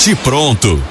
Bate 0.00 0.16
Pronto. 0.16 0.82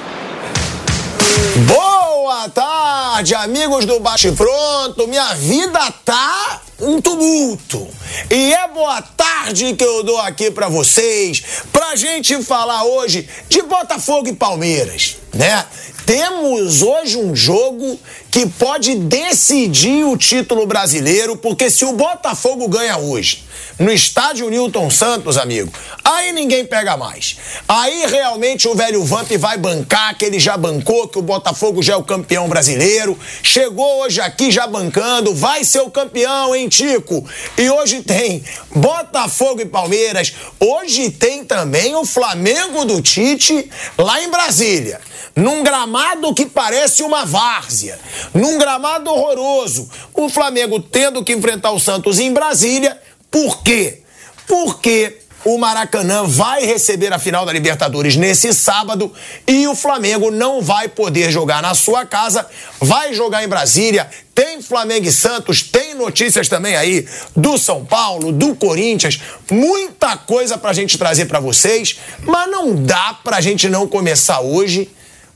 Boa 1.66 2.48
tarde, 2.48 3.34
amigos 3.34 3.84
do 3.84 3.98
Bate 3.98 4.30
Pronto. 4.30 5.08
Minha 5.08 5.34
vida 5.34 5.80
tá 6.04 6.62
um 6.78 7.00
tumulto. 7.00 7.88
E 8.30 8.54
é 8.54 8.68
boa 8.68 9.02
tarde 9.02 9.74
que 9.74 9.82
eu 9.82 10.04
dou 10.04 10.20
aqui 10.20 10.52
para 10.52 10.68
vocês, 10.68 11.42
pra 11.72 11.96
gente 11.96 12.40
falar 12.44 12.84
hoje 12.84 13.28
de 13.48 13.62
Botafogo 13.62 14.28
e 14.28 14.32
Palmeiras, 14.32 15.16
né? 15.34 15.66
Temos 16.06 16.80
hoje 16.80 17.18
um 17.18 17.34
jogo 17.34 17.98
que 18.30 18.46
pode 18.46 18.94
decidir 18.94 20.04
o 20.04 20.16
título 20.16 20.66
brasileiro, 20.66 21.36
porque 21.36 21.68
se 21.68 21.84
o 21.84 21.92
Botafogo 21.92 22.68
ganha 22.68 22.96
hoje, 22.96 23.44
no 23.78 23.90
estádio 23.90 24.48
Newton 24.48 24.88
Santos, 24.90 25.36
amigo, 25.36 25.72
aí 26.04 26.32
ninguém 26.32 26.64
pega 26.64 26.96
mais. 26.96 27.38
Aí 27.66 28.06
realmente 28.06 28.68
o 28.68 28.74
velho 28.74 29.02
Vamp 29.02 29.30
vai 29.32 29.56
bancar, 29.56 30.16
que 30.16 30.24
ele 30.24 30.38
já 30.38 30.56
bancou, 30.56 31.08
que 31.08 31.18
o 31.18 31.22
Botafogo 31.22 31.82
já 31.82 31.94
é 31.94 31.96
o 31.96 32.04
campeão 32.04 32.48
brasileiro. 32.48 33.18
Chegou 33.42 34.02
hoje 34.02 34.20
aqui 34.20 34.50
já 34.50 34.66
bancando, 34.66 35.34
vai 35.34 35.64
ser 35.64 35.80
o 35.80 35.90
campeão, 35.90 36.54
hein, 36.54 36.68
Tico? 36.68 37.26
E 37.56 37.68
hoje 37.70 38.02
tem 38.02 38.44
Botafogo 38.74 39.60
e 39.60 39.66
Palmeiras. 39.66 40.34
Hoje 40.60 41.10
tem 41.10 41.44
também 41.44 41.96
o 41.96 42.04
Flamengo 42.04 42.84
do 42.84 43.00
Tite 43.00 43.70
lá 43.98 44.22
em 44.22 44.30
Brasília 44.30 45.00
num 45.34 45.62
gramado 45.62 46.34
que 46.34 46.46
parece 46.46 47.02
uma 47.02 47.24
várzea, 47.24 47.98
num 48.34 48.58
gramado 48.58 49.10
horroroso. 49.10 49.88
O 50.14 50.28
Flamengo 50.28 50.80
tendo 50.80 51.24
que 51.24 51.32
enfrentar 51.32 51.70
o 51.72 51.80
Santos 51.80 52.18
em 52.18 52.32
Brasília. 52.32 53.00
Por 53.30 53.62
quê? 53.62 54.02
Porque 54.46 55.20
o 55.44 55.56
Maracanã 55.56 56.24
vai 56.24 56.64
receber 56.66 57.12
a 57.12 57.18
final 57.18 57.46
da 57.46 57.52
Libertadores 57.52 58.16
nesse 58.16 58.52
sábado 58.52 59.12
e 59.46 59.66
o 59.66 59.74
Flamengo 59.74 60.30
não 60.30 60.60
vai 60.60 60.88
poder 60.88 61.30
jogar 61.30 61.62
na 61.62 61.74
sua 61.74 62.04
casa, 62.04 62.46
vai 62.78 63.14
jogar 63.14 63.42
em 63.42 63.48
Brasília. 63.48 64.08
Tem 64.34 64.60
Flamengo 64.60 65.06
e 65.06 65.12
Santos, 65.12 65.62
tem 65.62 65.94
notícias 65.94 66.48
também 66.48 66.76
aí 66.76 67.06
do 67.34 67.58
São 67.58 67.84
Paulo, 67.84 68.32
do 68.32 68.54
Corinthians, 68.54 69.20
muita 69.50 70.16
coisa 70.16 70.58
pra 70.58 70.72
gente 70.72 70.98
trazer 70.98 71.26
para 71.26 71.40
vocês, 71.40 71.98
mas 72.22 72.50
não 72.50 72.74
dá 72.74 73.18
pra 73.24 73.40
gente 73.40 73.68
não 73.68 73.86
começar 73.86 74.40
hoje 74.40 74.90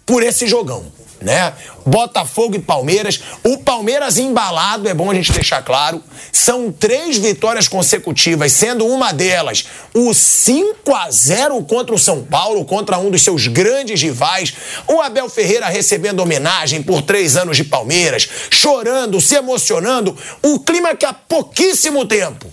por 0.07 0.23
esse 0.23 0.47
jogão, 0.47 0.85
né? 1.25 1.55
Botafogo 1.85 2.55
e 2.55 2.61
Palmeiras. 2.61 3.21
O 3.43 3.59
Palmeiras 3.59 4.19
embalado, 4.19 4.89
é 4.89 4.95
bom 4.95 5.11
a 5.11 5.15
gente 5.15 5.33
deixar 5.33 5.63
claro. 5.63 6.03
São 6.31 6.71
três 6.71 7.17
vitórias 7.17 7.67
consecutivas, 7.67 8.53
sendo 8.53 8.87
uma 8.87 9.13
delas 9.13 9.65
o 9.95 10.13
5 10.13 10.95
a 10.95 11.11
0 11.11 11.63
contra 11.65 11.95
o 11.95 11.99
São 11.99 12.23
Paulo, 12.23 12.65
contra 12.65 12.99
um 12.99 13.11
dos 13.11 13.23
seus 13.23 13.47
grandes 13.47 14.01
rivais. 14.01 14.55
O 14.87 15.01
Abel 15.01 15.29
Ferreira 15.29 15.67
recebendo 15.67 16.21
homenagem 16.21 16.83
por 16.83 17.03
três 17.03 17.37
anos 17.37 17.57
de 17.57 17.65
Palmeiras, 17.65 18.29
chorando, 18.51 19.21
se 19.21 19.35
emocionando. 19.35 20.17
O 20.43 20.61
clima 20.61 20.95
que 20.95 21.07
há 21.07 21.13
pouquíssimo 21.13 22.05
tempo 22.07 22.47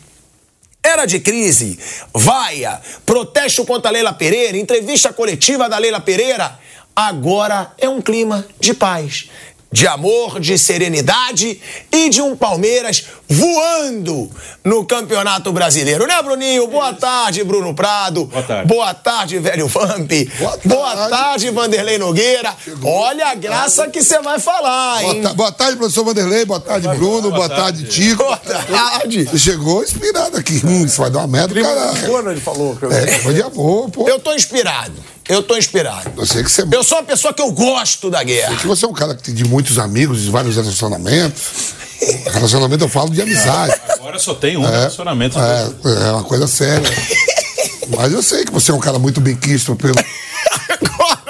era 0.84 1.06
de 1.06 1.20
crise, 1.20 1.78
vaia, 2.12 2.82
protesto 3.06 3.64
contra 3.64 3.90
a 3.90 3.94
Leila 3.94 4.14
Pereira, 4.14 4.58
entrevista 4.58 5.14
coletiva 5.14 5.70
da 5.70 5.78
Leila 5.78 6.02
Pereira 6.02 6.60
agora 6.96 7.72
é 7.78 7.88
um 7.90 8.02
clima 8.02 8.46
de 8.60 8.74
paz, 8.74 9.30
de 9.74 9.88
amor, 9.88 10.40
de 10.40 10.58
serenidade 10.58 11.60
e 11.92 12.10
de 12.10 12.22
um 12.22 12.36
Palmeiras 12.36 13.06
voando 13.30 14.30
no 14.66 14.84
Campeonato 14.86 15.54
Brasileiro. 15.54 16.06
Né, 16.06 16.22
Bruninho? 16.22 16.68
Boa 16.68 16.92
tarde, 16.94 17.42
Bruno 17.46 17.74
Prado. 17.74 18.26
Boa 18.26 18.44
tarde. 18.44 18.68
Boa 18.68 18.94
tarde, 18.94 19.40
velho 19.40 19.68
Vamp. 19.70 20.12
Boa 20.38 20.52
tarde. 20.58 20.68
Boa 20.68 21.08
tarde, 21.10 21.50
Vanderlei 21.52 21.98
Nogueira. 21.98 22.54
Olha 22.84 23.28
a 23.30 23.36
graça 23.36 23.88
que 23.88 24.04
você 24.04 24.20
vai 24.22 24.40
falar, 24.40 25.02
Boa, 25.02 25.14
hein? 25.16 25.22
ta- 25.22 25.34
boa 25.34 25.52
tarde, 25.54 25.78
professor 25.78 26.04
Vanderlei. 26.04 26.44
Boa 26.44 26.60
tarde, 26.60 26.88
Bruno. 26.90 27.32
Boa, 27.32 27.48
tarde, 27.48 27.86
Tico. 27.86 28.24
Boa 28.26 28.36
tarde. 28.38 29.24
Você 29.24 29.38
chegou 29.40 29.82
inspirado 29.84 30.36
aqui. 30.36 30.62
Hum, 30.66 30.84
isso 30.86 31.02
vai 31.02 31.10
dar 31.10 31.20
uma 31.20 31.28
merda, 31.28 31.54
caralho. 31.62 32.30
ele 32.30 32.42
falou. 32.42 32.78
É, 32.92 33.08
foi 33.20 33.34
de 33.36 33.42
amor, 33.42 33.90
pô. 33.90 34.06
Eu 34.08 34.20
tô 34.20 34.34
inspirado. 34.34 34.94
Eu 35.30 35.44
tô 35.44 35.56
inspirado. 35.58 36.12
Eu 36.18 36.26
sei 36.26 36.44
que 36.44 36.52
você, 36.52 36.66
Eu 36.72 36.84
sou 36.84 36.98
uma 36.98 37.04
pessoa 37.04 37.34
que 37.34 37.42
eu 37.42 37.52
gosto 37.52 38.10
da 38.10 38.24
guerra. 38.24 38.56
que 38.56 38.68
você 38.68 38.86
é 38.86 38.88
um 38.88 38.94
cara 38.94 39.16
que 39.16 39.24
tem 39.24 39.34
de 39.34 39.46
muitos 39.46 39.80
amigos, 39.80 40.22
de 40.22 40.30
vários 40.30 40.56
relacionamentos. 40.56 41.74
Relacionamento 42.26 42.84
eu 42.84 42.90
falo 42.90 43.12
de 43.12 43.22
amizade. 43.22 43.80
Agora 43.90 44.18
só 44.18 44.34
tem 44.34 44.58
um 44.58 44.62
relacionamento. 44.66 45.38
É, 45.40 46.08
é 46.08 46.12
uma 46.12 46.24
coisa 46.24 46.48
séria. 46.48 46.90
Mas 47.96 48.12
eu 48.12 48.24
sei 48.24 48.44
que 48.44 48.52
você 48.52 48.72
é 48.72 48.74
um 48.74 48.80
cara 48.80 48.98
muito 48.98 49.22
bem 49.22 49.36
quisto 49.36 49.76
pelo, 49.76 49.94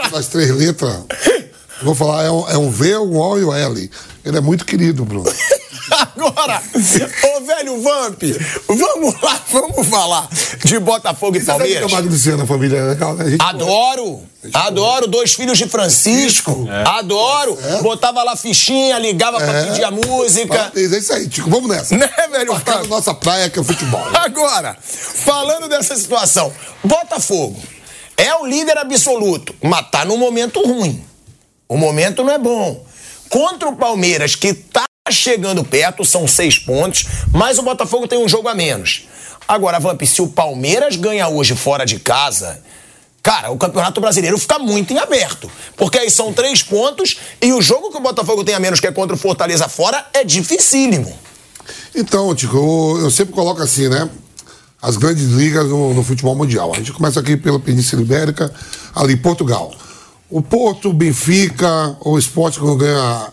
pelas 0.10 0.28
três 0.28 0.50
letras. 0.52 0.96
Vou 1.82 1.94
falar, 1.96 2.24
é 2.24 2.32
um, 2.32 2.50
é 2.50 2.58
um 2.58 2.70
V, 2.70 2.98
um 2.98 3.18
O 3.18 3.38
e 3.40 3.44
um 3.44 3.54
L. 3.54 3.92
Ele 4.24 4.38
é 4.38 4.42
muito 4.42 4.64
querido, 4.66 5.04
Bruno. 5.04 5.30
Agora, 6.16 6.62
ô 7.36 7.42
velho 7.42 7.82
Vamp, 7.82 8.22
vamos 8.68 9.22
lá, 9.22 9.42
vamos 9.52 9.88
falar 9.88 10.28
de 10.64 10.80
Botafogo 10.80 11.38
e 11.38 11.40
Você 11.40 11.46
Palmeiras. 11.46 11.92
família 12.48 12.78
é 12.78 12.84
legal, 12.84 13.14
né? 13.16 13.36
Adoro, 13.40 14.22
adoro, 14.54 15.08
dois 15.08 15.34
filhos 15.34 15.58
de 15.58 15.68
Francisco, 15.68 16.68
adoro. 16.86 17.58
Botava 17.82 18.24
lá 18.24 18.36
fichinha, 18.36 18.98
ligava 19.00 19.38
pra 19.38 19.52
É. 19.54 19.66
pedir 19.68 19.84
a 19.84 19.92
música. 19.92 20.72
É 20.76 20.80
isso 20.80 21.14
aí, 21.14 21.28
Tico. 21.28 21.50
Vamos 21.50 21.70
nessa. 21.70 21.96
Né, 21.98 22.10
velho 22.32 22.54
Vamp? 22.54 22.88
nossa 22.88 23.14
praia, 23.14 23.50
que 23.50 23.58
é 23.58 23.62
o 23.62 23.66
futebol. 23.66 24.04
Agora, 24.14 24.78
falando 24.82 25.68
dessa 25.70 25.96
situação, 25.96 26.52
Botafogo 26.84 27.60
é 28.18 28.36
o 28.36 28.46
líder 28.46 28.78
absoluto, 28.78 29.56
mas 29.62 29.90
tá 29.90 30.04
num 30.06 30.18
momento 30.18 30.62
ruim. 30.62 31.04
O 31.70 31.78
momento 31.78 32.24
não 32.24 32.34
é 32.34 32.38
bom. 32.38 32.86
Contra 33.30 33.70
o 33.70 33.76
Palmeiras, 33.78 34.36
que 34.36 34.54
tá 34.54 34.84
chegando 35.10 35.64
perto, 35.64 36.06
são 36.06 36.28
seis 36.28 36.60
pontos, 36.60 37.06
mas 37.32 37.58
o 37.58 37.64
Botafogo 37.64 38.08
tem 38.08 38.20
um 38.20 38.30
jogo 38.30 38.48
a 38.48 38.54
menos. 38.54 39.08
Agora, 39.48 39.80
Vamp, 39.80 40.02
se 40.04 40.22
o 40.22 40.28
Palmeiras 40.28 40.96
ganha 40.96 41.28
hoje 41.28 41.56
fora 41.56 41.86
de 41.86 42.00
casa, 42.00 42.62
cara, 43.24 43.50
o 43.50 43.58
Campeonato 43.58 44.00
Brasileiro 44.00 44.38
fica 44.38 44.60
muito 44.60 44.94
em 44.94 45.00
aberto. 45.00 45.50
Porque 45.76 45.98
aí 45.98 46.12
são 46.12 46.32
três 46.32 46.62
pontos 46.62 47.18
e 47.42 47.52
o 47.52 47.62
jogo 47.62 47.90
que 47.90 47.98
o 47.98 48.02
Botafogo 48.02 48.44
tem 48.44 48.54
a 48.54 48.60
menos, 48.60 48.80
que 48.80 48.86
é 48.86 48.92
contra 48.92 49.16
o 49.16 49.20
Fortaleza 49.20 49.68
fora, 49.68 50.06
é 50.14 50.24
dificílimo. 50.24 51.18
Então, 51.96 52.34
Tico, 52.36 52.58
eu, 52.58 53.06
eu 53.06 53.12
sempre 53.12 53.34
coloco 53.34 53.62
assim, 53.62 53.90
né? 53.90 54.08
As 54.80 54.98
grandes 54.98 55.26
ligas 55.26 55.68
no, 55.68 55.94
no 55.96 56.04
futebol 56.04 56.36
mundial. 56.36 56.72
A 56.74 56.78
gente 56.78 56.94
começa 56.94 57.20
aqui 57.20 57.36
pela 57.36 57.60
Península 57.60 58.02
Ibérica, 58.04 58.54
ali 58.96 59.16
Portugal. 59.16 59.74
O 60.30 60.42
Porto, 60.42 60.94
Benfica, 60.94 61.98
o 62.02 62.18
Sport 62.20 62.60
quando 62.60 62.78
ganha 62.78 63.32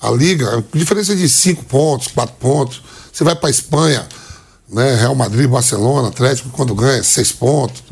a, 0.00 0.08
a 0.08 0.10
liga, 0.10 0.64
diferença 0.72 1.14
de 1.14 1.28
5 1.28 1.64
pontos, 1.64 2.08
4 2.08 2.36
pontos. 2.38 2.82
Você 3.12 3.24
vai 3.24 3.34
para 3.34 3.50
Espanha, 3.50 4.06
né? 4.68 4.94
Real 4.94 5.14
Madrid, 5.14 5.48
Barcelona, 5.48 6.08
Atlético, 6.08 6.48
quando 6.50 6.74
ganha 6.74 7.02
6 7.02 7.32
pontos, 7.32 7.82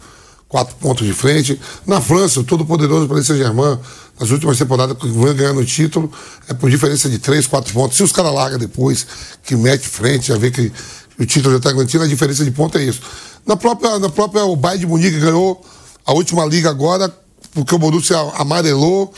4 0.49 0.77
pontos 0.77 1.07
de 1.07 1.13
frente. 1.13 1.61
Na 1.87 2.01
França, 2.01 2.41
o 2.41 2.45
todo 2.45 2.65
poderoso 2.65 3.09
Paris 3.09 3.27
Saint-Germain, 3.27 3.79
nas 4.19 4.31
últimas 4.31 4.57
temporadas 4.59 4.97
que 4.97 5.07
vem 5.09 5.35
ganhando 5.35 5.61
o 5.61 5.65
título, 5.65 6.11
é 6.49 6.55
por 6.55 6.71
diferença 6.71 7.09
de 7.09 7.19
3, 7.19 7.47
4 7.47 7.73
pontos. 7.73 7.97
Se 7.97 8.03
os 8.03 8.13
caras 8.13 8.33
largam 8.33 8.59
depois, 8.59 9.07
que 9.43 9.55
mete 9.57 9.89
frente, 9.89 10.29
já 10.29 10.37
vê 10.37 10.51
que 10.51 10.73
o 11.19 11.27
título 11.27 11.53
já 11.53 11.59
está 11.59 11.73
garantido, 11.73 12.05
a 12.05 12.07
diferença 12.07 12.45
de 12.45 12.51
ponto 12.51 12.79
é 12.79 12.85
isso. 12.85 13.01
Na 13.45 13.57
própria, 13.57 13.99
na 13.99 14.09
própria 14.09 14.45
o 14.45 14.55
Bayern 14.55 14.81
de 14.81 14.87
Munique 14.87 15.19
ganhou 15.19 15.65
a 16.07 16.13
última 16.13 16.45
liga 16.45 16.71
agora, 16.71 17.13
porque 17.53 17.75
o 17.75 17.79
Borussia 17.79 18.17
amarelou. 18.37 19.13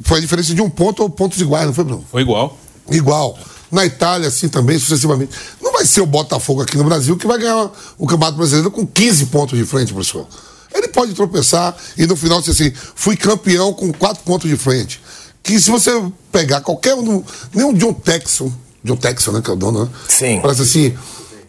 Foi 0.00 0.18
a 0.18 0.20
diferença 0.20 0.54
de 0.54 0.62
um 0.62 0.70
ponto 0.70 1.02
ou 1.02 1.10
pontos 1.10 1.40
iguais, 1.40 1.66
não 1.66 1.74
foi, 1.74 1.84
Bruno? 1.84 2.04
Foi 2.10 2.22
igual. 2.22 2.58
Igual. 2.90 3.38
Na 3.70 3.86
Itália, 3.86 4.28
assim 4.28 4.48
também, 4.48 4.78
sucessivamente. 4.78 5.32
Não 5.60 5.72
vai 5.72 5.86
ser 5.86 6.00
o 6.00 6.06
Botafogo 6.06 6.62
aqui 6.62 6.76
no 6.76 6.84
Brasil 6.84 7.16
que 7.16 7.26
vai 7.26 7.38
ganhar 7.38 7.70
o 7.98 8.06
Campeonato 8.06 8.36
Brasileiro 8.36 8.70
com 8.70 8.86
15 8.86 9.26
pontos 9.26 9.58
de 9.58 9.64
frente, 9.64 9.92
professor. 9.92 10.26
Ele 10.74 10.88
pode 10.88 11.14
tropeçar 11.14 11.76
e 11.96 12.06
no 12.06 12.16
final 12.16 12.40
dizer 12.40 12.52
assim, 12.52 12.72
fui 12.94 13.16
campeão 13.16 13.72
com 13.72 13.92
4 13.92 14.22
pontos 14.24 14.48
de 14.48 14.56
frente. 14.56 15.00
Que 15.42 15.58
se 15.58 15.70
você 15.70 15.90
pegar 16.30 16.60
qualquer 16.60 16.94
um, 16.94 17.22
nem 17.54 17.64
o 17.64 17.72
John 17.74 17.92
Texon, 17.92 18.52
John 18.84 18.96
Texon, 18.96 19.32
né, 19.32 19.40
que 19.42 19.50
é 19.50 19.52
o 19.52 19.56
dono, 19.56 19.84
né? 19.84 19.90
Sim. 20.08 20.40
Parece 20.40 20.62
assim, 20.62 20.94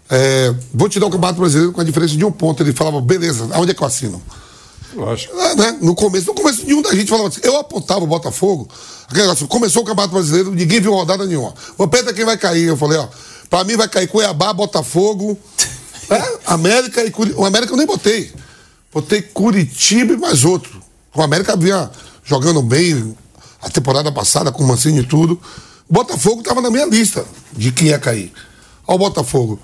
é, 0.09 0.53
vou 0.73 0.89
te 0.89 0.99
dar 0.99 1.07
o 1.07 1.09
Campeonato 1.09 1.39
Brasileiro 1.39 1.71
com 1.71 1.81
a 1.81 1.83
diferença 1.83 2.15
de 2.15 2.23
um 2.23 2.31
ponto. 2.31 2.61
Ele 2.61 2.73
falava, 2.73 3.01
beleza, 3.01 3.47
aonde 3.51 3.71
é 3.71 3.73
que 3.73 3.81
eu 3.81 3.87
assino? 3.87 4.21
Lógico. 4.95 5.37
É, 5.39 5.55
né? 5.55 5.77
No 5.81 5.95
começo, 5.95 6.27
no 6.27 6.33
começo, 6.33 6.63
nenhum 6.63 6.81
da 6.81 6.93
gente 6.93 7.09
falava 7.09 7.29
assim. 7.29 7.41
Eu 7.43 7.57
apontava 7.57 8.03
o 8.03 8.07
Botafogo. 8.07 8.67
Aquele 9.05 9.23
negócio, 9.23 9.47
começou 9.47 9.83
o 9.83 9.85
Campeonato 9.85 10.13
Brasileiro, 10.13 10.51
ninguém 10.51 10.79
viu 10.79 10.93
rodada 10.93 11.25
nenhuma. 11.25 11.53
Vou 11.77 11.85
aperta 11.85 12.13
quem 12.13 12.25
vai 12.25 12.37
cair. 12.37 12.67
Eu 12.67 12.77
falei, 12.77 12.97
ó, 12.97 13.07
pra 13.49 13.63
mim 13.63 13.75
vai 13.75 13.87
cair 13.87 14.07
Cuiabá, 14.07 14.53
Botafogo, 14.53 15.37
é, 16.09 16.37
América 16.45 17.03
e 17.03 17.11
Curitiba. 17.11 17.41
O 17.41 17.45
América 17.45 17.73
eu 17.73 17.77
nem 17.77 17.85
botei. 17.85 18.31
Botei 18.91 19.21
Curitiba 19.21 20.13
e 20.13 20.17
mais 20.17 20.45
outro. 20.45 20.81
O 21.15 21.21
América 21.21 21.55
vinha 21.55 21.89
jogando 22.23 22.61
bem 22.61 23.15
a 23.61 23.69
temporada 23.69 24.11
passada, 24.11 24.51
com 24.51 24.63
o 24.63 24.67
Mancini 24.67 24.99
e 24.99 25.05
tudo. 25.05 25.39
O 25.89 25.93
Botafogo 25.93 26.41
estava 26.41 26.61
na 26.61 26.69
minha 26.69 26.85
lista 26.85 27.25
de 27.51 27.71
quem 27.71 27.89
ia 27.89 27.99
cair. 27.99 28.31
Ó, 28.87 28.95
o 28.95 28.97
Botafogo. 28.97 29.59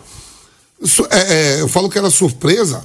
É, 1.10 1.34
é, 1.34 1.62
eu 1.62 1.68
falo 1.68 1.90
que 1.90 1.98
era 1.98 2.10
surpresa. 2.10 2.84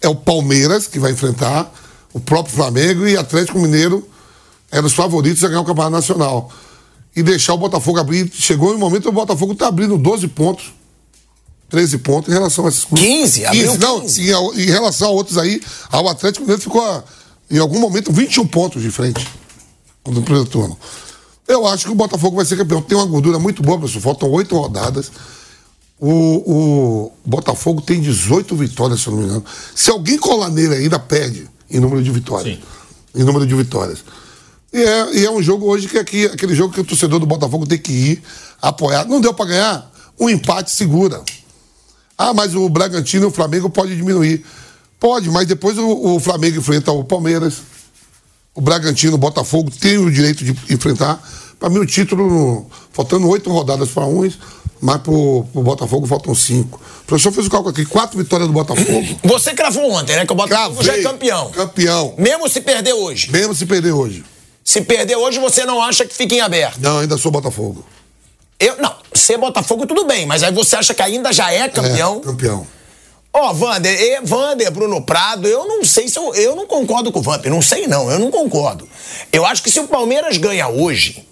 É 0.00 0.08
o 0.08 0.14
Palmeiras 0.14 0.86
que 0.86 0.98
vai 0.98 1.12
enfrentar 1.12 1.72
o 2.16 2.20
próprio 2.20 2.54
Flamengo 2.54 3.06
e 3.06 3.14
Atlético 3.14 3.58
Mineiro 3.58 4.08
eram 4.70 4.86
os 4.86 4.94
favoritos 4.94 5.44
a 5.44 5.48
ganhar 5.48 5.60
o 5.60 5.64
Campeonato 5.66 5.92
Nacional. 5.92 6.50
E 7.14 7.22
deixar 7.22 7.52
o 7.52 7.58
Botafogo 7.58 7.98
abrir. 7.98 8.30
Chegou 8.32 8.74
um 8.74 8.78
momento 8.78 9.02
que 9.02 9.08
o 9.10 9.12
Botafogo 9.12 9.52
está 9.52 9.68
abrindo 9.68 9.98
12 9.98 10.26
pontos. 10.28 10.72
13 11.68 11.98
pontos 11.98 12.30
em 12.30 12.32
relação 12.32 12.64
a 12.64 12.70
esses 12.70 12.84
clubes. 12.84 13.04
15, 13.04 13.44
abriu 13.44 13.72
15. 13.72 13.78
Não, 13.78 14.00
15. 14.00 14.22
Em, 14.22 14.60
em, 14.62 14.70
relação 14.70 15.08
a 15.08 15.10
outros 15.10 15.36
aí, 15.36 15.60
ao 15.90 16.08
Atlético 16.08 16.40
Mineiro 16.40 16.62
ficou, 16.62 17.04
em 17.50 17.58
algum 17.58 17.80
momento, 17.80 18.10
21 18.10 18.46
pontos 18.46 18.82
de 18.82 18.90
frente 18.90 19.26
no 20.06 20.22
primeiro 20.22 20.48
turno. 20.48 20.78
Eu 21.46 21.66
acho 21.66 21.84
que 21.84 21.92
o 21.92 21.94
Botafogo 21.94 22.36
vai 22.36 22.46
ser 22.46 22.56
campeão. 22.56 22.80
Tem 22.80 22.96
uma 22.96 23.06
gordura 23.06 23.38
muito 23.38 23.62
boa, 23.62 23.78
pessoal. 23.78 24.00
Faltam 24.00 24.30
oito 24.30 24.56
rodadas. 24.56 25.12
O, 26.00 26.10
o, 26.10 27.12
Botafogo 27.26 27.82
tem 27.82 28.00
18 28.00 28.56
vitórias, 28.56 29.02
se 29.02 29.06
eu 29.06 29.12
não 29.12 29.20
me 29.20 29.26
engano. 29.26 29.44
Se 29.74 29.90
alguém 29.90 30.16
colar 30.16 30.48
nele 30.48 30.76
ainda, 30.76 30.98
perde 30.98 31.46
em 31.70 31.80
número 31.80 32.02
de 32.02 32.10
vitórias. 32.10 32.56
Sim. 32.56 32.62
Em 33.14 33.24
número 33.24 33.46
de 33.46 33.54
vitórias. 33.54 34.04
E 34.72 34.82
é, 34.82 35.16
e 35.16 35.24
é 35.24 35.30
um 35.30 35.42
jogo 35.42 35.66
hoje 35.66 35.88
que 35.88 35.96
é 35.96 36.00
aqui, 36.00 36.26
aquele 36.26 36.54
jogo 36.54 36.74
que 36.74 36.80
o 36.80 36.84
torcedor 36.84 37.18
do 37.18 37.26
Botafogo 37.26 37.66
tem 37.66 37.78
que 37.78 37.92
ir 37.92 38.22
apoiar. 38.60 39.06
Não 39.06 39.20
deu 39.20 39.32
para 39.32 39.46
ganhar? 39.46 39.90
Um 40.18 40.28
empate 40.28 40.70
segura. 40.70 41.22
Ah, 42.18 42.32
mas 42.32 42.54
o 42.54 42.68
Bragantino 42.68 43.26
e 43.26 43.28
o 43.28 43.30
Flamengo 43.30 43.68
pode 43.70 43.94
diminuir. 43.96 44.44
Pode, 44.98 45.30
mas 45.30 45.46
depois 45.46 45.76
o, 45.78 46.16
o 46.16 46.20
Flamengo 46.20 46.58
enfrenta 46.58 46.90
o 46.90 47.04
Palmeiras. 47.04 47.62
O 48.54 48.60
Bragantino, 48.60 49.14
o 49.14 49.18
Botafogo 49.18 49.70
tem 49.70 49.98
o 49.98 50.10
direito 50.10 50.42
de 50.44 50.56
enfrentar. 50.72 51.22
Para 51.58 51.70
mim, 51.70 51.78
o 51.78 51.86
título, 51.86 52.66
faltando 52.92 53.28
oito 53.28 53.50
rodadas 53.50 53.88
para 53.90 54.04
uns, 54.04 54.38
mas 54.80 54.98
pro, 54.98 55.44
pro 55.52 55.62
Botafogo 55.62 56.06
faltam 56.06 56.34
cinco. 56.34 56.80
O 57.02 57.06
professor 57.06 57.32
fez 57.32 57.46
o 57.46 57.50
cálculo 57.50 57.70
aqui, 57.70 57.86
quatro 57.86 58.18
vitórias 58.18 58.48
do 58.48 58.52
Botafogo. 58.52 59.18
Você 59.24 59.54
cravou 59.54 59.90
ontem, 59.90 60.16
né? 60.16 60.26
Que 60.26 60.32
o 60.32 60.36
Botafogo 60.36 60.76
Cravei, 60.76 60.84
já 60.84 60.98
é 60.98 61.02
campeão. 61.02 61.50
Campeão. 61.50 62.14
Mesmo 62.18 62.48
se 62.48 62.60
perder 62.60 62.92
hoje. 62.92 63.30
Mesmo 63.30 63.54
se 63.54 63.64
perder 63.64 63.92
hoje. 63.92 64.24
Se 64.62 64.80
perder 64.82 65.16
hoje, 65.16 65.38
você 65.38 65.64
não 65.64 65.80
acha 65.80 66.04
que 66.04 66.14
fica 66.14 66.34
em 66.34 66.40
aberto? 66.40 66.78
Não, 66.80 66.98
ainda 66.98 67.16
sou 67.16 67.30
Botafogo. 67.30 67.84
Eu, 68.58 68.76
não, 68.78 68.94
ser 69.14 69.38
Botafogo 69.38 69.86
tudo 69.86 70.04
bem, 70.04 70.26
mas 70.26 70.42
aí 70.42 70.52
você 70.52 70.76
acha 70.76 70.92
que 70.92 71.02
ainda 71.02 71.32
já 71.32 71.52
é 71.52 71.68
campeão? 71.68 72.20
É, 72.22 72.26
campeão. 72.26 72.66
Ó, 73.32 73.50
oh, 73.50 73.54
Vander, 73.54 74.00
e, 74.00 74.20
Vander, 74.22 74.70
Bruno 74.70 75.02
Prado, 75.02 75.46
eu 75.46 75.66
não 75.66 75.84
sei 75.84 76.08
se 76.08 76.18
eu, 76.18 76.34
eu 76.34 76.56
não 76.56 76.66
concordo 76.66 77.12
com 77.12 77.18
o 77.18 77.22
Vander, 77.22 77.50
não 77.52 77.60
sei 77.60 77.86
não, 77.86 78.10
eu 78.10 78.18
não 78.18 78.30
concordo. 78.30 78.88
Eu 79.30 79.44
acho 79.44 79.62
que 79.62 79.70
se 79.70 79.78
o 79.78 79.86
Palmeiras 79.86 80.38
ganha 80.38 80.68
hoje, 80.68 81.26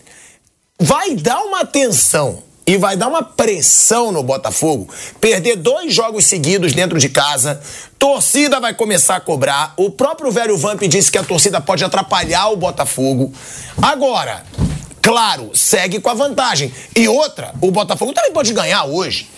vai 0.78 1.14
dar 1.14 1.40
uma 1.42 1.60
atenção 1.60 2.42
e 2.66 2.76
vai 2.76 2.96
dar 2.96 3.08
uma 3.08 3.22
pressão 3.22 4.10
no 4.10 4.22
Botafogo. 4.22 4.88
Perder 5.20 5.56
dois 5.56 5.94
jogos 5.94 6.24
seguidos 6.24 6.72
dentro 6.72 6.98
de 6.98 7.08
casa, 7.08 7.60
torcida 7.98 8.58
vai 8.58 8.74
começar 8.74 9.16
a 9.16 9.20
cobrar. 9.20 9.74
O 9.76 9.90
próprio 9.90 10.30
velho 10.30 10.56
Vamp 10.56 10.82
disse 10.82 11.12
que 11.12 11.18
a 11.18 11.24
torcida 11.24 11.60
pode 11.60 11.84
atrapalhar 11.84 12.48
o 12.48 12.56
Botafogo. 12.56 13.32
Agora, 13.80 14.44
claro, 15.02 15.50
segue 15.54 16.00
com 16.00 16.10
a 16.10 16.14
vantagem. 16.14 16.72
E 16.96 17.06
outra, 17.06 17.54
o 17.60 17.70
Botafogo 17.70 18.12
também 18.12 18.32
pode 18.32 18.52
ganhar 18.52 18.84
hoje. 18.84 19.30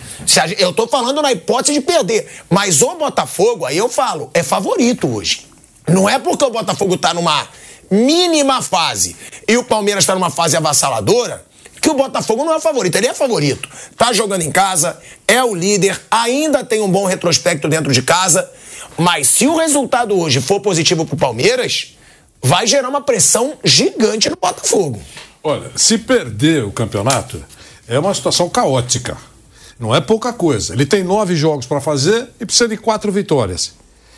Eu 0.58 0.72
tô 0.72 0.86
falando 0.86 1.20
na 1.20 1.32
hipótese 1.32 1.78
de 1.78 1.84
perder, 1.84 2.26
mas 2.48 2.80
o 2.80 2.94
Botafogo, 2.94 3.66
aí 3.66 3.76
eu 3.76 3.88
falo, 3.88 4.30
é 4.32 4.42
favorito 4.42 5.06
hoje. 5.08 5.46
Não 5.86 6.08
é 6.08 6.18
porque 6.18 6.44
o 6.44 6.50
Botafogo 6.50 6.96
tá 6.96 7.12
numa 7.12 7.46
mínima 7.90 8.62
fase 8.62 9.16
e 9.46 9.56
o 9.56 9.64
Palmeiras 9.64 10.04
está 10.04 10.14
numa 10.14 10.30
fase 10.30 10.56
avassaladora 10.56 11.44
que 11.80 11.90
o 11.90 11.94
Botafogo 11.94 12.44
não 12.44 12.54
é 12.54 12.60
favorito, 12.60 12.96
ele 12.96 13.06
é 13.06 13.14
favorito. 13.14 13.68
Tá 13.96 14.12
jogando 14.12 14.42
em 14.42 14.50
casa, 14.50 14.98
é 15.28 15.42
o 15.44 15.54
líder, 15.54 16.00
ainda 16.10 16.64
tem 16.64 16.80
um 16.80 16.90
bom 16.90 17.04
retrospecto 17.04 17.68
dentro 17.68 17.92
de 17.92 18.02
casa, 18.02 18.50
mas 18.98 19.28
se 19.28 19.46
o 19.46 19.56
resultado 19.56 20.18
hoje 20.18 20.40
for 20.40 20.60
positivo 20.60 21.06
pro 21.06 21.16
Palmeiras, 21.16 21.96
vai 22.42 22.66
gerar 22.66 22.88
uma 22.88 23.00
pressão 23.00 23.54
gigante 23.62 24.28
no 24.28 24.36
Botafogo. 24.36 25.00
Olha, 25.44 25.70
se 25.76 25.98
perder 25.98 26.64
o 26.64 26.72
campeonato, 26.72 27.44
é 27.86 27.98
uma 27.98 28.12
situação 28.12 28.48
caótica. 28.48 29.16
Não 29.78 29.94
é 29.94 30.00
pouca 30.00 30.32
coisa. 30.32 30.72
Ele 30.72 30.86
tem 30.86 31.04
nove 31.04 31.36
jogos 31.36 31.66
para 31.66 31.80
fazer 31.80 32.28
e 32.40 32.46
precisa 32.46 32.68
de 32.68 32.76
quatro 32.76 33.12
vitórias. 33.12 33.74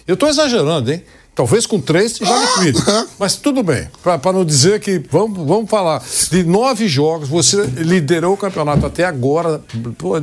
Eu 0.06 0.14
estou 0.14 0.29
exagerando, 0.29 0.91
hein? 0.91 1.05
Talvez 1.38 1.67
com 1.67 1.81
três 1.81 2.17
já 2.17 2.37
liquide. 2.37 2.82
Mas 3.17 3.37
tudo 3.37 3.62
bem. 3.62 3.87
Para 4.02 4.32
não 4.32 4.44
dizer 4.44 4.81
que. 4.81 5.00
Vamos, 5.08 5.46
vamos 5.46 5.70
falar. 5.70 6.02
De 6.32 6.43
nove 6.43 6.88
jogos, 6.88 7.29
você 7.29 7.62
liderou 7.76 8.35
o 8.35 8.37
campeonato 8.37 8.85
até 8.85 9.05
agora. 9.05 9.62
Pô, 9.96 10.17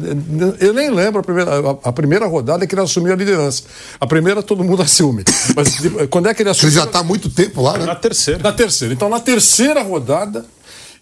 eu 0.59 0.73
nem 0.73 0.91
lembro 0.91 1.21
a 1.21 1.23
primeira, 1.23 1.51
a, 1.53 1.87
a, 1.87 1.93
primeira 1.93 2.27
rodada 2.27 2.67
que 2.67 2.75
ele 2.75 2.81
assumiu 2.81 3.13
a 3.13 3.15
liderança. 3.15 3.63
A 3.97 4.05
primeira 4.05 4.43
todo 4.43 4.61
mundo 4.61 4.81
assume. 4.81 5.23
Mas 5.55 5.77
quando 6.09 6.27
é 6.27 6.33
que 6.33 6.41
ele 6.43 6.49
assumiu? 6.49 6.73
Ele 6.73 6.79
já 6.81 6.83
está 6.83 6.99
há 6.99 7.03
muito 7.03 7.29
tempo 7.29 7.61
lá, 7.61 7.77
né? 7.77 7.85
Na 7.85 7.95
terceira. 7.95 8.43
Na 8.43 8.51
terceira. 8.51 8.93
Então, 8.93 9.07
na 9.07 9.21
terceira 9.21 9.81
rodada, 9.83 10.45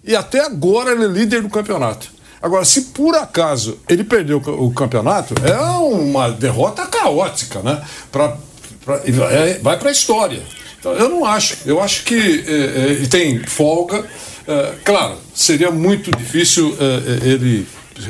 e 0.04 0.16
até 0.16 0.46
agora 0.46 0.92
ele 0.92 1.06
é 1.06 1.08
líder 1.08 1.42
do 1.42 1.50
campeonato. 1.50 2.08
Agora, 2.40 2.64
se 2.66 2.82
por 2.82 3.16
acaso 3.16 3.80
ele 3.90 4.04
perdeu 4.04 4.38
o 4.38 4.72
campeonato, 4.76 5.34
é 5.44 5.60
uma 5.60 6.30
derrota 6.30 6.86
caótica, 6.86 7.62
né? 7.64 7.82
Pra, 8.12 8.38
pra 8.86 9.02
é, 9.06 9.60
vai 9.60 9.78
para 9.78 9.90
a 9.90 9.92
história. 9.92 10.42
Então, 10.80 10.92
eu 10.94 11.10
não 11.10 11.26
acho. 11.26 11.58
Eu 11.66 11.82
acho 11.82 12.04
que 12.04 12.44
é, 12.48 13.04
é, 13.04 13.08
tem 13.08 13.42
folga. 13.44 14.06
É, 14.48 14.74
claro, 14.84 15.18
seria 15.34 15.72
muito 15.72 16.12
difícil 16.12 16.76
é, 16.80 17.28
ele 17.28 17.66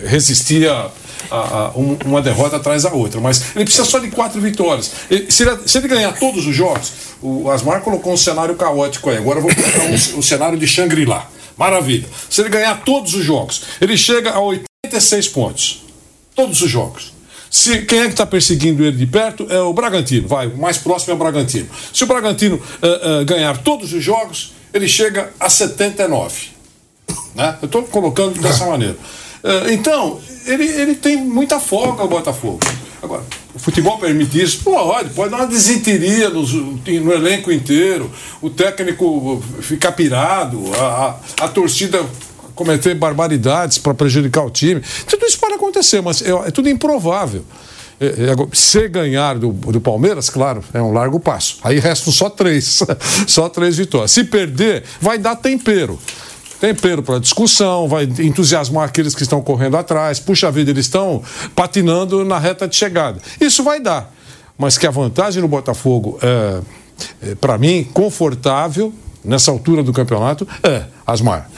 resistir 0.06 0.68
a, 0.68 0.90
a, 1.30 1.38
a 1.38 1.72
um, 1.78 1.98
uma 2.06 2.22
derrota 2.22 2.56
atrás 2.56 2.84
da 2.84 2.92
outra, 2.92 3.22
mas 3.22 3.56
ele 3.56 3.66
precisa 3.66 3.86
só 3.86 4.00
de 4.00 4.10
quatro 4.10 4.42
vitórias. 4.42 4.92
Ele, 5.10 5.32
se, 5.32 5.44
ele, 5.44 5.58
se, 5.66 5.78
ele, 5.78 5.88
ganhar 5.88 6.14
todos 6.14 6.48
os 6.48 6.56
jogos, 6.56 6.92
o 7.22 7.50
Asmar 7.52 7.82
colocou 7.82 8.14
um 8.14 8.18
cenário 8.18 8.56
caótico 8.56 9.10
aí. 9.10 9.18
Agora 9.18 9.40
eu 9.40 9.44
vou 9.44 9.54
colocar 9.54 9.84
um, 9.84 10.20
um 10.20 10.22
cenário 10.22 10.58
de 10.58 10.68
Shangri-La. 10.68 11.30
Maravilha. 11.56 12.08
Se 12.30 12.42
ele 12.42 12.50
ganhar 12.50 12.84
todos 12.84 13.14
os 13.14 13.24
jogos, 13.24 13.62
ele 13.80 13.96
chega 13.96 14.32
a 14.32 14.40
86 14.40 15.28
pontos. 15.28 15.84
Todos 16.36 16.62
os 16.62 16.70
jogos. 16.70 17.13
Se, 17.54 17.84
quem 17.84 18.00
é 18.00 18.06
que 18.06 18.14
está 18.14 18.26
perseguindo 18.26 18.84
ele 18.84 18.98
de 18.98 19.06
perto 19.06 19.46
é 19.48 19.62
o 19.62 19.72
Bragantino. 19.72 20.28
Vai, 20.28 20.48
o 20.48 20.58
mais 20.58 20.80
próximo 20.80 21.12
é 21.12 21.16
o 21.16 21.20
Bragantino. 21.20 21.68
Se 21.94 22.04
o 22.04 22.08
Bragantino 22.08 22.56
uh, 22.56 23.22
uh, 23.22 23.26
ganhar 23.26 23.60
todos 23.60 23.94
os 23.94 24.04
jogos, 24.04 24.56
ele 24.74 24.88
chega 24.88 25.32
a 25.40 25.48
79. 25.48 26.48
Né? 27.36 27.56
Eu 27.62 27.68
estou 27.68 27.84
colocando 27.84 28.42
dessa 28.42 28.66
maneira. 28.66 28.98
Uh, 29.44 29.70
então, 29.72 30.20
ele, 30.48 30.64
ele 30.64 30.96
tem 30.96 31.18
muita 31.18 31.60
folga 31.60 32.04
o 32.04 32.08
Botafogo. 32.08 32.60
Agora, 33.04 33.24
o 33.54 33.60
futebol 33.60 34.00
permite 34.00 34.42
isso? 34.42 34.64
Pode, 34.64 35.12
pode 35.12 35.30
dar 35.30 35.38
uma 35.38 35.48
desinteria 35.48 36.30
no, 36.30 36.42
no 36.42 37.14
elenco 37.14 37.52
inteiro, 37.52 38.10
o 38.42 38.50
técnico 38.50 39.44
ficar 39.62 39.92
pirado, 39.92 40.74
a, 40.74 41.20
a, 41.40 41.46
a 41.46 41.48
torcida 41.48 42.04
cometer 42.56 42.96
barbaridades 42.96 43.78
para 43.78 43.94
prejudicar 43.94 44.46
o 44.46 44.50
time. 44.50 44.82
Tudo 45.08 45.26
isso 45.26 45.40
pode 45.40 45.54
acontecer, 45.54 46.02
mas 46.02 46.22
é, 46.22 46.30
é 46.30 46.52
tudo 46.52 46.70
improvável. 46.70 47.44
É, 48.00 48.06
é, 48.06 48.48
se 48.54 48.88
ganhar 48.88 49.38
do, 49.38 49.52
do, 49.52 49.80
Palmeiras, 49.80 50.30
claro, 50.30 50.64
é 50.74 50.82
um 50.82 50.92
largo 50.92 51.20
passo. 51.20 51.60
Aí 51.64 51.80
restam 51.80 52.12
só 52.12 52.30
três, 52.30 52.80
só 53.28 53.48
três 53.48 53.78
vitórias. 53.78 54.12
Se 54.12 54.24
perder, 54.24 54.84
vai 55.00 55.18
dar 55.18 55.36
tempero 55.36 56.00
tempero 56.60 57.04
para 57.04 57.20
discussão, 57.20 57.90
vai 57.90 58.06
entusiasmar 58.06 58.86
aqueles 58.86 59.14
que 59.14 59.24
estão 59.24 59.42
correndo 59.42 59.76
atrás. 59.76 60.18
Puxa 60.18 60.50
vida, 60.50 60.72
eles 60.72 60.86
estão 60.86 61.22
patinando 61.54 62.24
na 62.24 62.40
reta 62.40 62.66
de 62.70 62.74
chegada. 62.74 63.20
Isso 63.42 63.62
vai 63.64 63.82
dar. 63.82 64.14
Mas 64.58 64.78
que 64.78 64.88
a 64.88 64.90
vantagem 64.90 65.42
no 65.42 65.48
Botafogo 65.50 66.18
é, 66.22 67.32
é 67.32 67.36
para 67.36 67.58
mim, 67.58 67.84
confortável 67.94 68.94
nessa 69.24 69.52
altura 69.52 69.84
do 69.84 69.94
campeonato 69.94 70.48
é 70.64 70.84
Asmar. 71.06 71.50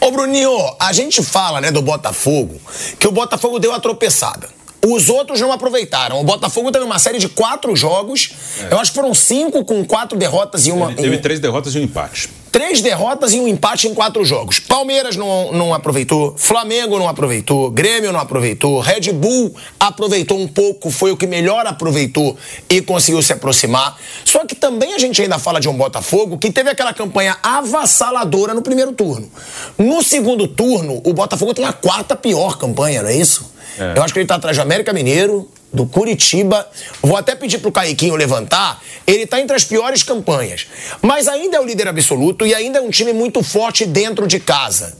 Ô 0.00 0.10
Bruninho, 0.10 0.50
a 0.78 0.92
gente 0.92 1.22
fala, 1.22 1.60
né, 1.60 1.70
do 1.70 1.82
Botafogo, 1.82 2.60
que 2.98 3.06
o 3.06 3.12
Botafogo 3.12 3.58
deu 3.58 3.72
a 3.72 3.80
tropeçada. 3.80 4.48
Os 4.86 5.08
outros 5.08 5.40
não 5.40 5.50
aproveitaram. 5.50 6.20
O 6.20 6.24
Botafogo 6.24 6.70
teve 6.70 6.84
uma 6.84 6.98
série 6.98 7.18
de 7.18 7.28
quatro 7.28 7.74
jogos. 7.74 8.32
É. 8.60 8.74
Eu 8.74 8.78
acho 8.78 8.92
que 8.92 8.96
foram 8.96 9.14
cinco 9.14 9.64
com 9.64 9.82
quatro 9.84 10.18
derrotas 10.18 10.66
e 10.66 10.72
uma. 10.72 10.92
Ele 10.92 10.96
teve 10.96 11.18
três 11.18 11.40
derrotas 11.40 11.74
e 11.74 11.78
um 11.78 11.82
empate. 11.82 12.28
Três 12.54 12.80
derrotas 12.80 13.32
e 13.32 13.40
um 13.40 13.48
empate 13.48 13.88
em 13.88 13.94
quatro 13.94 14.24
jogos. 14.24 14.60
Palmeiras 14.60 15.16
não, 15.16 15.50
não 15.50 15.74
aproveitou, 15.74 16.36
Flamengo 16.38 16.96
não 16.96 17.08
aproveitou, 17.08 17.68
Grêmio 17.68 18.12
não 18.12 18.20
aproveitou, 18.20 18.78
Red 18.78 19.12
Bull 19.12 19.52
aproveitou 19.80 20.38
um 20.38 20.46
pouco, 20.46 20.88
foi 20.88 21.10
o 21.10 21.16
que 21.16 21.26
melhor 21.26 21.66
aproveitou 21.66 22.36
e 22.70 22.80
conseguiu 22.80 23.20
se 23.22 23.32
aproximar. 23.32 23.98
Só 24.24 24.46
que 24.46 24.54
também 24.54 24.94
a 24.94 25.00
gente 25.00 25.20
ainda 25.20 25.36
fala 25.36 25.58
de 25.60 25.68
um 25.68 25.76
Botafogo 25.76 26.38
que 26.38 26.48
teve 26.48 26.70
aquela 26.70 26.94
campanha 26.94 27.36
avassaladora 27.42 28.54
no 28.54 28.62
primeiro 28.62 28.92
turno. 28.92 29.28
No 29.76 30.00
segundo 30.00 30.46
turno, 30.46 31.02
o 31.04 31.12
Botafogo 31.12 31.54
tem 31.54 31.64
a 31.64 31.72
quarta 31.72 32.14
pior 32.14 32.56
campanha, 32.56 33.02
não 33.02 33.10
é 33.10 33.16
isso? 33.16 33.52
É. 33.76 33.98
Eu 33.98 34.02
acho 34.04 34.12
que 34.14 34.20
ele 34.20 34.26
está 34.26 34.36
atrás 34.36 34.56
do 34.56 34.62
América 34.62 34.92
Mineiro, 34.92 35.50
do 35.74 35.84
Curitiba. 35.84 36.66
Vou 37.02 37.16
até 37.16 37.34
pedir 37.34 37.58
pro 37.58 37.72
Caiquinho 37.72 38.14
levantar. 38.14 38.80
Ele 39.06 39.24
está 39.24 39.40
entre 39.40 39.56
as 39.56 39.64
piores 39.64 40.02
campanhas. 40.02 40.66
Mas 41.02 41.28
ainda 41.28 41.56
é 41.56 41.60
o 41.60 41.66
líder 41.66 41.88
absoluto 41.88 42.46
e 42.46 42.54
ainda 42.54 42.78
é 42.78 42.82
um 42.82 42.90
time 42.90 43.12
muito 43.12 43.42
forte 43.42 43.84
dentro 43.84 44.26
de 44.26 44.38
casa. 44.40 44.96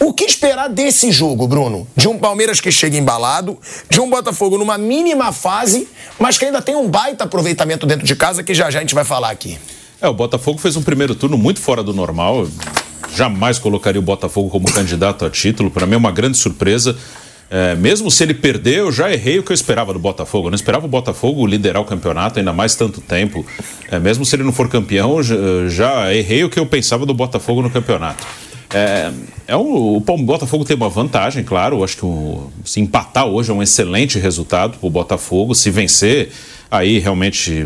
O 0.00 0.12
que 0.12 0.24
esperar 0.24 0.68
desse 0.68 1.12
jogo, 1.12 1.46
Bruno? 1.46 1.86
De 1.96 2.08
um 2.08 2.18
Palmeiras 2.18 2.60
que 2.60 2.72
chega 2.72 2.96
embalado, 2.96 3.56
de 3.88 4.00
um 4.00 4.10
Botafogo 4.10 4.58
numa 4.58 4.76
mínima 4.76 5.30
fase, 5.30 5.86
mas 6.18 6.36
que 6.36 6.44
ainda 6.44 6.60
tem 6.60 6.74
um 6.74 6.88
baita 6.88 7.24
aproveitamento 7.24 7.86
dentro 7.86 8.04
de 8.04 8.16
casa 8.16 8.42
que 8.42 8.52
já 8.52 8.70
já 8.70 8.80
a 8.80 8.82
gente 8.82 8.94
vai 8.94 9.04
falar 9.04 9.30
aqui. 9.30 9.56
É, 10.00 10.08
o 10.08 10.12
Botafogo 10.12 10.58
fez 10.58 10.76
um 10.76 10.82
primeiro 10.82 11.14
turno 11.14 11.38
muito 11.38 11.60
fora 11.60 11.82
do 11.82 11.94
normal. 11.94 12.48
Jamais 13.14 13.60
colocaria 13.60 14.00
o 14.00 14.02
Botafogo 14.02 14.50
como 14.50 14.70
candidato 14.72 15.24
a 15.24 15.30
título. 15.30 15.70
Para 15.70 15.86
mim 15.86 15.94
é 15.94 15.96
uma 15.96 16.10
grande 16.10 16.36
surpresa. 16.36 16.96
É, 17.56 17.76
mesmo 17.76 18.10
se 18.10 18.20
ele 18.24 18.34
perder, 18.34 18.78
eu 18.78 18.90
já 18.90 19.12
errei 19.12 19.38
o 19.38 19.42
que 19.44 19.52
eu 19.52 19.54
esperava 19.54 19.92
do 19.92 19.98
Botafogo. 20.00 20.48
Eu 20.48 20.50
não 20.50 20.56
esperava 20.56 20.86
o 20.86 20.88
Botafogo 20.88 21.46
liderar 21.46 21.80
o 21.80 21.84
campeonato 21.84 22.40
ainda 22.40 22.52
mais 22.52 22.74
tanto 22.74 23.00
tempo. 23.00 23.46
É, 23.88 23.96
mesmo 24.00 24.24
se 24.24 24.34
ele 24.34 24.42
não 24.42 24.50
for 24.50 24.68
campeão, 24.68 25.22
já, 25.22 25.36
já, 25.68 26.12
errei 26.12 26.42
o 26.42 26.50
que 26.50 26.58
eu 26.58 26.66
pensava 26.66 27.06
do 27.06 27.14
Botafogo 27.14 27.62
no 27.62 27.70
campeonato. 27.70 28.26
É, 28.74 29.12
é 29.46 29.56
um, 29.56 29.94
o 29.94 30.00
Botafogo 30.00 30.64
tem 30.64 30.74
uma 30.74 30.88
vantagem, 30.88 31.44
claro. 31.44 31.84
Acho 31.84 31.98
que 31.98 32.68
se 32.68 32.80
empatar 32.80 33.24
hoje 33.26 33.52
é 33.52 33.54
um 33.54 33.62
excelente 33.62 34.18
resultado 34.18 34.76
para 34.76 34.86
o 34.88 34.90
Botafogo. 34.90 35.54
Se 35.54 35.70
vencer, 35.70 36.32
aí 36.68 36.98
realmente 36.98 37.64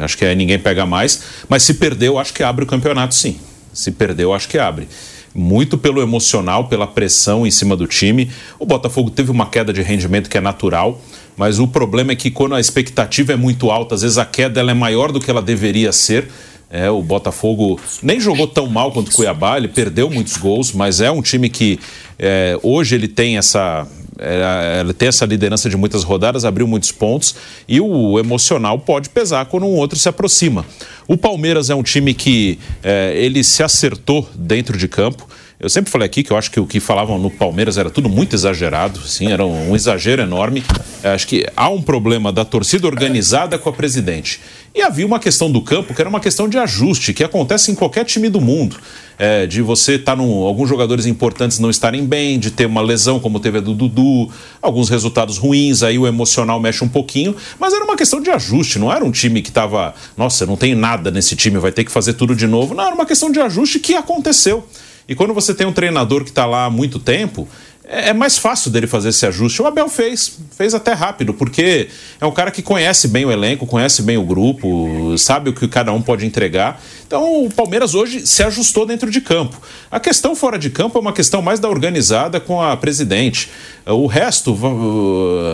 é, 0.00 0.04
acho 0.04 0.16
que 0.16 0.24
é 0.24 0.34
ninguém 0.34 0.58
pega 0.58 0.86
mais. 0.86 1.22
Mas 1.50 1.64
se 1.64 1.74
perder, 1.74 2.06
eu 2.06 2.18
acho 2.18 2.32
que 2.32 2.42
abre 2.42 2.64
o 2.64 2.66
campeonato 2.66 3.14
sim. 3.14 3.36
Se 3.74 3.90
perder, 3.90 4.22
eu 4.22 4.32
acho 4.32 4.48
que 4.48 4.56
abre 4.56 4.88
muito 5.34 5.78
pelo 5.78 6.00
emocional, 6.00 6.68
pela 6.68 6.86
pressão 6.86 7.46
em 7.46 7.50
cima 7.50 7.76
do 7.76 7.86
time. 7.86 8.30
O 8.58 8.66
Botafogo 8.66 9.10
teve 9.10 9.30
uma 9.30 9.46
queda 9.46 9.72
de 9.72 9.82
rendimento 9.82 10.28
que 10.28 10.36
é 10.36 10.40
natural, 10.40 11.00
mas 11.36 11.58
o 11.58 11.66
problema 11.66 12.12
é 12.12 12.16
que 12.16 12.30
quando 12.30 12.54
a 12.54 12.60
expectativa 12.60 13.32
é 13.32 13.36
muito 13.36 13.70
alta, 13.70 13.94
às 13.94 14.02
vezes 14.02 14.18
a 14.18 14.24
queda 14.24 14.60
ela 14.60 14.70
é 14.70 14.74
maior 14.74 15.10
do 15.12 15.20
que 15.20 15.30
ela 15.30 15.42
deveria 15.42 15.92
ser. 15.92 16.28
É, 16.70 16.90
o 16.90 17.02
Botafogo 17.02 17.78
nem 18.02 18.18
jogou 18.18 18.46
tão 18.46 18.66
mal 18.66 18.92
quanto 18.92 19.08
o 19.08 19.14
Cuiabá, 19.14 19.58
ele 19.58 19.68
perdeu 19.68 20.08
muitos 20.08 20.38
gols, 20.38 20.72
mas 20.72 21.02
é 21.02 21.10
um 21.10 21.20
time 21.20 21.50
que 21.50 21.78
é, 22.18 22.58
hoje 22.62 22.94
ele 22.94 23.08
tem 23.08 23.36
essa, 23.36 23.86
ela 24.18 24.92
tem 24.92 25.08
essa 25.08 25.24
liderança 25.24 25.68
de 25.68 25.76
muitas 25.76 26.04
rodadas, 26.04 26.44
abriu 26.44 26.66
muitos 26.66 26.92
pontos 26.92 27.34
e 27.66 27.80
o 27.80 28.18
emocional 28.18 28.78
pode 28.78 29.08
pesar 29.08 29.46
quando 29.46 29.66
um 29.66 29.74
outro 29.74 29.98
se 29.98 30.08
aproxima. 30.08 30.64
O 31.08 31.16
Palmeiras 31.16 31.70
é 31.70 31.74
um 31.74 31.82
time 31.82 32.14
que 32.14 32.58
é, 32.82 33.12
ele 33.16 33.42
se 33.42 33.62
acertou 33.62 34.28
dentro 34.34 34.76
de 34.76 34.88
campo. 34.88 35.28
Eu 35.62 35.68
sempre 35.68 35.92
falei 35.92 36.06
aqui 36.06 36.24
que 36.24 36.32
eu 36.32 36.36
acho 36.36 36.50
que 36.50 36.58
o 36.58 36.66
que 36.66 36.80
falavam 36.80 37.20
no 37.20 37.30
Palmeiras 37.30 37.78
era 37.78 37.88
tudo 37.88 38.08
muito 38.08 38.34
exagerado, 38.34 38.98
sim, 39.06 39.30
era 39.30 39.46
um, 39.46 39.76
exagero 39.76 40.20
enorme. 40.20 40.64
Eu 41.04 41.12
acho 41.12 41.24
que 41.24 41.46
há 41.56 41.68
um 41.68 41.80
problema 41.80 42.32
da 42.32 42.44
torcida 42.44 42.88
organizada 42.88 43.56
com 43.56 43.68
a 43.68 43.72
presidente. 43.72 44.40
E 44.74 44.82
havia 44.82 45.06
uma 45.06 45.20
questão 45.20 45.48
do 45.48 45.62
campo 45.62 45.94
que 45.94 46.00
era 46.00 46.08
uma 46.08 46.18
questão 46.18 46.48
de 46.48 46.58
ajuste, 46.58 47.14
que 47.14 47.22
acontece 47.22 47.70
em 47.70 47.76
qualquer 47.76 48.04
time 48.04 48.28
do 48.28 48.40
mundo. 48.40 48.76
É, 49.16 49.46
de 49.46 49.62
você 49.62 49.94
estar 49.94 50.12
tá 50.12 50.16
num. 50.16 50.42
alguns 50.42 50.68
jogadores 50.68 51.06
importantes 51.06 51.60
não 51.60 51.70
estarem 51.70 52.04
bem, 52.04 52.40
de 52.40 52.50
ter 52.50 52.66
uma 52.66 52.80
lesão, 52.80 53.20
como 53.20 53.38
teve 53.38 53.58
a 53.58 53.60
do 53.60 53.72
Dudu, 53.72 54.28
alguns 54.60 54.88
resultados 54.88 55.38
ruins, 55.38 55.84
aí 55.84 55.96
o 55.96 56.08
emocional 56.08 56.58
mexe 56.58 56.82
um 56.82 56.88
pouquinho, 56.88 57.36
mas 57.60 57.72
era 57.72 57.84
uma 57.84 57.96
questão 57.96 58.20
de 58.20 58.30
ajuste, 58.30 58.80
não 58.80 58.92
era 58.92 59.04
um 59.04 59.12
time 59.12 59.40
que 59.40 59.50
estava, 59.50 59.94
nossa, 60.16 60.44
não 60.44 60.56
tem 60.56 60.74
nada 60.74 61.08
nesse 61.08 61.36
time, 61.36 61.56
vai 61.58 61.70
ter 61.70 61.84
que 61.84 61.92
fazer 61.92 62.14
tudo 62.14 62.34
de 62.34 62.48
novo. 62.48 62.74
Não, 62.74 62.84
era 62.84 62.94
uma 62.94 63.06
questão 63.06 63.30
de 63.30 63.38
ajuste 63.38 63.78
que 63.78 63.94
aconteceu. 63.94 64.66
E 65.08 65.14
quando 65.14 65.34
você 65.34 65.54
tem 65.54 65.66
um 65.66 65.72
treinador 65.72 66.24
que 66.24 66.30
está 66.30 66.46
lá 66.46 66.66
há 66.66 66.70
muito 66.70 66.98
tempo, 66.98 67.48
é, 67.84 68.08
é 68.08 68.12
mais 68.12 68.38
fácil 68.38 68.70
dele 68.70 68.86
fazer 68.86 69.10
esse 69.10 69.26
ajuste. 69.26 69.60
O 69.60 69.66
Abel 69.66 69.88
fez, 69.88 70.38
fez 70.56 70.74
até 70.74 70.92
rápido, 70.92 71.34
porque 71.34 71.88
é 72.20 72.26
um 72.26 72.32
cara 72.32 72.50
que 72.50 72.62
conhece 72.62 73.08
bem 73.08 73.24
o 73.24 73.30
elenco, 73.30 73.66
conhece 73.66 74.02
bem 74.02 74.16
o 74.16 74.24
grupo, 74.24 75.14
sabe 75.18 75.50
o 75.50 75.52
que 75.52 75.68
cada 75.68 75.92
um 75.92 76.00
pode 76.00 76.24
entregar. 76.24 76.80
Então 77.06 77.44
o 77.44 77.50
Palmeiras 77.50 77.94
hoje 77.94 78.26
se 78.26 78.42
ajustou 78.42 78.86
dentro 78.86 79.10
de 79.10 79.20
campo. 79.20 79.60
A 79.90 80.00
questão 80.00 80.34
fora 80.34 80.58
de 80.58 80.70
campo 80.70 80.96
é 80.96 81.00
uma 81.00 81.12
questão 81.12 81.42
mais 81.42 81.60
da 81.60 81.68
organizada 81.68 82.40
com 82.40 82.62
a 82.62 82.76
presidente. 82.76 83.50
O 83.84 84.06
resto, 84.06 84.56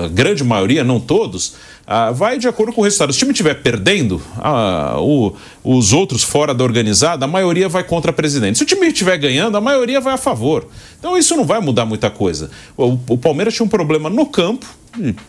a 0.04 0.08
grande 0.08 0.44
maioria, 0.44 0.84
não 0.84 1.00
todos, 1.00 1.54
ah, 1.90 2.10
vai 2.10 2.38
de 2.38 2.46
acordo 2.46 2.70
com 2.70 2.82
o 2.82 2.84
resultado. 2.84 3.14
Se 3.14 3.16
o 3.16 3.20
time 3.20 3.32
estiver 3.32 3.54
perdendo, 3.54 4.20
ah, 4.36 4.96
o, 4.98 5.34
os 5.64 5.94
outros 5.94 6.22
fora 6.22 6.52
da 6.52 6.62
organizada, 6.62 7.24
a 7.24 7.28
maioria 7.28 7.66
vai 7.66 7.82
contra 7.82 8.10
a 8.10 8.14
presidente. 8.14 8.58
Se 8.58 8.64
o 8.64 8.66
time 8.66 8.88
estiver 8.88 9.16
ganhando, 9.16 9.56
a 9.56 9.60
maioria 9.60 9.98
vai 9.98 10.12
a 10.12 10.18
favor. 10.18 10.68
Então 10.98 11.16
isso 11.16 11.34
não 11.34 11.46
vai 11.46 11.60
mudar 11.60 11.86
muita 11.86 12.10
coisa. 12.10 12.50
O, 12.76 12.98
o 13.08 13.16
Palmeiras 13.16 13.54
tinha 13.54 13.64
um 13.64 13.70
problema 13.70 14.10
no 14.10 14.26
campo, 14.26 14.66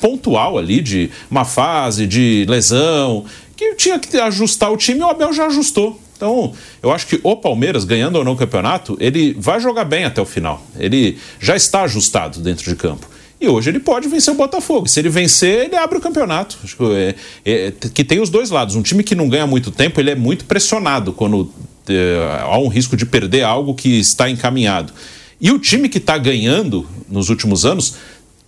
pontual 0.02 0.58
ali, 0.58 0.82
de 0.82 1.10
uma 1.32 1.46
fase, 1.46 2.06
de 2.06 2.46
lesão, 2.50 3.24
que 3.56 3.76
tinha 3.76 3.98
que 3.98 4.18
ajustar 4.18 4.70
o 4.70 4.76
time 4.76 5.00
e 5.00 5.04
o 5.04 5.08
Abel 5.08 5.32
já 5.32 5.46
ajustou. 5.46 5.98
Então, 6.18 6.52
eu 6.84 6.92
acho 6.92 7.08
que 7.08 7.22
o 7.24 7.38
Palmeiras, 7.38 7.86
ganhando 7.86 8.18
ou 8.18 8.26
não 8.26 8.34
o 8.34 8.36
campeonato, 8.36 8.98
ele 9.00 9.34
vai 9.40 9.62
jogar 9.62 9.86
bem 9.86 10.04
até 10.04 10.22
o 10.22 10.26
final. 10.26 10.62
Ele 10.78 11.18
já 11.40 11.56
está 11.56 11.84
ajustado 11.84 12.42
dentro 12.42 12.70
de 12.70 12.76
campo. 12.76 13.08
E 13.42 13.48
hoje 13.48 13.70
ele 13.70 13.80
pode 13.80 14.08
vencer 14.10 14.34
o 14.34 14.38
Botafogo. 14.38 14.88
Se 14.88 15.00
ele 15.00 15.08
vencer, 15.08 15.66
ele 15.66 15.76
abre 15.78 15.98
o 15.98 16.02
campeonato. 16.02 16.58
É, 16.94 17.16
é, 17.46 17.74
que 17.94 18.04
tem 18.04 18.20
os 18.20 18.30
dois 18.30 18.50
lados. 18.50 18.76
Um 18.76 18.82
time 18.82 19.02
que 19.02 19.16
não 19.16 19.30
ganha 19.30 19.48
muito 19.48 19.72
tempo, 19.72 20.00
ele 20.00 20.12
é 20.12 20.16
muito 20.16 20.44
pressionado 20.44 21.14
quando 21.14 21.50
é, 21.88 22.42
há 22.42 22.58
um 22.58 22.68
risco 22.68 22.98
de 22.98 23.06
perder 23.06 23.44
algo 23.44 23.74
que 23.74 23.98
está 23.98 24.30
encaminhado. 24.30 24.92
E 25.40 25.52
o 25.52 25.60
time 25.60 25.88
que 25.88 26.00
está 26.00 26.18
ganhando 26.18 26.86
nos 27.08 27.30
últimos 27.30 27.66
anos, 27.66 27.96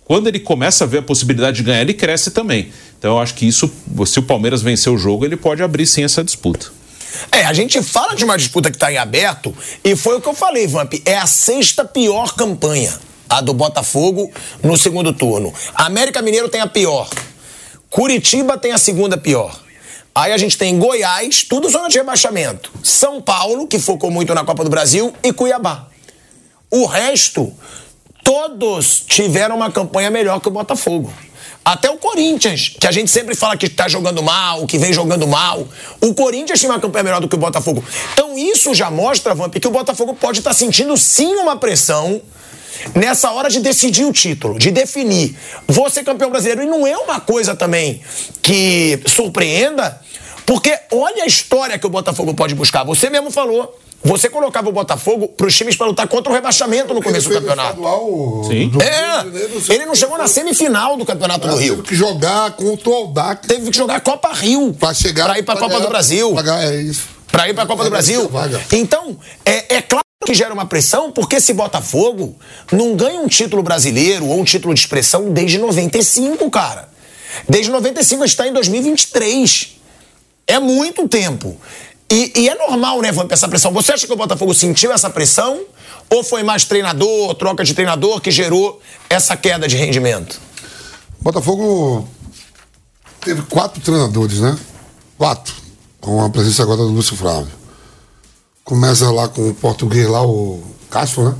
quando 0.04 0.26
ele 0.26 0.38
começa 0.38 0.84
a 0.84 0.86
ver 0.86 0.98
a 0.98 1.02
possibilidade 1.02 1.56
de 1.56 1.62
ganhar, 1.62 1.80
ele 1.80 1.94
cresce 1.94 2.30
também. 2.30 2.70
Então 2.98 3.12
eu 3.12 3.18
acho 3.18 3.34
que 3.34 3.46
isso, 3.46 3.72
se 4.06 4.18
o 4.18 4.22
Palmeiras 4.22 4.60
vencer 4.60 4.92
o 4.92 4.98
jogo, 4.98 5.24
ele 5.24 5.36
pode 5.36 5.62
abrir 5.62 5.86
sim 5.86 6.04
essa 6.04 6.22
disputa. 6.22 6.66
É, 7.30 7.46
a 7.46 7.52
gente 7.54 7.82
fala 7.82 8.14
de 8.14 8.24
uma 8.24 8.36
disputa 8.36 8.70
que 8.70 8.76
está 8.76 8.92
em 8.92 8.98
aberto, 8.98 9.54
e 9.82 9.96
foi 9.96 10.16
o 10.16 10.20
que 10.20 10.28
eu 10.28 10.34
falei, 10.34 10.66
Vamp, 10.66 10.94
é 11.04 11.16
a 11.16 11.26
sexta 11.26 11.84
pior 11.84 12.34
campanha 12.34 12.92
a 13.32 13.40
do 13.40 13.54
Botafogo 13.54 14.30
no 14.62 14.76
segundo 14.76 15.10
turno. 15.10 15.52
América 15.74 16.20
Mineiro 16.20 16.50
tem 16.50 16.60
a 16.60 16.66
pior. 16.66 17.08
Curitiba 17.88 18.58
tem 18.58 18.72
a 18.72 18.78
segunda 18.78 19.16
pior. 19.16 19.58
Aí 20.14 20.32
a 20.32 20.36
gente 20.36 20.58
tem 20.58 20.78
Goiás, 20.78 21.42
tudo 21.42 21.70
zona 21.70 21.88
de 21.88 21.96
rebaixamento. 21.96 22.70
São 22.82 23.22
Paulo, 23.22 23.66
que 23.66 23.78
focou 23.78 24.10
muito 24.10 24.34
na 24.34 24.44
Copa 24.44 24.62
do 24.62 24.68
Brasil, 24.68 25.14
e 25.22 25.32
Cuiabá. 25.32 25.88
O 26.70 26.84
resto, 26.84 27.50
todos 28.22 29.02
tiveram 29.06 29.56
uma 29.56 29.72
campanha 29.72 30.10
melhor 30.10 30.38
que 30.38 30.48
o 30.48 30.50
Botafogo. 30.50 31.10
Até 31.64 31.90
o 31.90 31.96
Corinthians, 31.96 32.76
que 32.78 32.86
a 32.86 32.92
gente 32.92 33.10
sempre 33.10 33.34
fala 33.34 33.56
que 33.56 33.64
está 33.64 33.88
jogando 33.88 34.22
mal, 34.22 34.66
que 34.66 34.76
vem 34.76 34.92
jogando 34.92 35.26
mal. 35.26 35.66
O 36.02 36.12
Corinthians 36.12 36.60
tinha 36.60 36.70
uma 36.70 36.80
campanha 36.80 37.04
melhor 37.04 37.20
do 37.22 37.28
que 37.28 37.36
o 37.36 37.38
Botafogo. 37.38 37.82
Então 38.12 38.36
isso 38.36 38.74
já 38.74 38.90
mostra, 38.90 39.34
Vamp, 39.34 39.54
que 39.54 39.68
o 39.68 39.70
Botafogo 39.70 40.12
pode 40.12 40.40
estar 40.40 40.50
tá 40.50 40.54
sentindo 40.54 40.94
sim 40.98 41.34
uma 41.36 41.56
pressão 41.56 42.20
nessa 42.94 43.30
hora 43.30 43.48
de 43.48 43.60
decidir 43.60 44.04
o 44.04 44.12
título, 44.12 44.58
de 44.58 44.70
definir, 44.70 45.36
vou 45.66 45.88
ser 45.90 46.04
campeão 46.04 46.30
brasileiro. 46.30 46.62
E 46.62 46.66
não 46.66 46.86
é 46.86 46.96
uma 46.96 47.20
coisa 47.20 47.54
também 47.54 48.00
que 48.40 49.00
surpreenda, 49.06 50.00
porque 50.46 50.76
olha 50.90 51.24
a 51.24 51.26
história 51.26 51.78
que 51.78 51.86
o 51.86 51.90
Botafogo 51.90 52.34
pode 52.34 52.54
buscar. 52.54 52.84
Você 52.84 53.10
mesmo 53.10 53.30
falou. 53.30 53.78
Você 54.04 54.28
colocava 54.28 54.68
o 54.68 54.72
Botafogo 54.72 55.28
para 55.28 55.46
os 55.46 55.56
times 55.56 55.76
para 55.76 55.86
lutar 55.86 56.08
contra 56.08 56.30
o 56.30 56.34
rebaixamento 56.34 56.92
no 56.92 57.00
começo 57.00 57.28
do 57.28 57.34
campeonato. 57.36 57.80
Sim. 58.48 58.68
Do 58.68 58.82
é, 58.82 59.24
ele 59.68 59.86
não 59.86 59.94
chegou 59.94 60.18
na 60.18 60.26
semifinal 60.26 60.96
do 60.96 61.06
Campeonato 61.06 61.46
do 61.46 61.54
Rio. 61.54 61.76
Teve 61.76 61.88
que 61.88 61.94
jogar 61.94 62.50
contra 62.56 62.90
o 62.90 62.94
Aldac. 62.94 63.46
Teve 63.46 63.70
que 63.70 63.76
jogar 63.76 64.00
Copa 64.00 64.32
Rio. 64.32 64.74
Para 64.74 64.92
chegar. 64.92 65.26
Para 65.26 65.38
ir 65.38 65.44
para 65.44 65.54
a 65.54 65.58
Copa 65.58 65.80
do 65.80 65.88
Brasil. 65.88 66.34
é 66.60 66.82
isso. 66.82 67.08
Para 67.30 67.48
ir 67.48 67.54
para 67.54 67.62
a 67.62 67.66
Copa 67.66 67.82
é, 67.82 67.84
do 67.84 67.90
Brasil. 67.90 68.30
Então, 68.72 69.16
é, 69.46 69.76
é 69.76 69.82
claro 69.82 70.01
que 70.22 70.34
gera 70.34 70.52
uma 70.52 70.66
pressão, 70.66 71.10
porque 71.10 71.36
esse 71.36 71.52
Botafogo 71.52 72.36
não 72.70 72.96
ganha 72.96 73.20
um 73.20 73.28
título 73.28 73.62
brasileiro 73.62 74.26
ou 74.26 74.40
um 74.40 74.44
título 74.44 74.74
de 74.74 74.80
expressão 74.80 75.30
desde 75.30 75.58
95, 75.58 76.50
cara. 76.50 76.88
Desde 77.48 77.70
95 77.70 78.24
está 78.24 78.46
em 78.46 78.52
2023. 78.52 79.76
É 80.46 80.58
muito 80.58 81.08
tempo. 81.08 81.56
E, 82.10 82.32
e 82.36 82.48
é 82.48 82.54
normal, 82.54 83.00
né, 83.00 83.10
Vamp, 83.10 83.32
essa 83.32 83.48
pressão. 83.48 83.72
Você 83.72 83.92
acha 83.92 84.06
que 84.06 84.12
o 84.12 84.16
Botafogo 84.16 84.52
sentiu 84.52 84.92
essa 84.92 85.08
pressão? 85.08 85.62
Ou 86.10 86.22
foi 86.22 86.42
mais 86.42 86.64
treinador, 86.64 87.34
troca 87.36 87.64
de 87.64 87.72
treinador 87.72 88.20
que 88.20 88.30
gerou 88.30 88.80
essa 89.08 89.34
queda 89.34 89.66
de 89.66 89.76
rendimento? 89.76 90.38
Botafogo 91.20 92.06
teve 93.20 93.40
quatro 93.42 93.80
treinadores, 93.80 94.40
né? 94.40 94.58
Quatro. 95.16 95.54
Com 96.00 96.22
a 96.22 96.28
presença 96.28 96.62
agora 96.62 96.78
do 96.78 96.88
Lúcio 96.88 97.16
Flávio. 97.16 97.61
Começa 98.64 99.10
lá 99.10 99.28
com 99.28 99.50
o 99.50 99.54
português 99.54 100.08
lá, 100.08 100.24
o 100.24 100.62
Castro, 100.88 101.30
né? 101.30 101.36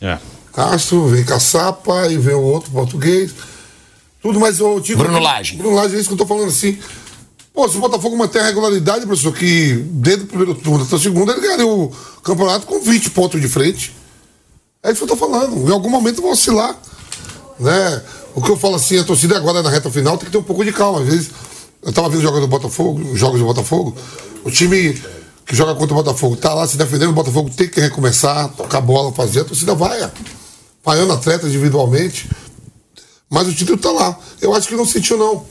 É. 0.00 0.18
Castro, 0.52 1.08
vem 1.08 1.24
Caçapa 1.24 2.08
e 2.08 2.18
vem 2.18 2.34
o 2.34 2.42
outro 2.42 2.70
português. 2.70 3.34
Tudo 4.20 4.38
mais 4.38 4.60
o 4.60 4.80
tipo. 4.80 5.02
Bruno 5.02 5.18
Lage. 5.18 5.56
Bruno 5.56 5.74
Lage, 5.74 5.96
é 5.96 5.98
isso 5.98 6.08
que 6.08 6.14
eu 6.14 6.18
tô 6.18 6.26
falando 6.26 6.48
assim. 6.48 6.78
Pô, 7.52 7.68
se 7.68 7.76
o 7.76 7.80
Botafogo 7.80 8.16
manter 8.16 8.40
a 8.40 8.46
regularidade, 8.46 9.06
professor, 9.06 9.32
que 9.32 9.74
desde 9.90 10.24
o 10.24 10.26
primeiro 10.26 10.54
turno 10.54 10.84
até 10.84 10.96
o 10.96 10.98
segundo, 10.98 11.30
ele 11.30 11.40
ganharia 11.40 11.66
o 11.66 11.92
campeonato 12.22 12.66
com 12.66 12.80
20 12.80 13.10
pontos 13.10 13.40
de 13.40 13.48
frente. 13.48 13.94
É 14.82 14.90
isso 14.90 14.98
que 14.98 15.04
eu 15.04 15.16
tô 15.16 15.16
falando. 15.16 15.68
Em 15.68 15.72
algum 15.72 15.88
momento 15.88 16.20
vão 16.20 16.32
oscilar. 16.32 16.76
Né? 17.58 18.02
O 18.34 18.42
que 18.42 18.50
eu 18.50 18.56
falo 18.56 18.74
assim, 18.74 18.98
a 18.98 19.04
torcida 19.04 19.36
agora 19.36 19.62
na 19.62 19.70
reta 19.70 19.90
final 19.90 20.18
tem 20.18 20.26
que 20.26 20.32
ter 20.32 20.38
um 20.38 20.42
pouco 20.42 20.64
de 20.64 20.72
calma. 20.72 21.00
Às 21.00 21.06
vezes, 21.06 21.30
eu 21.82 21.92
tava 21.92 22.08
vendo 22.08 22.22
jogos 22.22 22.40
do 22.40 22.48
Botafogo, 22.48 23.16
jogos 23.16 23.38
do 23.38 23.46
Botafogo, 23.46 23.96
o 24.44 24.50
time 24.50 25.00
que 25.46 25.54
joga 25.54 25.74
contra 25.74 25.94
o 25.94 26.02
Botafogo, 26.02 26.36
tá 26.36 26.54
lá 26.54 26.66
se 26.66 26.76
defendendo, 26.76 27.10
o 27.10 27.14
Botafogo 27.14 27.50
tem 27.50 27.68
que 27.68 27.80
recomeçar, 27.80 28.48
tocar 28.50 28.80
bola, 28.80 29.12
fazer, 29.12 29.40
a 29.40 29.44
torcida 29.44 29.74
vai, 29.74 30.10
falhando 30.82 31.12
atletas 31.12 31.50
individualmente. 31.50 32.30
Mas 33.28 33.48
o 33.48 33.52
título 33.52 33.78
tá 33.78 33.90
lá. 33.90 34.18
Eu 34.40 34.54
acho 34.54 34.68
que 34.68 34.76
não 34.76 34.86
sentiu, 34.86 35.18
não. 35.18 35.44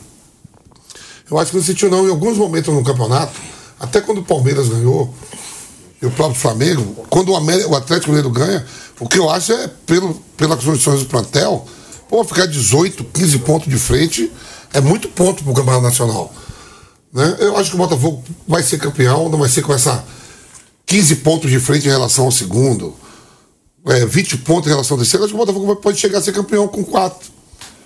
Eu 1.30 1.38
acho 1.38 1.52
que 1.52 1.58
não 1.58 1.64
sentiu, 1.64 1.90
não. 1.90 2.08
Em 2.08 2.10
alguns 2.10 2.38
momentos 2.38 2.74
no 2.74 2.84
campeonato, 2.84 3.34
Até 3.80 4.00
quando 4.00 4.20
o 4.20 4.24
Palmeiras 4.24 4.70
ganhou, 4.70 5.14
e 6.02 6.06
o 6.06 6.12
próprio 6.12 6.40
Flamengo, 6.40 7.06
quando 7.10 7.30
o, 7.30 7.36
América, 7.36 7.70
o 7.70 7.76
Atlético 7.76 8.10
Mineiro 8.12 8.30
ganha, 8.30 8.66
o 9.00 9.08
que 9.08 9.18
eu 9.18 9.30
acho 9.30 9.54
é, 9.54 9.70
pelo, 9.86 10.14
pelas 10.36 10.64
condições 10.64 11.00
do 11.00 11.06
plantel, 11.06 11.66
pô, 12.10 12.24
ficar 12.26 12.46
18, 12.46 13.04
15 13.06 13.40
pontos 13.40 13.70
de 13.70 13.78
frente 13.78 14.32
é 14.74 14.82
muito 14.82 15.08
ponto 15.08 15.44
pro 15.44 15.54
Campeonato 15.54 15.84
Nacional. 15.84 16.34
Né? 17.14 17.38
Eu 17.40 17.56
acho 17.58 17.70
que 17.70 17.76
o 17.76 17.80
Botafogo 17.80 18.24
vai 18.48 18.64
ser 18.64 18.80
campeão, 18.80 19.30
não 19.30 19.38
vai 19.38 19.50
ser 19.50 19.62
com 19.62 19.74
essa 19.74 20.04
15 20.88 21.18
pontos 21.18 21.52
de 21.52 21.60
frente 21.60 21.88
em 21.88 21.92
relação 21.92 22.26
ao 22.26 22.32
segundo, 22.32 22.96
é, 23.88 24.06
20 24.06 24.38
pontos 24.38 24.68
em 24.68 24.72
relação 24.72 24.96
ao 24.96 25.00
terceiro. 25.00 25.22
Eu 25.22 25.26
acho 25.26 25.34
que 25.34 25.42
o 25.42 25.46
Botafogo 25.46 25.76
pode 25.76 26.00
chegar 26.00 26.18
a 26.18 26.22
ser 26.22 26.34
campeão 26.34 26.68
com 26.68 26.84
4. 26.84 27.32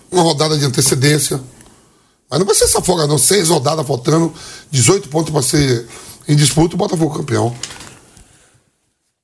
Uma 0.09 0.23
rodada 0.23 0.57
de 0.57 0.63
antecedência. 0.63 1.41
Mas 2.29 2.39
não 2.39 2.45
vai 2.45 2.55
ser 2.55 2.65
essa 2.65 2.81
folga, 2.81 3.05
não. 3.05 3.17
Seis 3.17 3.49
rodadas 3.49 3.85
faltando, 3.85 4.33
18 4.71 5.09
pontos 5.09 5.31
para 5.31 5.41
ser 5.41 5.87
em 6.27 6.35
disputa, 6.35 6.75
o 6.75 6.77
Botafogo 6.77 7.17
campeão. 7.17 7.55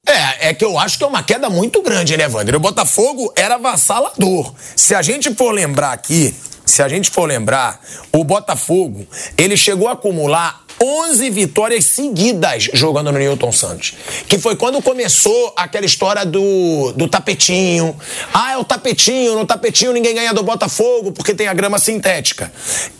É, 0.05 0.49
é 0.49 0.53
que 0.53 0.65
eu 0.65 0.77
acho 0.77 0.97
que 0.97 1.03
é 1.03 1.07
uma 1.07 1.23
queda 1.23 1.49
muito 1.49 1.81
grande, 1.81 2.17
né, 2.17 2.27
Wander? 2.27 2.55
O 2.55 2.59
Botafogo 2.59 3.31
era 3.35 3.55
avassalador. 3.55 4.53
Se 4.75 4.93
a 4.93 5.01
gente 5.01 5.33
for 5.33 5.51
lembrar 5.51 5.93
aqui, 5.93 6.35
se 6.65 6.81
a 6.81 6.87
gente 6.87 7.09
for 7.09 7.25
lembrar, 7.25 7.81
o 8.11 8.23
Botafogo, 8.23 9.05
ele 9.37 9.57
chegou 9.57 9.87
a 9.87 9.93
acumular 9.93 10.63
11 10.81 11.29
vitórias 11.29 11.85
seguidas 11.85 12.69
jogando 12.73 13.11
no 13.11 13.17
Newton 13.17 13.51
Santos. 13.51 13.93
Que 14.27 14.37
foi 14.37 14.55
quando 14.55 14.81
começou 14.81 15.53
aquela 15.55 15.85
história 15.85 16.25
do, 16.25 16.91
do 16.93 17.07
tapetinho. 17.07 17.95
Ah, 18.33 18.53
é 18.53 18.57
o 18.57 18.63
tapetinho, 18.63 19.35
no 19.35 19.45
tapetinho 19.45 19.93
ninguém 19.93 20.15
ganha 20.15 20.33
do 20.33 20.43
Botafogo 20.43 21.11
porque 21.11 21.33
tem 21.33 21.47
a 21.47 21.53
grama 21.53 21.79
sintética. 21.79 22.51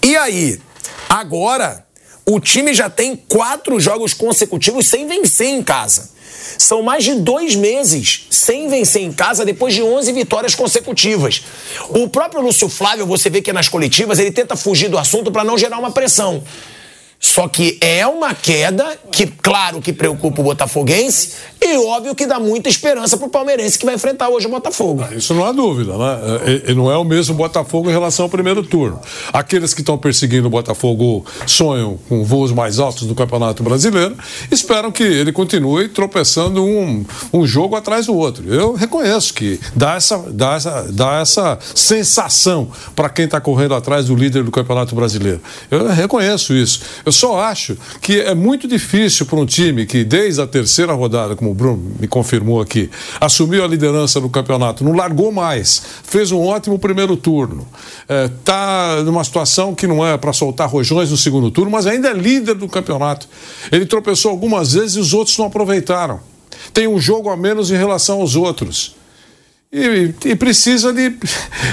E 0.02 0.16
aí, 0.16 0.60
agora, 1.10 1.86
o 2.26 2.40
time 2.40 2.74
já 2.74 2.90
tem 2.90 3.16
quatro 3.16 3.80
jogos 3.80 4.14
consecutivos 4.14 4.88
sem 4.88 5.08
vencer 5.08 5.48
em 5.48 5.62
casa. 5.62 6.13
São 6.58 6.82
mais 6.82 7.04
de 7.04 7.16
dois 7.16 7.56
meses 7.56 8.26
sem 8.30 8.68
vencer 8.68 9.02
em 9.02 9.12
casa 9.12 9.46
depois 9.46 9.74
de 9.74 9.82
11 9.82 10.12
vitórias 10.12 10.56
consecutivas. 10.56 11.44
O 11.90 12.08
próprio 12.08 12.42
Lúcio 12.42 12.70
Flávio, 12.70 13.06
você 13.06 13.30
vê 13.30 13.42
que 13.42 13.54
nas 13.54 13.70
coletivas, 13.70 14.20
ele 14.20 14.32
tenta 14.32 14.56
fugir 14.56 14.90
do 14.90 14.98
assunto 14.98 15.32
para 15.32 15.44
não 15.44 15.58
gerar 15.58 15.78
uma 15.80 15.92
pressão. 15.92 16.44
Só 17.24 17.48
que 17.48 17.78
é 17.80 18.06
uma 18.06 18.36
queda 18.36 19.00
que, 19.10 19.26
claro, 19.26 19.82
que 19.82 19.94
preocupa 19.94 20.42
o 20.42 20.44
botafoguense 20.44 21.30
e 21.62 21.78
óbvio 21.78 22.14
que 22.14 22.28
dá 22.28 22.38
muita 22.38 22.68
esperança 22.68 23.16
pro 23.16 23.30
palmeirense 23.30 23.80
que 23.80 23.86
vai 23.86 23.96
enfrentar 23.96 24.28
hoje 24.28 24.46
o 24.46 24.50
Botafogo. 24.50 25.06
Ah, 25.10 25.16
isso 25.16 25.34
não 25.34 25.46
há 25.46 25.54
dúvida, 25.54 25.98
né? 25.98 26.20
E, 26.68 26.72
e 26.72 26.76
não 26.76 26.92
é 26.92 26.98
o 26.98 27.06
mesmo 27.06 27.34
Botafogo 27.34 27.90
em 27.90 27.94
relação 27.94 28.26
ao 28.26 28.30
primeiro 28.30 28.62
turno. 28.62 29.00
Aqueles 29.32 29.74
que 29.74 29.80
estão 29.80 29.98
perseguindo 29.98 30.48
o 30.48 30.50
Botafogo 30.50 31.26
sonham 31.48 31.98
com 32.10 32.26
voos 32.26 32.52
mais 32.52 32.78
altos 32.78 33.08
do 33.08 33.16
Campeonato 33.16 33.64
Brasileiro, 33.64 34.18
esperam 34.52 34.92
que 34.92 35.04
ele 35.04 35.32
continue 35.32 35.88
tropeçando 35.88 36.62
um, 36.62 37.06
um 37.32 37.48
jogo 37.48 37.78
atrás 37.78 38.08
do 38.08 38.16
outro. 38.16 38.54
Eu 38.54 38.74
reconheço 38.74 39.34
que 39.34 39.62
dá 39.74 39.96
essa, 39.96 40.18
dá 40.28 40.56
essa, 40.56 40.92
dá 40.92 41.22
essa 41.22 41.58
sensação 41.74 42.70
para 42.94 43.08
quem 43.08 43.24
está 43.24 43.40
correndo 43.40 43.76
atrás 43.76 44.08
do 44.08 44.16
líder 44.16 44.44
do 44.44 44.52
Campeonato 44.52 44.94
Brasileiro. 44.94 45.40
Eu 45.72 45.88
reconheço 45.88 46.54
isso. 46.54 46.82
Eu 47.06 47.13
só 47.14 47.40
acho 47.40 47.78
que 48.02 48.20
é 48.20 48.36
muito 48.36 48.68
difícil 48.68 49.26
para 49.26 49.40
um 49.40 49.46
time 49.46 49.86
que, 49.86 50.04
desde 50.04 50.42
a 50.42 50.48
terceira 50.48 50.94
rodada, 50.94 51.36
como 51.36 51.52
o 51.52 51.54
Bruno 51.54 51.96
me 52.00 52.08
confirmou 52.08 52.60
aqui, 52.60 52.90
assumiu 53.22 53.64
a 53.64 53.68
liderança 53.68 54.20
do 54.20 54.30
campeonato, 54.30 54.84
não 54.84 54.94
largou 54.94 55.32
mais, 55.32 55.82
fez 56.04 56.32
um 56.32 56.42
ótimo 56.42 56.78
primeiro 56.78 57.16
turno, 57.16 57.68
está 58.36 58.98
é, 59.00 59.04
numa 59.04 59.24
situação 59.24 59.74
que 59.74 59.88
não 59.88 60.06
é 60.06 60.18
para 60.18 60.34
soltar 60.34 60.68
rojões 60.68 61.12
no 61.12 61.18
segundo 61.18 61.50
turno, 61.52 61.72
mas 61.72 61.88
ainda 61.88 62.10
é 62.10 62.14
líder 62.14 62.56
do 62.56 62.68
campeonato. 62.68 63.28
Ele 63.72 63.86
tropeçou 63.86 64.32
algumas 64.32 64.74
vezes 64.74 64.96
e 64.96 65.00
os 65.00 65.14
outros 65.14 65.38
não 65.38 65.46
aproveitaram. 65.46 66.20
Tem 66.74 66.88
um 66.88 67.00
jogo 67.00 67.30
a 67.30 67.38
menos 67.38 67.72
em 67.72 67.76
relação 67.76 68.22
aos 68.22 68.36
outros. 68.36 68.96
E, 69.76 70.14
e, 70.26 70.36
precisa 70.36 70.94
de, 70.94 71.10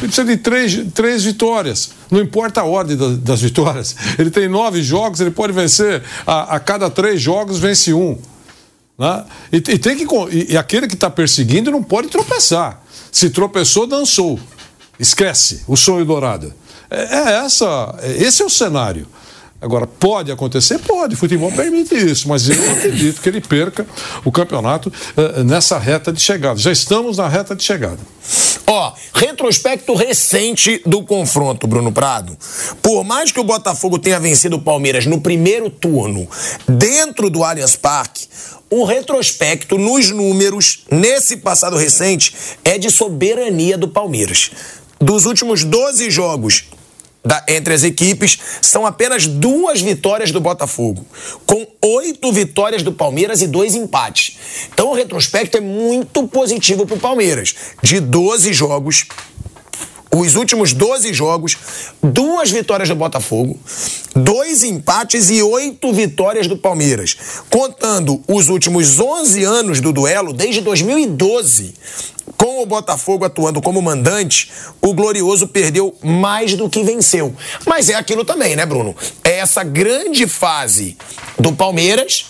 precisa 0.01 0.25
de 0.25 0.39
três, 0.39 0.75
três 0.95 1.23
vitórias. 1.23 1.91
Não 2.11 2.19
importa 2.19 2.63
a 2.63 2.65
ordem 2.65 2.97
das, 2.97 3.19
das 3.19 3.43
vitórias. 3.43 3.95
Ele 4.19 4.31
tem 4.31 4.49
nove 4.49 4.83
jogos, 4.83 5.21
ele 5.21 5.31
pode 5.31 5.53
vencer 5.53 6.03
a, 6.27 6.57
a 6.57 6.61
cada 6.61 6.89
três 6.89 7.21
jogos, 7.21 7.59
vence 7.59 7.93
um. 7.93 8.19
Né? 8.99 9.25
E, 9.53 9.57
e, 9.57 9.79
tem 9.79 9.99
que, 9.99 10.07
e, 10.31 10.53
e 10.53 10.57
aquele 10.57 10.89
que 10.89 10.95
está 10.95 11.11
perseguindo 11.11 11.71
não 11.71 11.83
pode 11.83 12.09
tropeçar. 12.09 12.83
Se 13.13 13.29
tropeçou, 13.29 13.87
dançou. 13.87 14.41
Esquece 14.99 15.63
o 15.69 15.77
sonho 15.77 16.07
dourado. 16.07 16.55
É, 16.89 17.03
é 17.03 17.45
essa, 17.45 17.95
esse 18.19 18.41
é 18.41 18.47
o 18.47 18.51
cenário. 18.51 19.07
Agora, 19.61 19.87
pode 19.87 20.33
acontecer? 20.33 20.79
Pode, 20.79 21.16
futebol 21.16 21.53
permite 21.53 21.94
isso, 21.94 22.29
mas 22.29 22.49
eu 22.49 22.73
acredito 22.73 23.20
que 23.20 23.29
ele 23.29 23.42
perca 23.42 23.87
o 24.25 24.33
campeonato 24.33 24.88
uh, 24.88 25.44
nessa 25.44 25.79
reta 25.79 26.11
de 26.11 26.20
chegada. 26.20 26.59
Já 26.59 26.73
estamos 26.73 27.18
na 27.18 27.29
reta 27.29 27.55
de 27.55 27.62
chegada. 27.62 27.99
Ó, 28.66 28.92
retrospecto 29.12 29.94
recente 29.94 30.81
do 30.87 31.03
confronto, 31.03 31.66
Bruno 31.66 31.92
Prado. 31.92 32.38
Por 32.81 33.05
mais 33.05 33.31
que 33.33 33.40
o 33.40 33.44
Botafogo 33.44 33.99
tenha 33.99 34.18
vencido 34.18 34.57
o 34.57 34.62
Palmeiras 34.62 35.05
no 35.05 35.20
primeiro 35.20 35.68
turno, 35.68 36.27
dentro 36.66 37.29
do 37.29 37.44
Allianz 37.44 37.77
Parque, 37.77 38.29
o 38.70 38.85
retrospecto 38.85 39.77
nos 39.77 40.11
números, 40.11 40.85
nesse 40.90 41.37
passado 41.38 41.77
recente, 41.77 42.35
é 42.64 42.79
de 42.79 42.90
soberania 42.90 43.77
do 43.77 43.88
Palmeiras. 43.88 44.53
Dos 45.01 45.27
últimos 45.27 45.64
12 45.64 46.11
jogos 46.11 46.70
da, 47.25 47.45
entre 47.49 47.75
as 47.75 47.83
equipes 47.83 48.39
são 48.63 48.87
apenas 48.87 49.27
duas 49.27 49.81
vitórias 49.81 50.31
do 50.31 50.41
Botafogo, 50.41 51.05
com 51.47 51.67
oito 51.83 52.33
vitórias 52.33 52.83
do 52.83 52.93
Palmeiras 52.93 53.43
e 53.43 53.47
dois 53.47 53.75
empates. 53.75 54.37
Então 54.73 54.91
o 54.91 54.95
retrospecto 54.95 55.59
é 55.59 55.61
muito 55.61 56.27
positivo 56.29 56.87
para 56.87 56.97
o 56.97 57.01
Palmeiras. 57.01 57.55
De 57.83 58.01
12 58.01 58.53
jogos, 58.53 59.07
os 60.13 60.35
últimos 60.35 60.73
12 60.73 61.13
jogos, 61.13 61.57
duas 62.03 62.51
vitórias 62.51 62.89
do 62.89 62.97
Botafogo, 62.97 63.59
dois 64.15 64.65
empates 64.65 65.31
e 65.31 65.41
oito 65.41 65.93
vitórias 65.93 66.49
do 66.49 66.57
Palmeiras. 66.57 67.17
Contando 67.49 68.21
os 68.27 68.49
últimos 68.49 68.99
11 68.99 69.45
anos 69.45 69.81
do 69.81 69.93
duelo, 69.93 70.33
desde 70.33 70.63
2012, 70.63 71.75
com 72.37 72.62
o 72.62 72.66
Botafogo 72.66 73.25
atuando 73.25 73.61
como 73.61 73.81
mandante, 73.81 74.51
o 74.81 74.93
Glorioso 74.93 75.49
perdeu 75.49 75.95
mais 76.03 76.55
do 76.55 76.69
que 76.69 76.83
venceu. 76.83 77.35
Mas 77.66 77.88
é 77.88 77.95
aquilo 77.95 78.25
também, 78.25 78.57
né, 78.57 78.66
Bruno? 78.66 78.95
É 79.25 79.38
essa 79.38 79.62
grande 79.62 80.27
fase 80.27 80.97
do 81.38 81.53
Palmeiras. 81.53 82.27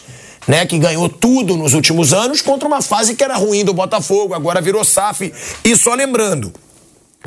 Né, 0.49 0.67
que 0.67 0.79
ganhou 0.79 1.09
tudo 1.09 1.57
nos 1.57 1.75
últimos 1.75 2.13
anos, 2.13 2.41
contra 2.43 2.67
uma 2.67 2.83
fase 2.83 3.15
que 3.15 3.23
era 3.23 3.37
ruim 3.37 3.63
do 3.63 3.75
Botafogo, 3.75 4.35
agora 4.35 4.61
virou 4.61 4.83
SAF. 4.83 5.33
E 5.63 5.77
só 5.77 5.95
lembrando, 5.95 6.53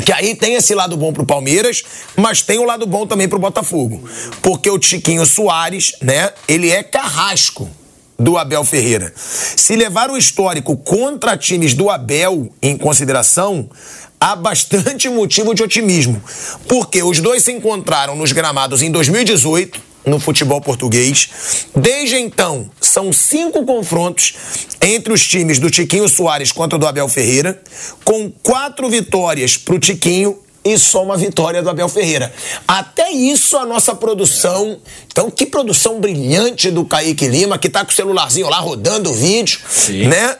que 0.03 0.11
aí 0.11 0.35
tem 0.35 0.55
esse 0.55 0.73
lado 0.73 0.97
bom 0.97 1.13
pro 1.13 1.25
Palmeiras, 1.25 1.83
mas 2.17 2.41
tem 2.41 2.57
o 2.57 2.65
lado 2.65 2.85
bom 2.85 3.05
também 3.05 3.29
pro 3.29 3.39
Botafogo. 3.39 4.03
Porque 4.41 4.69
o 4.69 4.79
Tiquinho 4.79 5.25
Soares, 5.25 5.93
né, 6.01 6.33
ele 6.47 6.69
é 6.71 6.83
carrasco 6.83 7.69
do 8.17 8.37
Abel 8.37 8.63
Ferreira. 8.63 9.11
Se 9.15 9.75
levar 9.75 10.09
o 10.09 10.17
histórico 10.17 10.77
contra 10.77 11.37
times 11.37 11.73
do 11.73 11.89
Abel 11.89 12.49
em 12.61 12.77
consideração, 12.77 13.69
há 14.19 14.35
bastante 14.35 15.09
motivo 15.09 15.53
de 15.53 15.63
otimismo. 15.63 16.21
Porque 16.67 17.03
os 17.03 17.19
dois 17.19 17.43
se 17.43 17.51
encontraram 17.51 18.15
nos 18.15 18.31
gramados 18.31 18.81
em 18.81 18.91
2018 18.91 19.93
no 20.05 20.19
futebol 20.19 20.61
português. 20.61 21.29
Desde 21.75 22.17
então, 22.17 22.69
são 22.79 23.13
cinco 23.13 23.65
confrontos 23.65 24.33
entre 24.81 25.13
os 25.13 25.25
times 25.25 25.59
do 25.59 25.69
Tiquinho 25.69 26.07
Soares 26.07 26.51
contra 26.51 26.75
o 26.75 26.79
do 26.79 26.87
Abel 26.87 27.07
Ferreira, 27.07 27.61
com 28.03 28.29
quatro 28.29 28.89
vitórias 28.89 29.57
para 29.57 29.75
o 29.75 29.79
Tiquinho 29.79 30.37
e 30.63 30.77
só 30.77 31.03
uma 31.03 31.17
vitória 31.17 31.61
do 31.61 31.69
Abel 31.69 31.89
Ferreira. 31.89 32.33
Até 32.67 33.11
isso 33.11 33.57
a 33.57 33.65
nossa 33.65 33.93
produção. 33.93 34.79
Então, 35.07 35.29
que 35.29 35.45
produção 35.45 35.99
brilhante 35.99 36.71
do 36.71 36.85
Kaique 36.85 37.27
Lima, 37.27 37.57
que 37.57 37.69
tá 37.69 37.83
com 37.83 37.91
o 37.91 37.93
celularzinho 37.93 38.49
lá 38.49 38.59
rodando 38.59 39.11
o 39.11 39.13
vídeo, 39.13 39.59
Sim. 39.69 40.07
né? 40.07 40.37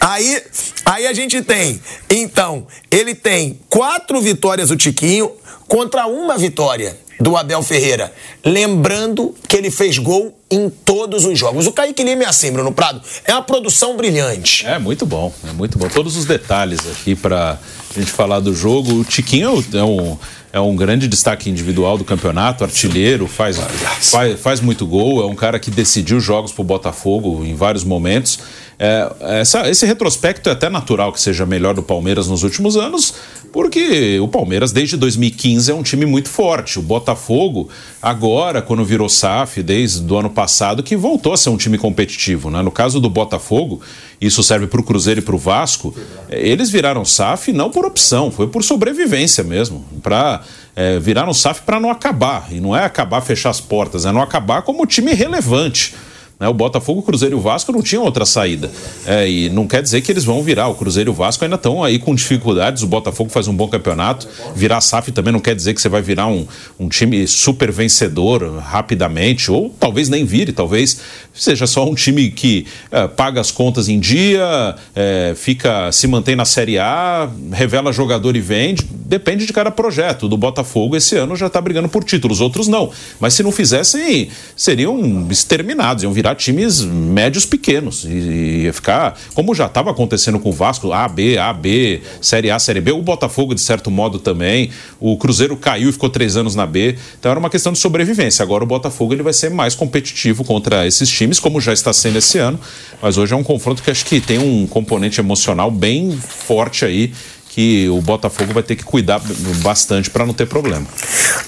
Aí, 0.00 0.42
aí 0.84 1.06
a 1.06 1.12
gente 1.12 1.42
tem, 1.42 1.80
então, 2.08 2.66
ele 2.90 3.14
tem 3.14 3.58
quatro 3.68 4.20
vitórias 4.20 4.70
o 4.70 4.76
Tiquinho 4.76 5.32
contra 5.68 6.06
uma 6.06 6.36
vitória 6.36 6.98
do 7.20 7.36
Abel 7.36 7.62
Ferreira. 7.62 8.12
Lembrando 8.44 9.34
que 9.46 9.56
ele 9.56 9.70
fez 9.70 9.98
gol 9.98 10.36
em 10.50 10.70
todos 10.70 11.24
os 11.24 11.38
jogos. 11.38 11.66
O 11.66 11.72
Kaique 11.72 12.02
Lima 12.02 12.24
é 12.24 12.26
assim, 12.26 12.50
Bruno 12.50 12.72
Prado. 12.72 13.00
É 13.24 13.32
uma 13.32 13.42
produção 13.42 13.96
brilhante. 13.96 14.66
É 14.66 14.78
muito 14.78 15.04
bom, 15.04 15.32
é 15.46 15.52
muito 15.52 15.78
bom. 15.78 15.88
Todos 15.88 16.16
os 16.16 16.24
detalhes 16.24 16.80
aqui 16.90 17.14
para 17.14 17.58
a 17.96 18.00
gente 18.00 18.12
falar 18.12 18.40
do 18.40 18.54
jogo. 18.54 19.00
O 19.00 19.04
Tiquinho 19.04 19.64
é 19.72 19.82
um, 19.82 20.18
é 20.52 20.60
um 20.60 20.76
grande 20.76 21.08
destaque 21.08 21.50
individual 21.50 21.96
do 21.98 22.04
campeonato, 22.04 22.64
artilheiro, 22.64 23.26
faz, 23.26 23.58
faz, 23.58 24.40
faz 24.40 24.60
muito 24.60 24.86
gol, 24.86 25.22
é 25.22 25.26
um 25.26 25.34
cara 25.34 25.58
que 25.58 25.70
decidiu 25.70 26.20
jogos 26.20 26.52
para 26.52 26.62
o 26.62 26.64
Botafogo 26.64 27.44
em 27.44 27.54
vários 27.54 27.84
momentos. 27.84 28.40
É, 28.78 29.40
essa, 29.40 29.68
esse 29.68 29.84
retrospecto 29.84 30.48
é 30.48 30.52
até 30.52 30.70
natural 30.70 31.12
que 31.12 31.20
seja 31.20 31.44
melhor 31.44 31.74
do 31.74 31.82
Palmeiras 31.82 32.28
nos 32.28 32.42
últimos 32.42 32.76
anos, 32.76 33.14
Porque 33.52 34.20
o 34.20 34.28
Palmeiras, 34.28 34.70
desde 34.70 34.96
2015, 34.96 35.72
é 35.72 35.74
um 35.74 35.82
time 35.82 36.06
muito 36.06 36.28
forte. 36.28 36.78
O 36.78 36.82
Botafogo, 36.82 37.68
agora, 38.00 38.62
quando 38.62 38.84
virou 38.84 39.08
SAF, 39.08 39.62
desde 39.62 40.12
o 40.12 40.16
ano 40.16 40.30
passado, 40.30 40.82
que 40.82 40.96
voltou 40.96 41.32
a 41.32 41.36
ser 41.36 41.50
um 41.50 41.56
time 41.56 41.76
competitivo. 41.76 42.48
Né? 42.48 42.62
No 42.62 42.70
caso 42.70 43.00
do 43.00 43.10
Botafogo, 43.10 43.80
isso 44.20 44.42
serve 44.42 44.68
para 44.68 44.80
o 44.80 44.84
Cruzeiro 44.84 45.20
e 45.20 45.22
para 45.22 45.34
o 45.34 45.38
Vasco, 45.38 45.94
eles 46.28 46.70
viraram 46.70 47.04
SAF 47.04 47.52
não 47.52 47.70
por 47.70 47.84
opção, 47.84 48.30
foi 48.30 48.46
por 48.46 48.62
sobrevivência 48.62 49.42
mesmo. 49.42 49.84
Para 50.00 50.42
é, 50.76 50.98
viraram 50.98 51.34
SAF 51.34 51.62
para 51.62 51.80
não 51.80 51.90
acabar. 51.90 52.46
E 52.52 52.60
não 52.60 52.76
é 52.76 52.84
acabar, 52.84 53.20
fechar 53.20 53.50
as 53.50 53.60
portas, 53.60 54.06
é 54.06 54.12
não 54.12 54.22
acabar 54.22 54.62
como 54.62 54.86
time 54.86 55.12
relevante. 55.12 55.94
Né? 56.40 56.48
O 56.48 56.54
Botafogo, 56.54 57.00
o 57.00 57.02
Cruzeiro 57.02 57.36
e 57.36 57.38
o 57.38 57.40
Vasco 57.40 57.70
não 57.70 57.82
tinham 57.82 58.02
outra 58.02 58.24
saída. 58.24 58.70
É, 59.04 59.28
e 59.28 59.50
não 59.50 59.66
quer 59.66 59.82
dizer 59.82 60.00
que 60.00 60.10
eles 60.10 60.24
vão 60.24 60.42
virar. 60.42 60.68
O 60.68 60.74
Cruzeiro 60.74 61.10
e 61.10 61.12
o 61.12 61.14
Vasco 61.14 61.44
ainda 61.44 61.56
estão 61.56 61.84
aí 61.84 61.98
com 61.98 62.14
dificuldades. 62.14 62.82
O 62.82 62.86
Botafogo 62.86 63.28
faz 63.28 63.46
um 63.46 63.54
bom 63.54 63.68
campeonato. 63.68 64.26
Virar 64.56 64.80
SAF 64.80 65.12
também 65.12 65.32
não 65.32 65.40
quer 65.40 65.54
dizer 65.54 65.74
que 65.74 65.82
você 65.82 65.88
vai 65.90 66.00
virar 66.00 66.26
um, 66.28 66.46
um 66.78 66.88
time 66.88 67.26
super 67.28 67.70
vencedor 67.70 68.58
rapidamente. 68.58 69.52
Ou 69.52 69.68
talvez 69.78 70.08
nem 70.08 70.24
vire, 70.24 70.52
talvez 70.52 71.00
seja 71.34 71.66
só 71.66 71.88
um 71.88 71.94
time 71.94 72.30
que 72.30 72.66
é, 72.90 73.06
paga 73.06 73.40
as 73.40 73.50
contas 73.50 73.88
em 73.88 74.00
dia, 74.00 74.74
é, 74.96 75.34
fica 75.36 75.92
se 75.92 76.06
mantém 76.06 76.34
na 76.34 76.46
Série 76.46 76.78
A, 76.78 77.28
revela 77.52 77.92
jogador 77.92 78.34
e 78.34 78.40
vende. 78.40 78.84
Depende 78.90 79.44
de 79.44 79.52
cada 79.52 79.70
projeto. 79.70 80.28
Do 80.28 80.38
Botafogo 80.38 80.96
esse 80.96 81.16
ano 81.16 81.36
já 81.36 81.48
está 81.48 81.60
brigando 81.60 81.88
por 81.88 82.02
títulos, 82.02 82.40
outros 82.40 82.66
não. 82.66 82.90
Mas 83.18 83.34
se 83.34 83.42
não 83.42 83.52
fizessem, 83.52 84.28
seriam 84.56 85.26
exterminados, 85.30 86.02
iam 86.02 86.12
virar 86.12 86.29
times 86.34 86.82
médios 86.82 87.44
pequenos. 87.46 88.04
E, 88.04 88.64
ia 88.64 88.72
ficar, 88.72 89.18
como 89.34 89.54
já 89.54 89.66
estava 89.66 89.90
acontecendo 89.90 90.38
com 90.38 90.50
o 90.50 90.52
Vasco, 90.52 90.92
A, 90.92 91.08
B, 91.08 91.38
A, 91.38 91.52
B, 91.52 92.02
Série 92.20 92.50
A, 92.50 92.58
Série 92.58 92.80
B, 92.80 92.92
o 92.92 93.02
Botafogo, 93.02 93.54
de 93.54 93.60
certo 93.60 93.90
modo, 93.90 94.18
também. 94.18 94.70
O 94.98 95.16
Cruzeiro 95.16 95.56
caiu 95.56 95.88
e 95.88 95.92
ficou 95.92 96.10
três 96.10 96.36
anos 96.36 96.54
na 96.54 96.66
B. 96.66 96.96
Então 97.18 97.30
era 97.30 97.38
uma 97.38 97.50
questão 97.50 97.72
de 97.72 97.78
sobrevivência. 97.78 98.42
Agora 98.42 98.64
o 98.64 98.66
Botafogo 98.66 99.12
ele 99.12 99.22
vai 99.22 99.32
ser 99.32 99.50
mais 99.50 99.74
competitivo 99.74 100.44
contra 100.44 100.86
esses 100.86 101.08
times, 101.08 101.38
como 101.38 101.60
já 101.60 101.72
está 101.72 101.92
sendo 101.92 102.18
esse 102.18 102.38
ano. 102.38 102.58
Mas 103.00 103.18
hoje 103.18 103.32
é 103.32 103.36
um 103.36 103.44
confronto 103.44 103.82
que 103.82 103.90
acho 103.90 104.04
que 104.04 104.20
tem 104.20 104.38
um 104.38 104.66
componente 104.66 105.20
emocional 105.20 105.70
bem 105.70 106.12
forte 106.12 106.84
aí 106.84 107.12
que 107.50 107.88
o 107.88 108.00
Botafogo 108.00 108.52
vai 108.52 108.62
ter 108.62 108.76
que 108.76 108.84
cuidar 108.84 109.20
bastante 109.60 110.08
para 110.08 110.24
não 110.24 110.32
ter 110.32 110.46
problema. 110.46 110.86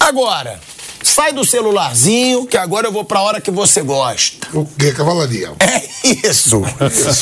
Agora, 0.01 0.59
Sai 1.03 1.33
do 1.33 1.45
celularzinho, 1.45 2.47
que 2.47 2.57
agora 2.57 2.87
eu 2.87 2.93
vou 2.93 3.05
pra 3.05 3.21
hora 3.23 3.41
que 3.41 3.51
você 3.51 3.83
gosta. 3.83 4.47
O 4.55 4.65
que? 4.65 4.93
Cavalaria. 4.93 5.53
É 5.59 5.83
isso. 6.29 6.62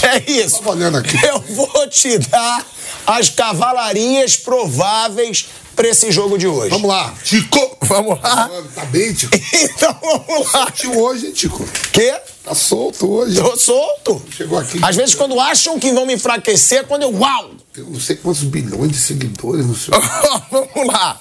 É 0.03 0.31
isso. 0.31 0.63
aqui. 0.99 1.17
Eu 1.27 1.41
vou 1.41 1.89
te 1.89 2.19
dar 2.19 2.65
as 3.07 3.29
cavalarias 3.29 4.37
prováveis 4.37 5.47
para 5.81 5.89
esse 5.89 6.13
jogo 6.13 6.37
de 6.37 6.47
hoje. 6.47 6.69
Vamos 6.69 6.91
lá, 6.91 7.15
Tico. 7.25 7.79
Vamos 7.81 8.21
lá. 8.21 8.51
Tá 8.75 8.85
bem, 8.85 9.15
Tico? 9.15 9.33
então 9.65 9.97
vamos 10.29 10.53
lá. 10.53 10.71
Tico 10.71 11.01
hoje, 11.01 11.29
hein, 11.29 11.33
Tico? 11.33 11.65
Quê? 11.91 12.15
Tá 12.45 12.55
solto 12.55 13.11
hoje. 13.11 13.41
Tô 13.41 13.57
solto. 13.57 14.21
Chegou 14.31 14.59
aqui. 14.59 14.79
Às 14.83 14.95
vezes 14.95 15.15
quando 15.15 15.41
acham 15.41 15.79
que 15.79 15.91
vão 15.93 16.05
me 16.05 16.13
enfraquecer, 16.13 16.87
quando 16.87 17.05
eu 17.05 17.19
uau! 17.19 17.53
Tem 17.73 17.83
não 17.83 17.99
sei 17.99 18.17
quantos 18.17 18.43
bilhões 18.43 18.93
de 18.93 18.99
seguidores 18.99 19.65
no 19.65 19.75
seu. 19.75 19.95
vamos 20.53 20.87
lá. 20.93 21.19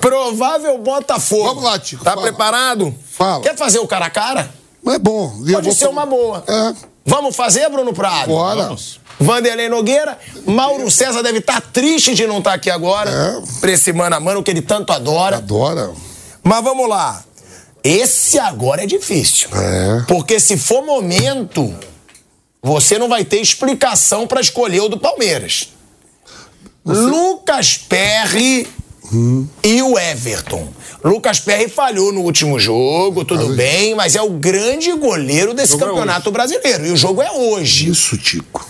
Provável 0.00 0.78
Botafogo. 0.78 1.44
Vamos 1.44 1.64
lá, 1.64 1.76
Tico. 1.80 2.04
Tá 2.04 2.12
fala. 2.12 2.22
preparado? 2.22 2.94
Fala. 3.10 3.42
Quer 3.42 3.56
fazer 3.56 3.80
o 3.80 3.88
cara 3.88 4.06
a 4.06 4.10
cara? 4.10 4.54
Não 4.80 4.92
é 4.92 4.98
bom. 5.00 5.42
Eu 5.44 5.54
Pode 5.54 5.72
ser 5.72 5.80
fazer- 5.80 5.90
uma 5.90 6.06
boa. 6.06 6.44
É. 6.46 6.72
Vamos 7.04 7.34
fazer, 7.34 7.68
Bruno 7.68 7.92
Prado? 7.92 8.28
Bora. 8.28 8.62
Vamos. 8.64 9.00
Vanderlei 9.20 9.68
Nogueira, 9.68 10.16
Mauro 10.46 10.90
César 10.90 11.22
deve 11.22 11.38
estar 11.38 11.60
triste 11.60 12.14
de 12.14 12.26
não 12.26 12.38
estar 12.38 12.54
aqui 12.54 12.70
agora. 12.70 13.10
É. 13.10 13.60
Pra 13.60 13.72
esse 13.72 13.92
mano 13.92 14.14
a 14.16 14.20
mano 14.20 14.42
que 14.42 14.50
ele 14.50 14.62
tanto 14.62 14.92
adora. 14.92 15.38
Adora. 15.38 15.90
Mas 16.42 16.62
vamos 16.62 16.88
lá. 16.88 17.24
Esse 17.82 18.38
agora 18.38 18.82
é 18.84 18.86
difícil. 18.86 19.48
É. 19.54 20.04
Porque 20.06 20.38
se 20.38 20.56
for 20.56 20.84
momento, 20.84 21.74
você 22.62 22.98
não 22.98 23.08
vai 23.08 23.24
ter 23.24 23.40
explicação 23.40 24.26
pra 24.26 24.40
escolher 24.40 24.80
o 24.80 24.88
do 24.88 24.98
Palmeiras. 24.98 25.68
Lucas 26.84 27.76
Perry 27.76 28.66
e 29.62 29.82
o 29.82 29.98
Everton. 29.98 30.68
Lucas 31.04 31.40
Perry 31.40 31.68
falhou 31.68 32.12
no 32.12 32.20
último 32.22 32.58
jogo, 32.58 33.24
tudo 33.24 33.46
Mas- 33.48 33.56
bem, 33.56 33.94
mas 33.94 34.16
é 34.16 34.22
o 34.22 34.30
grande 34.30 34.92
goleiro 34.94 35.54
desse 35.54 35.74
é 35.74 35.78
campeonato 35.78 36.30
brasileiro. 36.30 36.86
E 36.86 36.90
o 36.92 36.96
jogo 36.96 37.22
é 37.22 37.30
hoje. 37.30 37.90
Isso, 37.90 38.16
Tico. 38.18 38.66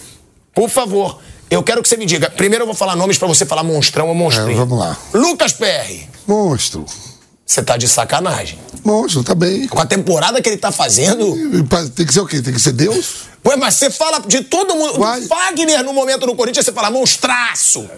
Por 0.58 0.68
favor, 0.68 1.20
eu 1.48 1.62
quero 1.62 1.80
que 1.80 1.88
você 1.88 1.96
me 1.96 2.04
diga. 2.04 2.28
Primeiro 2.28 2.64
eu 2.64 2.66
vou 2.66 2.74
falar 2.74 2.96
nomes 2.96 3.16
pra 3.16 3.28
você 3.28 3.46
falar 3.46 3.62
monstrão 3.62 4.08
ou 4.08 4.14
monstrinho. 4.14 4.50
É, 4.50 4.54
vamos 4.56 4.76
lá. 4.76 4.98
Lucas 5.14 5.52
Perry. 5.52 6.10
Monstro. 6.26 6.84
Você 7.46 7.62
tá 7.62 7.76
de 7.76 7.86
sacanagem. 7.86 8.58
Monstro, 8.84 9.22
tá 9.22 9.36
bem. 9.36 9.68
Com 9.68 9.80
a 9.80 9.86
temporada 9.86 10.42
que 10.42 10.48
ele 10.48 10.56
tá 10.56 10.72
fazendo. 10.72 11.32
Tem 11.94 12.04
que 12.04 12.12
ser 12.12 12.22
o 12.22 12.26
quê? 12.26 12.42
Tem 12.42 12.52
que 12.52 12.58
ser 12.60 12.72
Deus? 12.72 13.28
Ué, 13.46 13.54
mas 13.54 13.74
você 13.74 13.88
fala 13.88 14.18
de 14.18 14.42
todo 14.42 14.74
mundo. 14.74 14.98
Vai. 14.98 15.20
Do 15.20 15.28
Wagner, 15.28 15.84
no 15.84 15.92
momento 15.92 16.26
do 16.26 16.34
Corinthians, 16.34 16.66
você 16.66 16.72
fala 16.72 16.90
monstraço. 16.90 17.88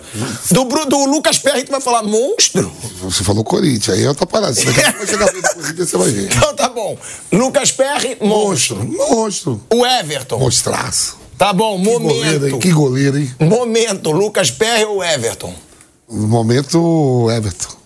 Do, 0.51 0.64
do 0.85 1.07
Lucas 1.07 1.38
Perry, 1.38 1.64
tu 1.64 1.70
vai 1.70 1.81
falar 1.81 2.03
monstro. 2.03 2.70
Você 3.01 3.25
falou 3.25 3.42
Corinthians, 3.42 3.96
aí 3.96 4.05
é. 4.05 4.53
Se 4.53 4.66
daqui 4.66 4.81
a 4.83 4.92
pouco 4.92 4.99
vai 4.99 5.07
chegar 5.07 5.33
do 5.33 5.55
Corinthians, 5.55 5.88
você 5.88 5.96
vai 5.96 6.11
ver. 6.11 6.29
Então 6.37 6.55
tá 6.55 6.68
bom. 6.68 6.99
Lucas 7.33 7.73
Perry, 7.73 8.18
monstro. 8.20 8.77
Monstro. 8.77 9.16
Monstro. 9.16 9.61
O 9.73 9.87
Everton. 9.87 10.38
Monstraço. 10.38 11.19
Tá 11.40 11.55
bom, 11.55 11.79
Que 11.83 11.85
goleiro, 11.98 12.26
hein? 12.29 12.38
momento. 12.53 12.59
Que 12.59 12.70
goleiro, 12.70 13.18
hein? 13.18 13.35
Momento, 13.40 14.11
Lucas 14.11 14.50
Perry 14.50 14.85
ou 14.85 15.03
Everton? 15.03 15.55
No 16.07 16.29
momento, 16.29 17.29
Everton. 17.35 17.81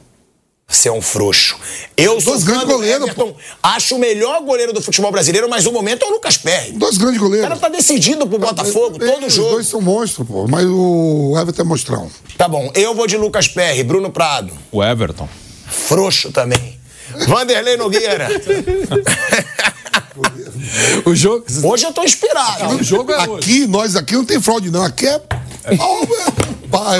Você 0.66 0.88
é 0.88 0.92
um 0.92 1.00
frouxo. 1.00 1.56
Eu 1.96 2.20
sou 2.20 2.32
Dois 2.32 2.42
fã 2.44 2.50
grandes 2.50 2.66
goleiros, 2.68 3.02
Everton. 3.06 3.36
Acho 3.62 3.94
o 3.94 3.98
melhor 4.00 4.40
goleiro 4.42 4.72
do 4.72 4.82
futebol 4.82 5.12
brasileiro, 5.12 5.48
mas 5.48 5.66
o 5.66 5.72
momento 5.72 6.04
é 6.04 6.08
o 6.08 6.10
Lucas 6.14 6.36
Perry. 6.36 6.72
Dois 6.72 6.98
grandes 6.98 7.20
O 7.20 7.24
goleiros. 7.26 7.46
cara 7.48 7.60
tá 7.60 7.68
decidido 7.68 8.26
pro 8.26 8.40
Botafogo, 8.40 8.98
Bem, 8.98 9.08
todo 9.08 9.26
Os 9.28 9.32
jogo. 9.32 9.50
dois 9.50 9.68
são 9.68 9.80
monstros, 9.80 10.26
pô. 10.26 10.48
Mas 10.48 10.66
o 10.66 11.36
Everton 11.40 11.62
é 11.62 11.64
monstrão. 11.64 12.10
Tá 12.36 12.48
bom, 12.48 12.72
eu 12.74 12.92
vou 12.92 13.06
de 13.06 13.16
Lucas 13.16 13.46
Perry, 13.46 13.84
Bruno 13.84 14.10
Prado. 14.10 14.52
O 14.72 14.82
Everton. 14.82 15.28
Frouxo 15.68 16.32
também. 16.32 16.76
Vanderlei 17.28 17.76
Nogueira. 17.76 18.26
O 21.04 21.14
jogo. 21.14 21.44
Hoje 21.64 21.84
eu 21.86 21.92
tô 21.92 22.02
inspirado. 22.04 22.74
O 22.76 22.82
jogo 22.82 23.12
é 23.12 23.28
hoje. 23.28 23.38
Aqui, 23.38 23.66
nós 23.66 23.96
aqui 23.96 24.14
não 24.14 24.24
tem 24.24 24.40
fraude, 24.40 24.70
não. 24.70 24.84
Aqui 24.84 25.06
é. 25.06 25.20
pau, 26.70 26.94
é. 26.94 26.98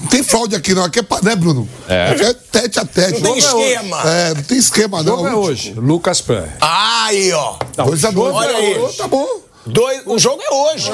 Não 0.00 0.06
tem 0.10 0.22
fraude 0.22 0.54
aqui, 0.56 0.74
não. 0.74 0.84
Aqui 0.84 1.00
é. 1.00 1.02
pá, 1.02 1.18
Né, 1.22 1.34
Bruno? 1.36 1.68
É. 1.88 2.08
Aqui 2.10 2.22
é 2.22 2.32
tete 2.34 2.78
a 2.80 2.84
tete. 2.84 3.20
Não 3.20 3.32
tem 3.32 3.40
Jogo 3.40 3.60
é 3.60 3.72
esquema. 3.72 3.96
hoje. 3.96 4.08
É, 4.08 4.34
não 4.34 4.42
tem 4.42 4.58
esquema, 4.58 4.98
O 4.98 5.02
não. 5.02 5.16
jogo 5.16 5.28
é 5.28 5.34
hoje. 5.34 5.72
Lucas 5.74 6.20
Perry. 6.20 6.50
Aí, 6.60 7.32
ó. 7.32 7.56
Dois 7.84 8.04
a 8.04 8.10
dois. 8.10 8.34
Olha 8.34 8.56
aí. 8.56 8.74
Tá 8.96 9.06
bom. 9.08 9.26
Dois, 9.66 10.02
o 10.06 10.18
jogo 10.18 10.40
é 10.42 10.54
hoje. 10.54 10.90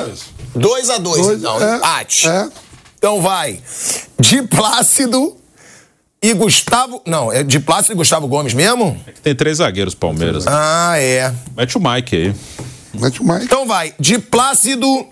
2 0.57 0.91
a 0.91 0.99
2 0.99 1.27
Dois, 1.27 1.39
então. 1.39 1.61
é, 1.63 1.77
empate. 1.77 2.29
é. 2.29 2.49
Então 2.99 3.21
vai. 3.21 3.61
De 4.21 4.43
Plácido 4.43 5.37
e 6.25 6.33
Gustavo. 6.33 7.03
Não, 7.05 7.31
é 7.31 7.43
de 7.43 7.61
Plácido 7.61 7.93
e 7.93 7.97
Gustavo 7.97 8.27
Gomes 8.27 8.55
mesmo? 8.55 8.99
Tem 9.23 9.35
três 9.35 9.59
zagueiros 9.59 9.95
Palmeiras. 9.95 10.47
Ah, 10.47 10.95
é. 10.99 11.31
Mete 11.55 11.77
o 11.77 11.81
Mike 11.81 12.17
aí. 12.17 12.35
Mete 12.95 13.21
o 13.21 13.25
Mike. 13.25 13.45
Então 13.45 13.67
vai. 13.67 13.93
De 14.01 14.19
Plácido 14.19 15.07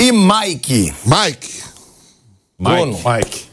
e 0.00 0.10
Mike. 0.10 0.92
Mike. 1.04 1.62
Bruno. 2.58 2.98
Mike. 3.04 3.44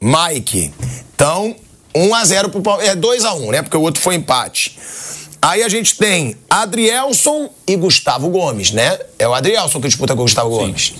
Mike. 0.00 0.72
Então, 1.12 1.56
1 1.92 2.14
a 2.14 2.24
0 2.24 2.48
pro 2.50 2.62
Palmeiras. 2.62 2.92
É 2.92 2.96
2 2.96 3.24
a 3.24 3.34
1, 3.34 3.50
né? 3.50 3.62
Porque 3.62 3.76
o 3.76 3.80
outro 3.80 4.00
foi 4.00 4.14
empate. 4.14 4.78
Aí 5.44 5.64
a 5.64 5.68
gente 5.68 5.96
tem 5.96 6.36
Adrielson 6.48 7.50
e 7.66 7.74
Gustavo 7.74 8.28
Gomes, 8.28 8.70
né? 8.70 8.96
É 9.18 9.26
o 9.26 9.34
Adrielson 9.34 9.80
que 9.80 9.88
disputa 9.88 10.14
com 10.14 10.20
o 10.20 10.24
Gustavo 10.24 10.50
Gomes. 10.50 10.94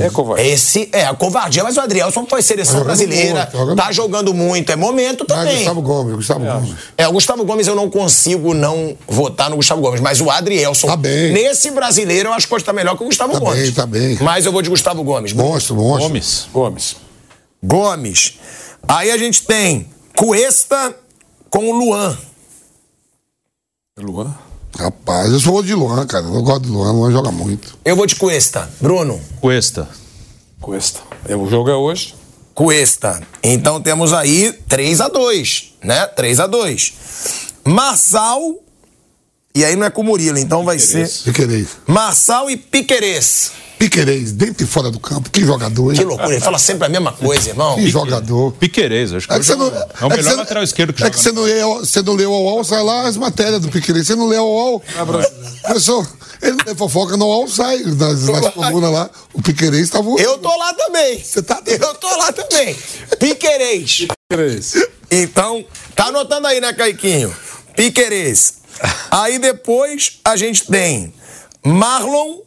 É 0.00 0.08
covarde. 0.08 0.46
Esse 0.48 0.88
é 0.92 1.04
a 1.04 1.14
covardia, 1.14 1.64
mas 1.64 1.76
o 1.76 1.80
Adrielson 1.80 2.24
foi 2.24 2.40
seleção 2.40 2.78
Tá 2.78 2.84
brasileira, 2.84 3.34
muito, 3.34 3.50
tá 3.50 3.58
jogando- 3.58 3.76
tá 3.76 3.92
jogando 3.92 4.34
muito, 4.34 4.70
é 4.70 4.76
momento 4.76 5.24
Ah, 5.24 5.34
também. 5.34 5.56
Gustavo 5.56 5.82
Gomes, 5.82 6.14
Gustavo 6.14 6.44
Gomes. 6.44 6.70
É, 6.96 7.08
o 7.08 7.12
Gustavo 7.12 7.44
Gomes 7.44 7.66
eu 7.66 7.74
não 7.74 7.90
consigo 7.90 8.54
não 8.54 8.96
votar 9.08 9.50
no 9.50 9.56
Gustavo 9.56 9.80
Gomes, 9.82 10.00
mas 10.00 10.20
o 10.20 10.30
Adrielson, 10.30 10.86
Tá 10.86 10.96
bem. 10.96 11.32
nesse 11.32 11.72
brasileiro, 11.72 12.28
eu 12.28 12.32
acho 12.34 12.46
que 12.46 12.50
pode 12.50 12.62
estar 12.62 12.72
melhor 12.72 12.96
que 12.96 13.02
o 13.02 13.06
Gustavo 13.06 13.32
Tá 13.32 13.40
Gomes. 13.40 13.60
bem, 13.62 13.72
tá 13.72 13.84
bem. 13.84 14.16
Mas 14.20 14.46
eu 14.46 14.52
vou 14.52 14.62
de 14.62 14.70
Gustavo 14.70 15.02
Gomes. 15.02 15.32
Monstro, 15.32 15.74
monstro. 15.74 16.08
Gomes. 16.08 16.46
Gomes. 16.52 16.96
Gomes. 17.60 18.34
Aí 18.86 19.10
a 19.10 19.16
gente 19.18 19.42
tem 19.42 19.88
Cuesta 20.14 20.94
com 21.50 21.68
o 21.68 21.72
Luan. 21.76 22.16
Luan. 24.02 24.34
Rapaz, 24.78 25.32
eu 25.32 25.40
sou 25.40 25.62
de 25.62 25.74
Luan, 25.74 26.06
cara. 26.06 26.26
Eu 26.26 26.42
gosto 26.42 26.62
de 26.62 26.70
Luan. 26.70 26.92
Luan 26.92 27.10
joga 27.10 27.30
muito. 27.30 27.78
Eu 27.84 27.96
vou 27.96 28.06
de 28.06 28.16
Cuesta. 28.16 28.70
Bruno. 28.80 29.20
Cuesta. 29.40 29.88
Cuesta. 30.60 31.00
O 31.28 31.48
jogo 31.48 31.70
é 31.70 31.74
hoje. 31.74 32.14
Cuesta. 32.54 33.22
Então 33.42 33.80
temos 33.80 34.12
aí 34.12 34.52
3 34.68 35.00
a 35.00 35.08
2 35.08 35.68
né? 35.82 36.06
3 36.06 36.40
a 36.40 36.46
2 36.46 36.94
Marçal. 37.64 38.56
E 39.54 39.64
aí 39.64 39.74
não 39.74 39.86
é 39.86 39.90
com 39.90 40.02
o 40.02 40.04
Murilo, 40.04 40.38
então 40.38 40.64
vai 40.64 40.78
ser 40.78 41.06
Se 41.08 41.32
querer. 41.32 41.66
Marçal 41.86 42.48
e 42.50 42.56
Piquerez. 42.56 43.52
Piquerez, 43.78 44.32
dentro 44.32 44.64
e 44.64 44.66
fora 44.66 44.90
do 44.90 44.98
campo. 44.98 45.30
Que 45.30 45.40
jogador, 45.44 45.92
hein? 45.92 45.98
Que 45.98 46.04
loucura, 46.04 46.32
ele 46.32 46.40
fala 46.40 46.58
sempre 46.58 46.86
a 46.86 46.88
mesma 46.88 47.12
coisa, 47.12 47.50
irmão. 47.50 47.76
Que 47.76 47.88
jogador. 47.88 48.52
Piquerez, 48.52 49.12
acho 49.12 49.28
que 49.28 49.32
É 49.34 49.38
que 49.38 49.46
você 49.46 49.54
não, 49.54 49.68
é 49.68 50.04
o 50.04 50.12
é 50.12 50.16
melhor 50.16 50.36
lateral 50.36 50.64
esquerdo 50.64 50.92
que 50.92 51.02
É 51.02 51.06
joga. 51.06 51.16
que 51.16 51.22
você 51.22 51.30
não 51.32 51.42
leu, 51.42 51.74
você 51.78 52.02
não 52.02 52.14
leu 52.14 52.32
o 52.32 52.42
UOL, 52.42 52.64
sai 52.64 52.82
lá 52.82 53.02
as 53.06 53.16
matérias 53.16 53.60
do 53.60 53.68
Piquerez. 53.68 54.06
Você 54.06 54.16
não 54.16 54.26
leu 54.26 54.42
o 54.42 54.48
UOL. 54.72 54.82
Professor, 55.62 56.06
ele 56.42 56.56
não 56.66 56.74
fofoca 56.74 57.16
no 57.16 57.26
UOL, 57.26 57.48
sai 57.48 57.78
nas, 57.78 58.24
nas 58.28 58.52
colunas 58.52 58.90
lá. 58.92 59.10
O 59.32 59.40
Piquerez 59.40 59.82
estava. 59.82 60.08
Eu 60.20 60.38
tô 60.38 60.56
lá 60.56 60.74
também. 60.74 61.22
Você 61.22 61.40
tá- 61.42 61.62
Eu 61.66 61.94
tô 61.94 62.08
lá 62.16 62.32
também. 62.32 62.76
Piquerez. 63.20 64.06
Três. 64.28 64.74
Então, 65.10 65.64
tá 65.94 66.06
anotando 66.06 66.46
aí, 66.48 66.60
né, 66.60 66.72
Caiquinho? 66.72 67.34
Piquerez. 67.76 68.54
Aí 69.10 69.38
depois 69.38 70.18
a 70.24 70.36
gente 70.36 70.66
tem 70.66 71.12
Marlon. 71.64 72.38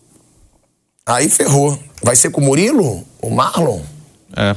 Aí 1.11 1.29
ferrou. 1.29 1.77
Vai 2.01 2.15
ser 2.15 2.29
com 2.31 2.39
o 2.39 2.43
Murilo? 2.43 3.03
O 3.21 3.29
Marlon? 3.29 3.81
É. 4.35 4.55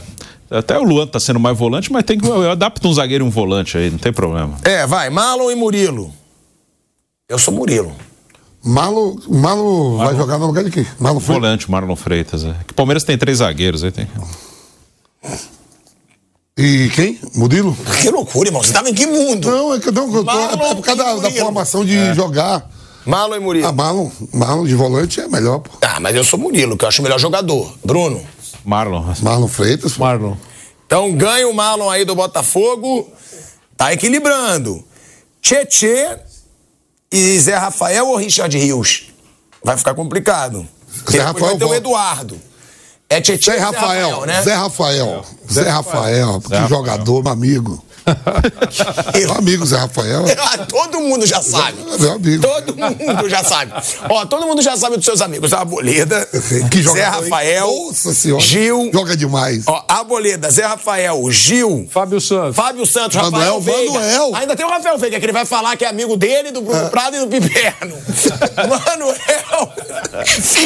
Até 0.50 0.78
o 0.78 0.84
Luan 0.84 1.06
tá 1.06 1.18
sendo 1.18 1.40
mais 1.40 1.58
volante, 1.58 1.90
mas 1.92 2.04
tem 2.04 2.16
que. 2.18 2.26
Eu 2.26 2.50
adapto 2.50 2.86
um 2.88 2.94
zagueiro 2.94 3.24
e 3.24 3.28
um 3.28 3.30
volante 3.30 3.76
aí, 3.76 3.90
não 3.90 3.98
tem 3.98 4.12
problema. 4.12 4.56
É, 4.62 4.86
vai, 4.86 5.10
Marlon 5.10 5.50
e 5.50 5.54
Murilo. 5.56 6.12
Eu 7.28 7.38
sou 7.38 7.52
Murilo. 7.52 7.92
Malo, 8.62 9.20
Malo 9.28 9.98
vai 9.98 10.14
jogar 10.16 10.38
no 10.38 10.46
lugar 10.46 10.64
de 10.64 10.70
quem? 10.70 10.86
Malo 10.98 11.18
foi? 11.20 11.34
Volante, 11.34 11.70
Marlon 11.70 11.96
Freitas. 11.96 12.44
É. 12.44 12.54
Que 12.66 12.72
o 12.72 12.74
Palmeiras 12.74 13.02
tem 13.04 13.18
três 13.18 13.38
zagueiros 13.38 13.82
aí. 13.82 13.90
Tem... 13.90 14.06
E 16.56 16.88
quem? 16.94 17.18
Murilo? 17.34 17.76
Que 18.00 18.10
loucura, 18.10 18.48
irmão. 18.48 18.62
Você 18.62 18.72
tava 18.72 18.88
em 18.88 18.94
que 18.94 19.06
mundo? 19.06 19.50
Não, 19.50 19.74
é 19.74 19.80
que 19.80 19.90
não, 19.90 20.06
eu 20.06 20.24
tô- 20.24 20.24
Marlon 20.24 20.66
é 20.70 20.74
por 20.76 20.84
causa 20.84 21.02
da, 21.02 21.14
da 21.16 21.30
formação 21.32 21.84
de 21.84 22.14
jogar. 22.14 22.70
Marlon 23.06 23.36
e 23.36 23.40
Murilo. 23.40 23.66
Ah, 23.68 23.72
Marlon, 23.72 24.10
Marlon 24.32 24.64
de 24.64 24.74
volante 24.74 25.20
é 25.20 25.28
melhor, 25.28 25.58
pô. 25.60 25.70
Ah, 25.82 26.00
mas 26.00 26.16
eu 26.16 26.24
sou 26.24 26.38
Murilo, 26.38 26.76
que 26.76 26.84
eu 26.84 26.88
acho 26.88 27.00
o 27.00 27.02
melhor 27.02 27.18
jogador. 27.18 27.72
Bruno. 27.84 28.20
Marlon. 28.64 29.04
Marlon 29.22 29.48
Freitas. 29.48 29.92
pô. 29.94 30.04
Marlon. 30.04 30.34
Então 30.86 31.12
ganha 31.14 31.48
o 31.48 31.54
Marlon 31.54 31.90
aí 31.90 32.04
do 32.04 32.14
Botafogo. 32.14 33.08
Tá 33.76 33.92
equilibrando. 33.92 34.82
Tietê 35.42 36.16
e 37.12 37.38
Zé 37.38 37.56
Rafael 37.56 38.06
ou 38.08 38.16
Richard 38.16 38.56
Rios? 38.56 39.12
Vai 39.62 39.76
ficar 39.76 39.94
complicado. 39.94 40.66
Zé 41.10 41.20
Rafael 41.20 41.46
vai 41.46 41.58
ter 41.58 41.64
o. 41.64 41.74
Eduardo. 41.74 42.40
É 43.08 43.20
Tietê 43.20 43.52
Zé 43.52 43.56
e 43.56 43.60
Rafael, 43.60 44.24
né? 44.26 44.42
Zé 44.42 44.54
Rafael, 44.54 45.24
Zé 45.50 45.68
Rafael, 45.68 46.40
que 46.40 46.54
Rafael. 46.54 46.68
jogador, 46.68 47.22
meu 47.22 47.32
amigo. 47.32 47.84
Meu 49.14 49.32
amigo 49.34 49.64
Zé 49.66 49.76
Rafael. 49.78 50.24
Ah, 50.46 50.58
todo 50.58 51.00
mundo 51.00 51.26
já 51.26 51.40
sabe. 51.42 51.78
Meu 51.98 52.12
amigo. 52.12 52.42
Todo 52.42 52.76
mundo 52.76 53.28
já 53.28 53.42
sabe. 53.42 53.72
Ó, 54.10 54.26
todo 54.26 54.46
mundo 54.46 54.60
já 54.62 54.76
sabe 54.76 54.96
dos 54.96 55.04
seus 55.04 55.20
amigos. 55.22 55.52
Arboleda, 55.52 56.26
Que 56.70 56.78
Zé 56.78 56.82
jogador, 56.82 57.24
hein? 57.24 57.30
Rafael, 57.30 57.66
Nossa 57.86 58.12
senhora. 58.14 58.42
Gil. 58.42 58.90
Joga 58.92 59.16
demais. 59.16 59.64
Ó, 59.66 59.82
Arboleda, 59.88 60.50
Zé 60.50 60.64
Rafael, 60.66 61.30
Gil, 61.30 61.88
Fábio 61.90 62.20
Santos. 62.20 62.56
Fábio 62.56 62.84
Santos, 62.86 63.16
Manuel, 63.16 63.58
Rafael 63.58 63.60
Veiga. 63.60 63.92
Manuel. 63.92 64.36
Ainda 64.36 64.56
tem 64.56 64.66
o 64.66 64.68
Rafael 64.68 64.98
Veiga, 64.98 65.18
que 65.18 65.24
ele 65.24 65.32
vai 65.32 65.46
falar 65.46 65.76
que 65.76 65.84
é 65.84 65.88
amigo 65.88 66.16
dele, 66.16 66.50
do 66.50 66.60
Bruno 66.60 66.90
Prado 66.90 67.16
e 67.16 67.20
do 67.20 67.26
Piperno. 67.28 67.96
Manuel. 68.68 69.14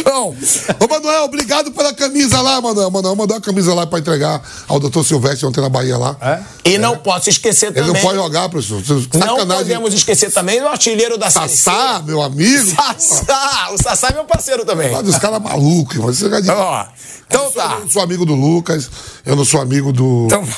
Bom, 0.05 0.35
Ô, 0.81 0.89
Manuel, 0.89 1.25
obrigado 1.25 1.71
pela 1.71 1.93
camisa 1.95 2.41
lá, 2.41 2.61
Manuel. 2.61 2.91
Manuel 2.91 3.15
mandou 3.17 3.37
a 3.37 3.41
camisa 3.41 3.75
lá 3.75 3.87
pra 3.87 3.99
entregar 3.99 4.43
ao 4.67 4.81
doutor 4.81 5.05
Silvestre 5.05 5.47
ontem 5.47 5.61
na 5.61 5.69
Bahia 5.69 5.97
lá. 5.97 6.17
É? 6.21 6.59
e 6.65 6.79
não 6.79 6.97
posso 6.99 7.28
esquecer 7.29 7.67
Ele 7.67 7.75
também. 7.77 7.93
não 7.95 8.01
pode 8.01 8.17
jogar, 8.17 8.49
professor. 8.49 8.83
não 8.89 9.03
Sacanagem. 9.03 9.47
podemos 9.65 9.95
esquecer 9.95 10.31
também 10.33 10.61
do 10.61 10.67
artilheiro 10.69 11.17
da 11.19 11.31
C. 11.31 11.39
Sassá, 11.39 12.03
meu 12.05 12.23
amigo. 12.23 12.67
Sassá. 12.75 13.69
O 13.73 13.79
Sassá 13.83 14.09
é 14.09 14.13
meu 14.15 14.25
parceiro 14.25 14.65
também. 14.65 14.91
Lá 14.91 15.03
dos 15.03 15.19
caras 15.19 15.41
malucos, 15.43 15.95
irmão. 15.97 16.13
Você 16.13 16.25
joga 16.25 16.43
de... 16.43 16.51
Ó, 16.51 16.87
então 17.27 17.45
Eu 17.45 17.51
tá. 17.53 17.79
não 17.81 17.91
sou 17.91 18.03
amigo 18.03 18.25
do 18.25 18.35
Lucas, 18.35 18.89
eu 19.27 19.37
não 19.37 19.45
sou 19.45 19.61
amigo 19.61 19.93
do. 19.93 20.25
Então, 20.27 20.49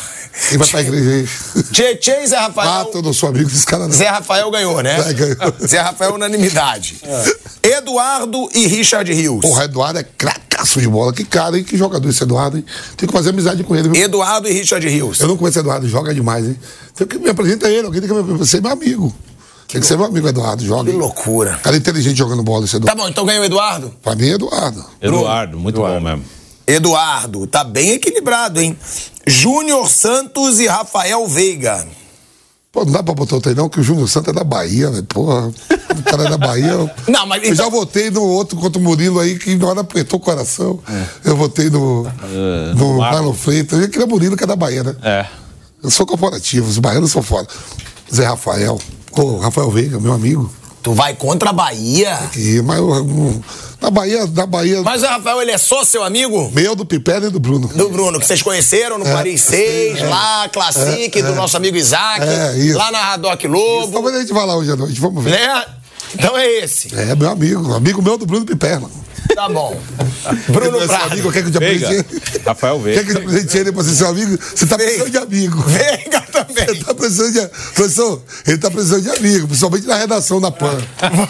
Quem 0.49 0.57
vai 0.59 0.69
pra 0.69 0.81
igreja 0.83 1.11
aí? 1.11 1.65
Tietê 1.73 2.23
e 2.23 2.27
Zé 2.29 2.37
Rafael. 2.39 2.71
Ah, 2.71 2.87
eu 2.95 3.03
não 3.03 3.13
sou 3.13 3.29
amigo 3.29 3.51
desse 3.51 3.67
cara, 3.67 3.85
não. 3.89 3.93
Zé 3.93 4.07
Rafael 4.09 4.49
ganhou, 4.53 4.81
né? 4.81 5.03
Zé 5.03 5.13
ganhou. 5.13 5.37
Zé 5.67 5.81
Rafael 5.81 6.15
unanimidade. 6.15 7.01
Eduardo 7.63 8.49
e 8.55 8.67
Richard 8.67 9.13
Rios. 9.13 9.41
Porra, 9.41 9.65
Eduardo 9.65 9.99
é 9.99 10.07
cracaço 10.61 10.81
de 10.81 10.88
bola. 10.88 11.12
Que 11.12 11.25
cara, 11.25 11.57
hein? 11.59 11.64
Que 11.64 11.77
jogador 11.77 12.09
esse 12.09 12.23
Eduardo, 12.23 12.59
hein? 12.59 12.64
Tem 12.96 13.07
que 13.09 13.12
fazer 13.12 13.31
amizade 13.31 13.64
com 13.64 13.75
ele, 13.75 13.88
viu? 13.88 14.03
Eduardo 14.03 14.49
e 14.49 14.53
Richard 14.53 14.87
Rios. 14.88 15.20
Eu 15.20 15.29
não 15.29 15.37
conheço 15.37 15.59
Eduardo, 15.59 15.88
joga 15.88 16.14
demais, 16.14 16.44
hein? 16.46 16.57
Tem 16.94 17.07
que 17.07 17.18
me 17.18 17.31
apresentar 17.31 17.70
ele, 17.70 17.87
alguém 17.87 18.01
tem 18.01 18.09
que 18.11 18.23
me 18.23 18.46
ser 18.46 18.61
meu 18.62 18.70
amigo. 18.73 19.14
Tem 19.68 19.81
que 19.81 19.87
ser 19.87 19.96
meu 19.96 20.07
amigo, 20.07 20.27
Eduardo, 20.29 20.64
joga. 20.64 20.90
Que 20.90 20.96
loucura. 20.96 21.59
Cara 21.62 21.77
inteligente 21.77 22.16
jogando 22.16 22.42
bola, 22.42 22.64
esse 22.64 22.73
Tá 22.73 22.79
Eduardo. 22.79 23.03
bom, 23.03 23.09
então 23.09 23.25
ganhou 23.25 23.42
o 23.42 23.46
Eduardo. 23.46 23.94
Pra 24.03 24.14
mim, 24.14 24.29
é 24.29 24.35
Eduardo. 24.35 24.85
Eduardo, 25.01 25.59
muito 25.59 25.81
bom 25.81 26.01
mesmo. 26.01 26.25
Eduardo, 26.66 27.46
tá 27.46 27.64
bem 27.64 27.90
equilibrado, 27.92 28.61
hein? 28.61 28.77
Júnior 29.27 29.88
Santos 29.88 30.61
e 30.61 30.66
Rafael 30.66 31.27
Veiga. 31.27 31.87
Pô, 32.73 32.85
não 32.85 32.93
dá 32.93 33.03
pra 33.03 33.13
botar 33.15 33.35
outro 33.35 33.51
aí, 33.51 33.57
não, 33.57 33.69
que 33.69 33.81
o 33.81 33.83
Júnior 33.83 34.09
Santos 34.09 34.29
é 34.29 34.33
da 34.33 34.45
Bahia, 34.45 34.89
velho. 34.91 35.03
Porra, 35.03 35.49
o 35.49 36.03
cara 36.05 36.25
é 36.25 36.31
da 36.31 36.39
Bahia. 36.39 36.69
eu- 36.69 36.91
Não, 37.09 37.27
mas 37.27 37.43
Eu 37.43 37.53
então- 37.53 37.65
já 37.65 37.71
votei 37.71 38.11
no 38.11 38.23
outro 38.23 38.57
contra 38.57 38.81
o 38.81 38.85
Murilo 38.85 39.19
aí, 39.19 39.37
que 39.39 39.57
na 39.57 39.67
hora 39.67 39.81
apertou 39.81 40.21
o 40.21 40.23
coração. 40.23 40.79
Eu 41.25 41.37
votei 41.37 41.69
no, 41.69 42.07
É, 42.07 42.75
no 42.75 42.99
Marlon. 42.99 43.33
Freitas. 43.35 43.81
Eu 43.81 43.89
queria 43.89 44.07
Murilo, 44.07 44.37
que 44.37 44.45
é 44.45 44.47
da 44.47 44.55
Bahia, 44.55 44.85
né? 44.85 44.95
É. 45.03 45.27
Eu 45.83 45.91
sou 45.91 46.07
corporativo, 46.07 46.69
os 46.69 46.79
baianos 46.79 47.11
são 47.11 47.23
foda. 47.23 47.49
Zé 48.15 48.25
Rafael. 48.27 48.79
Ô, 49.13 49.39
Rafael 49.39 49.71
Veiga, 49.71 49.99
meu 49.99 50.13
amigo. 50.13 50.49
Tu 50.83 50.93
vai 50.93 51.15
contra 51.15 51.51
a 51.51 51.53
Bahia. 51.53 52.17
E, 52.37 52.63
mas 52.63 52.79
eu- 52.79 52.95
eu- 52.95 53.45
na 53.81 53.90
Bahia, 53.90 54.27
na 54.27 54.47
Bahia, 54.47 54.83
Mas 54.83 55.03
o 55.03 55.07
Rafael, 55.07 55.40
ele 55.43 55.51
é 55.53 55.59
só 55.59 55.85
seu 55.85 56.03
amigo? 56.03 56.51
meu 56.55 56.75
do 56.77 56.85
Piperno 56.85 57.29
e 57.29 57.31
do 57.31 57.40
Bruno. 57.40 57.69
Do 57.69 57.88
Bruno, 57.88 58.19
que 58.21 58.27
vocês 58.27 58.43
conheceram 58.43 58.99
no 58.99 59.07
É, 59.07 59.12
Paris 59.12 59.40
6, 59.43 60.03
lá, 60.09 60.49
Classic, 60.53 61.23
do 61.23 61.35
nosso 61.35 61.57
amigo 61.57 61.77
Isaac, 61.77 62.23
É, 62.23 62.57
isso. 62.59 62.77
lá 62.79 62.90
na 62.93 63.01
Radoc 63.03 63.43
Lobo, 63.45 63.93
Talvez 63.93 64.16
a 64.16 64.21
gente 64.21 64.33
vá 64.33 64.45
lá 64.45 64.57
hoje 64.57 64.71
à 64.73 64.77
noite, 64.77 65.01
vamos 65.01 65.23
ver. 65.25 65.31
né? 65.31 65.64
Então 66.14 66.37
é 66.37 66.47
esse. 66.59 66.93
É, 66.95 67.14
meu 67.14 67.31
amigo, 67.31 67.73
amigo 67.73 68.03
meu 68.03 68.19
do 68.19 68.27
Bruno 68.27 68.45
Piperno. 68.45 68.90
Tá 69.35 69.49
bom. 69.49 69.81
Bruno 70.51 70.79
Esse 70.79 70.88
Prado. 70.88 71.12
amigo, 71.12 71.31
quer 71.31 71.43
que 71.43 71.49
eu 71.49 71.53
te 71.53 71.59
Veiga. 71.61 71.87
apresente? 71.87 72.43
Rafael 72.45 72.77
Quer 72.79 72.83
Veiga. 72.83 73.05
que 73.05 73.11
eu 73.11 73.14
te 73.14 73.23
apresente 73.23 73.59
ele 73.59 73.71
pra 73.73 73.85
ser 73.85 73.95
seu 73.95 74.09
amigo? 74.09 74.37
Você 74.57 74.66
tá 74.66 74.77
precisando 74.77 75.11
de 75.11 75.19
amigo. 75.19 75.62
Veiga 75.62 76.21
também. 76.33 76.64
Ele 76.69 76.85
tá 76.85 76.93
precisando 76.95 77.33
de. 77.33 77.47
Professor, 77.75 78.23
ele 78.45 78.59
tá 78.59 78.71
precisando 78.73 79.03
de 79.03 79.11
amigo, 79.11 79.47
principalmente 79.47 79.87
na 79.87 79.95
redação 79.97 80.40
da 80.40 80.51
PAN. 80.51 80.77
Como 81.01 81.29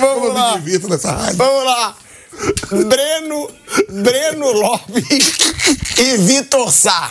Vamos 0.00 0.28
me 0.28 0.34
lá. 0.34 0.56
divirto 0.56 0.88
nessa 0.88 1.12
rádio. 1.12 1.36
Vamos 1.36 1.64
lá. 1.64 1.96
Breno, 2.70 3.50
Breno 4.02 4.52
Lopes 4.52 5.04
e 5.98 6.16
Vitor 6.18 6.70
Sá. 6.72 7.10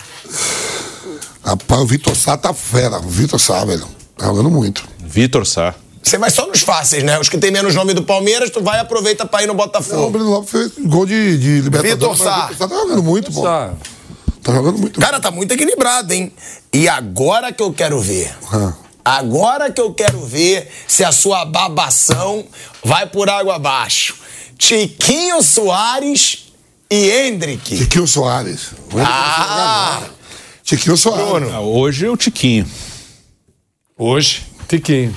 Rapaz, 1.43 1.81
o 1.81 1.85
Vitor 1.85 2.15
Sá 2.15 2.37
tá 2.37 2.53
fera. 2.53 2.97
O 2.97 3.09
Vitor 3.09 3.39
Sá, 3.39 3.63
velho. 3.65 3.87
Tá 4.17 4.25
jogando 4.25 4.49
muito. 4.49 4.83
Vitor 4.99 5.45
Sá. 5.45 5.75
Você 6.01 6.17
vai 6.17 6.31
só 6.31 6.47
nos 6.47 6.61
fáceis, 6.61 7.03
né? 7.03 7.19
Os 7.19 7.29
que 7.29 7.37
tem 7.37 7.51
menos 7.51 7.75
nome 7.75 7.93
do 7.93 8.03
Palmeiras, 8.03 8.49
tu 8.49 8.63
vai 8.63 8.77
e 8.77 8.81
aproveita 8.81 9.25
pra 9.25 9.43
ir 9.43 9.47
no 9.47 9.53
O 9.53 9.57
Botafogo. 9.57 10.09
Breno 10.09 10.29
Lopes 10.29 10.49
fez 10.49 10.71
gol 10.79 11.05
de, 11.05 11.37
de 11.37 11.61
Libertadores. 11.61 12.17
Vitor 12.17 12.17
Sá. 12.17 12.45
O 12.45 12.47
Vitor 12.49 12.57
Sá 12.57 12.67
tá 12.67 12.81
jogando 12.81 13.03
muito, 13.03 13.31
pô. 13.31 13.43
Tá. 13.43 13.73
Tá 14.41 14.53
jogando 14.53 14.79
muito. 14.79 14.99
Cara, 14.99 15.19
tá 15.19 15.29
muito 15.29 15.53
equilibrado, 15.53 16.13
hein? 16.13 16.31
E 16.73 16.87
agora 16.87 17.51
que 17.51 17.61
eu 17.61 17.73
quero 17.73 17.99
ver. 17.99 18.33
Ah. 18.51 18.73
Agora 19.03 19.71
que 19.71 19.81
eu 19.81 19.93
quero 19.93 20.25
ver 20.25 20.69
se 20.87 21.03
a 21.03 21.11
sua 21.11 21.45
babação 21.45 22.45
vai 22.83 23.05
por 23.07 23.29
água 23.29 23.55
abaixo. 23.55 24.15
Tiquinho 24.57 25.41
Soares 25.41 26.51
e 26.89 27.09
Hendrick. 27.09 27.77
Tiquinho 27.77 28.07
Soares. 28.07 28.71
Ah! 28.97 30.01
Tiquinho 30.63 30.97
Soares. 30.97 31.49
Ah, 31.51 31.61
Hoje 31.61 32.05
é 32.05 32.09
o 32.09 32.17
Tiquinho. 32.17 32.69
Hoje. 33.97 34.43
Tiquinho. 34.67 35.15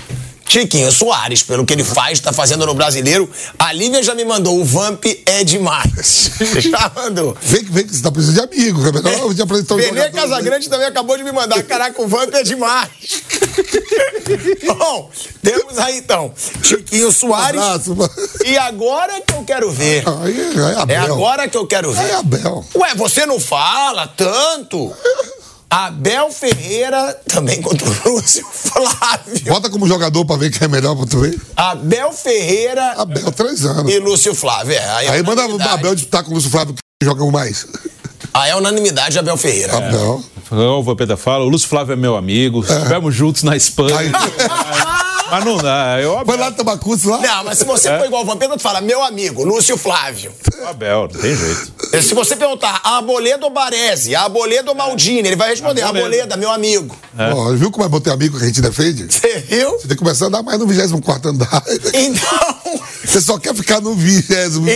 Tiquinho 0.53 0.93
Soares, 0.93 1.43
pelo 1.43 1.65
que 1.65 1.73
ele 1.73 1.83
faz, 1.83 2.21
tá 2.21 2.31
fazendo 2.31 2.67
no 2.67 2.75
brasileiro. 2.75 3.27
A 3.59 3.73
Lívia 3.73 4.03
já 4.03 4.15
me 4.15 4.23
mandou, 4.23 4.61
o 4.61 4.65
Vamp 4.67 5.03
é 5.25 5.43
demais. 5.43 6.31
já 6.61 6.93
mandou. 6.95 7.35
Vem, 7.41 7.65
que- 7.65 7.73
vem 7.73 7.87
que 7.87 7.97
você 7.97 8.03
tá 8.03 8.13
precisando 8.13 8.51
de 8.51 8.55
amigo. 8.61 8.87
É 8.87 8.93
melhor 8.93 9.19
eu 9.31 9.35
te 9.35 9.41
apresentar 9.41 9.77
um 9.77 9.79
Benê 9.79 10.11
Casagrande 10.11 10.69
também 10.69 10.87
acabou 10.89 11.17
de 11.17 11.25
me 11.25 11.33
mandar. 11.33 11.63
Caraca, 11.63 12.03
o 12.03 12.07
Vamp 12.07 12.35
é 12.35 12.43
demais. 12.43 12.91
Bom, 14.79 15.11
temos 15.43 15.79
aí 15.79 15.97
então 15.97 16.35
Tiquinho 16.61 17.07
né? 17.07 17.13
Soares. 17.15 17.59
Abraço, 17.61 17.97
mano. 17.97 18.13
E 18.45 18.59
agora 18.59 19.23
que 19.23 19.33
eu 19.33 19.45
quero 19.45 19.71
ver. 19.71 20.05
Aí 20.23 20.39
é 20.39 20.71
É 20.73 20.77
Abel. 20.99 21.15
agora 21.15 21.49
que 21.49 21.57
eu 21.57 21.67
quero 21.67 21.93
ver. 21.93 22.11
É 22.11 22.15
Abel. 22.17 22.63
Ué, 22.75 22.95
você 22.95 23.25
não 23.25 23.41
fala 23.41 24.07
tanto? 24.07 24.93
Abel 25.73 26.31
Ferreira, 26.31 27.19
também 27.27 27.63
contra 27.63 27.87
o 27.89 28.13
Lúcio 28.13 28.45
Flávio. 28.53 29.43
Bota 29.47 29.71
como 29.71 29.87
jogador 29.89 30.23
pra 30.27 30.37
ver 30.37 30.51
quem 30.51 30.67
é 30.67 30.69
melhor 30.69 30.95
pra 30.95 31.07
tu 31.07 31.21
ver. 31.21 31.41
Abel 31.57 32.13
Ferreira 32.13 32.93
Abel, 32.99 33.33
três 33.33 33.65
anos. 33.65 33.91
e 33.91 33.99
Lúcio 33.99 34.35
Flávio. 34.35 34.75
É, 34.75 34.91
aí, 34.91 35.07
é 35.07 35.11
Aí 35.13 35.23
manda 35.23 35.47
o. 35.49 35.63
Abel 35.63 35.95
disputar 35.95 36.25
com 36.25 36.31
o 36.31 36.35
Lúcio 36.35 36.51
Flávio, 36.51 36.75
que 36.75 37.07
joga 37.07 37.25
mais. 37.31 37.67
Aí 38.35 38.51
é 38.51 38.57
unanimidade 38.57 39.19
Abel 39.19 39.37
Ferreira. 39.39 39.77
Abel. 39.77 40.23
O 40.51 40.83
Vampeta 40.83 41.17
fala, 41.17 41.45
o 41.45 41.49
Lúcio 41.49 41.69
Flávio 41.69 41.95
é 41.95 41.97
meu 41.97 42.17
amigo, 42.17 42.61
estivemos 42.61 43.15
juntos 43.15 43.43
na 43.43 43.57
Espanha. 43.57 43.99
Aí, 43.99 44.11
Mas 45.33 45.45
não 45.47 45.57
dá. 45.57 45.99
Eu, 45.99 46.23
Foi 46.27 46.37
lá 46.37 46.51
tomar 46.53 46.77
curso 46.77 47.09
lá? 47.09 47.19
Não, 47.19 47.45
mas 47.45 47.57
se 47.57 47.65
você 47.65 47.89
for 47.97 48.05
igual 48.05 48.23
o 48.23 48.27
Vampeta, 48.27 48.55
tu 48.55 48.61
fala, 48.63 48.83
meu 48.83 49.03
amigo, 49.03 49.43
Lúcio 49.45 49.79
Flávio. 49.79 50.31
o 50.63 50.67
Abel, 50.67 51.09
não 51.11 51.21
tem 51.21 51.35
jeito. 51.35 51.73
Se 52.03 52.13
você 52.15 52.37
perguntar 52.37 52.81
Arboleda 52.85 53.45
ou 53.47 53.51
Baresi, 53.51 54.15
Arboleda 54.15 54.71
ou 54.71 54.77
Maldini, 54.77 55.27
ele 55.29 55.37
vai 55.37 55.49
responder 55.49 55.81
Arboleda. 55.81 56.07
Arboleda, 56.07 56.37
meu 56.37 56.51
amigo. 56.51 56.95
Ó, 57.35 57.51
viu 57.55 57.71
como 57.71 57.85
é 57.85 57.89
bom 57.89 57.99
ter 57.99 58.11
amigo 58.11 58.37
que 58.39 58.45
a 58.45 58.47
gente 58.47 58.61
defende? 58.61 59.07
Você 59.11 59.39
viu? 59.49 59.71
Você 59.71 59.89
tem 59.89 59.97
que 59.97 59.97
começar 59.97 60.27
a 60.27 60.29
andar 60.29 60.43
mais 60.43 60.59
no 60.59 60.67
24 60.67 61.31
andar. 61.31 61.63
Então, 61.95 62.81
Você 63.03 63.21
só 63.23 63.39
quer 63.39 63.55
ficar 63.55 63.81
no 63.81 63.95
20. 63.95 64.27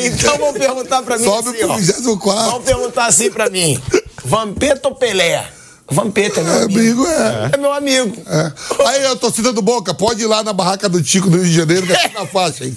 então 0.07 0.39
vão 0.39 0.55
perguntar 0.55 1.03
pra 1.03 1.19
mim 1.19 1.25
Sobe 1.25 1.49
assim, 1.51 1.59
pro 1.59 1.71
ó. 1.71 1.77
24. 1.77 2.51
Vão 2.51 2.63
perguntar 2.63 3.07
assim 3.07 3.31
pra 3.31 3.51
mim. 3.51 3.79
Vampeta 4.25 4.89
ou 4.89 4.95
Pelé? 4.95 5.47
Vampeta 5.89 6.41
é 6.41 6.45
meu 6.45 6.53
É, 6.55 6.63
amigo. 6.65 6.79
amigo, 6.81 7.07
é. 7.07 7.51
É 7.53 7.57
meu 7.57 7.73
amigo. 7.73 8.23
É. 8.27 8.53
Aí, 8.89 9.07
a 9.07 9.17
torcida 9.17 9.53
do 9.53 9.63
Boca, 9.63 9.95
pode 9.95 10.23
ir 10.23 10.27
lá 10.27 10.43
na 10.43 10.53
barraca 10.53 10.89
do 10.89 11.03
Tico 11.03 11.31
do 11.31 11.37
Rio 11.37 11.47
de 11.47 11.55
Janeiro, 11.55 11.87
que 11.87 11.93
é 11.93 12.09
na 12.09 12.27
faixa, 12.27 12.65
hein? 12.65 12.77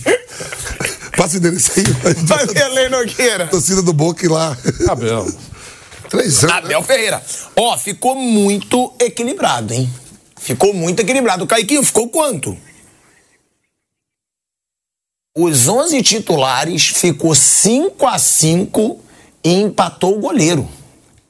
Passa 1.18 1.36
o 1.36 1.38
endereço 1.38 1.72
aí. 1.76 1.84
Vai 2.26 2.46
ver 2.46 2.68
Lei 2.70 2.88
Nogueira. 2.90 3.48
Torcida 3.48 3.82
do 3.82 3.92
Boca 3.94 4.24
ir 4.26 4.30
lá. 4.30 4.56
Abel. 4.88 5.28
Três 6.10 6.44
anos. 6.44 6.56
né? 6.56 6.60
Abel 6.60 6.84
Ferreira. 6.84 7.22
Ó, 7.56 7.78
ficou 7.78 8.16
muito 8.16 8.94
equilibrado, 9.00 9.74
hein? 9.74 9.90
Ficou 10.40 10.74
muito 10.74 11.00
equilibrado. 11.02 11.44
O 11.44 11.48
Caiquinho 11.48 11.84
ficou 11.84 12.08
quanto? 12.10 12.56
Os 15.38 15.68
11 15.68 16.02
titulares 16.04 16.88
ficou 16.88 17.34
5 17.36 18.06
a 18.08 18.18
5 18.18 19.00
e 19.44 19.54
empatou 19.54 20.18
o 20.18 20.20
goleiro. 20.22 20.68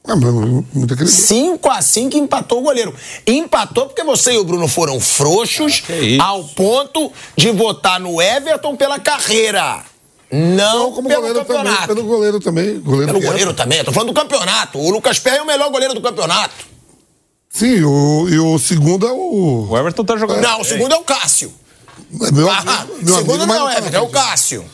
Ah, 0.05 0.15
mas 0.15 0.33
muito 0.33 0.93
equilibrado. 0.93 1.07
5 1.09 1.69
a 1.69 1.81
5 1.81 2.15
e 2.15 2.19
empatou 2.19 2.59
o 2.59 2.61
goleiro. 2.61 2.93
Empatou 3.27 3.85
porque 3.87 4.03
você 4.03 4.33
e 4.33 4.37
o 4.37 4.43
Bruno 4.43 4.67
foram 4.67 4.99
frouxos 4.99 5.81
que 5.81 5.93
isso. 5.93 6.21
ao 6.23 6.43
ponto 6.45 7.11
de 7.35 7.51
votar 7.51 7.99
no 7.99 8.21
Everton 8.21 8.75
pela 8.75 8.99
carreira. 8.99 9.83
Não, 10.31 10.79
Não, 10.79 10.91
como 10.93 11.07
pelo 11.09 11.21
goleiro 11.21 11.43
também. 11.45 11.57
campeonato. 11.63 11.87
Pelo 11.87 12.03
goleiro 12.07 12.39
também. 12.39 12.79
Goleiro 12.79 13.13
Pelo 13.13 13.23
é. 13.23 13.27
goleiro 13.27 13.53
também, 13.53 13.79
eu 13.79 13.85
tô 13.85 13.91
falando 13.91 14.09
do 14.09 14.19
campeonato. 14.19 14.79
O 14.79 14.89
Lucas 14.91 15.19
Perry 15.19 15.37
é 15.37 15.41
o 15.41 15.45
melhor 15.45 15.69
goleiro 15.71 15.93
do 15.93 16.01
campeonato. 16.01 16.67
Sim, 17.49 17.83
o, 17.83 18.27
e 18.29 18.39
o 18.39 18.57
segundo 18.59 19.07
é 19.07 19.11
o. 19.11 19.67
O 19.69 19.77
Everton 19.77 20.05
tá 20.05 20.15
jogando. 20.17 20.41
Não, 20.41 20.61
o 20.61 20.63
segundo 20.63 20.93
é 20.93 20.97
o 20.97 21.03
Cássio. 21.03 21.51
É 22.21 22.31
meu 22.31 22.49
Ah, 22.49 22.85
meu 23.01 23.15
segundo 23.15 23.41
amigo, 23.43 23.47
não 23.47 23.55
é 23.55 23.63
o 23.63 23.65
tá 23.73 23.77
Everton, 23.79 23.97
é 23.97 24.01
o. 24.01 24.07
Cássio. 24.09 24.65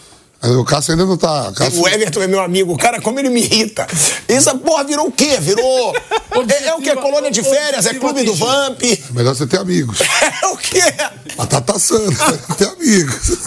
O 0.48 0.64
Cássio 0.66 0.92
ainda 0.94 1.06
não 1.06 1.18
tá. 1.18 1.52
Cássio, 1.56 1.82
O 1.82 1.88
Everton 1.88 2.22
é 2.24 2.28
meu 2.28 2.42
amigo. 2.42 2.78
Cara, 2.78 3.02
como 3.02 3.20
ele 3.20 3.30
me 3.30 3.42
irrita. 3.42 3.88
Essa 4.28 4.54
porra 4.56 4.84
virou 4.84 5.08
o 5.08 5.12
quê? 5.12 5.38
Virou. 5.40 5.96
É, 6.36 6.68
é 6.68 6.74
o 6.76 6.82
quê? 6.82 6.94
Colônia 6.98 7.32
de 7.32 7.42
férias? 7.42 7.86
É 7.86 7.94
clube 7.94 8.22
do 8.24 8.34
Vamp? 8.36 8.82
Melhor 9.12 9.34
você 9.34 9.48
ter 9.48 9.58
amigos. 9.58 10.00
É 10.44 10.48
o 10.48 10.58
quê? 10.58 10.82
Batata 11.38 11.80
Santa, 11.80 12.38
ter 12.58 12.68
amigos. 12.68 13.38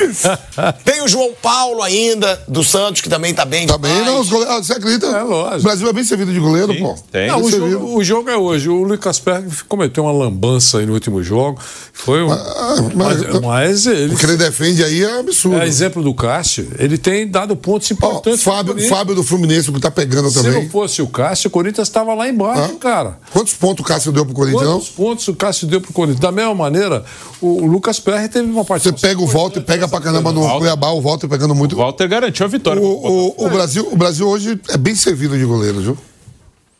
Tem 0.86 1.02
o 1.02 1.08
João 1.08 1.32
Paulo 1.42 1.82
ainda, 1.82 2.40
do 2.48 2.64
Santos, 2.64 3.02
que 3.02 3.08
também 3.10 3.34
tá 3.34 3.44
bem 3.44 3.66
Também 3.66 3.90
demais. 3.92 4.06
não, 4.10 4.20
os 4.20 4.28
goleiros. 4.30 4.54
ah, 4.56 4.62
Você 4.62 4.72
acredita? 4.72 5.06
É, 5.06 5.22
lógico. 5.22 5.60
O 5.60 5.62
Brasil 5.64 5.88
é 5.88 5.92
bem 5.92 6.02
servido 6.04 6.32
de 6.32 6.40
goleiro, 6.40 6.72
Sim, 6.72 6.78
pô. 6.80 6.94
tem. 7.12 7.28
Não, 7.28 7.36
Bem 7.42 7.46
o, 7.46 7.50
jogo, 7.70 7.96
o 7.98 8.04
jogo 8.04 8.30
é 8.30 8.36
hoje. 8.38 8.68
O 8.70 8.82
Lucas 8.82 9.18
Perry 9.18 9.46
cometeu 9.68 10.04
uma 10.04 10.12
lambança 10.12 10.78
aí 10.78 10.86
no 10.86 10.94
último 10.94 11.22
jogo. 11.22 11.60
Foi 11.92 12.22
um. 12.22 12.32
Ah, 12.32 12.74
mas, 12.94 13.22
mas- 13.22 13.40
mas 13.42 13.86
ele. 13.86 14.14
O 14.14 14.16
que 14.16 14.24
ele 14.24 14.36
defende 14.38 14.82
aí 14.82 15.02
é 15.04 15.18
absurdo. 15.20 15.60
É 15.60 15.66
exemplo 15.66 16.02
do 16.02 16.14
Cássio. 16.14 16.70
Ele 16.78 16.87
tem 16.96 17.26
dado 17.28 17.56
pontos 17.56 17.90
importantes. 17.90 18.42
pro 18.42 18.52
Fábio. 18.52 18.88
Fábio 18.88 19.14
do 19.16 19.22
Fluminense, 19.24 19.70
que 19.70 19.80
tá 19.80 19.90
pegando 19.90 20.30
Se 20.30 20.36
também. 20.42 20.62
não 20.62 20.70
fosse 20.70 21.02
o 21.02 21.06
Cássio, 21.08 21.48
o 21.48 21.50
Corinthians 21.50 21.88
estava 21.88 22.14
lá 22.14 22.28
embaixo, 22.28 22.72
Ah. 22.76 22.78
cara. 22.80 23.18
Quantos 23.32 23.52
pontos 23.54 23.84
o 23.84 23.86
Cássio 23.88 24.12
deu 24.12 24.24
pro 24.24 24.34
Corinthians? 24.34 24.62
não? 24.62 24.72
Quantos 24.74 24.88
pontos 24.90 25.28
o 25.28 25.34
Cássio 25.34 25.66
deu 25.66 25.80
pro 25.80 25.92
Corinthians? 25.92 26.20
Da 26.20 26.30
mesma 26.32 26.54
maneira, 26.54 27.04
o, 27.40 27.66
Lucas 27.66 27.98
Perry 28.00 28.28
teve 28.28 28.48
uma 28.48 28.62
Você 28.62 28.68
partida. 28.68 28.96
pega 29.00 29.20
o 29.20 29.26
Walter 29.26 29.58
e 29.58 29.62
pega 29.64 29.88
pra 29.88 30.00
caramba 30.00 30.32
no 30.32 30.40
Walter. 30.42 30.58
Cuiabá, 30.60 30.90
o 30.92 31.00
Walter 31.02 31.28
pegando 31.28 31.54
muito. 31.54 31.74
O 31.74 31.78
Walter 31.78 32.08
garantiu 32.08 32.46
a 32.46 32.48
vitória. 32.48 32.80
O, 32.80 33.34
o, 33.36 33.46
o 33.46 33.50
Brasil, 33.50 33.88
o 33.92 33.96
Brasil 33.96 34.26
hoje 34.28 34.58
é 34.68 34.76
bem 34.78 34.94
servido 34.94 35.36
de 35.36 35.44
goleiro, 35.44 35.80
viu? 35.80 35.98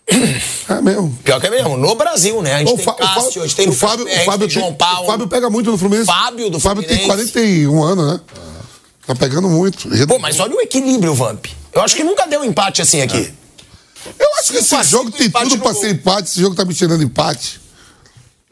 É 0.68 0.80
mesmo. 0.82 1.16
Pior 1.24 1.40
que 1.40 1.46
é 1.46 1.50
mesmo, 1.50 1.76
no 1.76 1.94
Brasil, 1.94 2.42
né? 2.42 2.54
A 2.54 2.58
gente 2.58 2.72
O 2.72 2.76
tem 2.76 2.84
Fa- 2.84 2.92
o 2.92 2.96
Fábio- 2.96 3.14
Cássio, 3.22 3.42
a 3.42 3.46
gente 3.46 3.56
tem 3.56 3.68
o 3.68 3.72
Fábio, 3.72 4.06
Fábio 4.24 4.48
João 4.50 4.74
Paulo. 4.74 5.04
O 5.04 5.06
Fábio 5.06 5.26
pega 5.28 5.48
muito 5.50 5.70
no 5.70 5.78
Fluminense. 5.78 6.06
Fábio 6.06 6.50
do 6.50 6.58
O 6.58 6.60
Fábio 6.60 6.82
tem 6.82 6.98
Fluminense. 6.98 7.32
41 7.32 7.82
anos, 7.82 8.06
né? 8.12 8.20
Tá 9.08 9.14
pegando 9.14 9.48
muito. 9.48 9.88
Pô, 10.06 10.18
mas 10.18 10.38
olha 10.38 10.54
o 10.54 10.60
equilíbrio, 10.60 11.14
Vamp. 11.14 11.46
Eu 11.72 11.80
acho 11.80 11.96
que 11.96 12.04
nunca 12.04 12.26
deu 12.26 12.40
um 12.42 12.44
empate 12.44 12.82
assim 12.82 13.00
aqui. 13.00 13.32
Eu 14.18 14.26
acho 14.38 14.52
que 14.52 14.58
esse 14.58 14.82
jogo 14.84 15.10
tem 15.10 15.30
tudo 15.30 15.56
pra 15.58 15.72
gol. 15.72 15.80
ser 15.80 15.90
empate. 15.92 16.28
Esse 16.28 16.40
jogo 16.42 16.54
tá 16.54 16.62
me 16.64 16.74
tirando 16.74 17.02
empate. 17.02 17.58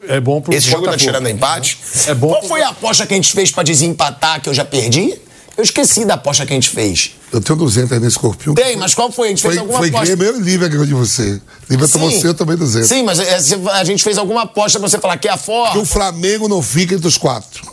É 0.07 0.19
bom 0.19 0.41
pro 0.41 0.51
Esse 0.53 0.65
jogo 0.67 0.85
tá 0.85 0.91
Botafogo. 0.91 1.11
tirando 1.11 1.29
empate. 1.29 1.77
É 2.07 2.13
bom 2.15 2.29
Qual 2.29 2.39
pro- 2.39 2.49
foi 2.49 2.61
a 2.63 2.69
aposta 2.69 3.05
que 3.05 3.13
a 3.13 3.17
gente 3.17 3.31
fez 3.33 3.51
pra 3.51 3.61
desempatar 3.61 4.41
que 4.41 4.49
eu 4.49 4.53
já 4.53 4.65
perdi? 4.65 5.13
Eu 5.55 5.63
esqueci 5.63 6.05
da 6.05 6.15
aposta 6.15 6.43
que 6.43 6.53
a 6.53 6.55
gente 6.55 6.69
fez. 6.69 7.11
Eu 7.31 7.39
tenho 7.39 7.57
200 7.59 7.91
aí 7.91 7.99
nesse 7.99 8.17
corpinho. 8.17 8.55
Tem, 8.55 8.75
mas 8.77 8.95
qual 8.95 9.11
foi? 9.11 9.27
A 9.27 9.29
gente 9.29 9.41
fez 9.43 9.53
Foi, 9.53 9.61
alguma 9.61 9.77
foi 9.79 9.89
aposta. 9.89 10.15
Grêmio 10.15 10.37
e 10.39 10.43
Lívia 10.43 10.67
ganhou 10.67 10.85
de 10.87 10.93
você. 10.95 11.39
Lívia 11.69 11.87
tomou 11.87 12.09
seu 12.11 12.33
também 12.33 12.57
200. 12.57 12.87
Sim, 12.89 13.03
mas 13.03 13.19
é, 13.19 13.39
se 13.39 13.53
a 13.71 13.83
gente 13.83 14.03
fez 14.03 14.17
alguma 14.17 14.43
aposta 14.43 14.79
pra 14.79 14.89
você 14.89 14.97
falar 14.99 15.17
que 15.17 15.27
é 15.27 15.31
a 15.31 15.37
Que 15.37 15.43
forma. 15.43 15.79
o 15.81 15.85
Flamengo 15.85 16.47
não 16.47 16.61
fica 16.63 16.95
entre 16.95 17.07
os 17.07 17.17
quatro. 17.17 17.63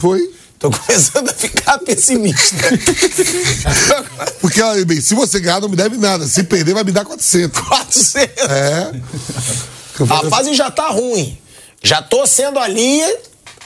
Foi. 0.00 0.30
Tô 0.60 0.70
começando 0.70 1.28
a 1.30 1.32
ficar 1.32 1.78
pessimista. 1.78 2.54
Porque, 4.42 4.60
olha 4.60 4.84
bem, 4.84 5.00
se 5.00 5.14
você 5.14 5.40
ganhar, 5.40 5.58
não 5.60 5.70
me 5.70 5.74
deve 5.76 5.96
nada. 5.96 6.26
Se 6.28 6.42
perder, 6.44 6.74
vai 6.74 6.84
me 6.84 6.92
dar 6.92 7.04
400. 7.04 7.58
400. 7.60 8.44
É. 8.44 8.92
A 10.08 10.30
fase 10.30 10.54
já 10.54 10.70
tá 10.70 10.88
ruim. 10.88 11.36
Já 11.82 12.02
tô 12.02 12.26
sendo 12.26 12.58
ali 12.58 13.00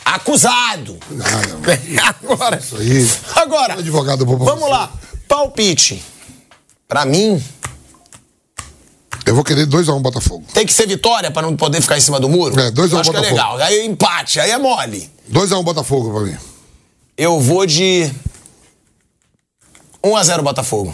acusado. 0.04 0.96
Agora. 2.22 2.58
Isso 2.58 2.76
aí. 2.76 3.10
Agora. 3.36 3.74
Advogado 3.74 4.24
bom 4.24 4.36
Vamos 4.38 4.60
você. 4.64 4.70
lá. 4.70 4.92
Palpite. 5.28 6.00
Pra 6.86 7.04
mim, 7.04 7.42
Eu 9.26 9.34
vou 9.34 9.42
querer 9.42 9.66
2x1 9.66 10.00
Botafogo. 10.00 10.44
tem 10.52 10.64
que 10.66 10.72
ser 10.72 10.86
vitória 10.86 11.30
pra 11.30 11.42
não 11.42 11.56
poder 11.56 11.80
ficar 11.80 11.96
em 11.96 12.00
cima 12.00 12.20
do 12.20 12.28
muro? 12.28 12.58
É, 12.60 12.70
dois 12.70 12.92
a 12.92 12.96
um 12.96 13.00
Acho 13.00 13.10
que 13.10 13.16
é 13.16 13.20
Botafogo. 13.20 13.42
legal. 13.52 13.66
Aí 13.66 13.84
empate, 13.86 14.38
aí 14.38 14.50
é 14.52 14.58
mole. 14.58 15.10
2x1 15.32 15.62
Botafogo 15.64 16.12
pra 16.12 16.20
mim. 16.20 16.36
Eu 17.16 17.40
vou 17.40 17.64
de 17.64 18.10
1x0 20.02 20.42
Botafogo. 20.42 20.92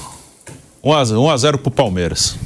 1x0 0.84 1.58
pro 1.58 1.70
Palmeiras. 1.70 2.36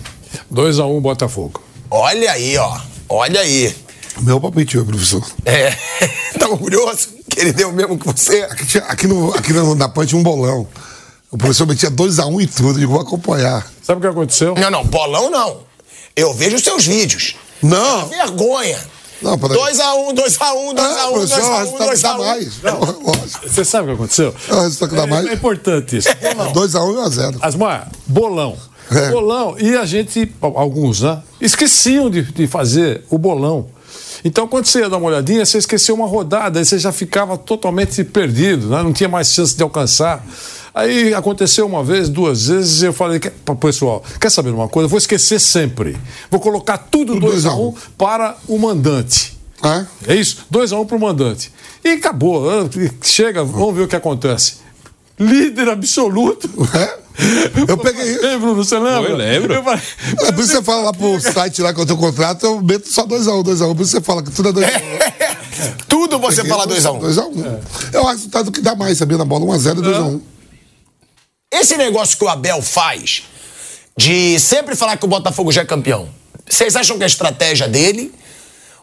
2x1 0.52 1.00
Botafogo. 1.00 1.60
Olha 1.90 2.32
aí, 2.32 2.56
ó. 2.56 2.80
Olha 3.08 3.40
aí. 3.40 3.74
Meu 4.20 4.40
palpite, 4.40 4.76
meu 4.76 4.86
professor. 4.86 5.24
É. 5.44 5.72
tá 6.38 6.48
orgulhoso 6.48 7.08
que 7.28 7.40
ele 7.40 7.52
deu 7.52 7.72
mesmo 7.72 7.98
que 7.98 8.06
você? 8.06 8.42
Aqui, 8.42 8.66
tinha- 8.66 8.84
aqui, 8.84 9.06
no, 9.08 9.34
aqui 9.34 9.52
no, 9.52 9.74
na 9.74 9.88
tinha 10.06 10.18
um 10.18 10.22
bolão. 10.22 10.66
O 11.30 11.36
professor 11.36 11.66
metia 11.66 11.90
2x1 11.90 12.42
em 12.42 12.46
tudo. 12.46 12.80
Eu 12.80 12.88
vou 12.88 13.00
acompanhar. 13.00 13.68
Sabe 13.82 13.98
o 13.98 14.00
que 14.00 14.06
aconteceu? 14.06 14.54
Não, 14.54 14.70
não, 14.70 14.84
bolão 14.84 15.30
não. 15.30 15.62
Eu 16.14 16.32
vejo 16.32 16.54
os 16.56 16.62
seus 16.62 16.86
vídeos. 16.86 17.34
Não. 17.60 18.06
Vergonha. 18.06 18.78
Não, 19.24 19.38
peraí. 19.38 19.56
2x1, 19.58 20.14
2x1, 20.14 20.74
2x1, 20.74 20.78
Ah, 20.78 21.08
professor, 21.10 21.12
o 21.12 21.18
2x1, 21.18 21.58
resultado 21.58 21.72
que 21.72 21.78
dá 21.78 22.14
2x1. 22.14 22.18
mais. 22.18 22.60
Lógico. 22.62 23.48
Você 23.48 23.64
sabe 23.64 23.84
o 23.84 23.86
que 23.88 23.94
aconteceu? 23.94 24.34
É 24.48 24.54
o 24.54 24.60
resultado 24.60 24.88
que 24.90 24.96
dá 24.96 25.06
mais. 25.06 25.26
É, 25.26 25.30
é 25.30 25.34
importante 25.34 25.96
isso. 25.96 26.08
Bolão. 26.20 26.52
2x1 26.52 26.92
e 26.92 27.08
1x0. 27.10 27.38
Asmar, 27.40 27.90
bolão. 28.06 28.56
É. 28.90 29.10
Bolão. 29.10 29.56
E 29.58 29.74
a 29.76 29.86
gente, 29.86 30.30
alguns, 30.40 31.00
né? 31.00 31.22
Esqueciam 31.40 32.10
de, 32.10 32.22
de 32.22 32.46
fazer 32.46 33.02
o 33.10 33.16
bolão. 33.16 33.66
Então, 34.24 34.46
quando 34.48 34.66
você 34.66 34.80
ia 34.80 34.88
dar 34.88 34.96
uma 34.98 35.06
olhadinha, 35.08 35.44
você 35.44 35.58
esqueceu 35.58 35.94
uma 35.94 36.06
rodada, 36.06 36.58
aí 36.58 36.64
você 36.64 36.78
já 36.78 36.92
ficava 36.92 37.36
totalmente 37.36 38.02
perdido, 38.04 38.68
né? 38.68 38.82
não 38.82 38.92
tinha 38.92 39.08
mais 39.08 39.28
chance 39.28 39.54
de 39.54 39.62
alcançar. 39.62 40.24
Aí 40.74 41.14
aconteceu 41.14 41.66
uma 41.66 41.84
vez, 41.84 42.08
duas 42.08 42.48
vezes, 42.48 42.82
e 42.82 42.86
eu 42.86 42.92
falei 42.92 43.20
para 43.20 43.52
o 43.54 43.56
pessoal: 43.56 44.02
quer 44.20 44.30
saber 44.30 44.50
uma 44.50 44.68
coisa? 44.68 44.86
Eu 44.86 44.90
vou 44.90 44.98
esquecer 44.98 45.38
sempre. 45.38 45.96
Vou 46.30 46.40
colocar 46.40 46.76
tudo 46.78 47.14
Tudo 47.14 47.26
2 47.28 47.46
a 47.46 47.54
1 47.54 47.56
dois 47.56 47.74
a 47.76 47.86
um. 47.86 47.90
para 47.96 48.36
o 48.48 48.58
mandante. 48.58 49.38
É? 49.62 50.12
É 50.12 50.16
isso? 50.16 50.44
2 50.50 50.72
a 50.72 50.76
1 50.76 50.80
um 50.80 50.84
pro 50.86 50.98
mandante. 50.98 51.52
E 51.84 51.90
acabou. 51.90 52.44
Chega, 53.02 53.44
vamos 53.44 53.76
ver 53.76 53.82
o 53.82 53.88
que 53.88 53.94
acontece. 53.96 54.56
Líder 55.18 55.68
absoluto. 55.68 56.50
É? 56.74 56.98
Eu 57.68 57.78
peguei. 57.78 58.18
Ei, 58.26 58.36
Bruno, 58.36 58.56
você 58.56 58.76
lembra? 58.76 59.10
Eu 59.10 59.16
lembro. 59.16 59.62
falei, 59.62 59.80
É 60.22 60.32
por 60.32 60.40
isso 60.40 60.50
que 60.50 60.56
você 60.56 60.62
fala 60.62 60.82
lá 60.86 60.92
pro 60.92 61.20
site 61.22 61.62
lá 61.62 61.72
que 61.72 61.80
eu 61.80 61.86
tenho 61.86 61.98
contrato, 61.98 62.44
eu 62.44 62.60
meto 62.60 62.88
só 62.92 63.06
2x1, 63.06 63.44
2x1. 63.44 63.76
Por 63.76 63.82
isso 63.82 63.92
você 63.92 64.00
fala 64.00 64.22
que 64.24 64.32
tudo 64.32 64.48
é 64.48 64.52
2x1. 64.52 65.34
Tudo 65.88 66.18
você 66.18 66.44
fala 66.44 66.66
2x1. 66.66 67.00
2x1. 67.00 67.58
É 67.92 68.00
o 68.00 68.04
resultado 68.06 68.50
que 68.50 68.60
dá 68.60 68.74
mais, 68.74 68.98
sabia? 68.98 69.16
Na 69.16 69.24
bola 69.24 69.46
1x0 69.46 69.78
e 69.78 69.82
2x1. 69.82 70.20
Esse 71.54 71.76
negócio 71.76 72.18
que 72.18 72.24
o 72.24 72.28
Abel 72.28 72.60
faz 72.60 73.22
de 73.96 74.38
sempre 74.40 74.74
falar 74.74 74.96
que 74.96 75.04
o 75.04 75.08
Botafogo 75.08 75.52
já 75.52 75.62
é 75.62 75.64
campeão, 75.64 76.08
vocês 76.48 76.74
acham 76.74 76.98
que 76.98 77.04
é 77.04 77.06
estratégia 77.06 77.68
dele? 77.68 78.12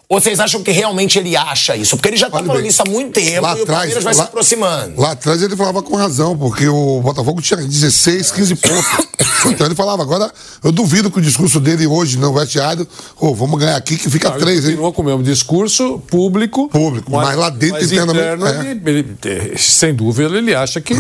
Ou 0.08 0.20
vocês 0.20 0.42
acham 0.42 0.62
que 0.62 0.72
realmente 0.72 1.18
ele 1.18 1.38
acha 1.38 1.74
isso? 1.74 1.96
Porque 1.96 2.10
ele 2.10 2.18
já 2.18 2.28
está 2.28 2.40
falando 2.40 2.58
bem, 2.58 2.68
isso 2.68 2.82
há 2.82 2.90
muito 2.90 3.14
tempo 3.14 3.42
lá 3.44 3.58
e 3.58 3.62
o 3.62 3.66
Palmeiras 3.66 4.04
vai 4.04 4.14
lá, 4.14 4.24
se 4.24 4.28
aproximando. 4.28 5.00
Lá 5.00 5.12
atrás 5.12 5.42
ele 5.42 5.56
falava 5.56 5.82
com 5.82 5.96
razão, 5.96 6.38
porque 6.38 6.68
o 6.68 7.00
Botafogo 7.02 7.42
tinha 7.42 7.56
16, 7.62 8.32
15 8.32 8.56
pontos. 8.56 9.08
então 9.48 9.68
ele 9.68 9.76
falava, 9.76 10.04
agora 10.04 10.30
eu 10.62 10.72
duvido 10.74 11.10
que 11.10 11.20
o 11.20 11.22
discurso 11.22 11.62
dele 11.62 11.88
hoje 11.88 12.18
no 12.18 12.34
vestiário, 12.34 12.86
oh, 13.18 13.34
vamos 13.34 13.58
ganhar 13.58 13.78
aqui 13.78 13.96
que 13.96 14.10
fica 14.10 14.32
Não, 14.32 14.38
três, 14.38 14.66
hein? 14.66 14.72
Continuou 14.72 14.92
com 14.92 15.02
o 15.02 15.06
mesmo 15.06 15.24
discurso 15.24 16.00
público. 16.00 16.68
Público, 16.68 17.10
mas, 17.10 17.28
mas 17.28 17.38
lá 17.38 17.50
dentro 17.50 17.80
mas 17.80 17.90
internamente. 17.90 18.26
Interno, 18.26 18.48
é. 18.48 18.72
ele, 18.72 19.18
ele, 19.24 19.58
sem 19.58 19.94
dúvida, 19.94 20.38
ele 20.38 20.54
acha 20.54 20.82
que 20.82 20.94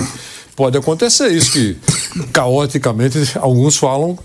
pode 0.55 0.77
acontecer 0.77 1.29
isso, 1.29 1.51
que 1.51 1.77
caoticamente 2.31 3.17
alguns 3.35 3.77
falam 3.77 4.17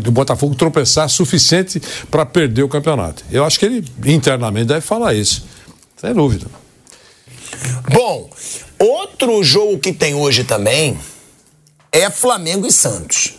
do 0.00 0.12
Botafogo 0.12 0.54
tropeçar 0.54 1.08
suficiente 1.08 1.80
para 2.10 2.26
perder 2.26 2.62
o 2.62 2.68
campeonato. 2.68 3.24
Eu 3.30 3.44
acho 3.44 3.58
que 3.58 3.66
ele 3.66 3.84
internamente 4.06 4.66
deve 4.66 4.82
falar 4.82 5.14
isso, 5.14 5.44
sem 5.96 6.12
dúvida. 6.12 6.46
Bom, 7.90 8.30
outro 8.78 9.42
jogo 9.42 9.78
que 9.78 9.92
tem 9.92 10.14
hoje 10.14 10.44
também 10.44 10.98
é 11.90 12.10
Flamengo 12.10 12.66
e 12.66 12.72
Santos. 12.72 13.34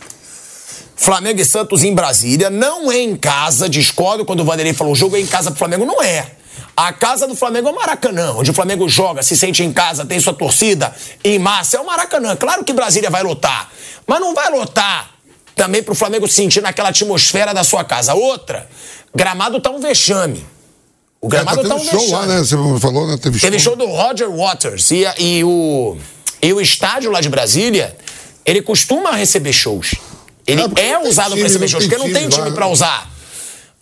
Flamengo 0.96 1.40
e 1.40 1.44
Santos 1.44 1.82
em 1.82 1.94
Brasília, 1.94 2.50
não 2.50 2.92
é 2.92 2.98
em 2.98 3.16
casa, 3.16 3.70
discordo 3.70 4.24
quando 4.24 4.40
o 4.40 4.44
Vanderlei 4.44 4.74
falou, 4.74 4.92
o 4.92 4.96
jogo 4.96 5.16
é 5.16 5.20
em 5.20 5.26
casa 5.26 5.50
pro 5.50 5.58
Flamengo, 5.58 5.86
não 5.86 6.02
é. 6.02 6.30
A 6.76 6.92
casa 6.92 7.26
do 7.26 7.34
Flamengo 7.36 7.68
é 7.68 7.72
o 7.72 7.76
Maracanã, 7.76 8.32
onde 8.32 8.50
o 8.50 8.54
Flamengo 8.54 8.88
joga, 8.88 9.22
se 9.22 9.36
sente 9.36 9.62
em 9.62 9.72
casa, 9.72 10.04
tem 10.04 10.18
sua 10.18 10.32
torcida 10.32 10.94
em 11.22 11.38
massa, 11.38 11.76
é 11.76 11.80
o 11.80 11.86
Maracanã. 11.86 12.34
Claro 12.36 12.64
que 12.64 12.72
Brasília 12.72 13.10
vai 13.10 13.22
lotar, 13.22 13.70
mas 14.06 14.20
não 14.20 14.34
vai 14.34 14.50
lotar 14.50 15.10
também 15.54 15.82
para 15.82 15.92
o 15.92 15.94
Flamengo 15.94 16.26
sentir 16.26 16.62
naquela 16.62 16.88
atmosfera 16.88 17.52
da 17.52 17.62
sua 17.62 17.84
casa. 17.84 18.14
Outra, 18.14 18.68
gramado 19.14 19.60
tá 19.60 19.70
um 19.70 19.78
vexame. 19.78 20.46
O 21.20 21.28
gramado 21.28 21.60
é, 21.60 21.62
tá, 21.64 21.68
tá 21.68 21.74
um 21.74 21.84
show 21.84 22.00
vexame. 22.00 22.12
lá, 22.12 22.26
né? 22.26 22.38
Você 22.38 22.56
falou, 22.80 23.06
né? 23.06 23.18
Teve, 23.20 23.38
Teve 23.38 23.58
show. 23.58 23.76
show 23.76 23.86
do 23.86 23.92
Roger 23.92 24.30
Waters 24.30 24.90
e, 24.90 25.04
e, 25.18 25.44
o, 25.44 25.98
e 26.40 26.52
o 26.52 26.60
estádio 26.62 27.10
lá 27.10 27.20
de 27.20 27.28
Brasília, 27.28 27.94
ele 28.46 28.62
costuma 28.62 29.10
receber 29.12 29.52
shows. 29.52 29.96
Ele 30.46 30.62
é, 30.62 30.92
é 30.92 30.98
usado 30.98 31.34
para 31.34 31.42
receber 31.42 31.68
shows, 31.68 31.84
porque 31.84 31.98
não 31.98 32.10
tem 32.10 32.28
time 32.28 32.50
para 32.52 32.66
usar 32.66 33.19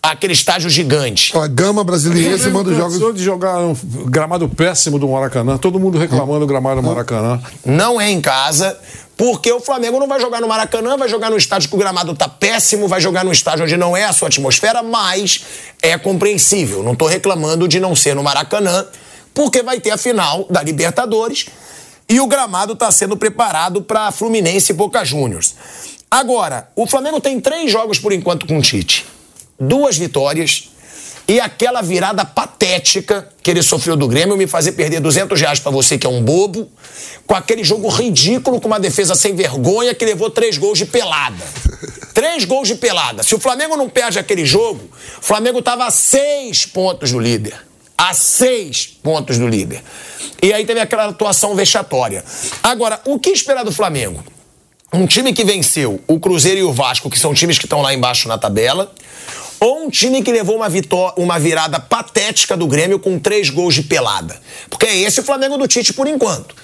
aquele 0.01 0.33
estádio 0.33 0.69
gigante. 0.69 1.37
A 1.37 1.47
gama 1.47 1.83
brasileira 1.83 2.49
manda 2.49 2.73
jogos. 2.73 3.15
de 3.15 3.23
jogar 3.23 3.59
um 3.59 3.75
gramado 4.05 4.47
péssimo 4.47 4.97
do 4.97 5.07
Maracanã, 5.07 5.57
todo 5.57 5.79
mundo 5.79 5.97
reclamando 5.97 6.39
do 6.39 6.47
gramado 6.47 6.81
do 6.81 6.87
Maracanã. 6.87 7.41
Não 7.65 7.99
é 7.99 8.09
em 8.09 8.21
casa. 8.21 8.77
Porque 9.17 9.51
o 9.51 9.59
Flamengo 9.59 9.99
não 9.99 10.07
vai 10.07 10.17
jogar 10.17 10.39
no 10.39 10.47
Maracanã, 10.47 10.95
vai 10.95 11.09
jogar 11.09 11.29
no 11.29 11.35
estádio 11.35 11.67
que 11.67 11.75
o 11.75 11.77
gramado 11.77 12.15
tá 12.15 12.29
péssimo, 12.29 12.87
vai 12.87 13.01
jogar 13.01 13.25
no 13.25 13.33
estádio 13.33 13.65
onde 13.65 13.75
não 13.75 13.95
é 13.95 14.05
a 14.05 14.13
sua 14.13 14.29
atmosfera, 14.29 14.81
mas 14.81 15.43
é 15.81 15.97
compreensível. 15.97 16.81
Não 16.83 16.95
tô 16.95 17.05
reclamando 17.05 17.67
de 17.67 17.81
não 17.81 17.93
ser 17.97 18.15
no 18.15 18.23
Maracanã, 18.23 18.85
porque 19.33 19.61
vai 19.61 19.81
ter 19.81 19.91
a 19.91 19.97
final 19.97 20.47
da 20.49 20.63
Libertadores 20.63 21.47
e 22.07 22.17
o 22.21 22.27
gramado 22.27 22.71
está 22.71 22.89
sendo 22.93 23.17
preparado 23.17 23.81
para 23.81 24.09
Fluminense 24.09 24.71
e 24.71 24.75
Boca 24.75 25.03
Juniors. 25.03 25.53
Agora, 26.09 26.69
o 26.73 26.87
Flamengo 26.87 27.19
tem 27.19 27.41
três 27.41 27.69
jogos 27.69 27.99
por 27.99 28.13
enquanto 28.13 28.47
com 28.47 28.57
o 28.57 28.61
Tite. 28.61 29.05
Duas 29.59 29.97
vitórias, 29.97 30.69
e 31.29 31.39
aquela 31.39 31.83
virada 31.83 32.25
patética 32.25 33.29
que 33.43 33.51
ele 33.51 33.61
sofreu 33.61 33.95
do 33.95 34.07
Grêmio, 34.07 34.35
me 34.35 34.47
fazer 34.47 34.71
perder 34.71 34.99
200 34.99 35.39
reais 35.39 35.59
pra 35.59 35.69
você 35.69 35.95
que 35.95 36.07
é 36.07 36.09
um 36.09 36.23
bobo, 36.23 36.67
com 37.27 37.35
aquele 37.35 37.63
jogo 37.63 37.87
ridículo, 37.87 38.59
com 38.59 38.65
uma 38.65 38.79
defesa 38.79 39.13
sem 39.13 39.35
vergonha 39.35 39.93
que 39.93 40.03
levou 40.03 40.31
três 40.31 40.57
gols 40.57 40.79
de 40.79 40.87
pelada. 40.87 41.45
Três 42.15 42.43
gols 42.43 42.67
de 42.67 42.75
pelada. 42.75 43.21
Se 43.21 43.33
o 43.35 43.39
Flamengo 43.39 43.77
não 43.77 43.87
perde 43.87 44.17
aquele 44.17 44.43
jogo, 44.43 44.81
o 45.19 45.21
Flamengo 45.21 45.61
tava 45.61 45.85
a 45.85 45.91
seis 45.91 46.65
pontos 46.65 47.11
do 47.11 47.19
líder. 47.19 47.55
A 47.95 48.13
seis 48.13 48.87
pontos 48.87 49.37
do 49.37 49.47
líder. 49.47 49.83
E 50.41 50.51
aí 50.51 50.65
teve 50.65 50.79
aquela 50.81 51.05
atuação 51.05 51.55
vexatória. 51.55 52.25
Agora, 52.61 52.99
o 53.05 53.19
que 53.19 53.29
esperar 53.29 53.63
do 53.63 53.71
Flamengo? 53.71 54.21
Um 54.91 55.05
time 55.05 55.31
que 55.31 55.45
venceu 55.45 56.01
o 56.07 56.19
Cruzeiro 56.19 56.59
e 56.59 56.63
o 56.63 56.73
Vasco, 56.73 57.09
que 57.09 57.19
são 57.19 57.33
times 57.33 57.59
que 57.59 57.65
estão 57.65 57.81
lá 57.81 57.93
embaixo 57.93 58.27
na 58.27 58.37
tabela 58.37 58.91
ou 59.59 59.85
um 59.85 59.89
time 59.89 60.23
que 60.23 60.31
levou 60.31 60.55
uma, 60.55 60.67
uma 61.17 61.39
virada 61.39 61.79
patética 61.79 62.55
do 62.55 62.67
Grêmio 62.67 62.99
com 62.99 63.19
três 63.19 63.49
gols 63.49 63.75
de 63.75 63.83
pelada. 63.83 64.39
Porque 64.69 64.85
é 64.85 64.95
esse 64.97 65.19
o 65.19 65.23
Flamengo 65.23 65.57
do 65.57 65.67
Tite 65.67 65.93
por 65.93 66.07
enquanto. 66.07 66.55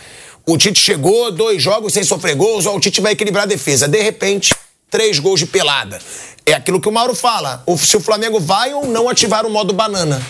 O 0.45 0.57
Tite 0.57 0.79
chegou, 0.79 1.31
dois 1.31 1.61
jogos 1.61 1.93
sem 1.93 2.03
sofrer 2.03 2.35
gols, 2.35 2.65
ó, 2.65 2.75
o 2.75 2.79
Tite 2.79 3.01
vai 3.01 3.13
equilibrar 3.13 3.43
a 3.43 3.47
defesa. 3.47 3.87
De 3.87 4.01
repente, 4.01 4.53
três 4.89 5.19
gols 5.19 5.39
de 5.39 5.47
pelada. 5.47 5.99
É 6.45 6.53
aquilo 6.53 6.79
que 6.79 6.87
o 6.87 6.91
Mauro 6.91 7.15
fala. 7.15 7.63
Se 7.79 7.97
o 7.97 7.99
Flamengo 7.99 8.39
vai 8.39 8.73
ou 8.73 8.85
não 8.85 9.09
ativar 9.09 9.45
o 9.45 9.49
modo 9.49 9.73
banana. 9.73 10.21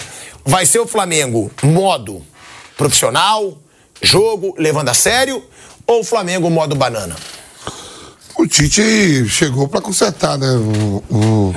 Vai 0.46 0.66
ser 0.66 0.80
o 0.80 0.88
Flamengo 0.88 1.52
modo 1.64 2.24
profissional, 2.78 3.58
jogo, 4.02 4.56
levando 4.58 4.90
a 4.90 4.94
sério, 4.94 5.44
ou 5.88 6.02
o 6.02 6.04
Flamengo 6.04 6.50
modo 6.50 6.76
banana? 6.76 7.16
O 8.38 8.46
Tite 8.46 9.28
chegou 9.28 9.68
para 9.68 9.82
consertar, 9.82 10.38
né? 10.38 10.48
O, 10.50 11.04
o, 11.10 11.54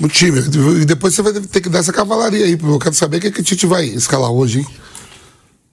o 0.00 0.08
time. 0.08 0.40
E 0.80 0.84
depois 0.84 1.14
você 1.14 1.22
vai 1.22 1.32
ter 1.32 1.60
que 1.60 1.68
dar 1.68 1.80
essa 1.80 1.92
cavalaria 1.92 2.44
aí. 2.44 2.58
Eu 2.60 2.78
quero 2.78 2.94
saber 2.94 3.18
o 3.18 3.20
que, 3.20 3.26
é 3.28 3.30
que 3.30 3.40
o 3.40 3.44
Tite 3.44 3.66
vai 3.66 3.84
escalar 3.84 4.30
hoje, 4.30 4.60
hein? 4.60 4.66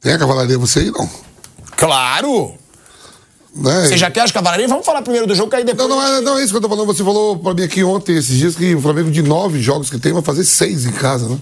Tem 0.01 0.13
a 0.13 0.19
cavalaria 0.19 0.57
você 0.57 0.79
aí, 0.79 0.91
não? 0.91 1.09
Claro! 1.75 2.53
Né? 3.55 3.87
Você 3.87 3.97
já 3.97 4.11
quer 4.11 4.21
as 4.21 4.31
cavalarias? 4.31 4.69
Vamos 4.69 4.85
falar 4.85 5.01
primeiro 5.01 5.25
do 5.25 5.33
jogo, 5.33 5.49
que 5.49 5.55
aí 5.55 5.63
depois. 5.63 5.89
Não, 5.89 5.95
não, 5.95 6.05
é, 6.05 6.21
não 6.21 6.37
é 6.37 6.43
isso 6.43 6.51
que 6.51 6.57
eu 6.57 6.61
tô 6.61 6.69
falando. 6.69 6.85
Você 6.85 7.03
falou 7.03 7.37
pra 7.37 7.53
mim 7.53 7.63
aqui 7.63 7.83
ontem, 7.83 8.15
esses 8.15 8.37
dias, 8.37 8.55
que 8.55 8.75
o 8.75 8.81
Flamengo 8.81 9.09
de 9.09 9.23
nove 9.23 9.59
jogos 9.61 9.89
que 9.89 9.97
tem 9.97 10.13
vai 10.13 10.21
fazer 10.21 10.43
seis 10.43 10.85
em 10.85 10.91
casa, 10.91 11.27
né? 11.27 11.39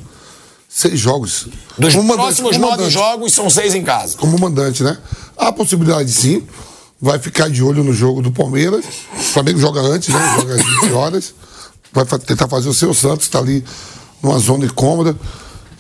Seis 0.70 0.98
jogos. 1.00 1.48
Dos 1.78 1.96
como 1.96 2.14
próximos 2.14 2.58
mandante, 2.58 2.80
nove 2.80 2.90
jogos, 2.90 3.34
são 3.34 3.50
seis 3.50 3.76
em 3.76 3.84
casa. 3.84 4.18
Como 4.18 4.38
mandante, 4.40 4.84
né? 4.84 4.98
Há 5.38 5.52
possibilidade 5.52 6.12
sim. 6.12 6.46
Vai 7.02 7.20
ficar 7.20 7.50
de 7.50 7.62
olho 7.62 7.84
no 7.84 7.94
jogo 7.94 8.22
do 8.22 8.32
Palmeiras. 8.32 8.86
O 9.14 9.20
Flamengo 9.20 9.60
joga 9.60 9.82
antes, 9.82 10.14
né? 10.14 10.36
Joga 10.40 10.56
às 10.56 10.64
20 10.64 10.94
horas 10.94 11.34
vai 11.96 12.06
tentar 12.20 12.48
fazer 12.48 12.68
o 12.68 12.74
seu 12.74 12.94
Santos, 12.94 13.26
está 13.26 13.40
ali 13.40 13.64
numa 14.22 14.38
zona 14.38 14.66
incômoda. 14.66 15.16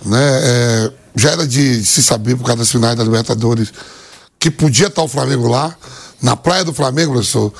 Né? 0.05 0.19
É, 0.21 0.91
já 1.15 1.31
era 1.31 1.47
de 1.47 1.83
se 1.85 2.01
saber, 2.01 2.35
por 2.35 2.45
causa 2.45 2.59
das 2.59 2.71
finais 2.71 2.95
da 2.95 3.03
Libertadores, 3.03 3.73
que 4.39 4.49
podia 4.49 4.87
estar 4.87 5.03
o 5.03 5.07
Flamengo 5.07 5.47
lá. 5.47 5.75
Na 6.21 6.35
praia 6.35 6.63
do 6.63 6.73
Flamengo, 6.73 7.13
professor, 7.13 7.53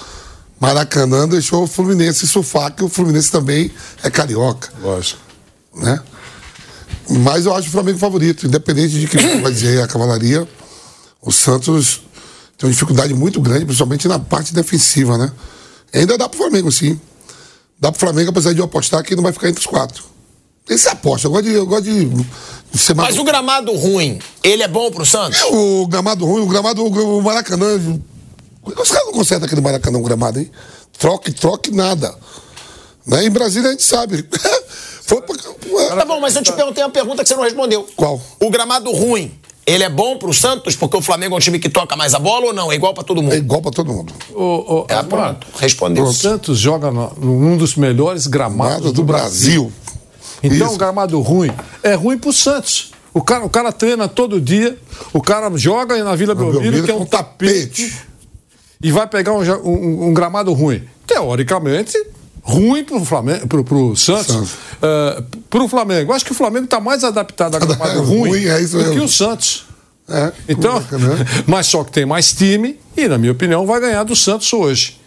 Maracanã 0.59 1.27
deixou 1.27 1.63
o 1.63 1.67
Fluminense 1.67 2.27
surfar, 2.27 2.71
que 2.73 2.83
o 2.83 2.89
Fluminense 2.89 3.31
também 3.31 3.71
é 4.01 4.09
carioca. 4.09 4.69
Lógico. 4.81 5.19
Né? 5.75 5.99
Mas 7.09 7.45
eu 7.45 7.53
acho 7.53 7.67
o 7.67 7.71
Flamengo 7.71 7.99
favorito, 7.99 8.47
independente 8.47 8.99
de 8.99 9.07
que 9.07 9.17
vai 9.17 9.51
dizer 9.51 9.81
a 9.81 9.87
cavalaria. 9.87 10.47
O 11.21 11.31
Santos 11.31 12.01
tem 12.57 12.67
uma 12.67 12.73
dificuldade 12.73 13.13
muito 13.13 13.41
grande, 13.41 13.65
principalmente 13.65 14.07
na 14.07 14.17
parte 14.17 14.53
defensiva, 14.53 15.17
né? 15.17 15.31
Ainda 15.93 16.17
dá 16.17 16.27
pro 16.27 16.37
Flamengo, 16.37 16.71
sim. 16.71 16.99
Dá 17.79 17.91
pro 17.91 17.99
Flamengo, 17.99 18.29
apesar 18.29 18.53
de 18.53 18.59
eu 18.59 18.65
apostar 18.65 19.03
que 19.03 19.15
não 19.15 19.23
vai 19.23 19.33
ficar 19.33 19.49
entre 19.49 19.59
os 19.59 19.67
quatro. 19.67 20.03
Esse 20.69 20.87
é 20.87 20.91
aposta. 20.91 21.27
Eu 21.27 21.31
gosto 21.31 21.43
de, 21.43 21.53
eu 21.53 21.65
gosto 21.65 21.83
de, 21.83 22.77
ser. 22.77 22.95
Mas 22.95 23.17
o 23.17 23.23
gramado 23.23 23.71
ruim, 23.73 24.19
ele 24.43 24.63
é 24.63 24.67
bom 24.67 24.89
pro 24.91 25.05
Santos? 25.05 25.39
É, 25.39 25.45
o 25.45 25.85
gramado 25.87 26.25
ruim, 26.25 26.41
o 26.41 26.47
gramado, 26.47 26.83
o 26.85 27.21
Maracanã. 27.21 27.75
Os 28.63 28.89
caras 28.89 29.05
não 29.05 29.13
consertam 29.13 29.45
aqui 29.45 29.55
no 29.55 29.61
Maracanã 29.61 29.99
o 29.99 30.03
gramado, 30.03 30.39
hein? 30.39 30.49
Troque, 30.97 31.31
troque, 31.31 31.71
nada. 31.71 32.15
Né? 33.05 33.25
Em 33.25 33.29
Brasília 33.29 33.69
a 33.69 33.71
gente 33.71 33.83
sabe. 33.83 34.27
Foi 35.03 35.21
pra... 35.21 35.35
Tá 35.95 36.05
bom, 36.05 36.19
mas 36.19 36.35
eu 36.35 36.41
te 36.41 36.51
perguntei 36.51 36.83
uma 36.83 36.89
pergunta 36.89 37.21
que 37.21 37.29
você 37.29 37.35
não 37.35 37.43
respondeu. 37.43 37.87
Qual? 37.95 38.19
O 38.39 38.49
gramado 38.49 38.91
ruim. 38.91 39.39
Ele 39.65 39.83
é 39.83 39.89
bom 39.89 40.17
pro 40.17 40.31
Santos 40.31 40.75
porque 40.75 40.95
o 40.95 41.01
Flamengo 41.01 41.33
é 41.33 41.37
um 41.37 41.41
time 41.41 41.57
que 41.57 41.69
toca 41.69 41.95
mais 41.95 42.13
a 42.13 42.19
bola 42.19 42.47
ou 42.47 42.53
não? 42.53 42.71
É 42.71 42.75
igual 42.75 42.93
para 42.93 43.03
todo 43.03 43.21
mundo? 43.21 43.33
É 43.33 43.37
igual 43.37 43.61
para 43.61 43.71
todo 43.71 43.91
mundo. 43.91 44.13
O, 44.31 44.43
o, 44.81 44.85
é, 44.87 45.01
pronto. 45.01 45.47
Respondeu. 45.57 46.03
O 46.03 46.13
Santos 46.13 46.59
joga 46.59 46.91
no, 46.91 47.11
num 47.15 47.57
dos 47.57 47.75
melhores 47.75 48.27
gramados 48.27 48.83
do, 48.83 48.93
do, 48.93 49.03
Brasil. 49.03 49.63
Brasil. 49.63 49.73
Então, 50.43 50.67
Isso. 50.67 50.75
o 50.75 50.77
gramado 50.77 51.19
ruim 51.19 51.51
é 51.81 51.95
ruim 51.95 52.17
pro 52.17 52.31
Santos. 52.31 52.91
O 53.11 53.23
cara, 53.23 53.43
o 53.45 53.49
cara 53.49 53.71
treina 53.71 54.07
todo 54.07 54.39
dia, 54.39 54.77
o 55.13 55.21
cara 55.21 55.49
joga 55.57 56.03
na 56.03 56.15
Vila 56.15 56.35
Belmiro, 56.35 56.83
que 56.83 56.91
é 56.91 56.93
um 56.93 57.05
tapete, 57.05 57.85
tapete, 57.85 57.95
e 58.83 58.91
vai 58.91 59.07
pegar 59.07 59.31
um, 59.31 59.41
um, 59.63 60.09
um 60.09 60.13
gramado 60.13 60.53
ruim. 60.53 60.83
Teoricamente, 61.07 61.97
ruim 62.45 62.83
pro 62.83 63.03
Flamengo, 63.03 63.47
pro, 63.47 63.63
pro 63.63 63.95
Santos, 63.95 64.27
Santos. 64.27 64.51
Uh, 64.51 65.23
pro 65.49 65.67
Flamengo. 65.67 66.13
Acho 66.13 66.23
que 66.23 66.31
o 66.31 66.35
Flamengo 66.35 66.65
está 66.65 66.79
mais 66.79 67.03
adaptado 67.03 67.55
a 67.55 67.59
gramado 67.59 68.03
ruim, 68.05 68.29
ruim 68.29 68.45
é 68.45 68.61
do 68.61 68.91
que 68.91 68.99
o 68.99 69.07
Santos. 69.07 69.65
É, 70.07 70.31
então, 70.47 70.81
mas 71.47 71.65
só 71.65 71.83
que 71.83 71.91
tem 71.91 72.05
mais 72.05 72.31
time 72.31 72.79
e, 72.95 73.07
na 73.07 73.17
minha 73.17 73.31
opinião, 73.31 73.65
vai 73.65 73.81
ganhar 73.81 74.03
do 74.03 74.15
Santos 74.15 74.53
hoje. 74.53 75.01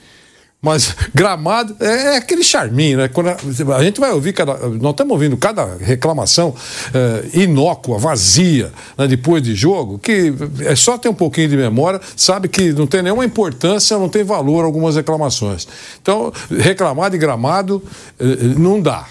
Mas 0.61 0.95
gramado 1.15 1.77
é, 1.81 1.87
é, 1.87 2.17
aquele 2.17 2.43
charminho, 2.43 2.99
né? 2.99 3.09
Quando 3.09 3.29
a, 3.29 3.77
a, 3.77 3.83
gente 3.83 4.01
vai 4.01 4.11
ouvir 4.11 4.33
cada. 4.33 4.55
Nós 4.69 4.91
estamos 4.91 5.13
ouvindo 5.13 5.37
cada 5.37 5.77
reclamação 5.77 6.55
é, 6.93 7.39
inócua, 7.41 7.99
vazia, 7.99 8.73
né, 8.97 9.07
depois 9.07 9.43
de 9.43 9.55
jogo, 9.55 9.99
que 9.99 10.35
é 10.65 10.75
só 10.75 10.99
ter 10.99 11.09
um 11.09 11.15
pouquinho 11.15 11.49
de 11.49 11.57
memória, 11.57 12.01
sabe 12.17 12.49
que 12.49 12.73
não 12.73 12.87
tem 12.87 13.03
nenhuma 13.03 13.25
importância, 13.25 13.97
não 13.99 14.09
tem 14.09 14.25
valor 14.25 14.65
algumas 14.65 14.97
reclamações. 14.97 15.69
Então, 16.03 16.33
reclamar 16.51 17.11
de 17.11 17.19
gramado 17.19 17.83
é, 18.19 18.25
não 18.59 18.81
dá. 18.81 19.07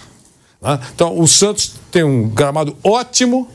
Né? 0.60 0.78
Então, 0.94 1.18
o 1.18 1.26
Santos 1.26 1.74
tem 1.90 2.02
um 2.02 2.28
gramado 2.28 2.76
ótimo 2.84 3.48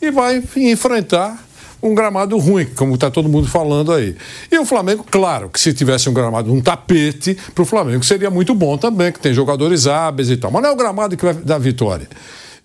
e 0.00 0.10
vai 0.10 0.42
enfrentar 0.56 1.49
um 1.82 1.94
gramado 1.94 2.36
ruim, 2.38 2.66
como 2.76 2.94
está 2.94 3.10
todo 3.10 3.28
mundo 3.28 3.48
falando 3.48 3.92
aí. 3.92 4.16
E 4.50 4.58
o 4.58 4.64
Flamengo, 4.64 5.04
claro, 5.10 5.48
que 5.48 5.60
se 5.60 5.72
tivesse 5.72 6.08
um 6.08 6.12
gramado, 6.12 6.52
um 6.52 6.60
tapete, 6.60 7.36
para 7.54 7.62
o 7.62 7.66
Flamengo 7.66 8.04
seria 8.04 8.30
muito 8.30 8.54
bom 8.54 8.76
também, 8.76 9.12
que 9.12 9.20
tem 9.20 9.32
jogadores 9.32 9.86
hábeis 9.86 10.30
e 10.30 10.36
tal. 10.36 10.50
Mas 10.50 10.62
não 10.62 10.70
é 10.70 10.72
o 10.72 10.76
gramado 10.76 11.16
que 11.16 11.24
vai 11.24 11.34
dar 11.34 11.58
vitória. 11.58 12.08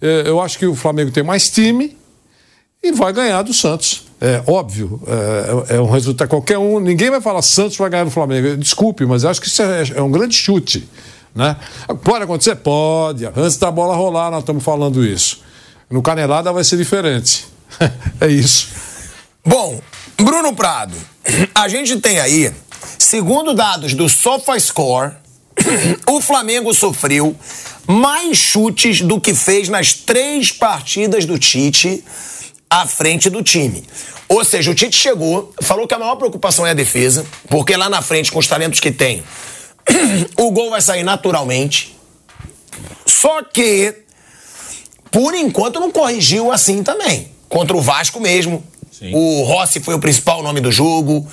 É, 0.01 0.23
eu 0.25 0.41
acho 0.41 0.59
que 0.59 0.65
o 0.65 0.75
Flamengo 0.75 1.11
tem 1.11 1.23
mais 1.23 1.49
time 1.49 1.95
e 2.83 2.91
vai 2.91 3.13
ganhar 3.13 3.41
do 3.41 3.53
Santos. 3.53 4.05
É 4.19 4.43
óbvio, 4.47 5.01
é, 5.69 5.75
é, 5.75 5.81
um 5.81 5.89
resultado. 5.89 6.27
Qualquer 6.27 6.57
um, 6.57 6.79
ninguém 6.79 7.09
vai 7.09 7.21
falar 7.21 7.41
Santos 7.41 7.77
vai 7.77 7.89
ganhar 7.89 8.05
do 8.05 8.11
Flamengo. 8.11 8.57
Desculpe, 8.57 9.05
mas 9.05 9.25
acho 9.25 9.41
que 9.41 9.47
isso 9.47 9.61
é, 9.61 9.83
é 9.95 10.01
um 10.01 10.11
grande 10.11 10.35
chute. 10.35 10.87
Né? 11.33 11.55
Pode 12.03 12.23
acontecer? 12.23 12.55
Pode. 12.55 13.25
Antes 13.25 13.57
da 13.57 13.69
bola 13.69 13.95
rolar, 13.95 14.31
nós 14.31 14.39
estamos 14.39 14.63
falando 14.63 15.05
isso. 15.05 15.41
No 15.89 16.01
Canelada 16.01 16.51
vai 16.53 16.63
ser 16.63 16.77
diferente. 16.77 17.45
é 18.21 18.27
isso. 18.27 18.94
Bom, 19.47 19.79
Bruno 20.17 20.55
Prado, 20.55 20.97
a 21.53 21.67
gente 21.67 21.99
tem 21.99 22.19
aí, 22.19 22.51
segundo 22.97 23.53
dados 23.53 23.93
do 23.93 24.09
SofaScore, 24.09 25.11
o 26.09 26.19
Flamengo 26.19 26.73
sofreu 26.73 27.35
mais 27.85 28.39
chutes 28.39 29.01
do 29.01 29.21
que 29.21 29.35
fez 29.35 29.69
nas 29.69 29.93
três 29.93 30.51
partidas 30.51 31.25
do 31.25 31.37
Tite 31.37 32.03
à 32.67 32.87
frente 32.87 33.29
do 33.29 33.43
time. 33.43 33.83
Ou 34.27 34.43
seja, 34.43 34.71
o 34.71 34.73
Tite 34.73 34.97
chegou, 34.97 35.53
falou 35.61 35.87
que 35.87 35.93
a 35.93 35.99
maior 35.99 36.15
preocupação 36.15 36.65
é 36.65 36.71
a 36.71 36.73
defesa, 36.73 37.23
porque 37.47 37.77
lá 37.77 37.87
na 37.87 38.01
frente, 38.01 38.31
com 38.31 38.39
os 38.39 38.47
talentos 38.47 38.79
que 38.79 38.91
tem, 38.91 39.23
o 40.37 40.49
gol 40.49 40.71
vai 40.71 40.81
sair 40.81 41.03
naturalmente. 41.03 41.95
Só 43.05 43.43
que, 43.43 43.93
por 45.11 45.35
enquanto, 45.35 45.79
não 45.79 45.91
corrigiu 45.91 46.51
assim 46.51 46.81
também. 46.81 47.29
Contra 47.47 47.77
o 47.77 47.81
Vasco 47.81 48.19
mesmo, 48.19 48.63
Sim. 48.97 49.11
O 49.13 49.43
Rossi 49.43 49.79
foi 49.79 49.93
o 49.93 49.99
principal 49.99 50.41
nome 50.41 50.61
do 50.61 50.71
jogo. 50.71 51.27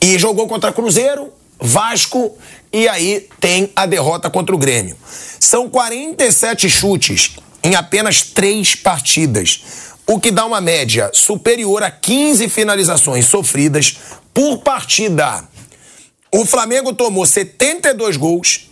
E 0.00 0.18
jogou 0.18 0.46
contra 0.46 0.72
Cruzeiro, 0.72 1.30
Vasco 1.60 2.36
e 2.72 2.88
aí 2.88 3.28
tem 3.40 3.70
a 3.76 3.86
derrota 3.86 4.30
contra 4.30 4.54
o 4.54 4.58
Grêmio. 4.58 4.96
São 5.38 5.68
47 5.68 6.68
chutes 6.68 7.36
em 7.62 7.74
apenas 7.74 8.22
três 8.22 8.74
partidas, 8.74 9.60
o 10.06 10.20
que 10.20 10.30
dá 10.30 10.44
uma 10.44 10.60
média 10.60 11.10
superior 11.14 11.82
a 11.82 11.90
15 11.90 12.48
finalizações 12.48 13.26
sofridas 13.26 13.96
por 14.32 14.58
partida. 14.58 15.44
O 16.32 16.44
Flamengo 16.44 16.92
tomou 16.92 17.24
72 17.24 18.16
gols 18.16 18.70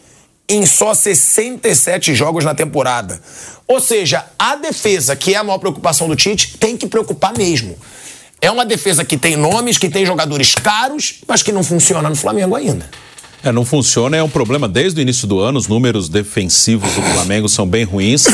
em 0.48 0.66
só 0.66 0.92
67 0.92 2.14
jogos 2.14 2.44
na 2.44 2.54
temporada. 2.54 3.22
Ou 3.66 3.80
seja, 3.80 4.26
a 4.38 4.56
defesa, 4.56 5.16
que 5.16 5.34
é 5.34 5.38
a 5.38 5.44
maior 5.44 5.58
preocupação 5.58 6.08
do 6.08 6.16
Tite, 6.16 6.58
tem 6.58 6.76
que 6.76 6.86
preocupar 6.86 7.36
mesmo. 7.36 7.78
É 8.44 8.50
uma 8.50 8.66
defesa 8.66 9.04
que 9.04 9.16
tem 9.16 9.36
nomes, 9.36 9.78
que 9.78 9.88
tem 9.88 10.04
jogadores 10.04 10.52
caros, 10.52 11.20
mas 11.28 11.44
que 11.44 11.52
não 11.52 11.62
funciona 11.62 12.10
no 12.10 12.16
Flamengo 12.16 12.56
ainda. 12.56 12.90
É, 13.44 13.50
não 13.50 13.64
funciona, 13.64 14.16
é 14.16 14.22
um 14.22 14.28
problema 14.28 14.68
desde 14.68 15.00
o 15.00 15.02
início 15.02 15.26
do 15.26 15.40
ano. 15.40 15.58
Os 15.58 15.66
números 15.66 16.08
defensivos 16.08 16.94
do 16.94 17.02
Flamengo 17.02 17.48
são 17.48 17.66
bem 17.66 17.82
ruins. 17.82 18.26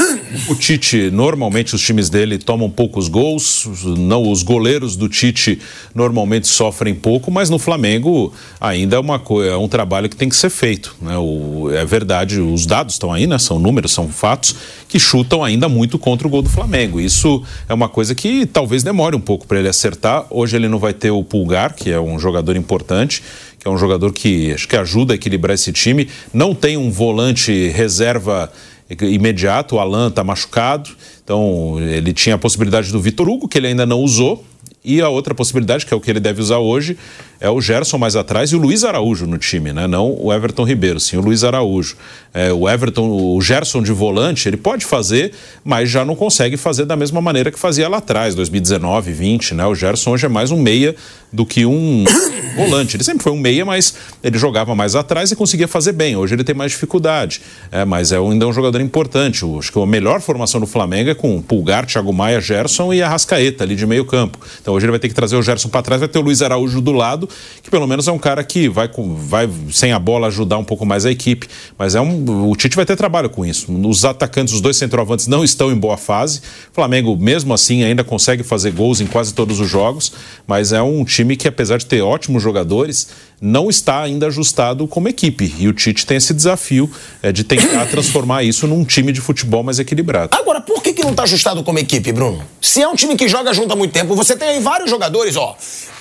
O 0.47 0.55
Tite, 0.55 1.11
normalmente, 1.11 1.75
os 1.75 1.81
times 1.81 2.11
dele 2.11 2.37
tomam 2.37 2.69
poucos 2.69 3.09
gols. 3.09 3.67
Não, 3.97 4.31
os 4.31 4.43
goleiros 4.43 4.97
do 4.97 5.09
Tite 5.09 5.59
normalmente 5.95 6.47
sofrem 6.47 6.95
pouco, 6.95 7.31
mas 7.31 7.49
no 7.49 7.59
Flamengo 7.59 8.33
ainda 8.61 8.97
é, 8.97 8.99
uma, 8.99 9.23
é 9.47 9.57
um 9.57 9.67
trabalho 9.67 10.07
que 10.07 10.17
tem 10.17 10.29
que 10.29 10.37
ser 10.37 10.51
feito. 10.51 10.95
Né? 11.01 11.17
O, 11.17 11.71
é 11.73 11.85
verdade, 11.87 12.41
os 12.41 12.67
dados 12.67 12.95
estão 12.95 13.11
aí, 13.11 13.27
né? 13.27 13.39
são 13.39 13.59
números, 13.59 13.93
são 13.93 14.09
fatos, 14.09 14.55
que 14.87 14.99
chutam 14.99 15.43
ainda 15.43 15.69
muito 15.69 15.99
contra 15.99 16.27
o 16.29 16.31
gol 16.31 16.43
do 16.43 16.51
Flamengo. 16.51 17.01
Isso 17.01 17.43
é 17.67 17.73
uma 17.73 17.89
coisa 17.89 18.15
que 18.15 18.45
talvez 18.45 18.83
demore 18.83 19.17
um 19.17 19.21
pouco 19.21 19.47
para 19.47 19.59
ele 19.59 19.69
acertar. 19.69 20.27
Hoje 20.29 20.57
ele 20.57 20.69
não 20.69 20.79
vai 20.79 20.93
ter 20.93 21.11
o 21.11 21.25
Pulgar, 21.25 21.75
que 21.75 21.91
é 21.91 21.99
um 21.99 22.19
jogador 22.19 22.55
importante 22.55 23.23
que 23.59 23.67
é 23.67 23.71
um 23.71 23.79
jogador 23.79 24.13
que 24.13 24.53
acho 24.53 24.69
que 24.69 24.77
ajuda 24.77 25.15
a 25.15 25.17
equilibrar 25.17 25.55
esse 25.55 25.73
time. 25.73 26.09
Não 26.33 26.55
tem 26.55 26.77
um 26.77 26.91
volante 26.91 27.69
reserva 27.69 28.53
imediato, 29.01 29.77
o 29.77 29.79
Alan 29.79 30.09
está 30.09 30.25
machucado, 30.25 30.91
então 31.23 31.77
ele 31.81 32.13
tinha 32.13 32.37
a 32.37 32.39
possibilidade 32.39 32.91
do 32.91 33.01
Vitor 33.01 33.29
Hugo, 33.29 33.49
que 33.49 33.59
ele 33.59 33.67
ainda 33.67 33.85
não 33.85 34.01
usou, 34.01 34.45
e 34.83 35.01
a 35.01 35.09
outra 35.09 35.35
possibilidade, 35.35 35.85
que 35.85 35.93
é 35.93 35.97
o 35.97 36.01
que 36.01 36.11
ele 36.11 36.21
deve 36.21 36.41
usar 36.41 36.59
hoje, 36.59 36.97
é 37.41 37.49
o 37.49 37.61
Gerson 37.61 37.99
mais 37.99 38.17
atrás 38.17 38.51
e 38.51 38.57
o 38.57 38.59
Luiz 38.59 38.83
Araújo 38.83 39.27
no 39.27 39.39
time, 39.39 39.73
né? 39.73 39.87
Não 39.87 40.17
o 40.21 40.33
Everton 40.33 40.65
Ribeiro, 40.65 40.99
sim 40.99 41.17
o 41.17 41.21
Luiz 41.21 41.45
Araújo. 41.45 41.97
É, 42.35 42.53
o 42.53 42.69
Everton, 42.69 43.09
o 43.09 43.41
Gerson 43.41 43.83
de 43.83 43.93
volante, 43.93 44.49
ele 44.49 44.57
pode 44.57 44.85
fazer, 44.85 45.33
mas 45.65 45.89
já 45.89 46.05
não 46.05 46.17
consegue 46.17 46.57
fazer 46.57 46.85
da 46.85 46.97
mesma 46.97 47.21
maneira 47.21 47.51
que 47.51 47.59
fazia 47.59 47.89
lá 47.89 47.99
atrás, 47.99 48.35
2019, 48.35 49.13
20, 49.13 49.55
né? 49.55 49.67
O 49.67 49.75
Gerson 49.75 50.13
hoje 50.13 50.27
é 50.27 50.29
mais 50.29 50.51
um 50.51 50.61
meia 50.61 50.97
do 51.33 51.47
que 51.47 51.65
um 51.65 52.05
volante. 52.57 52.97
Ele 52.97 53.05
sempre 53.05 53.23
foi 53.23 53.33
um 53.33 53.39
meia, 53.39 53.65
mas 53.65 53.95
ele 54.23 54.37
jogava 54.37 54.75
mais 54.75 54.97
atrás 54.97 55.31
e 55.31 55.37
conseguia 55.37 55.69
fazer 55.69 55.93
bem. 55.93 56.17
Hoje 56.17 56.35
ele 56.35 56.45
tem 56.45 56.55
mais 56.55 56.73
dificuldade, 56.73 57.41
é, 57.71 57.85
mas 57.85 58.11
é 58.11 58.19
ainda 58.19 58.49
um 58.49 58.53
jogador 58.53 58.81
importante. 58.81 59.43
Eu 59.43 59.59
acho 59.59 59.73
que 59.73 59.81
a 59.81 59.87
melhor 59.87 60.21
formação 60.21 60.61
do 60.61 60.67
Flamengo 60.67 61.11
é 61.11 61.15
com 61.15 61.41
Pulgar, 61.41 61.87
Thiago 61.87 62.13
Maia, 62.13 62.41
Gerson 62.41 62.93
e 62.93 63.01
a 63.01 63.09
Rascaeta 63.09 63.63
ali 63.63 63.77
de 63.77 63.87
meio 63.87 64.05
campo. 64.05 64.39
Então 64.61 64.75
hoje 64.75 64.87
ele 64.87 64.91
vai 64.91 65.01
ter 65.01 65.09
que 65.09 65.15
trazer 65.15 65.37
o 65.37 65.43
Gerson 65.43 65.69
para 65.69 65.83
trás, 65.83 66.01
vai 66.01 66.09
ter 66.09 66.19
o 66.19 66.23
Luiz 66.23 66.43
Araújo 66.43 66.81
do 66.81 66.93
lado 66.93 67.28
que 67.63 67.71
pelo 67.71 67.87
menos 67.87 68.09
é 68.09 68.13
um 68.13 68.19
cara 68.19 68.43
que 68.43 68.69
vai, 68.69 68.89
vai 69.17 69.49
sem 69.71 69.93
a 69.93 69.99
bola 69.99 70.29
ajudar 70.29 70.59
um 70.59 70.65
pouco 70.65 70.85
mais 70.85 71.07
a 71.07 71.11
equipe. 71.11 71.49
Mas 71.79 71.95
é 71.95 72.01
um, 72.01 72.51
o 72.51 72.57
Tite 72.57 72.77
vai 72.77 72.85
ter 72.85 72.97
trabalho 72.97 73.31
com 73.31 73.45
isso. 73.45 73.73
Os 73.87 74.05
atacantes, 74.05 74.55
os 74.55 74.61
dois 74.61 74.77
centroavantes 74.77 75.27
não 75.27 75.45
estão 75.45 75.71
em 75.71 75.77
boa 75.77 75.97
fase. 75.97 76.41
O 76.71 76.75
Flamengo, 76.75 77.17
mesmo 77.17 77.53
assim, 77.55 77.83
ainda 77.85 78.05
consegue 78.05 78.43
fazer 78.43 78.73
gols 78.73 79.01
em 79.01 79.07
quase 79.07 79.35
todos 79.35 79.61
os 79.61 79.69
jogos, 79.69 80.13
mas 80.47 80.73
é 80.73 80.83
um 80.83 81.05
time 81.05 81.37
que, 81.37 81.49
apesar 81.49 81.79
de 81.79 81.87
ter 81.87 82.01
ótimos 82.01 82.43
jogadores, 82.43 83.09
não 83.41 83.71
está 83.71 84.03
ainda 84.03 84.27
ajustado 84.27 84.87
como 84.89 85.09
equipe. 85.09 85.55
E 85.59 85.69
o 85.69 85.73
Tite 85.73 86.05
tem 86.05 86.17
esse 86.17 86.35
desafio 86.35 86.91
é, 87.23 87.31
de 87.31 87.45
tentar 87.45 87.87
transformar 87.91 88.43
isso 88.43 88.67
num 88.67 88.85
time 88.85 89.13
de 89.13 89.21
futebol 89.21 89.63
mais 89.63 89.79
equilibrado. 89.79 90.37
Agora, 90.37 90.61
por 90.61 90.83
que, 90.83 90.93
que 90.93 91.03
não 91.03 91.13
está 91.13 91.23
ajustado 91.23 91.63
como 91.63 91.79
equipe, 91.79 92.13
Bruno? 92.13 92.43
Se 92.61 92.83
é 92.83 92.89
um 92.89 92.95
time 92.95 93.17
que 93.17 93.29
joga 93.29 93.53
junto 93.55 93.73
há 93.73 93.77
muito 93.77 93.93
tempo, 93.93 94.15
você 94.15 94.37
tem 94.37 94.49
aí 94.49 94.61
vários 94.61 94.91
jogadores, 94.91 95.37
ó. 95.37 95.57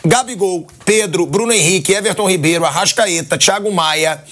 Gabigol, 0.06 0.66
Pedro, 0.86 1.26
Bruno 1.26 1.52
Henrique, 1.52 1.94
Everton 1.94 2.28
Ribeiro, 2.28 2.66
Arrascaeta, 2.66 3.38
Thiago 3.38 3.72
Maia. 3.72 4.24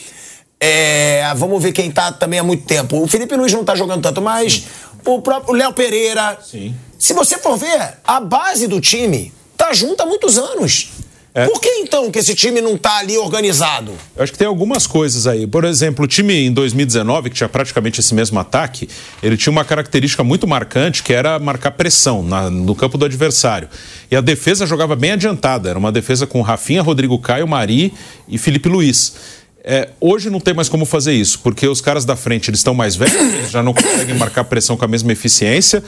É, 0.59 1.31
vamos 1.35 1.61
ver 1.61 1.73
quem 1.73 1.91
tá 1.91 2.11
também 2.11 2.39
há 2.39 2.43
muito 2.43 2.65
tempo. 2.65 3.01
O 3.01 3.07
Felipe 3.07 3.35
Luiz 3.35 3.51
não 3.53 3.63
tá 3.63 3.75
jogando 3.75 4.01
tanto, 4.01 4.21
mas 4.21 4.53
Sim. 4.53 4.63
o 5.05 5.21
próprio 5.21 5.53
Léo 5.53 5.73
Pereira. 5.73 6.39
Sim. 6.43 6.73
Se 6.97 7.13
você 7.13 7.37
for 7.37 7.57
ver, 7.57 7.99
a 8.03 8.19
base 8.19 8.67
do 8.67 8.79
time 8.79 9.31
tá 9.57 9.73
junto 9.73 10.01
há 10.01 10.05
muitos 10.05 10.37
anos. 10.37 10.89
É. 11.35 11.45
Por 11.47 11.59
que 11.59 11.67
então 11.67 12.09
que 12.09 12.17
esse 12.17 12.33
time 12.33 12.61
não 12.61 12.75
está 12.75 12.99
ali 12.99 13.17
organizado? 13.17 13.91
Eu 14.15 14.23
acho 14.23 14.31
que 14.31 14.37
tem 14.37 14.47
algumas 14.47 14.87
coisas 14.87 15.27
aí. 15.27 15.45
Por 15.45 15.65
exemplo, 15.65 16.05
o 16.05 16.07
time 16.07 16.33
em 16.33 16.53
2019, 16.53 17.29
que 17.29 17.35
tinha 17.35 17.49
praticamente 17.49 17.99
esse 17.99 18.15
mesmo 18.15 18.39
ataque, 18.39 18.87
ele 19.21 19.35
tinha 19.35 19.51
uma 19.51 19.65
característica 19.65 20.23
muito 20.23 20.47
marcante, 20.47 21.03
que 21.03 21.11
era 21.11 21.37
marcar 21.37 21.71
pressão 21.71 22.23
na, 22.23 22.49
no 22.49 22.73
campo 22.73 22.97
do 22.97 23.03
adversário. 23.03 23.67
E 24.09 24.15
a 24.15 24.21
defesa 24.21 24.65
jogava 24.65 24.95
bem 24.95 25.11
adiantada. 25.11 25.69
Era 25.69 25.77
uma 25.77 25.91
defesa 25.91 26.25
com 26.25 26.41
Rafinha, 26.41 26.81
Rodrigo 26.81 27.19
Caio, 27.19 27.45
Mari 27.45 27.93
e 28.29 28.37
Felipe 28.37 28.69
Luiz. 28.69 29.15
É, 29.61 29.89
hoje 29.99 30.29
não 30.29 30.39
tem 30.39 30.53
mais 30.53 30.69
como 30.69 30.85
fazer 30.85 31.11
isso, 31.11 31.39
porque 31.39 31.67
os 31.67 31.81
caras 31.81 32.05
da 32.05 32.15
frente 32.15 32.49
eles 32.49 32.59
estão 32.59 32.73
mais 32.73 32.95
velhos, 32.95 33.15
eles 33.15 33.51
já 33.51 33.63
não 33.63 33.73
conseguem 33.73 34.15
marcar 34.15 34.43
pressão 34.45 34.77
com 34.77 34.85
a 34.85 34.87
mesma 34.87 35.11
eficiência. 35.11 35.83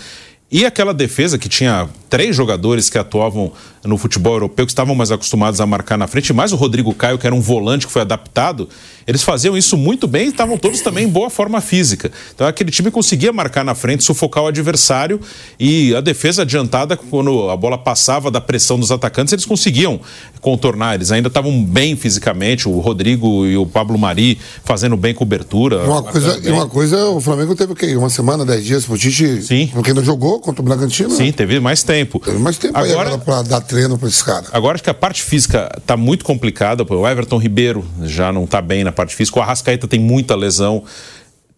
E 0.49 0.65
aquela 0.65 0.93
defesa 0.93 1.37
que 1.37 1.49
tinha 1.49 1.89
três 2.09 2.33
jogadores 2.33 2.89
que 2.89 2.97
atuavam 2.97 3.51
no 3.83 3.97
futebol 3.97 4.33
europeu, 4.33 4.65
que 4.65 4.71
estavam 4.71 4.95
mais 4.95 5.11
acostumados 5.11 5.59
a 5.59 5.65
marcar 5.65 5.97
na 5.97 6.07
frente, 6.07 6.31
mais 6.31 6.53
o 6.53 6.55
Rodrigo 6.55 6.93
Caio, 6.93 7.17
que 7.17 7.27
era 7.27 7.35
um 7.35 7.41
volante 7.41 7.85
que 7.85 7.91
foi 7.91 8.01
adaptado, 8.01 8.69
eles 9.07 9.23
faziam 9.23 9.57
isso 9.57 9.77
muito 9.77 10.07
bem 10.07 10.27
e 10.27 10.29
estavam 10.29 10.57
todos 10.57 10.81
também 10.81 11.05
em 11.05 11.09
boa 11.09 11.29
forma 11.29 11.61
física. 11.61 12.11
Então 12.35 12.45
aquele 12.45 12.69
time 12.69 12.91
conseguia 12.91 13.31
marcar 13.31 13.63
na 13.63 13.73
frente, 13.73 14.03
sufocar 14.03 14.43
o 14.43 14.47
adversário 14.47 15.19
e 15.59 15.95
a 15.95 16.01
defesa 16.01 16.41
adiantada, 16.41 16.97
quando 16.97 17.49
a 17.49 17.55
bola 17.55 17.77
passava 17.77 18.29
da 18.29 18.41
pressão 18.41 18.77
dos 18.77 18.91
atacantes, 18.91 19.31
eles 19.31 19.45
conseguiam 19.45 19.99
contornar. 20.41 20.95
Eles 20.95 21.11
ainda 21.11 21.29
estavam 21.29 21.63
bem 21.63 21.95
fisicamente, 21.95 22.67
o 22.67 22.79
Rodrigo 22.79 23.45
e 23.45 23.55
o 23.57 23.65
Pablo 23.65 23.97
Mari 23.97 24.37
fazendo 24.63 24.97
bem 24.97 25.13
cobertura. 25.13 25.83
Uma 25.83 26.03
coisa, 26.03 26.39
e 26.43 26.51
uma 26.51 26.67
coisa, 26.67 27.05
o 27.07 27.21
Flamengo 27.21 27.55
teve 27.55 27.73
o 27.73 27.75
quê? 27.75 27.95
Uma 27.95 28.09
semana, 28.09 28.45
dez 28.45 28.65
dias 28.65 28.85
pro 28.85 28.97
Tite, 28.97 29.41
Sim. 29.41 29.69
porque 29.73 29.93
não 29.93 30.03
jogou 30.03 30.39
contra 30.39 30.61
o 30.61 30.65
Bragantino? 30.65 31.09
Sim, 31.11 31.31
teve 31.31 31.59
mais 31.59 31.83
tempo. 31.83 32.19
Teve 32.19 32.37
mais 32.37 32.57
tempo 32.57 32.77
agora, 32.77 33.17
para 33.17 33.41
dar 33.43 33.61
treino 33.61 33.97
para 33.97 34.07
esses 34.07 34.21
caras. 34.21 34.49
Agora 34.51 34.75
acho 34.75 34.83
que 34.83 34.89
a 34.89 34.93
parte 34.93 35.23
física 35.23 35.71
está 35.77 35.95
muito 35.95 36.25
complicada. 36.25 36.85
O 36.87 37.07
Everton 37.07 37.37
Ribeiro 37.37 37.85
já 38.03 38.31
não 38.31 38.43
está 38.43 38.61
bem 38.61 38.83
na 38.83 38.91
parte 38.97 39.15
física. 39.15 39.39
O 39.39 39.41
Arrascaeta 39.41 39.87
tem 39.87 39.99
muita 39.99 40.35
lesão 40.35 40.83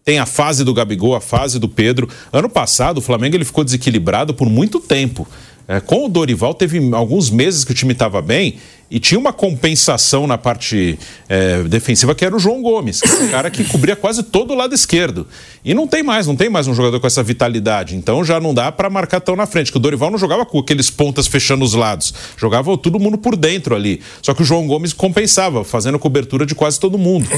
tem 0.04 0.18
a 0.18 0.26
fase 0.26 0.64
do 0.64 0.72
Gabigol, 0.72 1.14
a 1.14 1.20
fase 1.20 1.58
do 1.58 1.68
Pedro. 1.68 2.08
Ano 2.32 2.48
passado, 2.48 2.98
o 2.98 3.00
Flamengo 3.00 3.36
ele 3.36 3.44
ficou 3.44 3.62
desequilibrado 3.62 4.32
por 4.32 4.48
muito 4.48 4.80
tempo. 4.80 5.28
É, 5.68 5.78
com 5.78 6.06
o 6.06 6.08
Dorival, 6.08 6.54
teve 6.54 6.80
alguns 6.94 7.30
meses 7.30 7.64
que 7.64 7.70
o 7.70 7.74
time 7.74 7.92
estava 7.92 8.20
bem 8.20 8.56
E 8.90 8.98
tinha 8.98 9.18
uma 9.20 9.32
compensação 9.32 10.26
na 10.26 10.36
parte 10.36 10.98
é, 11.28 11.62
defensiva 11.62 12.12
que 12.12 12.24
era 12.24 12.34
o 12.34 12.40
João 12.40 12.60
Gomes, 12.60 13.00
que 13.00 13.08
era 13.08 13.22
um 13.22 13.28
cara 13.28 13.50
que 13.50 13.62
cobria 13.62 13.94
quase 13.94 14.24
todo 14.24 14.52
o 14.52 14.56
lado 14.56 14.74
esquerdo. 14.74 15.28
E 15.64 15.72
não 15.72 15.86
tem 15.86 16.02
mais, 16.02 16.26
não 16.26 16.34
tem 16.34 16.48
mais 16.48 16.66
um 16.66 16.74
jogador 16.74 16.98
com 16.98 17.06
essa 17.06 17.22
vitalidade. 17.22 17.94
Então 17.94 18.24
já 18.24 18.40
não 18.40 18.52
dá 18.52 18.72
para 18.72 18.90
marcar 18.90 19.20
tão 19.20 19.36
na 19.36 19.46
frente. 19.46 19.70
Que 19.70 19.76
o 19.76 19.80
Dorival 19.80 20.10
não 20.10 20.18
jogava 20.18 20.44
com 20.44 20.58
aqueles 20.58 20.90
pontas 20.90 21.28
fechando 21.28 21.64
os 21.64 21.74
lados, 21.74 22.12
jogava 22.36 22.76
todo 22.76 22.98
mundo 22.98 23.16
por 23.16 23.36
dentro 23.36 23.76
ali. 23.76 24.00
Só 24.20 24.34
que 24.34 24.42
o 24.42 24.44
João 24.44 24.66
Gomes 24.66 24.92
compensava, 24.92 25.62
fazendo 25.62 25.98
cobertura 25.98 26.44
de 26.44 26.56
quase 26.56 26.80
todo 26.80 26.98
mundo. 26.98 27.28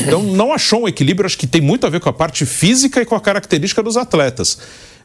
Então 0.00 0.22
não 0.24 0.52
achou 0.52 0.82
um 0.82 0.88
equilíbrio, 0.88 1.26
acho 1.26 1.38
que 1.38 1.46
tem 1.46 1.60
muito 1.60 1.86
a 1.86 1.90
ver 1.90 2.00
com 2.00 2.08
a 2.08 2.12
parte 2.12 2.44
física 2.44 3.00
e 3.00 3.04
com 3.04 3.14
a 3.14 3.20
característica 3.20 3.80
dos 3.80 3.96
atletas. 3.96 4.58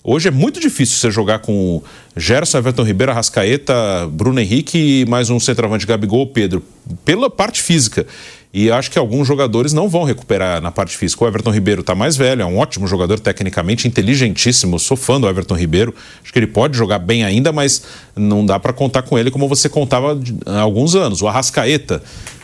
Hoje 0.04 0.30
é 0.30 0.32
muito 0.32 0.60
difícil 0.60 0.98
você 0.98 1.12
jogar 1.12 1.40
com 1.40 1.80
Gerson, 2.18 2.58
Everton 2.58 2.84
Ribeiro, 2.84 3.12
Arrascaeta, 3.12 4.10
Bruno 4.12 4.40
Henrique 4.40 5.02
e 5.02 5.06
mais 5.06 5.30
um 5.30 5.40
centroavante, 5.40 5.86
Gabigol, 5.86 6.26
Pedro, 6.26 6.64
pela 7.06 7.30
parte 7.30 7.62
física. 7.62 8.08
E 8.52 8.72
acho 8.72 8.90
que 8.90 8.98
alguns 8.98 9.28
jogadores 9.28 9.74
não 9.74 9.88
vão 9.88 10.04
recuperar 10.04 10.60
na 10.60 10.72
parte 10.72 10.98
física. 10.98 11.24
O 11.24 11.28
Everton 11.28 11.52
Ribeiro 11.52 11.82
está 11.82 11.94
mais 11.94 12.18
velho, 12.18 12.42
é 12.42 12.46
um 12.46 12.58
ótimo 12.58 12.88
jogador 12.88 13.20
tecnicamente, 13.20 13.88
inteligentíssimo. 13.88 14.80
Sou 14.80 14.98
fã 14.98 15.22
do 15.22 15.30
Everton 15.30 15.56
Ribeiro. 15.56 15.94
Acho 16.24 16.34
que 16.34 16.40
ele 16.40 16.48
pode 16.48 16.76
jogar 16.76 16.98
bem 16.98 17.24
ainda, 17.24 17.52
mas 17.52 17.84
não 18.16 18.44
dá 18.44 18.60
para 18.60 18.74
contar 18.74 19.04
com 19.04 19.20
ele 19.20 19.30
como 19.30 19.48
você 19.48 19.70
contava 19.70 20.20
há 20.48 20.60
alguns 20.62 20.96
anos. 20.96 21.22
O 21.22 21.28
Arrascaeta 21.28 22.02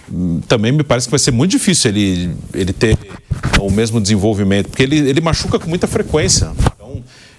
hum, 0.09 0.41
também 0.47 0.71
me 0.71 0.83
parece 0.83 1.07
que 1.07 1.11
vai 1.11 1.19
ser 1.19 1.31
muito 1.31 1.51
difícil 1.51 1.89
ele, 1.89 2.35
ele 2.53 2.71
ter 2.71 2.95
o 3.59 3.71
mesmo 3.71 3.99
desenvolvimento, 3.99 4.69
porque 4.69 4.83
ele, 4.83 4.97
ele 5.09 5.21
machuca 5.21 5.57
com 5.57 5.67
muita 5.67 5.87
frequência. 5.87 6.51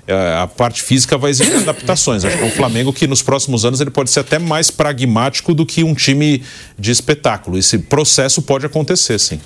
É, 0.08 0.38
a 0.38 0.46
parte 0.46 0.82
física 0.82 1.18
vai 1.18 1.30
exigir 1.30 1.54
adaptações. 1.56 2.24
Acho 2.24 2.38
que 2.38 2.44
é 2.44 2.50
Flamengo 2.50 2.94
que 2.94 3.06
nos 3.06 3.20
próximos 3.20 3.66
anos 3.66 3.78
ele 3.78 3.90
pode 3.90 4.10
ser 4.10 4.20
até 4.20 4.38
mais 4.38 4.70
pragmático 4.70 5.52
do 5.52 5.66
que 5.66 5.84
um 5.84 5.94
time 5.94 6.42
de 6.78 6.90
espetáculo. 6.90 7.58
Esse 7.58 7.76
processo 7.78 8.40
pode 8.40 8.64
acontecer, 8.64 9.18
sim. 9.18 9.38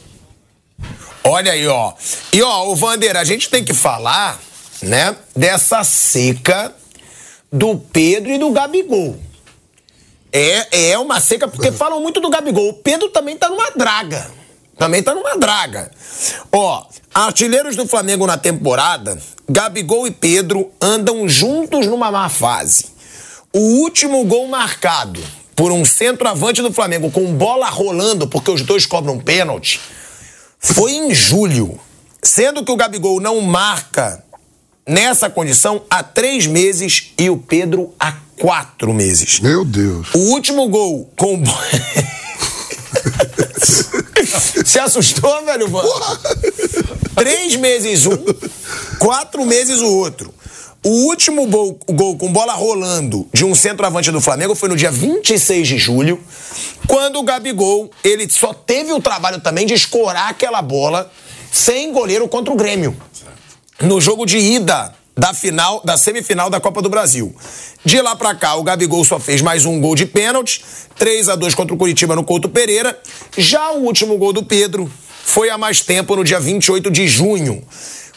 Olha 1.25 1.51
aí, 1.51 1.67
ó. 1.67 1.93
E 2.33 2.41
ó, 2.43 2.69
o 2.69 2.77
Vander, 2.77 3.17
a 3.17 3.25
gente 3.25 3.51
tem 3.51 3.65
que 3.65 3.75
falar, 3.75 4.41
né, 4.81 5.17
dessa 5.35 5.83
seca 5.83 6.73
do 7.53 7.77
Pedro 7.77 8.31
e 8.31 8.39
do 8.39 8.53
Gabigol. 8.53 9.19
É, 10.33 10.91
é 10.93 10.99
uma 10.99 11.21
seca, 11.21 11.49
porque 11.49 11.73
falam 11.73 12.01
muito 12.01 12.21
do 12.21 12.31
Gabigol. 12.31 12.69
O 12.69 12.75
Pedro 12.75 13.09
também 13.09 13.37
tá 13.37 13.49
numa 13.49 13.71
draga. 13.73 14.31
Também 14.77 15.03
tá 15.03 15.15
numa 15.15 15.37
draga. 15.37 15.91
Ó, 16.51 16.85
artilheiros 17.15 17.77
do 17.77 17.87
Flamengo 17.87 18.27
na 18.27 18.37
temporada, 18.37 19.19
Gabigol 19.49 20.07
e 20.07 20.11
Pedro 20.11 20.71
andam 20.81 21.29
juntos 21.29 21.87
numa 21.87 22.11
má 22.11 22.29
fase. 22.29 22.87
O 23.53 23.59
último 23.83 24.25
gol 24.25 24.49
marcado 24.49 25.23
por 25.55 25.71
um 25.71 25.85
centroavante 25.85 26.63
do 26.63 26.73
Flamengo 26.73 27.11
com 27.11 27.35
bola 27.35 27.69
rolando, 27.69 28.27
porque 28.27 28.51
os 28.51 28.63
dois 28.63 28.87
cobram 28.87 29.19
pênalti, 29.19 29.81
foi 30.59 30.93
em 30.93 31.15
julho. 31.15 31.79
Sendo 32.23 32.65
que 32.65 32.71
o 32.71 32.77
Gabigol 32.77 33.21
não 33.21 33.41
marca 33.41 34.23
nessa 34.87 35.29
condição 35.29 35.83
há 35.91 36.03
três 36.03 36.47
meses 36.47 37.13
e 37.19 37.29
o 37.29 37.37
Pedro 37.37 37.93
há 37.99 38.15
quatro 38.39 38.95
meses. 38.95 39.41
Meu 39.41 39.65
Deus. 39.65 40.09
O 40.15 40.19
último 40.31 40.69
gol 40.69 41.11
com. 41.17 41.43
Se 44.65 44.79
assustou, 44.79 45.45
velho? 45.45 45.69
Três 47.17 47.57
meses 47.57 48.07
um, 48.07 48.17
quatro 48.99 49.45
meses 49.45 49.81
o 49.81 49.97
outro. 49.97 50.33
O 50.85 51.07
último 51.07 51.47
gol, 51.47 51.79
gol, 51.91 52.17
com 52.17 52.33
bola 52.33 52.55
rolando 52.55 53.29
de 53.33 53.45
um 53.45 53.55
centroavante 53.55 54.11
do 54.11 54.21
Flamengo 54.21 54.55
foi 54.57 54.69
no 54.69 54.77
dia 54.77 54.91
26 54.91 55.69
de 55.69 55.79
julho, 55.79 56.21
quando 56.89 57.21
o 57.21 57.23
Gabigol, 57.23 57.89
ele 58.03 58.29
só 58.29 58.53
teve 58.53 58.93
o 58.93 59.01
trabalho 59.01 59.41
também 59.41 59.65
de 59.65 59.75
escorar 59.75 60.29
aquela 60.29 60.61
bola 60.61 61.09
sem 61.53 61.93
goleiro 61.93 62.27
contra 62.27 62.53
o 62.53 62.57
Grêmio. 62.57 62.97
No 63.81 64.01
jogo 64.01 64.27
de 64.27 64.39
ida 64.39 64.93
da 65.17 65.35
final, 65.35 65.83
da 65.85 65.97
semifinal 65.97 66.49
da 66.49 66.61
Copa 66.61 66.81
do 66.81 66.89
Brasil. 66.89 67.35
De 67.85 68.01
lá 68.01 68.17
para 68.17 68.35
cá, 68.35 68.55
o 68.57 68.63
Gabigol 68.63 69.05
só 69.05 69.19
fez 69.19 69.43
mais 69.43 69.67
um 69.67 69.81
gol 69.81 69.95
de 69.95 70.07
pênalti, 70.07 70.65
3 70.97 71.29
a 71.29 71.37
2 71.37 71.55
contra 71.55 71.75
o 71.75 71.79
Curitiba 71.79 72.17
no 72.17 72.25
Couto 72.25 72.49
Pereira. 72.49 72.99
Já 73.37 73.73
o 73.73 73.85
último 73.85 74.17
gol 74.17 74.33
do 74.33 74.43
Pedro 74.43 74.91
foi 75.25 75.51
há 75.51 75.59
mais 75.59 75.81
tempo, 75.81 76.17
no 76.17 76.25
dia 76.25 76.41
28 76.41 76.91
de 76.91 77.07
junho, 77.07 77.63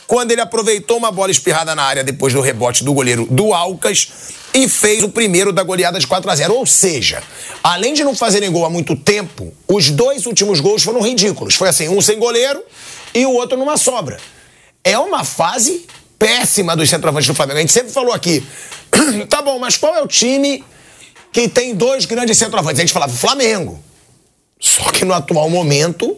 quando 0.08 0.32
ele 0.32 0.42
aproveitou 0.42 0.98
uma 0.98 1.12
bola 1.12 1.32
espirrada 1.32 1.76
na 1.76 1.84
área 1.84 2.04
depois 2.04 2.34
do 2.34 2.42
rebote 2.42 2.84
do 2.84 2.94
goleiro 2.94 3.28
do 3.30 3.54
Alcas 3.54 4.08
e 4.54 4.70
fez 4.70 5.04
o 5.04 5.10
primeiro 5.10 5.52
da 5.52 5.64
goleada 5.64 6.00
de 6.00 6.08
4 6.08 6.30
a 6.32 6.36
0. 6.36 6.54
Ou 6.54 6.66
seja, 6.66 7.22
além 7.64 7.94
de 7.94 8.04
não 8.04 8.16
fazerem 8.16 8.52
gol 8.52 8.66
há 8.66 8.70
muito 8.70 8.96
tempo, 8.96 9.54
os 9.68 9.90
dois 9.90 10.26
últimos 10.26 10.60
gols 10.60 10.84
foram 10.84 11.02
ridículos. 11.02 11.56
Foi 11.56 11.68
assim, 11.68 11.90
um 11.90 12.00
sem 12.00 12.18
goleiro 12.18 12.64
e 13.14 13.26
o 13.26 13.32
outro 13.32 13.58
numa 13.58 13.76
sobra. 13.76 14.18
É 14.84 14.98
uma 14.98 15.24
fase 15.24 15.86
péssima 16.18 16.76
dos 16.76 16.90
centroavantes 16.90 17.28
do 17.28 17.34
Flamengo. 17.34 17.58
A 17.58 17.62
gente 17.62 17.74
sempre 17.74 17.92
falou 17.92 18.14
aqui, 18.14 18.46
tá 19.30 19.42
bom, 19.42 19.60
mas 19.60 19.78
qual 19.78 19.96
é 19.96 20.02
o 20.02 20.08
time 20.08 20.64
que 21.32 21.48
tem 21.48 21.76
dois 21.76 22.06
grandes 22.06 22.38
centroavantes? 22.38 22.80
A 22.80 22.84
gente 22.84 22.94
falava 22.94 23.14
Flamengo. 23.14 23.80
Só 24.60 24.84
que 24.92 25.04
no 25.04 25.14
atual 25.14 25.50
momento, 25.50 26.18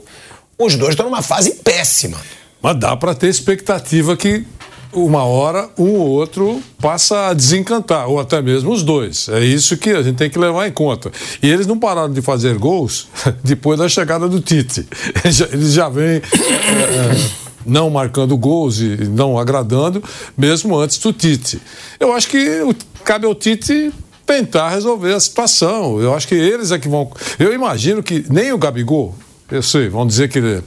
os 0.58 0.76
dois 0.76 0.92
estão 0.92 1.06
numa 1.06 1.22
fase 1.22 1.56
péssima. 1.56 2.22
Mas 2.62 2.80
dá 2.80 2.96
para 2.96 3.14
ter 3.14 3.28
expectativa 3.28 4.16
que 4.16 4.46
uma 4.94 5.24
hora 5.24 5.70
um 5.78 5.96
ou 5.96 6.08
outro 6.08 6.62
passa 6.82 7.28
a 7.28 7.34
desencantar, 7.34 8.08
ou 8.08 8.20
até 8.20 8.42
mesmo 8.42 8.72
os 8.72 8.84
dois. 8.84 9.30
É 9.30 9.44
isso 9.44 9.78
que 9.78 9.92
a 9.92 10.02
gente 10.02 10.16
tem 10.16 10.30
que 10.30 10.40
levar 10.40 10.68
em 10.68 10.72
conta. 10.72 11.12
E 11.42 11.50
eles 11.50 11.68
não 11.68 11.78
pararam 11.78 12.12
de 12.12 12.22
fazer 12.22 12.58
gols 12.58 13.08
depois 13.44 13.78
da 13.78 13.90
chegada 13.90 14.28
do 14.28 14.40
Tite. 14.40 14.88
Eles 15.52 15.74
já 15.74 15.90
vêm. 15.90 16.22
É, 16.68 17.44
é, 17.44 17.47
não 17.68 17.90
marcando 17.90 18.38
gols 18.38 18.80
e 18.80 18.96
não 19.10 19.38
agradando, 19.38 20.04
mesmo 20.38 20.78
antes 20.78 20.98
do 20.98 21.12
Tite. 21.12 21.62
Eu 22.00 22.14
acho 22.14 22.28
que 22.30 22.76
cabe 23.04 23.26
ao 23.26 23.36
Tite 23.36 23.92
tentar 24.26 24.70
resolver 24.70 25.14
a 25.14 25.20
situação. 25.20 26.00
Eu 26.02 26.14
acho 26.14 26.28
que 26.28 26.36
eles 26.36 26.72
é 26.72 26.80
que 26.80 26.88
vão. 26.88 27.12
Eu 27.38 27.54
imagino 27.54 28.02
que 28.02 28.26
nem 28.30 28.52
o 28.52 28.58
Gabigol, 28.58 29.16
eu 29.52 29.62
sei, 29.62 29.90
vão 29.90 30.06
dizer 30.06 30.30
que 30.30 30.40
ele 30.40 30.64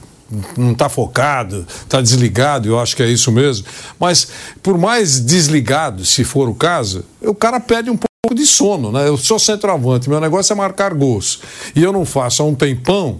não 0.57 0.71
está 0.71 0.87
focado, 0.87 1.65
está 1.67 2.01
desligado, 2.01 2.69
eu 2.69 2.79
acho 2.79 2.95
que 2.95 3.03
é 3.03 3.07
isso 3.07 3.31
mesmo. 3.31 3.65
Mas 3.99 4.27
por 4.63 4.77
mais 4.77 5.19
desligado, 5.19 6.05
se 6.05 6.23
for 6.23 6.47
o 6.47 6.55
caso, 6.55 7.03
o 7.21 7.35
cara 7.35 7.59
perde 7.59 7.89
um 7.89 7.97
pouco 7.97 8.33
de 8.33 8.45
sono, 8.45 8.91
né? 8.91 9.07
Eu 9.07 9.17
sou 9.17 9.37
centroavante, 9.37 10.09
meu 10.09 10.21
negócio 10.21 10.53
é 10.53 10.55
marcar 10.55 10.93
gols. 10.93 11.41
E 11.75 11.83
eu 11.83 11.91
não 11.91 12.05
faço 12.05 12.41
há 12.41 12.45
um 12.45 12.55
tempão. 12.55 13.19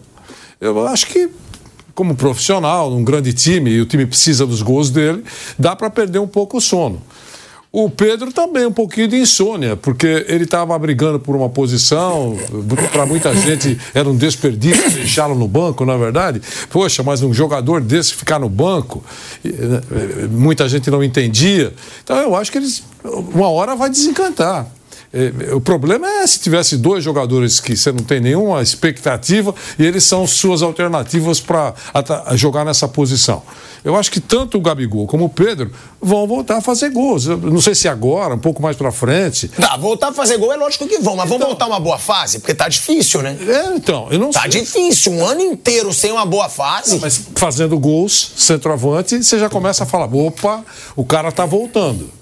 Eu 0.59 0.87
acho 0.87 1.07
que 1.07 1.29
como 1.93 2.15
profissional, 2.15 2.89
num 2.89 3.03
grande 3.03 3.33
time, 3.33 3.71
e 3.71 3.81
o 3.81 3.85
time 3.85 4.05
precisa 4.05 4.45
dos 4.45 4.61
gols 4.61 4.89
dele, 4.89 5.23
dá 5.57 5.75
para 5.75 5.89
perder 5.89 6.19
um 6.19 6.27
pouco 6.27 6.57
o 6.57 6.61
sono. 6.61 7.01
O 7.73 7.89
Pedro 7.89 8.33
também 8.33 8.65
um 8.65 8.71
pouquinho 8.71 9.07
de 9.07 9.15
insônia, 9.15 9.77
porque 9.77 10.25
ele 10.27 10.43
estava 10.43 10.77
brigando 10.77 11.21
por 11.21 11.37
uma 11.37 11.47
posição, 11.47 12.37
para 12.91 13.05
muita 13.05 13.33
gente 13.33 13.79
era 13.93 14.09
um 14.09 14.15
desperdício 14.15 14.91
deixá-lo 14.91 15.35
no 15.35 15.47
banco, 15.47 15.85
na 15.85 15.93
é 15.93 15.97
verdade. 15.97 16.41
Poxa, 16.69 17.01
mas 17.01 17.23
um 17.23 17.33
jogador 17.33 17.79
desse 17.79 18.13
ficar 18.13 18.39
no 18.39 18.49
banco, 18.49 19.01
né, 19.41 19.81
muita 20.29 20.67
gente 20.67 20.91
não 20.91 21.01
entendia. 21.01 21.73
Então 22.03 22.17
eu 22.17 22.35
acho 22.35 22.51
que 22.51 22.57
eles, 22.57 22.83
uma 23.05 23.49
hora 23.49 23.73
vai 23.73 23.89
desencantar. 23.89 24.67
É, 25.13 25.53
o 25.53 25.59
problema 25.59 26.07
é 26.07 26.25
se 26.25 26.39
tivesse 26.39 26.77
dois 26.77 27.03
jogadores 27.03 27.59
que 27.59 27.75
você 27.75 27.91
não 27.91 28.03
tem 28.03 28.21
nenhuma 28.21 28.61
expectativa 28.61 29.53
e 29.77 29.85
eles 29.85 30.05
são 30.05 30.25
suas 30.25 30.61
alternativas 30.61 31.39
para 31.39 31.73
jogar 32.35 32.63
nessa 32.63 32.87
posição. 32.87 33.43
Eu 33.83 33.95
acho 33.95 34.11
que 34.11 34.19
tanto 34.19 34.57
o 34.57 34.61
Gabigol 34.61 35.07
como 35.07 35.25
o 35.25 35.29
Pedro 35.29 35.71
vão 35.99 36.27
voltar 36.27 36.57
a 36.57 36.61
fazer 36.61 36.91
gols. 36.91 37.25
Eu 37.25 37.37
não 37.37 37.59
sei 37.59 37.75
se 37.75 37.87
agora, 37.87 38.35
um 38.35 38.39
pouco 38.39 38.61
mais 38.61 38.77
para 38.77 38.91
frente. 38.91 39.47
Tá, 39.49 39.75
voltar 39.75 40.09
a 40.09 40.13
fazer 40.13 40.37
gol 40.37 40.53
é 40.53 40.55
lógico 40.55 40.87
que 40.87 40.99
vão, 40.99 41.15
mas 41.15 41.25
então, 41.25 41.39
vão 41.39 41.47
voltar 41.47 41.67
uma 41.67 41.79
boa 41.79 41.97
fase, 41.97 42.39
porque 42.39 42.53
tá 42.53 42.69
difícil, 42.69 43.21
né? 43.21 43.35
É, 43.47 43.75
então, 43.75 44.07
eu 44.11 44.19
não 44.19 44.31
tá 44.31 44.43
sei. 44.43 44.51
Tá 44.51 44.59
difícil, 44.59 45.11
um 45.11 45.25
ano 45.25 45.41
inteiro 45.41 45.91
sem 45.93 46.11
uma 46.11 46.25
boa 46.25 46.47
fase. 46.47 46.99
Mas 46.99 47.19
fazendo 47.35 47.77
gols, 47.77 48.31
centroavante, 48.37 49.23
você 49.23 49.39
já 49.39 49.49
começa 49.49 49.83
a 49.83 49.87
falar: 49.87 50.05
opa, 50.05 50.63
o 50.95 51.03
cara 51.03 51.31
tá 51.31 51.45
voltando. 51.45 52.20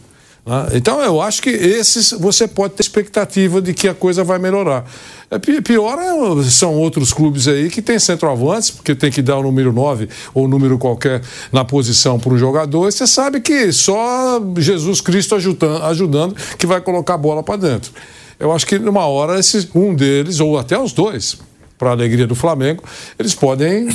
Né? 0.49 0.69
Então 0.73 0.99
eu 0.99 1.21
acho 1.21 1.43
que 1.43 1.51
esses 1.51 2.11
você 2.11 2.47
pode 2.47 2.73
ter 2.73 2.81
expectativa 2.81 3.61
de 3.61 3.71
que 3.71 3.87
a 3.87 3.93
coisa 3.93 4.23
vai 4.23 4.39
melhorar. 4.39 4.83
É, 5.29 5.37
pior 5.37 5.99
é, 5.99 6.43
são 6.49 6.73
outros 6.73 7.13
clubes 7.13 7.47
aí 7.47 7.69
que 7.69 7.83
tem 7.83 7.99
centroavantes, 7.99 8.71
porque 8.71 8.95
tem 8.95 9.11
que 9.11 9.21
dar 9.21 9.37
o 9.37 9.43
número 9.43 9.71
9 9.71 10.09
ou 10.33 10.47
número 10.47 10.79
qualquer 10.79 11.21
na 11.51 11.63
posição 11.63 12.19
para 12.19 12.33
o 12.33 12.37
jogador, 12.37 12.87
e 12.87 12.91
você 12.91 13.05
sabe 13.05 13.39
que 13.39 13.71
só 13.71 14.41
Jesus 14.57 15.01
Cristo 15.01 15.35
ajudando, 15.35 15.83
ajudando 15.83 16.35
que 16.57 16.65
vai 16.65 16.81
colocar 16.81 17.13
a 17.13 17.17
bola 17.17 17.43
para 17.43 17.57
dentro. 17.57 17.91
Eu 18.39 18.51
acho 18.51 18.65
que 18.65 18.79
numa 18.79 19.05
hora 19.05 19.37
esse, 19.37 19.69
um 19.75 19.93
deles, 19.93 20.39
ou 20.39 20.57
até 20.57 20.79
os 20.79 20.93
dois, 20.93 21.37
para 21.77 21.89
a 21.89 21.91
alegria 21.91 22.25
do 22.25 22.33
Flamengo, 22.33 22.83
eles 23.19 23.35
podem 23.35 23.87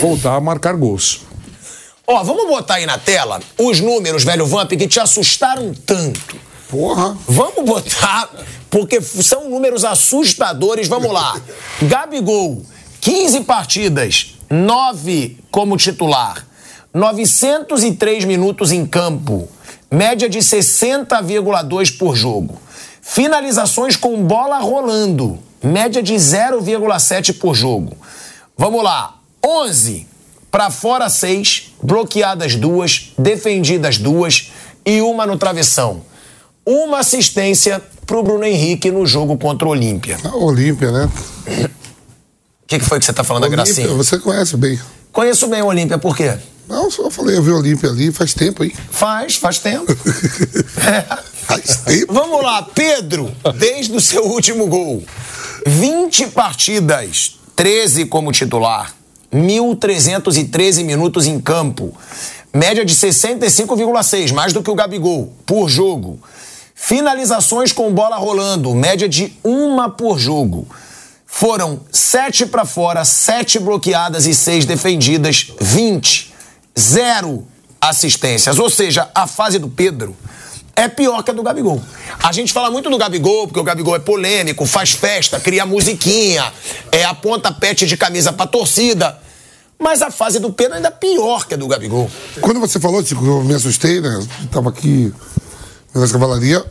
voltar 0.00 0.36
a 0.36 0.40
marcar 0.40 0.74
gols. 0.74 1.31
Ó, 2.06 2.22
vamos 2.22 2.46
botar 2.48 2.74
aí 2.74 2.86
na 2.86 2.98
tela 2.98 3.40
os 3.58 3.80
números, 3.80 4.24
velho 4.24 4.46
Vamp, 4.46 4.72
que 4.72 4.88
te 4.88 5.00
assustaram 5.00 5.72
tanto 5.86 6.36
Porra. 6.72 7.14
Vamos 7.28 7.66
botar, 7.66 8.30
porque 8.70 8.98
são 9.02 9.50
números 9.50 9.84
assustadores. 9.84 10.88
Vamos 10.88 11.12
lá. 11.12 11.38
Gabigol, 11.82 12.62
15 12.98 13.42
partidas, 13.42 14.38
9 14.48 15.36
como 15.50 15.76
titular, 15.76 16.46
903 16.94 18.24
minutos 18.24 18.72
em 18.72 18.86
campo, 18.86 19.50
média 19.90 20.30
de 20.30 20.38
60,2 20.38 21.98
por 21.98 22.16
jogo. 22.16 22.58
Finalizações 23.02 23.94
com 23.94 24.24
bola 24.24 24.58
rolando, 24.58 25.38
média 25.62 26.02
de 26.02 26.14
0,7 26.14 27.38
por 27.38 27.54
jogo. 27.54 27.94
Vamos 28.56 28.82
lá. 28.82 29.16
11 29.44 30.06
para 30.52 30.70
fora 30.70 31.08
6, 31.08 31.72
bloqueadas 31.82 32.56
duas, 32.56 33.12
defendidas 33.18 33.96
duas 33.96 34.52
e 34.84 35.00
uma 35.00 35.26
no 35.26 35.38
travessão. 35.38 36.02
Uma 36.64 36.98
assistência 36.98 37.82
pro 38.06 38.22
Bruno 38.22 38.44
Henrique 38.44 38.90
no 38.90 39.06
jogo 39.06 39.38
contra 39.38 39.66
o 39.66 39.70
Olímpia. 39.70 40.18
A 40.22 40.36
Olímpia, 40.36 40.92
né? 40.92 41.10
O 41.46 42.66
que, 42.66 42.78
que 42.78 42.84
foi 42.84 42.98
que 42.98 43.06
você 43.06 43.14
tá 43.14 43.24
falando 43.24 43.44
da 43.44 43.48
Olímpia, 43.48 43.64
gracinha? 43.64 43.96
Você 43.96 44.18
conhece 44.18 44.56
bem. 44.58 44.78
Conheço 45.10 45.46
bem 45.46 45.62
o 45.62 45.66
Olímpia, 45.66 45.96
por 45.96 46.14
quê? 46.14 46.36
Não, 46.68 46.90
só 46.90 47.10
falei, 47.10 47.36
eu 47.38 47.42
vi 47.42 47.50
o 47.50 47.56
Olímpia 47.56 47.88
ali 47.88 48.12
faz 48.12 48.34
tempo, 48.34 48.62
hein? 48.62 48.72
Faz, 48.90 49.36
faz 49.36 49.58
tempo. 49.58 49.86
É. 50.84 51.22
Faz 51.44 51.76
tempo. 51.76 52.12
Vamos 52.12 52.42
lá, 52.42 52.62
Pedro, 52.62 53.30
desde 53.56 53.94
o 53.94 54.00
seu 54.00 54.24
último 54.24 54.66
gol. 54.66 55.02
20 55.66 56.28
partidas, 56.28 57.38
13 57.56 58.06
como 58.06 58.32
titular, 58.32 58.94
1.313 59.32 60.84
minutos 60.84 61.26
em 61.26 61.40
campo, 61.40 61.96
média 62.52 62.84
de 62.84 62.94
65,6, 62.94 64.32
mais 64.32 64.52
do 64.52 64.62
que 64.62 64.70
o 64.70 64.74
Gabigol, 64.74 65.32
por 65.46 65.68
jogo. 65.68 66.20
Finalizações 66.74 67.72
com 67.72 67.92
bola 67.92 68.16
rolando, 68.16 68.74
média 68.74 69.08
de 69.08 69.32
uma 69.42 69.88
por 69.88 70.18
jogo. 70.18 70.66
Foram 71.26 71.80
sete 71.90 72.44
para 72.44 72.66
fora, 72.66 73.04
sete 73.04 73.58
bloqueadas 73.58 74.26
e 74.26 74.34
seis 74.34 74.66
defendidas, 74.66 75.52
20. 75.60 76.32
Zero 76.78 77.46
assistências. 77.80 78.58
Ou 78.58 78.68
seja, 78.68 79.10
a 79.14 79.26
fase 79.26 79.58
do 79.58 79.68
Pedro 79.68 80.14
é 80.74 80.88
pior 80.88 81.22
que 81.22 81.30
a 81.30 81.34
do 81.34 81.42
Gabigol. 81.42 81.82
A 82.22 82.32
gente 82.32 82.52
fala 82.52 82.70
muito 82.70 82.88
do 82.88 82.98
Gabigol, 82.98 83.46
porque 83.46 83.60
o 83.60 83.64
Gabigol 83.64 83.96
é 83.96 83.98
polêmico, 83.98 84.64
faz 84.66 84.92
festa, 84.92 85.38
cria 85.38 85.66
musiquinha, 85.66 86.52
é 86.90 87.04
aponta 87.04 87.52
pet 87.52 87.86
de 87.86 87.96
camisa 87.96 88.32
pra 88.32 88.46
torcida. 88.46 89.18
Mas 89.78 90.00
a 90.00 90.10
fase 90.10 90.38
do 90.38 90.52
Pedro 90.52 90.76
ainda 90.76 90.88
é 90.88 90.92
pior 90.92 91.46
que 91.46 91.54
a 91.54 91.56
do 91.56 91.66
Gabigol. 91.66 92.08
Quando 92.40 92.60
você 92.60 92.78
falou, 92.78 93.02
Tico, 93.02 93.24
eu 93.24 93.42
me 93.42 93.54
assustei, 93.54 94.00
né? 94.00 94.26
Tava 94.50 94.70
aqui 94.70 95.12
na 95.92 96.08
cavalaria. 96.08 96.64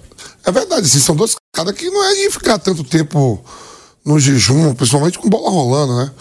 É 0.46 0.52
verdade, 0.52 0.86
assim, 0.88 1.00
são 1.00 1.16
dois 1.16 1.36
caras 1.54 1.74
que 1.74 1.90
não 1.90 2.04
é 2.10 2.16
de 2.16 2.32
ficar 2.32 2.58
tanto 2.58 2.84
tempo 2.84 3.44
no 4.04 4.20
jejum, 4.20 4.74
principalmente 4.74 5.20
com 5.20 5.30
bola 5.30 5.50
rolando, 5.52 5.98
né? 5.98 6.12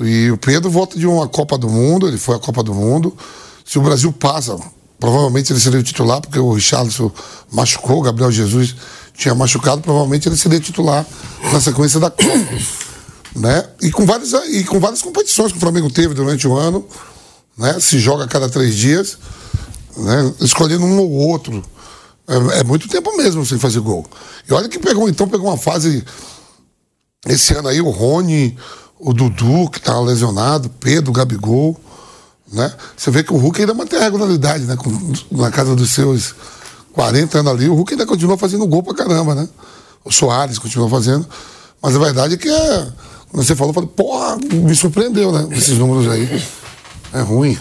E 0.00 0.30
o 0.30 0.36
Pedro 0.36 0.70
volta 0.70 0.98
de 0.98 1.06
uma 1.06 1.28
Copa 1.28 1.56
do 1.56 1.68
Mundo, 1.68 2.08
ele 2.08 2.18
foi 2.18 2.34
à 2.34 2.38
Copa 2.38 2.62
do 2.62 2.74
Mundo. 2.74 3.16
Se 3.64 3.78
o 3.78 3.82
Brasil 3.82 4.12
passa, 4.12 4.58
provavelmente 5.04 5.52
ele 5.52 5.60
seria 5.60 5.80
o 5.80 5.82
titular, 5.82 6.18
porque 6.18 6.38
o 6.38 6.54
Richarlison 6.54 7.12
machucou, 7.52 7.98
o 7.98 8.00
Gabriel 8.00 8.32
Jesus 8.32 8.74
tinha 9.12 9.34
machucado, 9.34 9.82
provavelmente 9.82 10.26
ele 10.26 10.36
seria 10.36 10.58
titular 10.58 11.04
na 11.52 11.60
sequência 11.60 12.00
da 12.00 12.08
Copa. 12.08 12.24
né? 13.36 13.68
E 13.82 13.90
com 13.90 14.06
várias, 14.06 14.32
e 14.32 14.64
com 14.64 14.80
várias 14.80 15.02
competições 15.02 15.52
que 15.52 15.58
o 15.58 15.60
Flamengo 15.60 15.90
teve 15.90 16.14
durante 16.14 16.48
o 16.48 16.56
ano, 16.56 16.86
né? 17.58 17.78
Se 17.80 17.98
joga 17.98 18.24
a 18.24 18.26
cada 18.26 18.48
três 18.48 18.74
dias, 18.74 19.18
né? 19.94 20.32
Escolhendo 20.40 20.86
um 20.86 20.98
ou 20.98 21.10
outro. 21.10 21.62
É, 22.26 22.60
é 22.60 22.64
muito 22.64 22.88
tempo 22.88 23.14
mesmo 23.14 23.44
sem 23.44 23.58
fazer 23.58 23.80
gol. 23.80 24.06
E 24.48 24.54
olha 24.54 24.70
que 24.70 24.78
pegou, 24.78 25.06
então, 25.06 25.28
pegou 25.28 25.50
uma 25.50 25.58
fase. 25.58 26.02
Esse 27.26 27.52
ano 27.52 27.68
aí, 27.68 27.78
o 27.78 27.90
Rony, 27.90 28.56
o 28.98 29.12
Dudu, 29.12 29.68
que 29.68 29.82
tá 29.82 30.00
lesionado, 30.00 30.70
Pedro, 30.80 31.12
Gabigol. 31.12 31.78
Né? 32.54 32.72
Você 32.96 33.10
vê 33.10 33.22
que 33.22 33.32
o 33.32 33.36
Hulk 33.36 33.60
ainda 33.60 33.74
mantém 33.74 33.98
a 33.98 34.02
regularidade, 34.02 34.64
né? 34.64 34.76
Na 35.32 35.50
casa 35.50 35.74
dos 35.74 35.90
seus 35.90 36.34
40 36.92 37.40
anos 37.40 37.52
ali, 37.52 37.68
o 37.68 37.74
Hulk 37.74 37.94
ainda 37.94 38.06
continua 38.06 38.38
fazendo 38.38 38.66
gol 38.66 38.82
pra 38.82 38.94
caramba, 38.94 39.34
né? 39.34 39.48
O 40.04 40.12
Soares 40.12 40.58
continua 40.58 40.88
fazendo. 40.88 41.26
Mas 41.82 41.96
a 41.96 41.98
verdade 41.98 42.34
é 42.34 42.36
que 42.36 42.48
é. 42.48 42.88
Quando 43.30 43.44
você 43.44 43.56
falou, 43.56 43.70
eu 43.70 43.74
falei, 43.74 43.90
porra, 43.90 44.36
me 44.36 44.74
surpreendeu, 44.74 45.32
né? 45.32 45.48
Esses 45.50 45.76
números 45.76 46.08
aí. 46.08 46.42
É 47.12 47.20
ruim. 47.20 47.58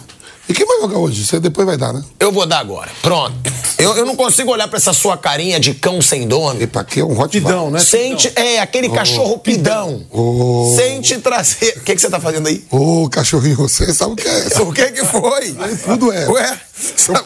E 0.47 0.53
quem 0.53 0.65
vai 0.65 0.81
jogar 0.81 0.97
hoje? 0.97 1.25
Você 1.25 1.39
depois 1.39 1.65
vai 1.65 1.77
dar, 1.77 1.93
né? 1.93 2.03
Eu 2.19 2.31
vou 2.31 2.45
dar 2.45 2.59
agora. 2.59 2.91
Pronto. 3.01 3.33
Eu, 3.77 3.95
eu 3.95 4.05
não 4.05 4.15
consigo 4.15 4.51
olhar 4.51 4.67
pra 4.67 4.77
essa 4.77 4.91
sua 4.91 5.17
carinha 5.17 5.57
de 5.57 5.73
cão 5.73 6.01
sem 6.01 6.27
dono. 6.27 6.61
E 6.61 6.67
pra 6.67 6.83
quê? 6.83 6.99
É 6.99 7.03
um 7.03 7.17
hot 7.17 7.31
Pidão, 7.31 7.71
né? 7.71 7.79
Sem 7.79 8.15
te, 8.15 8.31
é, 8.35 8.59
aquele 8.59 8.89
cachorro 8.89 9.37
pidão. 9.37 10.05
Ô. 10.11 10.73
Sem 10.75 10.99
te 10.99 11.17
trazer. 11.19 11.77
O 11.77 11.81
que, 11.81 11.95
que 11.95 12.01
você 12.01 12.09
tá 12.09 12.19
fazendo 12.19 12.47
aí? 12.47 12.63
Ô, 12.69 13.07
cachorrinho, 13.09 13.55
você 13.55 13.93
sabe 13.93 14.13
o 14.13 14.15
que 14.17 14.27
é. 14.27 14.61
O 14.61 14.73
que 14.73 14.91
que 14.91 15.05
foi? 15.05 15.55
Tudo 15.85 16.11
é. 16.11 16.27
Ué? 16.29 16.59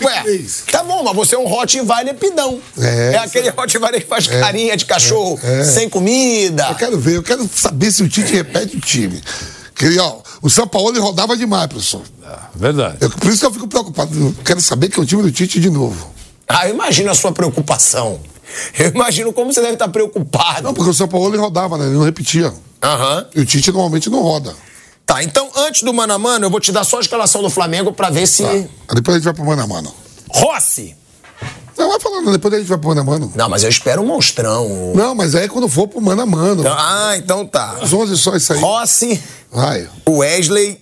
Ué? 0.04 0.24
Tá 0.72 0.84
bom, 0.84 1.04
mas 1.04 1.16
você 1.16 1.36
é 1.36 1.40
um 1.40 1.48
Rottweiler 1.48 2.14
pidão. 2.16 2.60
É, 2.80 3.14
É 3.14 3.18
aquele 3.18 3.50
Rottweiler 3.50 4.02
que 4.02 4.08
faz 4.08 4.28
carinha 4.28 4.78
de 4.78 4.86
cachorro 4.86 5.40
é. 5.44 5.64
sem 5.64 5.90
comida. 5.90 6.68
Eu 6.70 6.76
quero 6.76 7.00
ver, 7.00 7.16
eu 7.16 7.24
quero 7.24 7.50
saber 7.52 7.92
se 7.92 8.04
o 8.04 8.10
Tite 8.10 8.32
repete 8.34 8.78
o 8.78 8.80
time. 8.80 9.22
Que, 9.78 10.00
ó, 10.00 10.18
o 10.42 10.50
São 10.50 10.68
Paulo 10.68 10.90
ele 10.90 11.00
rodava 11.00 11.38
demais, 11.38 11.68
professor. 11.68 12.02
Verdade. 12.56 12.98
Eu- 13.00 13.10
por 13.12 13.30
isso 13.30 13.40
que 13.40 13.46
eu 13.46 13.52
fico 13.54 13.68
preocupado. 13.68 14.12
Eu 14.20 14.36
quero 14.44 14.62
saber 14.62 14.90
que 14.90 15.00
é 15.00 15.04
o 15.04 15.06
time 15.06 15.22
do 15.22 15.32
Tite 15.32 15.60
de 15.60 15.70
novo. 15.70 16.10
Ah, 16.48 16.68
eu 16.68 16.74
imagino 16.74 17.12
a 17.12 17.16
sua 17.16 17.32
preocupação. 17.32 18.20
Eu 18.80 18.88
imagino 18.90 19.32
como 19.34 19.54
você 19.54 19.62
deve 19.62 19.74
estar 19.74 19.90
preocupado. 19.90 20.64
Não, 20.64 20.74
porque 20.74 20.90
o 20.90 20.94
São 20.94 21.08
Paulo 21.08 21.30
ele 21.30 21.38
rodava, 21.38 21.78
né? 21.78 21.86
Ele 21.86 21.96
não 21.96 22.04
repetia. 22.04 22.52
Aham. 22.82 23.26
E 23.36 23.42
o 23.42 23.46
Tite 23.46 23.72
normalmente 23.72 24.10
não 24.10 24.22
roda. 24.22 24.56
Tá, 25.06 25.24
então 25.24 25.50
antes 25.56 25.84
do 25.84 25.94
mano 25.94 26.14
a 26.14 26.18
mano, 26.18 26.46
eu 26.46 26.50
vou 26.50 26.60
te 26.60 26.72
dar 26.72 26.84
só 26.84 26.98
a 26.98 27.02
escalação 27.02 27.42
do 27.42 27.50
Flamengo 27.50 27.94
pra 27.94 28.10
ver 28.10 28.26
se. 28.28 28.44
Aí 28.46 28.70
Depois 28.94 29.16
a 29.16 29.20
gente 29.20 29.26
vai 29.26 29.34
pro 29.34 29.46
mano 29.46 29.62
a 29.62 29.68
mano. 29.68 29.94
Rossi! 30.30 30.96
Não, 31.78 31.90
vai 31.90 32.00
falando, 32.00 32.32
depois 32.32 32.54
a 32.54 32.58
gente 32.58 32.68
vai 32.68 32.78
pro 32.78 32.90
mano 32.90 33.02
a 33.02 33.04
mano. 33.04 33.32
Não, 33.36 33.50
mas 33.50 33.64
eu 33.64 33.70
espero 33.70 34.02
um 34.02 34.06
monstrão. 34.06 34.94
Não, 34.96 35.14
mas 35.14 35.36
aí 35.36 35.46
é 35.46 35.48
quando 35.48 35.68
for 35.70 35.88
pro 35.88 36.02
mano 36.02 36.22
a 36.22 36.26
mano. 36.26 36.64
Ah, 36.68 37.16
então 37.18 37.46
tá. 37.46 37.78
Os 37.82 37.94
11 37.94 38.18
só 38.18 38.36
isso 38.36 38.54
aí. 38.54 38.60
Rossi, 38.60 39.24
Vai. 39.52 39.88
Wesley, 40.08 40.82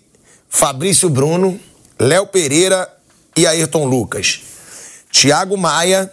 Fabrício 0.49 1.09
Bruno, 1.09 1.59
Léo 1.99 2.25
Pereira 2.27 2.89
e 3.35 3.45
Ayrton 3.45 3.85
Lucas. 3.85 4.41
Thiago 5.11 5.57
Maia, 5.57 6.11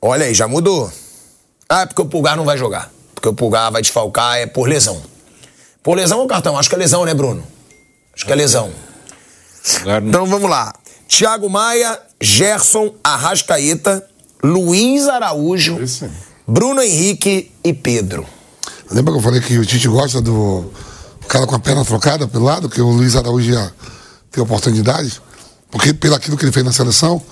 olha 0.00 0.26
aí, 0.26 0.34
já 0.34 0.46
mudou. 0.46 0.90
Ah, 1.68 1.82
é 1.82 1.86
porque 1.86 2.02
o 2.02 2.06
Pulgar 2.06 2.36
não 2.36 2.44
vai 2.44 2.58
jogar. 2.58 2.90
Porque 3.14 3.28
o 3.28 3.34
Pulgar 3.34 3.72
vai 3.72 3.80
desfalcar 3.80 4.36
é 4.36 4.46
por 4.46 4.68
lesão. 4.68 5.02
Por 5.82 5.96
lesão 5.96 6.18
ou 6.20 6.26
cartão? 6.26 6.58
Acho 6.58 6.68
que 6.68 6.74
é 6.74 6.78
lesão, 6.78 7.04
né, 7.04 7.14
Bruno? 7.14 7.42
Acho 8.14 8.26
que 8.26 8.32
é 8.32 8.34
lesão. 8.34 8.70
Então 10.06 10.26
vamos 10.26 10.50
lá. 10.50 10.72
Thiago 11.08 11.48
Maia, 11.48 11.98
Gerson, 12.22 12.94
Arrascaeta, 13.02 14.06
Luiz 14.42 15.08
Araújo, 15.08 15.78
aí. 15.78 16.10
Bruno 16.46 16.82
Henrique 16.82 17.50
e 17.64 17.72
Pedro. 17.72 18.26
Lembra 18.90 19.12
que 19.12 19.18
eu 19.18 19.22
falei 19.22 19.40
que 19.40 19.58
o 19.58 19.66
Tite 19.66 19.88
gosta 19.88 20.20
do 20.20 20.70
cara 21.28 21.46
com 21.46 21.54
a 21.54 21.58
perna 21.58 21.84
trocada 21.84 22.28
pelo 22.28 22.44
lado, 22.44 22.68
que 22.68 22.80
o 22.80 22.90
Luiz 22.90 23.16
Araújo 23.16 23.50
ia 23.50 23.72
ter 24.30 24.40
oportunidade? 24.40 25.20
Porque 25.70 25.94
pelo 25.94 26.14
aquilo 26.14 26.36
que 26.36 26.44
ele 26.44 26.52
fez 26.52 26.64
na 26.64 26.72
seleção, 26.72 27.22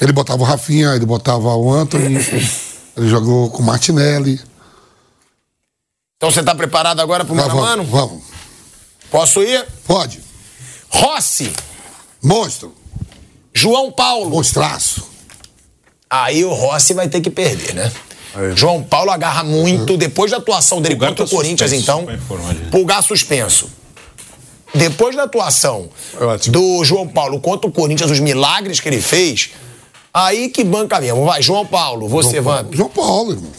ele 0.00 0.12
botava 0.12 0.42
o 0.42 0.44
Rafinha, 0.44 0.94
ele 0.94 1.06
botava 1.06 1.54
o 1.54 1.72
Anthony, 1.72 2.16
ele 2.96 3.08
jogou 3.08 3.50
com 3.50 3.62
o 3.62 3.66
Martinelli. 3.66 4.40
Então 6.16 6.30
você 6.30 6.42
tá 6.42 6.54
preparado 6.54 7.00
agora 7.00 7.24
pro 7.24 7.34
Vai, 7.34 7.48
mano 7.48 7.60
vamos, 7.60 7.68
mano? 7.68 7.84
vamos. 7.84 8.22
Posso 9.10 9.42
ir? 9.42 9.66
Pode. 9.86 10.22
Rossi, 10.88 11.52
Monstro. 12.22 12.81
João 13.54 13.90
Paulo. 13.90 14.30
Monstraço. 14.30 15.10
Aí 16.08 16.44
o 16.44 16.52
Rossi 16.52 16.92
vai 16.94 17.08
ter 17.08 17.20
que 17.20 17.30
perder, 17.30 17.74
né? 17.74 17.90
Aí. 18.34 18.56
João 18.56 18.82
Paulo 18.82 19.10
agarra 19.10 19.42
muito 19.44 19.96
depois 19.96 20.30
da 20.30 20.38
atuação 20.38 20.80
dele 20.80 20.94
Pulgar 20.94 21.10
contra 21.10 21.24
o 21.24 21.28
tá 21.28 21.34
Corinthians, 21.36 21.70
suspenso, 21.70 22.00
então. 22.00 22.50
gente. 22.52 22.70
Pulgar 22.70 23.02
suspenso. 23.02 23.70
Depois 24.74 25.14
da 25.14 25.24
atuação 25.24 25.90
Ótimo. 26.18 26.52
do 26.52 26.84
João 26.84 27.06
Paulo 27.06 27.40
contra 27.40 27.68
o 27.68 27.72
Corinthians, 27.72 28.10
os 28.10 28.20
milagres 28.20 28.80
que 28.80 28.88
ele 28.88 29.02
fez, 29.02 29.50
aí 30.12 30.48
que 30.48 30.64
banca 30.64 30.98
mesmo. 30.98 31.24
Vai, 31.26 31.42
João 31.42 31.66
Paulo, 31.66 32.08
você, 32.08 32.40
Vamp. 32.40 32.74
João 32.74 32.88
Paulo, 32.88 33.32
irmão. 33.32 33.52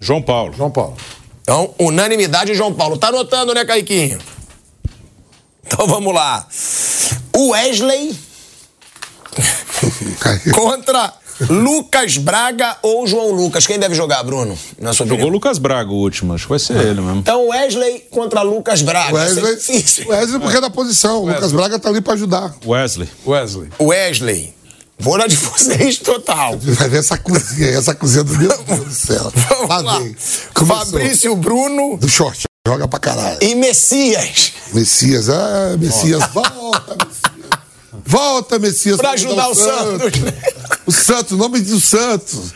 João 0.00 0.22
Paulo. 0.22 0.52
João 0.56 0.70
Paulo. 0.70 0.96
Então, 1.42 1.74
unanimidade 1.78 2.54
João 2.54 2.72
Paulo. 2.72 2.96
Tá 2.96 3.08
anotando, 3.08 3.54
né, 3.54 3.64
Caiquinho? 3.64 4.18
Então 5.66 5.86
vamos 5.86 6.14
lá. 6.14 6.46
O 7.34 7.50
Wesley 7.50 8.16
contra 10.52 11.12
Lucas 11.50 12.16
Braga 12.16 12.76
ou 12.82 13.06
João 13.06 13.30
Lucas. 13.30 13.66
Quem 13.66 13.78
deve 13.78 13.94
jogar, 13.94 14.22
Bruno? 14.22 14.58
Na 14.80 14.92
sua 14.92 15.04
Jogou 15.04 15.14
opinião? 15.16 15.32
Lucas 15.34 15.58
Braga 15.58 15.90
o 15.90 15.94
último, 15.96 16.34
acho 16.34 16.44
que 16.44 16.50
vai 16.50 16.58
ser 16.58 16.76
ele 16.76 17.00
mesmo. 17.00 17.18
Então 17.20 17.48
Wesley 17.48 18.00
contra 18.10 18.42
Lucas 18.42 18.82
Braga. 18.82 19.26
Isso 19.26 19.38
é 19.38 19.42
Wesley, 19.42 19.56
difícil. 19.56 20.08
Wesley 20.08 20.40
porque 20.40 20.56
é 20.56 20.60
da 20.60 20.70
posição. 20.70 21.22
O 21.24 21.28
Lucas 21.28 21.52
Braga 21.52 21.78
tá 21.78 21.88
ali 21.88 22.00
pra 22.00 22.14
ajudar. 22.14 22.54
Wesley. 22.64 23.08
Wesley. 23.26 23.68
Wesley. 23.80 24.54
Vou 24.98 25.18
na 25.18 25.26
de 25.26 25.36
vocês 25.36 25.98
total. 25.98 26.56
Vai 26.58 26.88
ver 26.88 27.00
essa 27.00 27.18
cozinha 27.18 27.68
aí, 27.68 27.74
essa 27.74 27.94
cozinha 27.94 28.24
do 28.24 28.32
meu 28.38 28.48
Deus 28.48 28.80
do 28.80 28.94
céu. 28.94 29.30
Vamos 29.68 29.84
Lá. 29.84 29.98
Começou. 30.54 30.76
Fabrício 30.86 31.36
Bruno 31.36 31.98
Do 31.98 32.08
short. 32.08 32.44
Joga 32.66 32.88
pra 32.88 32.98
caralho. 32.98 33.38
e 33.42 33.54
Messias. 33.54 34.52
Messias, 34.72 35.28
ah, 35.28 35.76
Messias, 35.78 36.22
volta, 36.32 36.96
Messias. 37.06 37.35
Volta, 38.06 38.58
Messias. 38.58 38.96
Pra 38.96 39.10
ajudar 39.10 39.48
o 39.48 39.54
Santos. 39.54 40.20
O 40.86 40.92
Santos, 40.92 41.32
o 41.32 41.36
nome 41.36 41.60
do 41.60 41.80
Santos. 41.80 42.52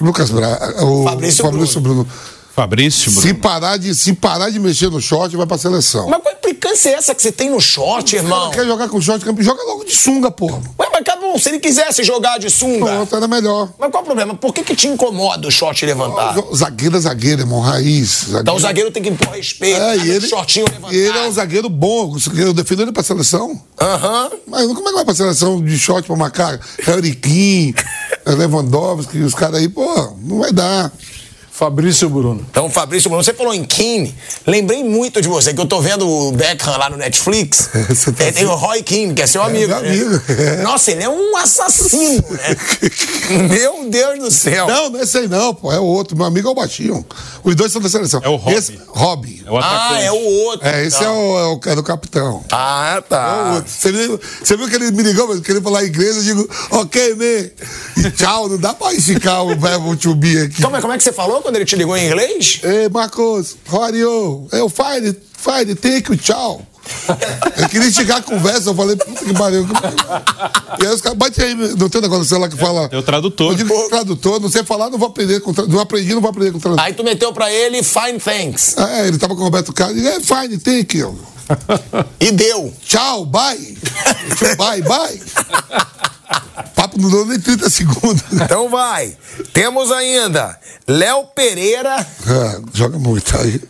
Lucas 0.00 0.30
Braga, 0.30 0.84
o 0.84 1.04
Fabrício 1.04 1.44
Fabrício, 1.44 1.80
Bruno. 1.80 2.06
Fabrício, 2.56 3.10
Se 3.10 3.20
Bruno. 3.20 3.34
parar, 3.40 3.76
de, 3.76 3.94
se 3.94 4.14
parar 4.14 4.48
de 4.48 4.58
mexer 4.58 4.90
no 4.90 4.98
short, 4.98 5.36
vai 5.36 5.44
pra 5.46 5.58
seleção. 5.58 6.08
Mas 6.08 6.22
qual 6.22 6.34
implicância 6.34 6.88
é 6.88 6.92
essa 6.94 7.14
que 7.14 7.20
você 7.20 7.30
tem 7.30 7.50
no 7.50 7.60
short, 7.60 8.16
irmão? 8.16 8.50
Quer 8.50 8.64
jogar 8.64 8.88
com 8.88 8.98
short? 8.98 9.22
Joga 9.40 9.62
logo 9.64 9.84
de 9.84 9.94
sunga, 9.94 10.30
porra. 10.30 10.56
Ué, 10.78 10.88
mas 10.90 11.00
acabou, 11.02 11.38
se 11.38 11.50
ele 11.50 11.58
quisesse 11.60 12.02
jogar 12.02 12.38
de 12.38 12.48
sunga. 12.48 12.86
Pronto, 12.86 13.14
era 13.14 13.28
melhor. 13.28 13.68
Mas 13.78 13.90
qual 13.90 14.02
o 14.02 14.06
problema? 14.06 14.34
Por 14.34 14.54
que, 14.54 14.62
que 14.64 14.74
te 14.74 14.88
incomoda 14.88 15.46
o 15.46 15.50
short 15.50 15.84
levantar? 15.84 16.34
Zagueiro 16.54 16.96
é 16.96 17.00
zagueiro, 17.00 17.42
irmão, 17.42 17.60
raiz. 17.60 18.08
Zagueiro. 18.20 18.40
Então 18.40 18.56
o 18.56 18.58
zagueiro 18.58 18.90
tem 18.90 19.02
que 19.02 19.10
impor 19.10 19.34
respeito, 19.34 19.76
É, 19.78 19.96
tá 19.98 20.04
e 20.06 20.10
ele, 20.10 20.26
shortinho 20.26 20.64
levantado. 20.66 20.94
ele 20.94 21.18
é 21.18 21.28
um 21.28 21.32
zagueiro 21.32 21.68
bom. 21.68 22.16
Eu 22.38 22.54
defendo 22.54 22.80
ele 22.82 22.92
pra 22.92 23.02
seleção. 23.02 23.60
Aham. 23.78 24.30
Mas 24.46 24.66
como 24.68 24.80
é 24.80 24.90
que 24.92 24.94
vai 24.96 25.04
pra 25.04 25.14
seleção 25.14 25.62
de 25.62 25.78
short 25.78 26.06
pra 26.06 26.16
marcar 26.16 26.58
Harry 26.84 27.14
Kim, 27.14 27.74
Lewandowski, 28.26 29.18
os 29.18 29.34
caras 29.34 29.60
aí? 29.60 29.68
Pô, 29.68 30.14
não 30.22 30.38
vai 30.38 30.52
dar. 30.52 30.90
Fabrício 31.56 32.10
Bruno. 32.10 32.44
Então, 32.50 32.68
Fabrício, 32.68 33.08
você 33.08 33.32
falou 33.32 33.54
em 33.54 33.64
Keane. 33.64 34.14
Lembrei 34.46 34.84
muito 34.84 35.22
de 35.22 35.28
você, 35.28 35.54
que 35.54 35.60
eu 35.60 35.64
tô 35.64 35.80
vendo 35.80 36.06
o 36.06 36.30
Beckham 36.32 36.76
lá 36.76 36.90
no 36.90 36.98
Netflix. 36.98 37.70
Você 37.88 38.12
tá 38.12 38.24
É, 38.24 38.30
tem 38.30 38.44
o 38.44 38.54
Roy 38.54 38.82
Keane, 38.82 39.14
que 39.14 39.22
é 39.22 39.26
seu 39.26 39.42
amigo. 39.42 39.68
meu 39.68 39.80
né? 39.80 39.88
amigo, 39.88 40.22
é. 40.28 40.56
Nossa, 40.62 40.90
ele 40.90 41.02
é 41.02 41.08
um 41.08 41.34
assassino, 41.34 42.22
né? 42.30 42.56
Meu 43.48 43.88
Deus 43.88 44.18
do 44.18 44.30
céu. 44.30 44.66
Não, 44.66 44.90
não 44.90 45.00
é 45.00 45.02
esse 45.02 45.16
aí 45.16 45.28
não, 45.28 45.54
pô. 45.54 45.72
É 45.72 45.78
o 45.80 45.84
outro. 45.84 46.16
Meu 46.16 46.26
amigo 46.26 46.46
é 46.46 46.50
o 46.50 46.54
baixinho. 46.54 47.04
Os 47.42 47.54
dois 47.54 47.72
são 47.72 47.80
da 47.80 47.88
seleção. 47.88 48.20
É 48.22 48.28
o 48.28 48.36
Robbie. 48.36 48.56
Esse, 48.56 48.78
Robbie. 48.88 49.42
É 49.46 49.50
o 49.50 49.58
ah, 49.58 49.98
é 50.00 50.12
o 50.12 50.24
outro. 50.44 50.66
É, 50.68 50.84
esse 50.84 50.96
então. 50.96 51.14
é, 51.14 51.16
o, 51.16 51.38
é, 51.38 51.46
o, 51.46 51.60
é 51.72 51.74
do 51.74 51.82
capitão. 51.82 52.44
Ah, 52.52 52.94
É 52.96 52.98
o 52.98 53.02
tá. 53.02 53.52
outro. 53.54 53.70
Você, 53.70 53.92
viu, 53.92 54.20
você 54.42 54.56
viu 54.56 54.68
que 54.68 54.74
ele 54.74 54.90
me 54.90 55.02
ligou, 55.02 55.28
mas 55.28 55.40
queria 55.40 55.62
falar 55.62 55.84
inglês, 55.84 56.16
eu 56.16 56.22
digo, 56.22 56.48
ok, 56.70 57.14
man. 57.14 58.04
E 58.04 58.10
tchau, 58.10 58.48
não 58.48 58.58
dá 58.58 58.74
pra 58.74 58.92
esticar 58.92 59.42
o 59.44 59.58
verbo 59.58 59.96
to 59.96 60.14
be 60.14 60.38
aqui. 60.38 60.62
Como 60.62 60.76
é, 60.76 60.80
como 60.80 60.92
é 60.92 60.98
que 60.98 61.04
você 61.04 61.12
falou 61.12 61.45
quando 61.46 61.56
ele 61.56 61.64
te 61.64 61.76
ligou 61.76 61.96
em 61.96 62.06
inglês? 62.06 62.60
Ei, 62.64 62.88
Marcos, 62.88 63.56
how 63.70 63.84
are 63.84 63.96
you? 63.96 64.48
Eu, 64.50 64.68
fine, 64.68 65.14
fine, 65.38 65.76
thank 65.76 66.10
you, 66.10 66.16
tchau. 66.16 66.60
Eu 67.56 67.68
queria 67.68 67.86
esticar 67.86 68.16
a 68.16 68.22
conversa, 68.22 68.70
eu 68.70 68.74
falei, 68.74 68.96
puta 68.96 69.24
que 69.24 69.32
pariu. 69.32 69.64
E 70.80 70.86
aí 70.86 70.92
os 70.92 71.00
caras, 71.00 71.16
bate 71.16 71.40
aí, 71.40 71.54
não 71.54 71.88
tem 71.88 72.00
um 72.00 72.02
negócio 72.02 72.18
no 72.18 72.24
celular 72.24 72.48
que 72.48 72.56
fala. 72.56 72.88
É 72.90 72.96
o 72.96 73.02
tradutor. 73.02 73.52
Eu 73.52 73.56
digo, 73.56 73.88
tradutor, 73.88 74.40
não 74.40 74.48
sei 74.48 74.64
falar, 74.64 74.90
não 74.90 74.98
vou 74.98 75.06
aprender 75.06 75.38
com 75.38 75.52
Não 75.68 75.78
aprendi, 75.78 76.14
não 76.14 76.20
vou 76.20 76.30
aprender 76.30 76.50
com 76.50 76.58
tradutor. 76.58 76.84
Aí 76.84 76.92
tu 76.92 77.04
meteu 77.04 77.32
pra 77.32 77.52
ele, 77.52 77.80
fine 77.80 78.18
thanks. 78.18 78.76
É, 78.76 79.06
ele 79.06 79.18
tava 79.18 79.36
com 79.36 79.42
o 79.42 79.44
Roberto 79.44 79.72
Carlos, 79.72 80.04
é, 80.04 80.18
fine, 80.18 80.58
thank 80.58 80.98
you. 80.98 81.16
E 82.18 82.32
deu. 82.32 82.74
Tchau, 82.84 83.24
bye. 83.24 83.78
bye, 84.58 84.82
bye. 84.82 86.12
Papo 86.74 87.00
não 87.00 87.10
deu 87.10 87.24
nem 87.26 87.38
30 87.40 87.70
segundos. 87.70 88.22
Então 88.32 88.68
vai. 88.68 89.16
Temos 89.52 89.90
ainda 89.92 90.58
Léo 90.86 91.24
Pereira. 91.34 91.94
É, 92.26 92.60
joga 92.74 92.98
muito 92.98 93.36
aí. 93.36 93.60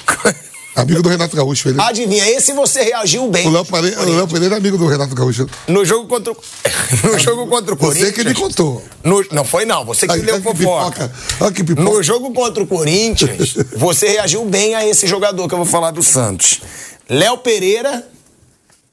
Amigo 0.75 1.03
do 1.03 1.09
Renato 1.09 1.35
Gaúcho, 1.35 1.71
ele. 1.71 1.81
Adivinha, 1.81 2.29
esse 2.31 2.53
você 2.53 2.83
reagiu 2.83 3.29
bem. 3.31 3.47
O 3.47 3.51
Léo 3.51 3.65
Pereira, 3.65 4.03
o 4.03 4.15
Léo 4.15 4.29
Pereira 4.29 4.57
é 4.57 4.59
amigo 4.59 4.77
do 4.77 4.87
Renato 4.87 5.15
Gaúcho. 5.15 5.47
No 5.67 5.85
jogo 5.87 6.07
contra 6.07 6.33
o, 6.33 6.37
no 7.11 7.19
jogo 7.19 7.47
contra 7.47 7.73
o 7.73 7.77
Você 7.79 7.87
Corinthians. 7.87 8.13
que 8.15 8.25
me 8.25 8.35
contou. 8.35 8.85
No- 9.03 9.25
não 9.33 9.43
foi 9.45 9.65
não, 9.65 9.87
você 9.87 10.07
que 10.07 10.13
Aí, 10.13 10.21
deu 10.21 10.35
olha 10.35 10.43
que 10.45 10.53
fofoca. 10.57 11.13
Olha 11.41 11.53
que 11.53 11.65
pipoca. 11.65 11.83
No 11.91 12.03
jogo 12.03 12.31
contra 12.35 12.63
o 12.63 12.67
Corinthians, 12.67 13.55
você 13.77 14.09
reagiu 14.09 14.45
bem 14.45 14.75
a 14.75 14.87
esse 14.87 15.07
jogador 15.07 15.49
que 15.49 15.55
eu 15.55 15.59
vou 15.59 15.67
falar 15.67 15.93
do 15.93 16.03
Santos. 16.03 16.61
Léo 17.09 17.39
Pereira 17.39 18.07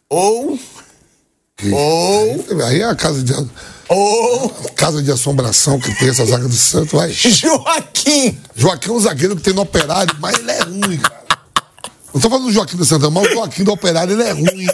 ou 0.09 0.57
ou 1.71 2.45
Aí 2.67 2.81
é 2.81 2.85
a 2.85 2.95
casa 2.95 3.23
de, 3.23 3.33
ou 3.89 4.49
casa 4.75 5.01
de 5.01 5.11
assombração 5.11 5.79
que 5.79 5.93
tem 5.99 6.09
essa 6.09 6.25
zaga 6.25 6.47
do 6.47 6.55
Santos. 6.55 6.91
Vai. 6.91 7.11
Joaquim. 7.11 8.37
Joaquim 8.55 8.89
é 8.89 8.93
um 8.93 8.99
zagueiro 8.99 9.35
que 9.35 9.41
tem 9.41 9.53
no 9.53 9.61
operário, 9.61 10.15
mas 10.19 10.37
ele 10.37 10.51
é 10.51 10.63
ruim, 10.63 10.97
cara. 10.97 11.23
Não 12.13 12.21
tô 12.21 12.29
falando 12.29 12.45
do 12.45 12.51
Joaquim 12.51 12.77
do 12.77 12.85
Santos, 12.85 13.09
mas 13.11 13.31
o 13.31 13.33
Joaquim 13.33 13.63
do 13.63 13.71
operário, 13.71 14.13
ele 14.13 14.23
é 14.23 14.31
ruim. 14.31 14.67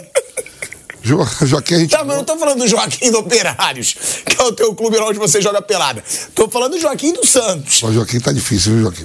Jo, 1.02 1.26
Joaquim, 1.46 1.74
a 1.74 1.78
gente. 1.78 1.90
Tá, 1.90 2.04
mas 2.04 2.10
eu 2.10 2.16
não 2.18 2.24
tô 2.24 2.36
falando 2.36 2.58
do 2.58 2.68
Joaquim 2.68 3.10
do 3.10 3.18
Operários, 3.20 3.96
que 4.26 4.40
é 4.40 4.44
o 4.44 4.52
teu 4.52 4.74
clube 4.74 4.98
lá 4.98 5.08
onde 5.08 5.18
você 5.18 5.40
joga 5.40 5.62
pelada. 5.62 6.04
Tô 6.34 6.48
falando 6.48 6.72
do 6.72 6.80
Joaquim 6.80 7.12
do 7.14 7.26
Santos. 7.26 7.82
O 7.82 7.92
Joaquim 7.92 8.20
tá 8.20 8.32
difícil, 8.32 8.74
viu, 8.74 8.82
Joaquim? 8.82 9.04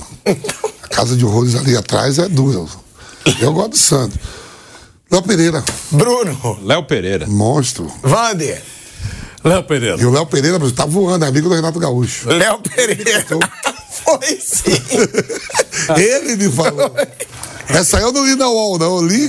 A 0.83 0.87
casa 0.89 1.15
de 1.15 1.25
horrores 1.25 1.55
ali 1.55 1.75
atrás 1.75 2.19
é 2.19 2.27
dura. 2.27 2.65
Eu 3.39 3.53
gosto 3.53 3.71
do 3.71 3.77
Santos. 3.77 4.17
Léo 5.11 5.21
Pereira, 5.21 5.63
Bruno, 5.91 6.59
Léo 6.63 6.83
Pereira. 6.83 7.27
monstro. 7.27 7.91
Vander, 8.01 8.61
Léo 9.43 9.63
Pereira. 9.63 10.01
E 10.01 10.05
o 10.05 10.11
Léo 10.11 10.25
Pereira 10.25 10.59
tá 10.71 10.85
voando, 10.85 11.25
é 11.25 11.27
amigo 11.27 11.47
do 11.49 11.55
Renato 11.55 11.79
Gaúcho. 11.79 12.27
Léo 12.29 12.59
Pereira. 12.59 13.25
Foi 14.05 14.39
sim. 14.39 14.81
Ele 15.95 16.35
me 16.35 16.51
falou. 16.51 16.91
Essa 17.67 17.99
eu 17.99 18.11
não 18.11 18.23
li 18.25 18.35
na 18.35 18.47
UOL, 18.47 18.77
não. 18.77 18.97
Eu 18.97 19.07
li, 19.07 19.27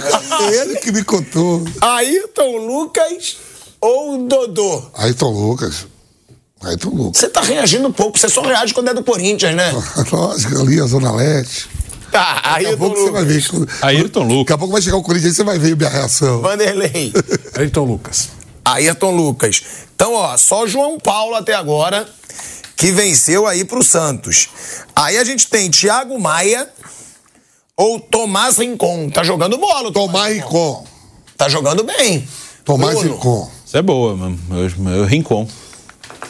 ele 0.53 0.77
que 0.77 0.93
me 0.93 1.03
contou. 1.03 1.65
Ayrton 1.81 2.67
Lucas 2.67 3.39
ou 3.81 4.27
Dodô? 4.27 4.83
Ayrton 4.95 5.31
Lucas. 5.31 5.87
Ayrton 6.63 6.91
Lucas. 6.91 7.21
Você 7.21 7.29
tá 7.31 7.41
reagindo 7.41 7.89
um 7.89 7.93
pouco, 7.93 8.19
você 8.19 8.29
só 8.29 8.43
reage 8.43 8.75
quando 8.75 8.91
é 8.91 8.95
do 8.95 9.03
Corinthians, 9.03 9.55
né? 9.55 9.73
Lógico, 10.13 10.61
ali 10.61 10.79
a 10.79 10.85
Zona 10.87 11.13
Leste. 11.13 11.69
Daqui 12.43 12.67
a 12.67 12.77
pouco 12.77 12.97
você 12.97 13.11
vai 13.11 13.25
Lucas. 13.25 13.49
ver. 13.49 13.69
Ayrton 13.83 14.23
Lucas. 14.23 14.39
Daqui 14.39 14.53
a 14.53 14.59
pouco 14.59 14.73
vai 14.73 14.83
chegar 14.83 14.97
o 14.97 15.03
Corinthians 15.03 15.33
e 15.33 15.37
você 15.37 15.45
vai 15.45 15.59
ver 15.59 15.73
a 15.73 15.77
minha 15.77 15.89
reação. 15.91 16.41
Vanderlei. 16.41 17.13
Ayrton 17.57 17.85
Lucas. 17.85 18.29
Ayrton 18.65 19.11
Lucas. 19.15 19.63
Então, 19.95 20.15
ó, 20.15 20.37
só 20.37 20.67
João 20.67 20.99
Paulo 20.99 21.35
até 21.37 21.55
agora 21.55 22.07
que 22.77 22.93
venceu 22.93 23.47
aí 23.47 23.65
pro 23.65 23.83
Santos. 23.83 24.49
Aí 24.95 25.17
a 25.17 25.25
gente 25.25 25.49
tem 25.49 25.71
Thiago 25.71 26.19
Maia 26.21 26.69
ou 27.77 27.99
Tomás 28.01 28.59
Rincon. 28.59 29.09
Tá 29.11 29.23
jogando 29.23 29.57
bola, 29.59 29.89
o 29.89 29.93
Tomar 29.93 30.31
Rincon. 30.33 30.85
Tá 31.37 31.49
jogando 31.49 31.85
bem. 31.85 32.27
Tomás 32.65 32.99
Bruno. 32.99 33.15
Rincon. 33.15 33.51
Isso 33.65 33.77
é 33.77 33.83
boa, 33.83 34.17
mano. 34.17 34.39
Rincon. 35.07 35.49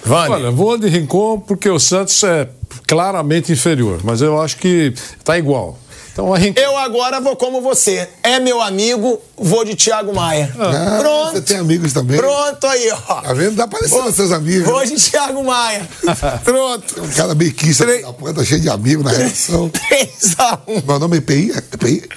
Vander. 0.06 0.30
Olha, 0.32 0.50
vou 0.50 0.78
de 0.78 0.88
Rincon 0.88 1.40
porque 1.40 1.68
o 1.68 1.78
Santos 1.78 2.22
é 2.24 2.48
claramente 2.86 3.52
inferior, 3.52 4.00
mas 4.04 4.20
eu 4.22 4.40
acho 4.40 4.56
que 4.56 4.94
tá 5.24 5.36
igual. 5.38 5.78
Então 6.12 6.32
a 6.32 6.38
Rincon. 6.38 6.58
Eu 6.60 6.76
agora 6.78 7.20
vou 7.20 7.36
como 7.36 7.60
você. 7.60 8.08
É 8.22 8.40
meu 8.40 8.62
amigo, 8.62 9.20
vou 9.36 9.64
de 9.66 9.74
Thiago 9.74 10.14
Maia. 10.14 10.50
Ah, 10.58 10.98
Pronto. 11.00 11.32
Você 11.32 11.40
tem 11.42 11.56
amigos 11.58 11.92
também? 11.92 12.16
Pronto 12.16 12.66
aí, 12.66 12.90
ó. 12.90 13.20
Tá 13.20 13.34
vendo? 13.34 13.54
Dá 13.56 13.68
parecendo 13.68 14.02
Vou- 14.04 14.12
seus 14.12 14.32
amigos. 14.32 14.64
Vou 14.66 14.82
de 14.86 14.94
Thiago 14.94 15.44
Maia. 15.44 15.86
Pronto. 16.42 17.02
Um 17.02 17.08
cara 17.08 17.34
bequista 17.34 17.84
Três- 17.84 18.02
da 18.02 18.12
porra, 18.14 18.32
tá 18.32 18.42
cheio 18.44 18.60
de 18.62 18.70
amigos 18.70 19.04
na 19.04 19.10
redação. 19.10 19.68
3 19.90 20.08
a 20.38 20.58
1 20.66 20.82
Meu 20.86 20.98
nome 20.98 21.16
é 21.16 21.18
IPI? 21.18 21.52
É 21.52 21.58
IPI? 21.74 22.08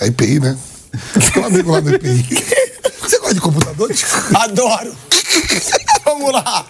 É 0.00 0.06
IPI, 0.06 0.40
né? 0.40 0.56
Tem 1.34 1.42
um 1.42 1.46
amigo 1.46 1.72
lá 1.72 1.80
no 1.80 1.94
IPI. 1.94 2.26
Você 3.02 3.18
gosta 3.18 3.34
de 3.34 3.40
computador? 3.40 3.92
Tico? 3.92 4.10
Adoro. 4.36 4.92
Vamos 6.04 6.32
lá. 6.32 6.66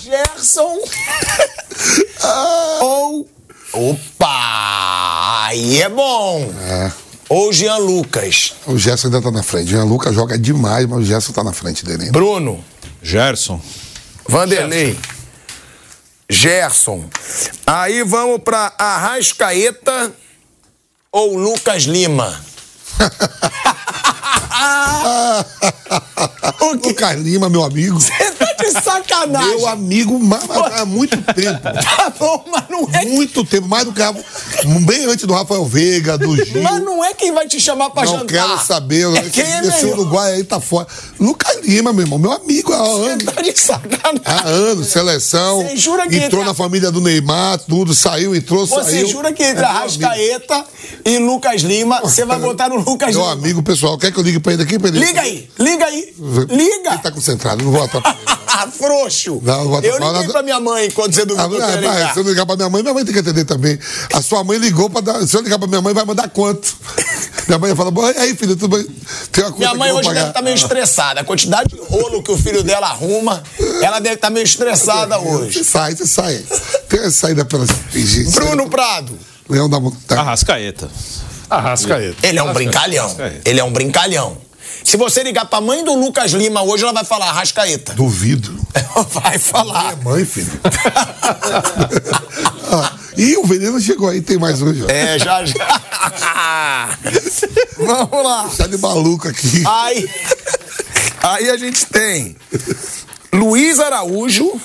Gerson 0.00 0.78
ou. 2.80 3.28
Opa! 3.72 5.46
Aí 5.46 5.82
é 5.82 5.88
bom. 5.88 6.52
É. 6.60 6.92
Ou 7.28 7.52
Jean 7.52 7.76
Lucas. 7.76 8.54
O 8.66 8.78
Gerson 8.78 9.08
ainda 9.08 9.20
tá 9.20 9.30
na 9.30 9.42
frente. 9.42 9.68
O 9.68 9.70
Jean 9.70 9.84
Lucas 9.84 10.14
joga 10.14 10.38
demais, 10.38 10.86
mas 10.86 11.00
o 11.00 11.04
Gerson 11.04 11.32
tá 11.32 11.44
na 11.44 11.52
frente 11.52 11.84
dele 11.84 12.04
ainda. 12.04 12.12
Bruno. 12.12 12.64
Gerson. 13.02 13.60
Vanderlei. 14.26 14.98
Gerson. 16.28 17.04
Aí 17.66 18.02
vamos 18.02 18.42
pra 18.42 18.72
Arrascaeta 18.78 20.12
ou 21.12 21.36
Lucas 21.36 21.82
Lima. 21.84 22.40
o 26.60 26.78
que? 26.78 26.88
Lucas 26.88 27.18
Lima, 27.18 27.48
meu 27.48 27.62
amigo. 27.62 28.00
Você 28.00 28.12
tá 28.32 28.47
de 28.64 28.70
sacanagem. 28.82 29.56
Meu 29.56 29.68
amigo 29.68 30.20
há 30.74 30.84
muito 30.84 31.16
tempo. 31.34 31.58
Tá 31.98 32.10
bom, 32.18 32.44
mas 32.50 32.64
não 32.70 32.88
é. 32.92 33.04
Muito 33.04 33.44
tempo, 33.44 33.66
mais 33.68 33.84
do 33.84 33.92
que 33.92 34.02
bem 34.84 35.04
antes 35.06 35.24
do 35.26 35.32
Rafael 35.34 35.64
Veiga, 35.64 36.16
do 36.16 36.34
Gil. 36.36 36.62
Mas 36.62 36.80
não 36.82 37.04
é 37.04 37.12
quem 37.12 37.32
vai 37.32 37.46
te 37.46 37.60
chamar 37.60 37.90
pra 37.90 38.04
Não 38.04 38.18
jantar. 38.20 38.26
quero 38.26 38.58
saber. 38.64 39.06
É 39.16 39.20
esse, 39.20 39.30
quem 39.30 39.42
é 39.44 39.60
esse 39.60 39.84
melhor. 39.84 39.98
Uruguai 39.98 40.32
aí 40.34 40.44
tá 40.44 40.60
fora. 40.60 40.86
Lucas 41.18 41.58
Lima, 41.64 41.92
meu 41.92 42.04
irmão, 42.04 42.18
meu 42.18 42.32
amigo 42.32 42.72
há 42.72 42.78
anos. 42.78 43.24
Tá 43.24 43.42
de 43.42 43.58
sacanagem. 43.58 44.22
Há 44.24 44.42
anos, 44.48 44.88
seleção. 44.88 45.62
Você 45.62 45.76
jura 45.76 46.08
que 46.08 46.16
entrou 46.16 46.40
entra- 46.42 46.44
na 46.52 46.54
família 46.54 46.90
do 46.90 47.00
Neymar, 47.00 47.58
tudo, 47.58 47.94
saiu, 47.94 48.34
entrou, 48.34 48.66
Você 48.66 48.90
saiu. 48.90 49.08
jura 49.08 49.32
que 49.32 49.42
entre 49.42 49.64
É 49.64 49.68
meu 49.68 49.76
amigo. 49.76 50.04
Arrascaeta 50.06 50.64
e 51.04 51.18
Lucas 51.18 51.62
Lima, 51.62 52.00
você 52.00 52.24
vai 52.24 52.38
botar 52.38 52.68
no 52.68 52.76
Lucas 52.76 53.10
Meu 53.14 53.20
Lima? 53.20 53.32
amigo, 53.32 53.62
pessoal, 53.62 53.98
quer 53.98 54.12
que 54.12 54.18
eu 54.18 54.22
ligue 54.24 54.38
pra 54.40 54.52
ele 54.52 54.62
aqui? 54.62 54.78
Pra 54.78 54.88
ele? 54.88 54.98
Liga 55.00 55.20
aí, 55.20 55.48
liga 55.58 55.84
aí, 55.86 56.14
liga. 56.50 56.90
Ele 56.92 56.98
tá 57.02 57.10
concentrado, 57.10 57.64
não 57.64 57.72
vou 57.72 57.82
atrapalhar. 57.82 58.18
Frouxo. 58.70 59.40
Não, 59.42 59.74
eu 59.82 59.98
liguei 59.98 60.28
pra 60.32 60.42
minha 60.42 60.58
mãe 60.60 60.90
quando 60.90 61.14
você 61.14 61.22
Ah, 61.22 61.24
ia 61.28 61.48
mas, 61.48 61.80
ligar. 61.80 62.12
se 62.14 62.18
eu 62.20 62.22
ligar 62.24 62.46
pra 62.46 62.56
minha 62.56 62.68
mãe, 62.70 62.82
minha 62.82 62.94
mãe 62.94 63.04
tem 63.04 63.12
que 63.12 63.20
atender 63.20 63.44
também. 63.44 63.78
A 64.12 64.22
sua 64.22 64.42
mãe 64.44 64.58
ligou 64.58 64.88
pra 64.88 65.00
dar. 65.00 65.26
Se 65.26 65.36
eu 65.36 65.40
ligar 65.42 65.58
pra 65.58 65.68
minha 65.68 65.80
mãe, 65.82 65.92
vai 65.94 66.04
mandar 66.04 66.28
quanto? 66.28 66.74
Minha 67.48 67.58
mãe 67.58 67.74
fala, 67.74 67.90
"Bom, 67.90 68.06
e 68.06 68.18
aí, 68.18 68.36
filho, 68.36 68.54
tudo 68.56 68.76
bem? 68.76 68.86
Tem 69.32 69.42
uma 69.44 69.56
Minha 69.56 69.74
mãe 69.74 69.90
hoje 69.90 70.02
pagar." 70.08 70.14
deve 70.20 70.30
estar 70.30 70.42
meio 70.42 70.54
estressada. 70.54 71.20
A 71.22 71.24
quantidade 71.24 71.70
de 71.74 71.80
rolo 71.80 72.22
que 72.22 72.30
o 72.30 72.36
filho 72.36 72.62
dela 72.62 72.88
arruma, 72.88 73.42
ela 73.80 74.00
deve 74.00 74.16
estar 74.16 74.28
meio 74.28 74.44
estressada 74.44 75.18
hoje. 75.18 75.58
Você 75.58 75.64
sai, 75.64 75.96
você 75.96 76.06
sai. 76.06 76.44
Tem 76.90 77.00
a 77.00 77.10
saída 77.10 77.46
pelas 77.46 77.70
fingir. 77.90 78.30
Bruno 78.32 78.68
Prado. 78.68 79.18
Leão 79.48 79.66
da 79.66 79.80
Montanha. 79.80 80.20
Arrascaeta. 80.20 80.90
Arrascaeta. 81.48 82.26
Ele 82.26 82.38
é 82.38 82.42
um 82.42 82.52
brincalhão. 82.52 83.06
Arrascaeta. 83.06 83.40
Ele 83.48 83.60
é 83.60 83.64
um 83.64 83.72
brincalhão. 83.72 84.36
Se 84.88 84.96
você 84.96 85.22
ligar 85.22 85.44
pra 85.44 85.60
mãe 85.60 85.84
do 85.84 85.92
Lucas 85.92 86.30
Lima 86.32 86.62
hoje, 86.62 86.82
ela 86.82 86.94
vai 86.94 87.04
falar 87.04 87.30
Rascaeta. 87.32 87.92
Duvido. 87.92 88.58
Vai 89.10 89.38
falar. 89.38 89.92
É 89.92 89.96
mãe, 90.02 90.24
filho. 90.24 90.50
Ah, 92.70 92.92
e 93.16 93.34
o 93.38 93.44
veneno 93.46 93.80
chegou 93.80 94.10
aí, 94.10 94.20
tem 94.20 94.36
mais 94.36 94.60
hoje. 94.60 94.84
ó. 94.84 94.90
É, 94.90 95.18
já 95.18 95.42
já. 95.42 96.98
Vamos 97.78 98.24
lá. 98.24 98.50
Tá 98.54 98.66
de 98.66 98.76
maluco 98.76 99.26
aqui. 99.26 99.62
Aí, 99.66 100.06
aí 101.22 101.48
a 101.48 101.56
gente 101.56 101.86
tem 101.86 102.36
Luiz 103.32 103.78
Araújo 103.80 104.60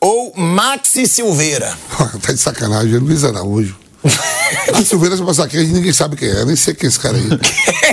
ou 0.00 0.34
Maxi 0.34 1.06
Silveira. 1.06 1.76
tá 2.24 2.32
de 2.32 2.38
sacanagem, 2.38 2.94
é 2.94 2.98
Luiz 2.98 3.22
Araújo. 3.22 3.76
A 4.72 4.82
Silveira 4.82 5.14
de 5.14 5.22
Massaquete, 5.22 5.66
ninguém 5.66 5.92
sabe 5.92 6.16
quem 6.16 6.30
é, 6.30 6.42
nem 6.46 6.56
sei 6.56 6.72
quem 6.72 6.86
é 6.86 6.88
esse 6.88 6.98
cara 6.98 7.18
aí. 7.18 7.28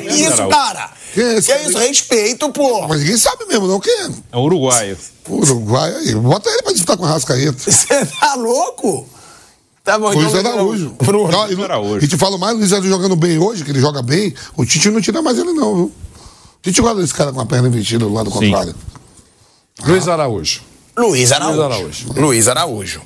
Que 0.07 0.13
isso, 0.23 0.47
cara? 0.47 0.89
Que 1.18 1.24
é 1.24 1.34
esse 1.39 1.47
Que 1.47 1.53
cara 1.57 1.68
isso? 1.68 1.80
Respeito, 1.80 2.49
pô. 2.51 2.88
Mas 2.88 2.99
ninguém 2.99 3.18
sabe 3.18 3.43
mesmo, 3.47 3.65
não, 3.68 3.80
quem 3.80 3.91
é. 3.91 4.09
É 4.34 4.38
uruguaio. 4.38 4.95
Uruguai 5.28 5.91
aí. 5.95 6.13
Bota 6.13 6.47
ele 6.47 6.61
pra 6.61 6.72
disputar 6.74 6.95
com 6.95 7.05
a 7.05 7.09
Rascaeta. 7.09 7.57
Você 7.72 8.05
tá 8.05 8.36
louco? 8.36 9.09
Tá 9.84 9.97
bom, 9.97 10.11
Luiz 10.13 10.32
então- 10.32 10.51
Araújo. 10.51 10.95
Bruno. 11.01 11.32
Não, 11.32 11.51
e- 11.51 11.63
Araújo. 11.63 12.05
E 12.05 12.07
te 12.07 12.15
falo 12.18 12.38
mais, 12.38 12.53
o 12.53 12.59
Luiz 12.59 12.72
Araújo 12.72 12.89
jogando 12.91 13.15
bem 13.15 13.39
hoje, 13.39 13.63
que 13.63 13.72
ele 13.72 13.80
joga 13.80 14.03
bem. 14.03 14.32
O 14.55 14.63
Tite 14.63 14.91
não 14.91 15.01
tira 15.01 15.20
mais 15.24 15.39
ele, 15.39 15.53
não, 15.53 15.74
viu? 15.76 15.86
O 15.86 16.61
Tite 16.61 16.80
gosta 16.84 17.01
desse 17.01 17.15
cara 17.15 17.34
com 17.34 17.41
a 17.41 17.45
perna 17.47 17.68
invertida 17.68 18.05
do 18.05 18.13
lado 18.13 18.30
contrário. 18.30 18.76
Luiz 19.88 20.07
Araújo. 20.07 20.61
Luiz 20.95 21.32
Araújo. 21.32 21.57
Luiz 21.57 21.61
Araújo. 21.63 22.13
Luiz 22.15 22.47
Araújo. 22.47 23.01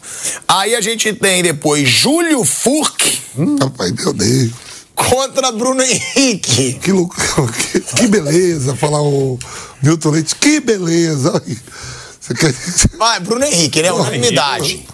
Aí 0.49 0.76
a 0.76 0.82
gente 0.82 1.14
tem 1.14 1.41
depois 1.41 1.88
Júlio 1.89 2.43
Furk 2.43 3.22
Rapaz, 3.62 3.93
meu 3.93 4.12
Deus. 4.12 4.51
Contra 4.95 5.51
Bruno 5.51 5.81
Henrique. 5.81 6.73
Que, 6.73 6.91
louco, 6.91 7.15
que, 7.51 7.79
que 7.95 8.07
beleza 8.07 8.75
falar 8.75 9.01
o 9.01 9.37
Milton 9.81 10.11
Leite. 10.11 10.35
Que 10.35 10.59
beleza. 10.59 11.41
Quer... 12.39 12.53
Vai, 12.97 13.19
Bruno 13.19 13.43
Henrique, 13.45 13.81
né? 13.81 13.91
Unanimidade. 13.91 14.85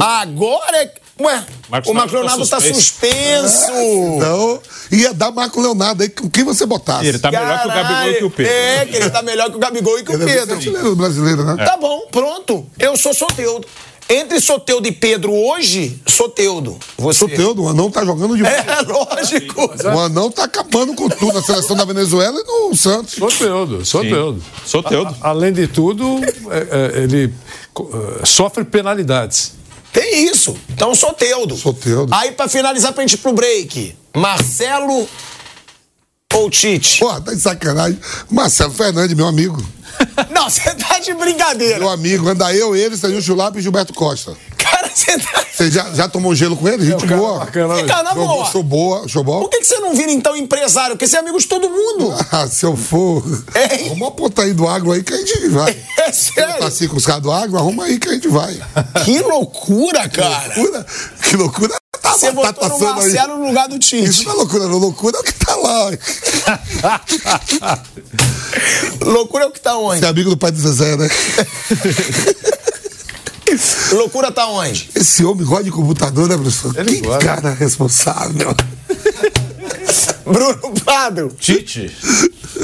Agora 0.00 0.82
é. 0.82 0.94
Ué, 1.18 1.46
Marcos 1.70 1.90
o 1.90 1.94
Marcos 1.94 2.12
Leonardo 2.12 2.42
Leonardo 2.42 2.46
tá 2.46 2.60
tá 2.60 2.74
suspenso. 2.74 3.72
Não, 4.18 4.60
ia 4.92 5.14
dar 5.14 5.30
Marco 5.30 5.58
Leonardo 5.62 6.02
aí 6.02 6.10
com 6.10 6.28
quem 6.28 6.44
você 6.44 6.66
botasse. 6.66 7.06
Ele 7.06 7.18
tá 7.18 7.30
melhor 7.30 7.62
que 7.62 7.68
o 7.68 7.70
Gabigol 7.70 8.10
e 8.10 8.14
que 8.14 8.24
o 8.24 8.30
Pedro. 8.30 8.52
É, 8.52 8.84
que 8.86 8.96
ele 8.96 9.10
tá 9.10 9.22
melhor 9.22 9.50
que 9.50 9.56
o 9.56 9.58
Gabigol 9.58 9.98
e 9.98 10.04
que 10.04 10.10
o 10.10 10.14
Ele 10.14 10.30
é 10.30 10.34
Pedro. 10.34 10.46
brasileiro, 10.46 10.96
brasileiro, 10.96 11.44
né? 11.44 11.64
Tá 11.64 11.78
bom, 11.78 12.06
pronto. 12.12 12.66
Eu 12.78 12.98
sou 12.98 13.14
Soteudo. 13.14 13.66
Entre 14.08 14.40
Soteudo 14.40 14.86
e 14.86 14.92
Pedro 14.92 15.32
hoje, 15.34 16.00
Soteudo. 16.06 16.78
Você. 16.96 17.18
Soteudo, 17.18 17.64
o 17.64 17.68
Anão 17.68 17.90
tá 17.90 18.04
jogando 18.04 18.36
demais. 18.36 18.54
É, 18.54 18.80
lógico. 18.86 19.70
O 19.94 19.98
Anão 19.98 20.30
tá 20.30 20.44
acabando 20.44 20.94
com 20.94 21.08
tudo 21.08 21.32
na 21.32 21.42
seleção 21.42 21.74
da 21.74 21.84
Venezuela 21.84 22.38
e 22.40 22.44
no 22.44 22.76
Santos. 22.76 23.14
Soteudo, 23.14 23.84
Soteudo. 23.84 24.42
Soteudo. 24.64 25.16
A- 25.20 25.30
além 25.30 25.52
de 25.52 25.66
tudo, 25.66 26.20
é, 26.50 26.98
é, 26.98 27.02
ele 27.02 27.34
é, 28.22 28.24
sofre 28.26 28.64
penalidades. 28.64 29.54
Tem 29.92 30.26
isso. 30.30 30.56
Então, 30.70 30.94
Soteudo. 30.94 31.56
Soteudo. 31.56 32.14
Aí, 32.14 32.30
pra 32.32 32.48
finalizar, 32.48 32.92
pra 32.92 33.02
gente 33.02 33.14
ir 33.14 33.18
pro 33.18 33.32
break. 33.32 33.96
Marcelo 34.14 35.08
ou 36.32 36.48
Tite? 36.50 37.00
Porra, 37.00 37.20
tá 37.20 37.32
de 37.34 37.40
sacanagem. 37.40 37.98
Marcelo 38.30 38.72
Fernandes, 38.72 39.16
meu 39.16 39.26
amigo. 39.26 39.60
Não, 40.30 40.48
você 40.48 40.74
tá 40.74 40.98
de 40.98 41.14
brincadeira. 41.14 41.78
Meu 41.78 41.88
amigo, 41.88 42.28
anda 42.28 42.52
eu, 42.54 42.74
ele, 42.74 42.96
Sérgio 42.96 43.22
Chulapa 43.22 43.58
e 43.58 43.62
Gilberto 43.62 43.92
Costa. 43.94 44.36
Você 44.96 45.18
tá. 45.18 45.44
Você 45.52 45.70
já, 45.70 45.92
já 45.92 46.08
tomou 46.08 46.34
gelo 46.34 46.56
com 46.56 46.66
ele? 46.66 46.86
Gente 46.86 47.06
boa. 47.06 47.40
Bacana, 47.40 47.76
Fica 47.76 48.02
na 48.02 48.14
Show, 48.14 48.26
boa. 48.26 48.44
show 48.46 48.62
boa, 48.62 49.08
show 49.08 49.22
bom. 49.22 49.40
Por 49.40 49.50
que, 49.50 49.58
que 49.58 49.66
você 49.66 49.78
não 49.78 49.94
vira, 49.94 50.10
então, 50.10 50.34
empresário? 50.34 50.96
Porque 50.96 51.06
você 51.06 51.16
é 51.16 51.18
amigo 51.20 51.38
de 51.38 51.46
todo 51.46 51.68
mundo. 51.68 52.14
Ah, 52.32 52.46
se 52.48 52.64
eu 52.66 52.76
for. 52.76 53.22
Hein? 53.54 53.86
Arruma 53.88 54.06
uma 54.06 54.10
ponta 54.10 54.42
aí 54.42 54.52
do 54.54 54.66
agro 54.66 54.92
aí 54.92 55.02
que 55.02 55.12
a 55.12 55.16
gente 55.18 55.48
vai. 55.48 55.70
É 55.98 56.02
Tá 56.06 56.12
sério. 56.12 56.64
assim 56.64 56.86
com 56.88 56.96
os 56.96 57.04
caras 57.04 57.22
do 57.22 57.30
agro, 57.32 57.56
arruma 57.58 57.84
aí 57.84 57.98
que 57.98 58.08
a 58.08 58.12
gente 58.12 58.28
vai. 58.28 58.58
Que 59.04 59.18
loucura, 59.20 60.08
cara. 60.08 60.54
Loucura, 60.56 60.86
que 61.22 61.36
loucura. 61.36 61.74
Tá, 62.00 62.12
Você 62.12 62.26
tá 62.26 62.32
botou 62.32 62.52
no 62.68 62.70
passando 62.78 62.86
aí. 62.88 62.94
Marcelo 63.12 63.38
no 63.38 63.46
lugar 63.48 63.68
do 63.68 63.76
Isso 63.76 63.88
Tite. 63.88 64.24
não 64.24 64.32
é 64.32 64.36
loucura, 64.36 64.66
não. 64.68 64.78
Loucura 64.78 65.16
é 65.16 65.20
o 65.20 65.24
que 65.24 65.32
tá 65.34 65.54
lá. 65.56 65.90
Loucura 69.00 69.44
é 69.44 69.46
o 69.48 69.50
que 69.50 69.60
tá 69.60 69.76
onde? 69.76 70.00
Você 70.00 70.06
é 70.06 70.08
amigo 70.08 70.30
do 70.30 70.36
pai 70.36 70.50
do 70.52 70.58
Zezé, 70.60 70.96
né? 70.96 71.08
Loucura 73.92 74.32
tá 74.32 74.46
onde? 74.48 74.90
Esse 74.94 75.24
homem 75.24 75.44
gosta 75.44 75.64
de 75.64 75.70
computador, 75.70 76.28
né, 76.28 76.36
professor? 76.36 76.76
Ele 76.78 76.96
que 76.96 77.00
gosta. 77.02 77.24
cara 77.24 77.50
responsável. 77.54 78.54
Bruno 80.26 80.72
Prado. 80.84 81.30
Tite. 81.38 81.90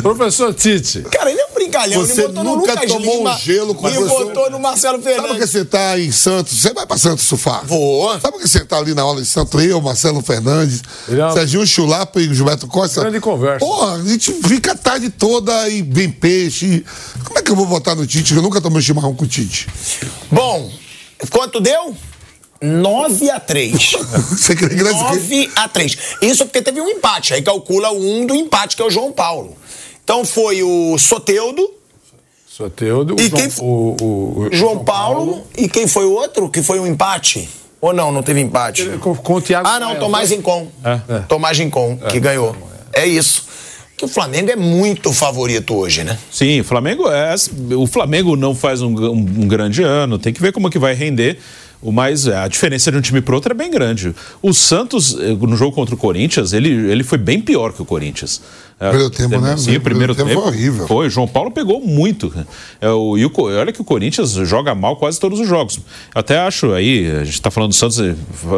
Professor 0.02 0.52
Tite. 0.54 1.02
Cara, 1.02 1.30
ele 1.30 1.40
é 1.40 1.46
um 1.46 1.54
brincalhão. 1.54 2.00
Você 2.00 2.22
ele 2.22 2.28
botou 2.28 2.44
no 2.44 2.56
nunca 2.56 2.72
Lucas 2.72 2.90
tomou 2.90 3.16
Lima 3.18 3.34
um 3.34 3.38
gelo 3.38 3.74
com 3.74 3.86
a 3.86 3.90
e 3.90 3.94
professora- 3.94 4.24
botou 4.24 4.50
no 4.50 4.58
Marcelo 4.58 5.02
Sabe 5.02 5.14
por 5.14 5.16
que 5.16 5.22
Fernandes. 5.28 5.50
você 5.50 5.64
tá 5.64 5.98
em 5.98 6.10
Santos? 6.10 6.60
Você 6.60 6.72
vai 6.72 6.86
pra 6.86 6.96
Santos 6.98 7.24
surfar? 7.24 7.64
Vou. 7.66 8.10
Sabe 8.12 8.32
por 8.32 8.40
que 8.40 8.48
você 8.48 8.64
tá 8.64 8.78
ali 8.78 8.94
na 8.94 9.02
aula 9.02 9.20
de 9.20 9.26
Santos? 9.28 9.62
Eu, 9.62 9.80
Marcelo 9.80 10.20
Fernandes, 10.22 10.82
Ele 11.08 11.20
é 11.20 11.30
Serginho 11.32 11.66
Chulapa 11.66 12.20
e 12.20 12.34
Gilberto 12.34 12.66
Costa. 12.66 13.00
Grande 13.02 13.20
conversa. 13.20 13.60
Porra, 13.64 13.96
a 13.96 14.04
gente 14.04 14.32
fica 14.32 14.72
a 14.72 14.76
tarde 14.76 15.10
toda 15.10 15.68
e 15.68 15.82
vem 15.82 16.10
peixe. 16.10 16.84
Como 17.24 17.38
é 17.38 17.42
que 17.42 17.50
eu 17.52 17.56
vou 17.56 17.66
votar 17.66 17.94
no 17.94 18.06
Tite? 18.06 18.34
Eu 18.34 18.42
nunca 18.42 18.60
tomei 18.60 18.82
chimarrão 18.82 19.14
com 19.14 19.24
o 19.24 19.28
Tite. 19.28 19.68
Bom, 20.30 20.70
quanto 21.30 21.60
deu? 21.60 21.94
9 22.62 23.30
a 23.30 23.40
3. 23.40 23.92
Você 24.30 24.54
quer 24.56 24.68
que 24.68 24.82
nós- 24.82 24.92
9 24.94 25.50
a 25.56 25.68
3. 25.68 25.98
Isso 26.22 26.44
porque 26.46 26.62
teve 26.62 26.80
um 26.80 26.88
empate. 26.88 27.34
Aí 27.34 27.42
calcula 27.42 27.90
um 27.92 28.24
do 28.26 28.34
empate, 28.34 28.76
que 28.76 28.82
é 28.82 28.84
o 28.84 28.90
João 28.90 29.10
Paulo. 29.12 29.56
Então 30.04 30.24
foi 30.24 30.62
o 30.62 30.96
Soteudo, 30.98 31.68
Soteudo. 32.46 33.16
E 33.18 33.26
o 33.26 33.30
quem 33.30 33.50
João, 33.50 33.66
o, 33.68 33.96
o, 34.00 34.40
o- 34.46 34.48
João 34.52 34.78
Paulo, 34.84 35.42
e 35.56 35.68
quem 35.68 35.86
foi 35.86 36.04
o 36.04 36.12
outro 36.12 36.48
que 36.50 36.62
foi 36.62 36.78
um 36.78 36.86
empate? 36.86 37.48
Ou 37.80 37.92
não, 37.92 38.12
não 38.12 38.22
teve 38.22 38.40
empate? 38.40 38.84
Com, 39.00 39.14
com 39.16 39.34
o 39.34 39.40
Thiago 39.42 39.66
Ah, 39.68 39.80
não, 39.80 39.96
Tomás 39.98 40.30
Rincon. 40.30 40.68
É. 40.84 41.18
Tomás 41.20 41.58
Rincon, 41.58 41.96
que 42.10 42.20
ganhou. 42.20 42.54
É 42.92 43.06
isso. 43.06 43.46
Que 43.96 44.04
o 44.04 44.08
Flamengo 44.08 44.50
é 44.50 44.56
muito 44.56 45.12
favorito 45.12 45.74
hoje, 45.74 46.04
né? 46.04 46.18
Sim, 46.30 46.60
o 46.60 46.64
Flamengo 46.64 47.08
é. 47.08 47.34
O 47.76 47.86
Flamengo 47.86 48.36
não 48.36 48.54
faz 48.54 48.82
um, 48.82 48.88
um- 48.94 49.12
um 49.14 49.48
grande 49.48 49.82
ano, 49.82 50.18
tem 50.18 50.32
que 50.32 50.40
ver 50.40 50.52
como 50.52 50.68
que 50.70 50.78
vai 50.78 50.94
render. 50.94 51.38
O 51.82 51.90
mais, 51.90 52.28
a 52.28 52.46
diferença 52.46 52.92
de 52.92 52.96
um 52.96 53.00
time 53.00 53.20
pro 53.20 53.34
outro 53.34 53.52
é 53.52 53.54
bem 53.54 53.70
grande. 53.70 54.14
O 54.40 54.54
Santos, 54.54 55.18
eh, 55.18 55.34
no 55.34 55.56
jogo 55.56 55.74
contra 55.74 55.94
o 55.94 55.98
Corinthians, 55.98 56.52
ele, 56.52 56.70
ele 56.70 57.02
foi 57.02 57.18
bem 57.18 57.40
pior 57.40 57.72
que 57.72 57.82
o 57.82 57.84
Corinthians. 57.84 58.40
É, 58.78 58.88
Primeiro 58.88 59.10
tempo, 59.10 59.40
né? 59.40 59.56
Sim, 59.56 59.76
o 59.76 59.80
primeiro 59.80 59.82
Primeiro 59.82 60.14
tempo 60.14 60.28
tempo, 60.28 60.42
foi 60.42 60.50
horrível. 60.50 60.86
Foi, 60.88 61.06
o 61.06 61.10
João 61.10 61.28
Paulo 61.28 61.50
pegou 61.50 61.80
muito. 61.80 62.32
É, 62.80 62.88
o, 62.88 63.16
e 63.16 63.24
o, 63.24 63.32
olha 63.36 63.72
que 63.72 63.80
o 63.80 63.84
Corinthians 63.84 64.32
joga 64.32 64.74
mal 64.74 64.96
quase 64.96 65.20
todos 65.20 65.38
os 65.38 65.48
jogos. 65.48 65.78
Até 66.14 66.38
acho 66.38 66.72
aí, 66.72 67.08
a 67.10 67.24
gente 67.24 67.40
tá 67.40 67.50
falando 67.50 67.70
do 67.70 67.76
Santos, 67.76 68.00
eh, 68.00 68.14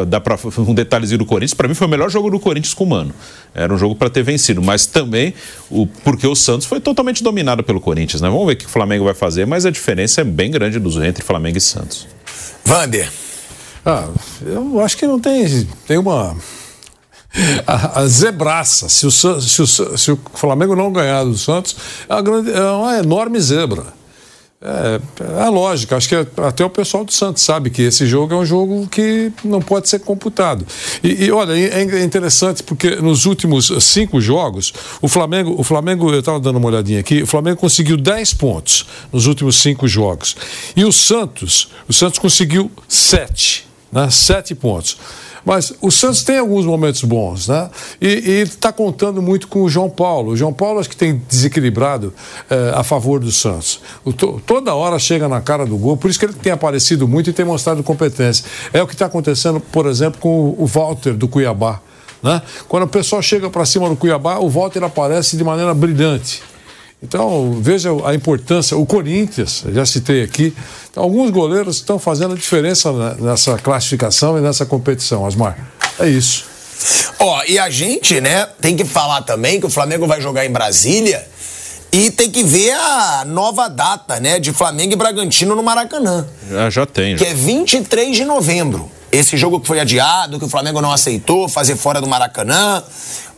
dá 0.06 0.20
para 0.20 0.38
um 0.58 0.74
detalhezinho 0.74 1.18
do 1.18 1.26
Corinthians. 1.26 1.54
Para 1.54 1.68
mim 1.68 1.74
foi 1.74 1.86
o 1.86 1.90
melhor 1.90 2.10
jogo 2.10 2.30
do 2.30 2.40
Corinthians 2.40 2.74
com 2.74 2.84
o 2.84 2.86
Mano. 2.86 3.14
Era 3.54 3.72
um 3.72 3.78
jogo 3.78 3.94
para 3.94 4.08
ter 4.08 4.22
vencido, 4.22 4.62
mas 4.62 4.86
também 4.86 5.34
o, 5.70 5.86
porque 5.86 6.26
o 6.26 6.34
Santos 6.34 6.66
foi 6.66 6.80
totalmente 6.80 7.22
dominado 7.22 7.62
pelo 7.62 7.80
Corinthians, 7.80 8.22
né? 8.22 8.28
Vamos 8.28 8.46
ver 8.46 8.52
o 8.54 8.56
que 8.56 8.66
o 8.66 8.68
Flamengo 8.68 9.04
vai 9.04 9.14
fazer, 9.14 9.46
mas 9.46 9.66
a 9.66 9.70
diferença 9.70 10.22
é 10.22 10.24
bem 10.24 10.50
grande 10.50 10.78
dos, 10.78 10.96
entre 10.96 11.22
Flamengo 11.22 11.58
e 11.58 11.60
Santos. 11.60 12.06
Vander. 12.64 13.10
Ah, 13.84 14.08
eu 14.44 14.80
acho 14.80 14.96
que 14.96 15.06
não 15.06 15.20
tem. 15.20 15.66
Tem 15.86 15.98
uma. 15.98 16.36
A, 17.66 18.00
a 18.00 18.06
zebraça. 18.06 18.88
Se 18.88 19.06
o, 19.06 19.10
se, 19.10 19.26
o, 19.62 19.66
se 19.98 20.12
o 20.12 20.18
Flamengo 20.34 20.74
não 20.76 20.92
ganhar 20.92 21.24
do 21.24 21.36
Santos, 21.36 21.76
é 22.08 22.14
uma, 22.14 22.22
grande- 22.22 22.52
é 22.52 22.70
uma 22.70 22.96
enorme 22.98 23.40
zebra. 23.40 23.84
É, 24.66 25.44
é 25.44 25.48
lógico, 25.50 25.94
acho 25.94 26.08
que 26.08 26.14
até 26.40 26.64
o 26.64 26.70
pessoal 26.70 27.04
do 27.04 27.12
Santos 27.12 27.42
sabe 27.42 27.68
que 27.68 27.82
esse 27.82 28.06
jogo 28.06 28.32
é 28.32 28.36
um 28.38 28.46
jogo 28.46 28.86
que 28.86 29.30
não 29.44 29.60
pode 29.60 29.90
ser 29.90 29.98
computado. 30.00 30.66
E, 31.02 31.26
e, 31.26 31.30
olha, 31.30 31.52
é 31.52 32.02
interessante 32.02 32.62
porque 32.62 32.96
nos 32.96 33.26
últimos 33.26 33.70
cinco 33.84 34.22
jogos, 34.22 34.72
o 35.02 35.08
Flamengo, 35.08 35.54
o 35.58 35.62
Flamengo 35.62 36.10
eu 36.10 36.20
estava 36.20 36.40
dando 36.40 36.56
uma 36.56 36.68
olhadinha 36.68 37.00
aqui, 37.00 37.22
o 37.22 37.26
Flamengo 37.26 37.58
conseguiu 37.58 37.98
10 37.98 38.32
pontos 38.34 38.86
nos 39.12 39.26
últimos 39.26 39.56
cinco 39.56 39.86
jogos. 39.86 40.34
E 40.74 40.82
o 40.82 40.92
Santos, 40.92 41.68
o 41.86 41.92
Santos 41.92 42.18
conseguiu 42.18 42.70
sete, 42.88 43.68
né? 43.92 44.08
Sete 44.10 44.54
pontos. 44.54 44.96
Mas 45.45 45.72
o 45.80 45.90
Santos 45.90 46.22
tem 46.22 46.38
alguns 46.38 46.64
momentos 46.64 47.03
bons, 47.03 47.49
né? 47.49 47.68
E 48.01 48.42
está 48.42 48.72
contando 48.72 49.20
muito 49.20 49.47
com 49.47 49.62
o 49.62 49.68
João 49.68 49.90
Paulo. 49.90 50.32
O 50.32 50.36
João 50.36 50.53
Paulo 50.53 50.80
acho 50.80 50.88
que 50.88 50.97
tem 50.97 51.22
desequilibrado 51.28 52.14
eh, 52.49 52.72
a 52.74 52.82
favor 52.82 53.20
do 53.20 53.30
Santos. 53.30 53.80
O, 54.05 54.12
to, 54.12 54.40
toda 54.47 54.74
hora 54.74 54.99
chega 54.99 55.28
na 55.28 55.40
cara 55.40 55.66
do 55.66 55.76
gol, 55.76 55.97
por 55.97 56.11
isso 56.11 56.18
que 56.18 56.24
ele 56.24 56.32
tem 56.32 56.53
aparecido 56.53 57.07
muito 57.07 57.28
e 57.28 57.32
tem 57.32 57.45
mostrado 57.45 57.82
competência. 57.82 58.45
É 58.72 58.82
o 58.82 58.86
que 58.86 58.95
está 58.95 59.07
acontecendo, 59.07 59.61
por 59.61 59.86
exemplo, 59.86 60.20
com 60.20 60.55
o 60.57 60.66
Walter 60.66 61.14
do 61.14 61.28
Cuiabá. 61.28 61.80
Né? 62.22 62.40
Quando 62.66 62.84
o 62.84 62.88
pessoal 62.88 63.20
chega 63.20 63.51
para 63.51 63.66
cima 63.66 63.88
do 63.88 63.97
Cuiabá, 63.97 64.38
o 64.38 64.49
Walter 64.49 64.82
aparece 64.82 65.36
de 65.36 65.45
maneira 65.45 65.74
brilhante. 65.74 66.42
Então, 67.03 67.59
veja 67.61 67.90
a 68.05 68.14
importância. 68.14 68.76
O 68.76 68.86
Corinthians, 68.86 69.64
já 69.72 69.84
citei 69.84 70.22
aqui, 70.22 70.55
então, 70.90 71.03
alguns 71.03 71.30
goleiros 71.30 71.76
estão 71.76 71.99
fazendo 71.99 72.34
a 72.34 72.36
diferença 72.36 72.92
nessa 73.16 73.59
classificação 73.59 74.38
e 74.38 74.40
nessa 74.40 74.64
competição, 74.64 75.26
Asmar. 75.26 75.59
É 75.99 76.09
isso. 76.09 76.47
Ó, 77.18 77.38
oh, 77.38 77.45
e 77.47 77.59
a 77.59 77.70
gente, 77.70 78.20
né, 78.20 78.47
tem 78.61 78.76
que 78.76 78.84
falar 78.84 79.22
também 79.22 79.61
que 79.61 79.66
o 79.66 79.70
Flamengo 79.70 80.07
vai 80.07 80.20
jogar 80.20 80.45
em 80.45 80.51
Brasília 80.51 81.26
e 81.92 82.11
tem 82.11 82.30
que 82.30 82.42
ver 82.42 82.72
a 82.72 83.24
nova 83.24 83.68
data, 83.68 84.18
né, 84.18 84.40
de 84.40 84.53
Flamengo 84.53 84.92
e 84.92 84.97
Bragantino 84.97 85.55
no 85.55 85.62
Maracanã. 85.62 86.26
Já, 86.51 86.70
já 86.70 86.86
tem. 86.86 87.16
Que 87.16 87.24
é 87.24 87.34
23 87.34 88.16
de 88.16 88.24
novembro. 88.24 88.90
Esse 89.14 89.36
jogo 89.36 89.60
que 89.60 89.66
foi 89.68 89.78
adiado, 89.78 90.40
que 90.40 90.44
o 90.44 90.48
Flamengo 90.48 90.80
não 90.80 90.90
aceitou 90.90 91.48
fazer 91.48 91.76
fora 91.76 92.00
do 92.00 92.06
Maracanã, 92.08 92.82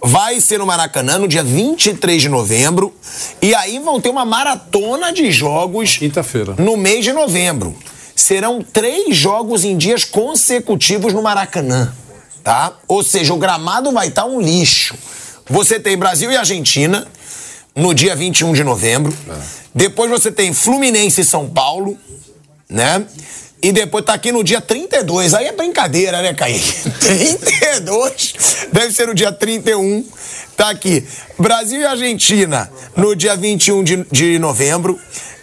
vai 0.02 0.40
ser 0.40 0.58
no 0.58 0.64
Maracanã 0.64 1.18
no 1.18 1.28
dia 1.28 1.44
23 1.44 2.22
de 2.22 2.30
novembro. 2.30 2.94
E 3.42 3.54
aí 3.54 3.78
vão 3.78 4.00
ter 4.00 4.08
uma 4.08 4.24
maratona 4.24 5.12
de 5.12 5.30
jogos. 5.30 5.98
Quinta-feira. 5.98 6.54
No 6.56 6.78
mês 6.78 7.04
de 7.04 7.12
novembro. 7.12 7.76
Serão 8.14 8.62
três 8.62 9.14
jogos 9.14 9.64
em 9.64 9.76
dias 9.76 10.02
consecutivos 10.02 11.12
no 11.12 11.22
Maracanã. 11.22 11.92
Tá? 12.42 12.72
Ou 12.88 13.02
seja, 13.02 13.34
o 13.34 13.36
gramado 13.36 13.92
vai 13.92 14.08
estar 14.08 14.24
um 14.24 14.40
lixo. 14.40 14.94
Você 15.50 15.78
tem 15.78 15.98
Brasil 15.98 16.32
e 16.32 16.36
Argentina 16.38 17.06
no 17.74 17.92
dia 17.92 18.16
21 18.16 18.54
de 18.54 18.64
novembro. 18.64 19.14
É. 19.28 19.34
Depois 19.74 20.10
você 20.10 20.32
tem 20.32 20.54
Fluminense 20.54 21.20
e 21.20 21.24
São 21.24 21.50
Paulo, 21.50 21.98
né? 22.66 23.04
E 23.62 23.72
depois 23.72 24.04
tá 24.04 24.14
aqui 24.14 24.30
no 24.30 24.44
dia 24.44 24.60
32. 24.60 25.34
Aí 25.34 25.46
é 25.46 25.52
brincadeira, 25.52 26.20
né, 26.22 26.34
Kaique? 26.34 26.90
32. 27.00 28.68
Deve 28.72 28.92
ser 28.92 29.06
no 29.06 29.14
dia 29.14 29.32
31. 29.32 30.04
Tá 30.56 30.70
aqui. 30.70 31.04
Brasil 31.38 31.80
e 31.80 31.84
Argentina 31.84 32.70
no 32.96 33.16
dia 33.16 33.36
21 33.36 33.82
de, 33.82 34.04
de 34.10 34.38
novembro. 34.38 34.98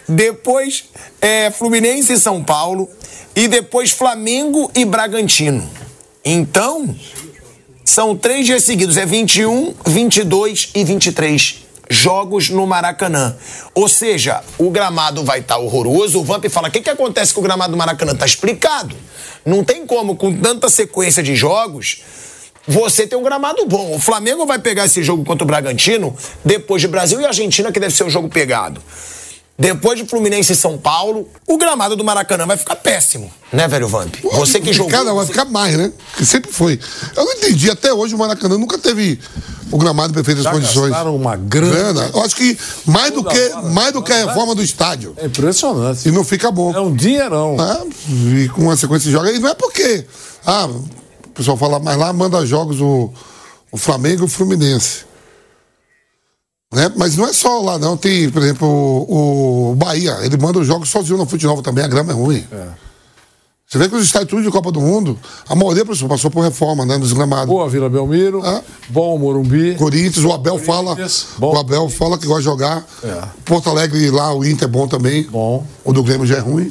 Depois 0.08 0.84
é, 1.20 1.50
Fluminense 1.50 2.12
e 2.12 2.18
São 2.18 2.42
Paulo. 2.42 2.88
E 3.34 3.48
depois 3.48 3.90
Flamengo 3.90 4.70
e 4.74 4.84
Bragantino. 4.84 5.68
Então, 6.24 6.94
são 7.84 8.16
três 8.16 8.46
dias 8.46 8.62
seguidos. 8.62 8.96
É 8.96 9.04
21, 9.04 9.74
22 9.86 10.70
e 10.74 10.84
23 10.84 11.63
jogos 11.88 12.50
no 12.50 12.66
Maracanã. 12.66 13.36
Ou 13.74 13.88
seja, 13.88 14.42
o 14.58 14.70
gramado 14.70 15.24
vai 15.24 15.40
estar 15.40 15.54
tá 15.54 15.60
horroroso. 15.60 16.20
O 16.20 16.24
Vamp 16.24 16.44
fala: 16.46 16.68
o 16.68 16.70
que, 16.70 16.80
que 16.80 16.90
acontece 16.90 17.32
com 17.32 17.40
o 17.40 17.44
gramado 17.44 17.72
do 17.72 17.76
Maracanã? 17.76 18.12
Está 18.12 18.26
explicado. 18.26 18.96
Não 19.44 19.62
tem 19.62 19.86
como, 19.86 20.16
com 20.16 20.34
tanta 20.34 20.68
sequência 20.68 21.22
de 21.22 21.36
jogos, 21.36 22.02
você 22.66 23.06
ter 23.06 23.16
um 23.16 23.22
gramado 23.22 23.66
bom. 23.66 23.94
O 23.94 23.98
Flamengo 23.98 24.46
vai 24.46 24.58
pegar 24.58 24.86
esse 24.86 25.02
jogo 25.02 25.24
contra 25.24 25.44
o 25.44 25.46
Bragantino 25.46 26.16
depois 26.44 26.80
de 26.80 26.88
Brasil 26.88 27.20
e 27.20 27.26
Argentina, 27.26 27.70
que 27.70 27.78
deve 27.78 27.94
ser 27.94 28.04
o 28.04 28.10
jogo 28.10 28.28
pegado. 28.28 28.80
Depois 29.56 29.96
de 29.96 30.04
Fluminense 30.04 30.52
e 30.52 30.56
São 30.56 30.76
Paulo, 30.76 31.28
o 31.46 31.56
gramado 31.56 31.94
do 31.94 32.02
Maracanã 32.02 32.44
vai 32.44 32.56
ficar 32.56 32.74
péssimo, 32.74 33.30
né, 33.52 33.68
velho 33.68 33.86
Vamp? 33.86 34.12
Você 34.32 34.60
que 34.60 34.72
jogou. 34.72 34.90
Cara, 34.90 35.14
vai 35.14 35.26
ficar 35.26 35.44
mais, 35.44 35.76
né? 35.76 35.92
Que 36.16 36.26
sempre 36.26 36.50
foi. 36.50 36.78
Eu 37.16 37.24
não 37.24 37.32
entendi, 37.34 37.70
até 37.70 37.92
hoje 37.92 38.16
o 38.16 38.18
Maracanã 38.18 38.58
nunca 38.58 38.76
teve 38.78 39.20
o 39.70 39.78
gramado 39.78 40.10
em 40.10 40.14
perfeitas 40.14 40.42
Já 40.42 40.50
condições. 40.50 40.92
uma 41.06 41.36
grana. 41.36 42.10
Eu 42.12 42.22
acho 42.22 42.34
que 42.34 42.58
mais 42.84 43.12
do 43.12 43.22
que, 43.22 43.50
mais 43.72 43.92
do 43.92 44.02
que 44.02 44.12
a 44.12 44.26
reforma 44.26 44.56
do 44.56 44.62
estádio. 44.62 45.14
É 45.16 45.26
impressionante. 45.26 46.08
E 46.08 46.10
não 46.10 46.24
fica 46.24 46.50
bom. 46.50 46.74
É 46.74 46.80
um 46.80 46.94
dinheirão. 46.94 47.56
É, 47.60 48.42
e 48.42 48.48
com 48.48 48.62
uma 48.62 48.76
sequência 48.76 49.06
de 49.06 49.12
jogos. 49.12 49.30
E 49.30 49.38
não 49.38 49.50
é 49.50 49.54
porque. 49.54 50.04
Ah, 50.44 50.66
o 50.66 51.30
pessoal 51.30 51.56
fala, 51.56 51.78
mas 51.78 51.96
lá 51.96 52.12
manda 52.12 52.44
jogos 52.44 52.80
o, 52.80 53.10
o 53.70 53.76
Flamengo 53.76 54.22
e 54.22 54.24
o 54.24 54.28
Fluminense. 54.28 55.04
Né? 56.72 56.90
Mas 56.96 57.16
não 57.16 57.26
é 57.26 57.32
só 57.32 57.60
lá, 57.60 57.78
não. 57.78 57.96
Tem, 57.96 58.30
por 58.30 58.42
exemplo, 58.42 58.68
o, 58.68 59.72
o 59.72 59.74
Bahia. 59.76 60.18
Ele 60.22 60.36
manda 60.36 60.58
os 60.58 60.66
jogos 60.66 60.88
sozinho 60.88 61.18
no 61.18 61.26
futebol 61.26 61.62
também. 61.62 61.84
A 61.84 61.88
grama 61.88 62.12
é 62.12 62.14
ruim. 62.14 62.44
É. 62.50 62.84
Você 63.66 63.78
vê 63.78 63.88
que 63.88 63.96
os 63.96 64.04
estádios 64.04 64.44
de 64.44 64.50
Copa 64.50 64.70
do 64.70 64.80
Mundo, 64.80 65.18
a 65.48 65.54
maioria 65.56 65.84
professor, 65.84 66.08
passou 66.08 66.30
por 66.30 66.42
reforma, 66.44 66.86
né? 66.86 66.96
Nos 66.96 67.12
gramados. 67.12 67.48
Boa 67.48 67.68
Vila 67.68 67.88
Belmiro, 67.88 68.40
ah. 68.44 68.62
bom 68.88 69.18
Morumbi. 69.18 69.74
Corinthians, 69.74 70.24
o 70.24 70.32
Abel 70.32 70.58
fala. 70.58 70.94
Bom. 71.38 71.54
O 71.54 71.58
Abel 71.58 71.88
fala 71.88 72.16
que 72.16 72.24
gosta 72.24 72.42
de 72.42 72.44
jogar. 72.44 72.86
É. 73.02 73.22
Porto 73.44 73.70
Alegre 73.70 74.10
lá, 74.10 74.32
o 74.32 74.44
Inter 74.44 74.68
é 74.68 74.70
bom 74.70 74.86
também. 74.86 75.24
Bom. 75.24 75.66
O 75.82 75.92
do 75.92 76.04
Grêmio 76.04 76.24
já 76.26 76.36
é 76.36 76.40
ruim. 76.40 76.70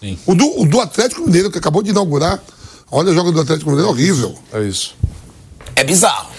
Sim. 0.00 0.18
O 0.26 0.34
do, 0.34 0.62
o 0.62 0.66
do 0.66 0.80
Atlético 0.80 1.20
Mineiro, 1.20 1.50
que 1.50 1.58
acabou 1.58 1.82
de 1.82 1.90
inaugurar. 1.90 2.42
Olha 2.90 3.10
o 3.10 3.14
jogo 3.14 3.30
do 3.30 3.40
Atlético 3.40 3.70
Mineiro, 3.70 3.90
é 3.90 3.92
horrível. 3.92 4.34
É 4.52 4.62
isso. 4.62 4.96
É 5.76 5.84
bizarro. 5.84 6.30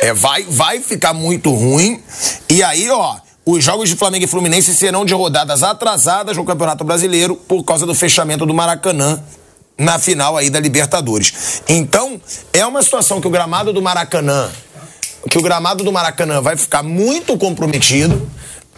É, 0.00 0.12
vai, 0.12 0.44
vai 0.44 0.80
ficar 0.80 1.12
muito 1.12 1.50
ruim. 1.52 2.02
E 2.48 2.62
aí, 2.62 2.88
ó, 2.90 3.16
os 3.44 3.64
jogos 3.64 3.88
de 3.88 3.96
Flamengo 3.96 4.24
e 4.24 4.28
Fluminense 4.28 4.74
serão 4.74 5.04
de 5.04 5.14
rodadas 5.14 5.62
atrasadas 5.62 6.36
no 6.36 6.44
Campeonato 6.44 6.84
Brasileiro 6.84 7.34
por 7.34 7.64
causa 7.64 7.86
do 7.86 7.94
fechamento 7.94 8.44
do 8.44 8.54
Maracanã 8.54 9.22
na 9.78 9.98
final 9.98 10.36
aí 10.36 10.50
da 10.50 10.60
Libertadores. 10.60 11.62
Então, 11.68 12.20
é 12.52 12.66
uma 12.66 12.82
situação 12.82 13.20
que 13.20 13.26
o 13.26 13.30
gramado 13.30 13.72
do 13.72 13.80
Maracanã, 13.80 14.50
que 15.30 15.38
o 15.38 15.42
gramado 15.42 15.82
do 15.82 15.92
Maracanã 15.92 16.40
vai 16.40 16.56
ficar 16.56 16.82
muito 16.82 17.38
comprometido 17.38 18.28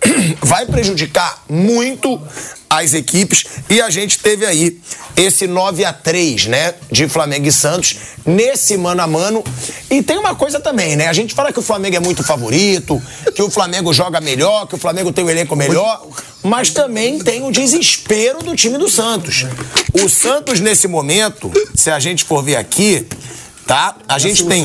vai 0.41 0.67
prejudicar 0.67 1.43
muito 1.49 2.21
as 2.69 2.95
equipes 2.95 3.45
e 3.69 3.81
a 3.81 3.91
gente 3.91 4.21
teve 4.21 4.47
aí 4.47 4.81
esse 5.17 5.47
9 5.47 5.85
a 5.85 5.93
3 5.93 6.47
né, 6.47 6.75
de 6.91 7.09
Flamengo 7.09 7.47
e 7.47 7.53
Santos 7.53 7.97
nesse 8.25 8.77
mano 8.77 9.03
a 9.03 9.07
mano. 9.07 9.45
E 9.91 10.03
tem 10.03 10.17
uma 10.17 10.35
coisa 10.35 10.61
também, 10.61 10.97
né? 10.97 11.09
A 11.09 11.13
gente 11.13 11.35
fala 11.35 11.53
que 11.53 11.59
o 11.59 11.63
Flamengo 11.63 11.97
é 11.97 12.01
muito 12.01 12.23
favorito, 12.23 13.03
que 13.35 13.43
o 13.43 13.51
Flamengo 13.51 13.93
joga 13.93 14.21
melhor, 14.21 14.67
que 14.67 14.77
o 14.77 14.79
Flamengo 14.79 15.13
tem 15.13 15.25
um 15.25 15.31
elenco 15.31 15.57
melhor, 15.57 16.07
mas 16.43 16.71
também 16.71 17.19
tem 17.19 17.43
o 17.43 17.51
desespero 17.51 18.39
do 18.39 18.55
time 18.55 18.79
do 18.79 18.89
Santos. 18.89 19.47
O 19.93 20.09
Santos 20.09 20.61
nesse 20.61 20.87
momento, 20.87 21.51
se 21.75 21.91
a 21.91 21.99
gente 21.99 22.25
for 22.25 22.43
ver 22.43 22.57
aqui, 22.57 23.07
tá? 23.67 23.97
A 24.09 24.19
gente 24.19 24.45
tem 24.45 24.65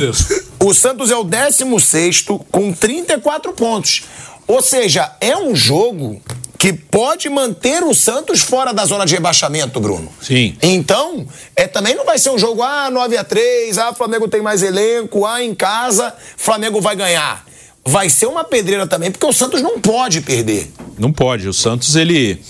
o 0.60 0.74
Santos 0.74 1.12
é 1.12 1.16
o 1.16 1.24
16 1.24 2.26
com 2.52 2.74
34 2.74 3.54
pontos. 3.54 4.04
Ou 4.48 4.62
seja, 4.62 5.12
é 5.20 5.36
um 5.36 5.56
jogo 5.56 6.22
que 6.58 6.74
pode 6.74 7.30
manter 7.30 7.84
o 7.84 7.94
Santos 7.94 8.42
fora 8.42 8.74
da 8.74 8.86
zona 8.86 9.06
de 9.06 9.14
rebaixamento, 9.14 9.80
Bruno. 9.80 10.10
Sim. 10.22 10.56
Então, 10.62 11.28
é, 11.56 11.68
também 11.68 11.96
não 11.96 12.06
vai 12.06 12.18
ser 12.18 12.30
um 12.30 12.38
jogo, 12.38 12.64
ah, 12.64 12.90
9 12.90 13.18
a 13.18 13.24
3 13.24 13.78
ah, 13.78 13.94
Flamengo 13.94 14.28
tem 14.28 14.42
mais 14.42 14.64
elenco, 14.64 15.26
ah, 15.26 15.44
em 15.44 15.54
casa, 15.54 16.14
Flamengo 16.38 16.82
vai 16.82 16.96
ganhar. 16.96 17.46
Vai 17.86 18.10
ser 18.10 18.26
uma 18.26 18.44
pedreira 18.44 18.88
também, 18.88 19.12
porque 19.12 19.26
o 19.26 19.34
Santos 19.34 19.62
não 19.62 19.80
pode 19.80 20.22
perder. 20.22 20.72
Não 20.98 21.12
pode. 21.12 21.48
O 21.48 21.54
Santos, 21.54 21.96
ele. 21.96 22.42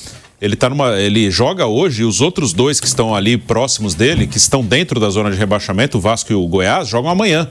Ele 0.41 0.55
tá 0.55 0.69
numa. 0.69 0.97
Ele 0.97 1.29
joga 1.29 1.65
hoje 1.65 2.03
e 2.03 2.05
os 2.05 2.21
outros 2.21 2.53
dois 2.53 2.79
que 2.79 2.87
estão 2.87 3.13
ali 3.13 3.37
próximos 3.37 3.93
dele, 3.95 4.27
que 4.27 4.37
estão 4.37 4.63
dentro 4.63 4.97
da 4.97 5.09
zona 5.09 5.29
de 5.29 5.37
rebaixamento, 5.37 5.97
o 5.97 6.01
Vasco 6.01 6.31
e 6.31 6.35
o 6.35 6.47
Goiás, 6.47 6.87
jogam 6.87 7.11
amanhã. 7.11 7.49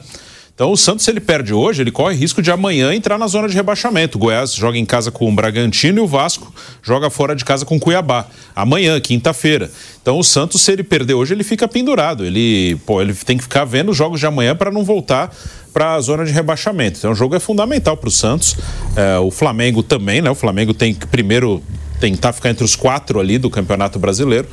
Então 0.54 0.70
o 0.70 0.76
Santos, 0.76 1.04
se 1.04 1.10
ele 1.10 1.18
perde 1.18 1.52
hoje, 1.52 1.82
ele 1.82 1.90
corre 1.90 2.14
risco 2.14 2.40
de 2.40 2.48
amanhã 2.48 2.94
entrar 2.94 3.18
na 3.18 3.26
zona 3.26 3.48
de 3.48 3.56
rebaixamento. 3.56 4.16
O 4.16 4.20
Goiás 4.20 4.54
joga 4.54 4.78
em 4.78 4.84
casa 4.84 5.10
com 5.10 5.28
o 5.28 5.34
Bragantino 5.34 5.98
e 5.98 6.00
o 6.00 6.06
Vasco 6.06 6.54
joga 6.80 7.10
fora 7.10 7.34
de 7.34 7.44
casa 7.44 7.64
com 7.64 7.76
o 7.76 7.80
Cuiabá. 7.80 8.26
Amanhã, 8.54 9.00
quinta-feira. 9.00 9.68
Então 10.00 10.16
o 10.16 10.22
Santos, 10.22 10.62
se 10.62 10.70
ele 10.70 10.84
perder 10.84 11.14
hoje, 11.14 11.34
ele 11.34 11.42
fica 11.42 11.66
pendurado. 11.66 12.24
Ele, 12.24 12.76
pô, 12.86 13.02
ele 13.02 13.12
tem 13.14 13.36
que 13.36 13.42
ficar 13.42 13.64
vendo 13.64 13.90
os 13.90 13.96
jogos 13.96 14.20
de 14.20 14.26
amanhã 14.26 14.54
para 14.54 14.70
não 14.70 14.84
voltar 14.84 15.34
para 15.72 15.94
a 15.94 16.00
zona 16.00 16.24
de 16.24 16.30
rebaixamento. 16.30 16.98
Então 16.98 17.10
o 17.10 17.16
jogo 17.16 17.34
é 17.34 17.40
fundamental 17.40 17.96
para 17.96 18.08
o 18.08 18.12
Santos. 18.12 18.56
É, 18.94 19.18
o 19.18 19.32
Flamengo 19.32 19.82
também, 19.82 20.22
né? 20.22 20.30
O 20.30 20.36
Flamengo 20.36 20.72
tem 20.72 20.94
que 20.94 21.04
primeiro 21.04 21.60
tentar 21.98 22.32
ficar 22.32 22.50
entre 22.50 22.62
os 22.64 22.76
quatro 22.76 23.18
ali 23.18 23.38
do 23.38 23.50
Campeonato 23.50 23.98
Brasileiro. 23.98 24.46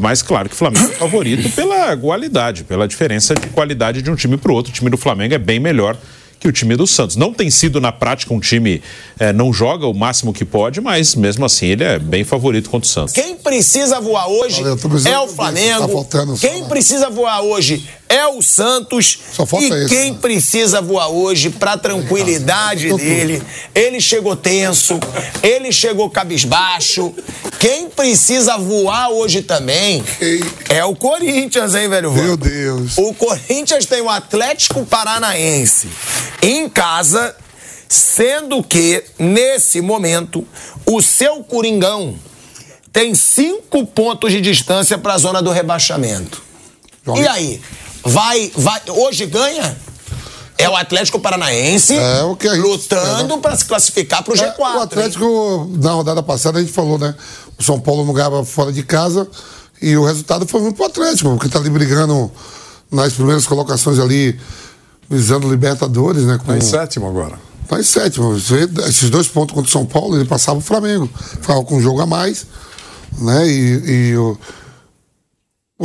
Mas 0.00 0.22
claro 0.22 0.48
que 0.48 0.54
o 0.54 0.58
Flamengo 0.58 0.90
é 0.90 0.94
favorito 0.94 1.50
pela 1.50 1.96
qualidade, 1.96 2.64
pela 2.64 2.88
diferença 2.88 3.34
de 3.34 3.48
qualidade 3.48 4.02
de 4.02 4.10
um 4.10 4.14
time 4.14 4.36
para 4.36 4.50
o 4.50 4.54
outro. 4.54 4.72
O 4.72 4.74
time 4.74 4.90
do 4.90 4.96
Flamengo 4.96 5.34
é 5.34 5.38
bem 5.38 5.60
melhor 5.60 5.96
que 6.42 6.48
o 6.48 6.52
time 6.52 6.74
do 6.74 6.88
Santos. 6.88 7.14
Não 7.14 7.32
tem 7.32 7.48
sido 7.50 7.80
na 7.80 7.92
prática 7.92 8.34
um 8.34 8.40
time 8.40 8.82
é, 9.16 9.32
não 9.32 9.52
joga 9.52 9.86
o 9.86 9.94
máximo 9.94 10.32
que 10.32 10.44
pode, 10.44 10.80
mas 10.80 11.14
mesmo 11.14 11.44
assim 11.44 11.66
ele 11.66 11.84
é 11.84 12.00
bem 12.00 12.24
favorito 12.24 12.68
contra 12.68 12.84
o 12.84 12.90
Santos. 12.90 13.14
Quem 13.14 13.36
precisa 13.36 14.00
voar 14.00 14.26
hoje 14.26 14.56
Valeu, 14.56 14.72
é 15.06 15.20
o 15.20 15.28
Flamengo. 15.28 16.04
Tá 16.04 16.26
Quem 16.40 16.64
precisa 16.64 17.08
voar 17.08 17.42
hoje 17.42 17.88
é 18.12 18.26
o 18.26 18.42
Santos. 18.42 19.18
Só 19.32 19.46
falta 19.46 19.64
e 19.64 19.84
esse, 19.84 19.88
quem 19.88 20.12
né? 20.12 20.18
precisa 20.20 20.82
voar 20.82 21.08
hoje, 21.08 21.48
pra 21.48 21.78
tranquilidade 21.78 22.90
Tô 22.90 22.98
dele, 22.98 23.42
ele 23.74 24.02
chegou 24.02 24.36
tenso, 24.36 25.00
ele 25.42 25.72
chegou 25.72 26.10
cabisbaixo. 26.10 27.14
Quem 27.58 27.88
precisa 27.88 28.58
voar 28.58 29.08
hoje 29.08 29.40
também 29.40 30.04
é 30.68 30.84
o 30.84 30.94
Corinthians, 30.94 31.74
hein, 31.74 31.88
velho? 31.88 32.12
Meu? 32.12 32.36
Deus. 32.36 32.98
O 32.98 33.14
Corinthians 33.14 33.86
tem 33.86 34.02
o 34.02 34.10
Atlético 34.10 34.84
Paranaense 34.84 35.88
em 36.42 36.68
casa, 36.68 37.34
sendo 37.88 38.62
que, 38.62 39.02
nesse 39.18 39.80
momento, 39.80 40.46
o 40.84 41.00
seu 41.00 41.42
Coringão 41.44 42.14
tem 42.92 43.14
cinco 43.14 43.86
pontos 43.86 44.32
de 44.32 44.40
distância 44.40 44.98
para 44.98 45.14
a 45.14 45.18
zona 45.18 45.40
do 45.40 45.50
rebaixamento. 45.50 46.42
Joga. 47.06 47.20
E 47.20 47.26
aí? 47.26 47.60
Vai, 48.04 48.50
vai, 48.56 48.80
hoje 48.88 49.26
ganha? 49.26 49.76
É 50.58 50.68
o 50.68 50.76
Atlético 50.76 51.18
Paranaense 51.18 51.94
É 51.96 52.22
o 52.22 52.36
que 52.36 52.48
gente 52.48 52.60
lutando 52.60 53.38
para 53.38 53.56
se 53.56 53.64
classificar 53.64 54.22
para 54.22 54.32
o 54.32 54.36
É, 54.36 54.38
G4. 54.38 54.58
o 54.58 54.76
hein? 54.76 54.82
Atlético, 54.82 55.70
na 55.80 55.92
rodada 55.92 56.22
passada, 56.22 56.58
a 56.58 56.60
gente 56.62 56.72
falou, 56.72 56.98
né? 56.98 57.14
O 57.58 57.62
São 57.64 57.80
Paulo 57.80 58.04
não 58.04 58.12
ganhava 58.12 58.44
fora 58.44 58.72
de 58.72 58.82
casa 58.82 59.26
e 59.80 59.96
o 59.96 60.04
resultado 60.04 60.46
foi 60.46 60.60
muito 60.60 60.76
pro 60.76 60.86
Atlético, 60.86 61.30
porque 61.30 61.48
tá 61.48 61.58
ali 61.58 61.70
brigando 61.70 62.30
nas 62.90 63.12
primeiras 63.14 63.46
colocações 63.46 63.98
ali, 63.98 64.38
visando 65.08 65.48
Libertadores, 65.50 66.22
né? 66.24 66.38
Com, 66.38 66.44
Tá 66.52 66.56
em 66.58 66.60
sétimo 66.60 67.08
agora. 67.08 67.38
Tá 67.68 67.80
em 67.80 67.82
sétimo. 67.82 68.36
Esses 68.36 69.10
dois 69.10 69.26
pontos 69.26 69.54
contra 69.54 69.68
o 69.68 69.72
São 69.72 69.86
Paulo, 69.86 70.16
ele 70.16 70.26
passava 70.26 70.58
o 70.58 70.62
Flamengo. 70.62 71.08
Ficava 71.40 71.64
com 71.64 71.76
um 71.76 71.80
jogo 71.80 72.00
a 72.00 72.06
mais, 72.06 72.46
né? 73.18 73.48
E, 73.48 74.10
e 74.12 74.16
o- 74.16 74.38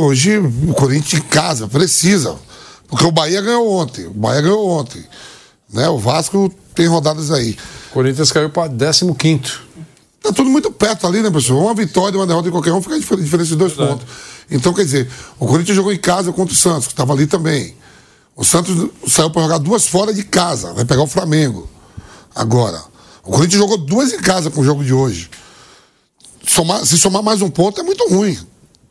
hoje 0.02 0.38
o 0.38 0.74
Corinthians 0.74 1.22
em 1.22 1.26
casa 1.26 1.66
precisa. 1.68 2.36
Porque 2.88 3.04
o 3.04 3.10
Bahia 3.12 3.40
ganhou 3.42 3.70
ontem. 3.70 4.06
O 4.06 4.10
Bahia 4.14 4.40
ganhou 4.40 4.66
ontem. 4.68 5.04
Né? 5.72 5.88
O 5.88 5.98
Vasco 5.98 6.50
tem 6.74 6.86
rodadas 6.86 7.30
aí. 7.30 7.56
O 7.90 7.94
Corinthians 7.94 8.32
caiu 8.32 8.48
para 8.50 8.68
15. 8.70 9.12
Tá 10.22 10.32
tudo 10.32 10.50
muito 10.50 10.70
perto 10.70 11.06
ali, 11.06 11.22
né, 11.22 11.30
pessoal? 11.30 11.60
Uma 11.60 11.74
vitória, 11.74 12.18
uma 12.18 12.26
derrota 12.26 12.48
em 12.48 12.50
qualquer 12.50 12.72
um 12.72 12.82
fica 12.82 12.94
a 12.94 12.98
difer- 12.98 13.18
diferença 13.18 13.50
de 13.50 13.56
dois 13.56 13.72
pontos. 13.72 14.06
Então, 14.50 14.72
quer 14.72 14.84
dizer, 14.84 15.08
o 15.38 15.46
Corinthians 15.46 15.76
jogou 15.76 15.92
em 15.92 15.98
casa 15.98 16.32
contra 16.32 16.52
o 16.52 16.56
Santos, 16.56 16.86
que 16.86 16.92
estava 16.92 17.12
ali 17.12 17.26
também. 17.26 17.74
O 18.34 18.44
Santos 18.44 18.90
saiu 19.06 19.30
para 19.30 19.42
jogar 19.42 19.58
duas 19.58 19.86
fora 19.86 20.12
de 20.12 20.22
casa, 20.24 20.72
vai 20.72 20.84
pegar 20.84 21.02
o 21.02 21.06
Flamengo. 21.06 21.68
Agora, 22.34 22.82
o 23.24 23.30
Corinthians 23.30 23.58
jogou 23.60 23.76
duas 23.78 24.12
em 24.12 24.18
casa 24.18 24.50
com 24.50 24.60
o 24.60 24.64
jogo 24.64 24.82
de 24.84 24.92
hoje. 24.92 25.30
Somar- 26.46 26.84
se 26.86 26.96
somar 26.98 27.22
mais 27.22 27.42
um 27.42 27.50
ponto 27.50 27.80
é 27.80 27.84
muito 27.84 28.08
ruim. 28.08 28.38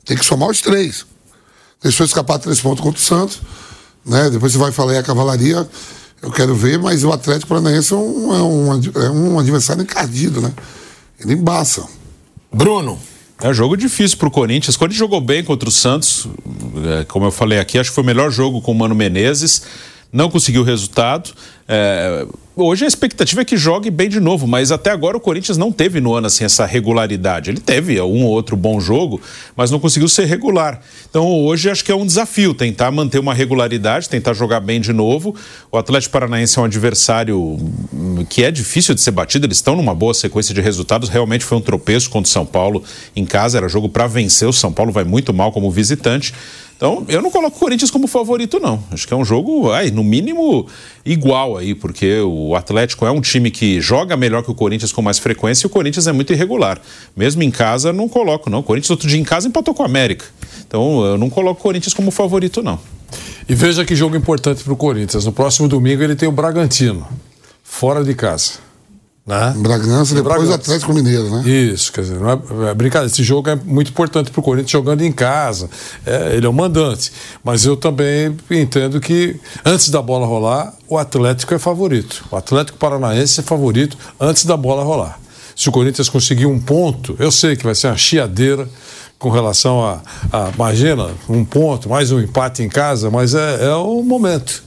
Tem 0.07 0.17
que 0.17 0.25
somar 0.25 0.49
os 0.49 0.61
três. 0.61 1.05
Deixou 1.83 2.05
escapar 2.05 2.39
três 2.39 2.59
pontos 2.59 2.81
contra 2.81 2.99
o 2.99 3.03
Santos. 3.03 3.41
Né? 4.05 4.29
Depois 4.29 4.53
você 4.53 4.57
vai 4.57 4.71
falar 4.71 4.93
aí 4.93 4.97
a 4.97 5.03
cavalaria. 5.03 5.67
Eu 6.21 6.31
quero 6.31 6.55
ver, 6.55 6.79
mas 6.79 7.03
o 7.03 7.11
Atlético 7.11 7.49
Paranaense 7.49 7.93
é 7.93 7.95
um, 7.95 8.33
é 8.33 8.41
um, 8.41 9.03
é 9.03 9.09
um 9.11 9.39
adversário 9.39 9.83
encardido, 9.83 10.41
né? 10.41 10.51
Ele 11.19 11.33
embaça. 11.33 11.85
Bruno, 12.51 12.97
É 13.39 13.53
jogo 13.53 13.77
difícil 13.77 14.17
pro 14.17 14.31
Corinthians. 14.31 14.75
O 14.75 14.79
Corinthians 14.79 14.99
jogou 14.99 15.21
bem 15.21 15.43
contra 15.43 15.69
o 15.69 15.71
Santos. 15.71 16.27
É, 16.99 17.03
como 17.03 17.25
eu 17.25 17.31
falei 17.31 17.59
aqui, 17.59 17.77
acho 17.77 17.91
que 17.91 17.95
foi 17.95 18.03
o 18.03 18.07
melhor 18.07 18.31
jogo 18.31 18.61
com 18.61 18.71
o 18.71 18.75
Mano 18.75 18.95
Menezes. 18.95 19.61
Não 20.11 20.29
conseguiu 20.29 20.61
o 20.61 20.65
resultado. 20.65 21.31
É, 21.69 22.25
hoje 22.55 22.85
a 22.85 22.87
expectativa 22.87 23.41
é 23.41 23.45
que 23.45 23.57
jogue 23.57 23.91
bem 23.91 24.07
de 24.07 24.21
novo, 24.21 24.47
mas 24.47 24.71
até 24.71 24.89
agora 24.89 25.17
o 25.17 25.19
Corinthians 25.19 25.57
não 25.57 25.69
teve 25.69 25.99
no 25.99 26.13
ano 26.13 26.27
assim, 26.27 26.45
essa 26.45 26.65
regularidade. 26.65 27.49
Ele 27.49 27.59
teve 27.59 27.99
um 27.99 28.23
ou 28.23 28.31
outro 28.31 28.55
bom 28.55 28.79
jogo, 28.79 29.19
mas 29.55 29.69
não 29.69 29.79
conseguiu 29.79 30.07
ser 30.07 30.25
regular. 30.25 30.79
Então 31.09 31.27
hoje 31.43 31.69
acho 31.69 31.83
que 31.83 31.91
é 31.91 31.95
um 31.95 32.05
desafio 32.05 32.53
tentar 32.53 32.89
manter 32.89 33.19
uma 33.19 33.33
regularidade, 33.33 34.07
tentar 34.07 34.33
jogar 34.33 34.61
bem 34.61 34.79
de 34.79 34.93
novo. 34.93 35.35
O 35.69 35.77
Atlético 35.77 36.13
Paranaense 36.13 36.57
é 36.57 36.61
um 36.61 36.65
adversário 36.65 37.37
hum, 37.37 38.25
que 38.29 38.45
é 38.45 38.49
difícil 38.49 38.95
de 38.95 39.01
ser 39.01 39.11
batido. 39.11 39.45
Eles 39.45 39.57
estão 39.57 39.75
numa 39.75 39.93
boa 39.93 40.13
sequência 40.13 40.53
de 40.53 40.61
resultados. 40.61 41.09
Realmente 41.09 41.43
foi 41.43 41.57
um 41.57 41.61
tropeço 41.61 42.09
contra 42.09 42.29
o 42.29 42.31
São 42.31 42.45
Paulo 42.45 42.81
em 43.13 43.25
casa. 43.25 43.57
Era 43.57 43.67
jogo 43.67 43.89
para 43.89 44.07
vencer. 44.07 44.47
O 44.47 44.53
São 44.53 44.71
Paulo 44.71 44.93
vai 44.93 45.03
muito 45.03 45.33
mal 45.33 45.51
como 45.51 45.69
visitante. 45.69 46.33
Então, 46.77 47.03
eu 47.07 47.23
não 47.23 47.31
coloco 47.31 47.57
o 47.57 47.59
Corinthians 47.59 47.89
como 47.89 48.05
favorito, 48.05 48.59
não. 48.59 48.81
Acho 48.91 49.07
que 49.07 49.13
é 49.13 49.17
um 49.17 49.25
jogo, 49.25 49.71
ai, 49.71 49.89
no 49.89 50.03
mínimo, 50.03 50.67
igual 51.03 51.57
aí, 51.57 51.73
porque 51.73 52.19
o 52.19 52.55
Atlético 52.55 53.03
é 53.03 53.09
um 53.09 53.19
time 53.19 53.49
que 53.49 53.81
joga 53.81 54.15
melhor 54.15 54.43
que 54.43 54.51
o 54.51 54.53
Corinthians 54.53 54.91
com 54.91 55.01
mais 55.01 55.17
frequência 55.17 55.65
e 55.65 55.67
o 55.67 55.71
Corinthians 55.71 56.05
é 56.05 56.11
muito 56.11 56.31
irregular. 56.31 56.79
Mesmo 57.15 57.41
em 57.41 57.49
casa, 57.49 57.91
não 57.91 58.07
coloco, 58.07 58.47
não. 58.47 58.59
O 58.59 58.63
Corinthians 58.63 58.91
outro 58.91 59.07
dia 59.07 59.19
em 59.19 59.23
casa 59.23 59.47
empatou 59.47 59.73
com 59.73 59.81
o 59.81 59.85
América. 59.87 60.25
Então, 60.67 61.03
eu 61.03 61.17
não 61.17 61.31
coloco 61.31 61.59
o 61.59 61.63
Corinthians 61.63 61.95
como 61.95 62.11
favorito, 62.11 62.61
não. 62.61 62.79
E 63.49 63.55
veja 63.55 63.83
que 63.83 63.95
jogo 63.95 64.15
importante 64.15 64.63
para 64.63 64.73
o 64.73 64.77
Corinthians. 64.77 65.25
No 65.25 65.31
próximo 65.31 65.67
domingo 65.67 66.03
ele 66.03 66.15
tem 66.15 66.29
o 66.29 66.31
Bragantino, 66.31 67.07
fora 67.63 68.03
de 68.03 68.13
casa. 68.13 68.66
Né? 69.27 69.53
Bragança, 69.57 70.15
depois 70.15 70.35
Bragança. 70.35 70.55
Atlético 70.55 70.93
Mineiro, 70.93 71.29
né? 71.29 71.43
Isso, 71.49 71.91
quer 71.91 71.99
dizer, 71.99 72.17
não 72.17 72.29
é, 72.29 72.69
é 72.69 72.73
brincadeira. 72.73 73.11
Esse 73.11 73.23
jogo 73.25 73.49
é 73.49 73.55
muito 73.57 73.91
importante 73.91 74.31
para 74.31 74.39
o 74.39 74.43
Corinthians 74.43 74.71
jogando 74.71 75.01
em 75.01 75.11
casa. 75.11 75.69
É, 76.05 76.33
ele 76.33 76.45
é 76.45 76.49
o 76.49 76.53
mandante. 76.53 77.11
Mas 77.43 77.65
eu 77.65 77.75
também 77.75 78.37
entendo 78.49 79.01
que, 79.01 79.37
antes 79.65 79.89
da 79.89 80.01
bola 80.01 80.25
rolar, 80.25 80.73
o 80.87 80.97
Atlético 80.97 81.53
é 81.53 81.59
favorito. 81.59 82.23
O 82.31 82.37
Atlético 82.37 82.77
Paranaense 82.77 83.41
é 83.41 83.43
favorito 83.43 83.97
antes 84.17 84.45
da 84.45 84.55
bola 84.55 84.81
rolar. 84.81 85.19
Se 85.53 85.67
o 85.67 85.73
Corinthians 85.73 86.07
conseguir 86.07 86.45
um 86.45 86.57
ponto, 86.57 87.13
eu 87.19 87.29
sei 87.29 87.57
que 87.57 87.65
vai 87.65 87.75
ser 87.75 87.87
uma 87.87 87.97
chiadeira 87.97 88.69
com 89.19 89.29
relação 89.29 89.83
a, 89.83 90.01
a 90.31 90.51
imagina, 90.55 91.09
um 91.27 91.43
ponto, 91.43 91.89
mais 91.89 92.13
um 92.13 92.19
empate 92.21 92.63
em 92.63 92.69
casa, 92.69 93.09
mas 93.09 93.33
é, 93.33 93.65
é 93.65 93.75
o 93.75 94.01
momento. 94.03 94.63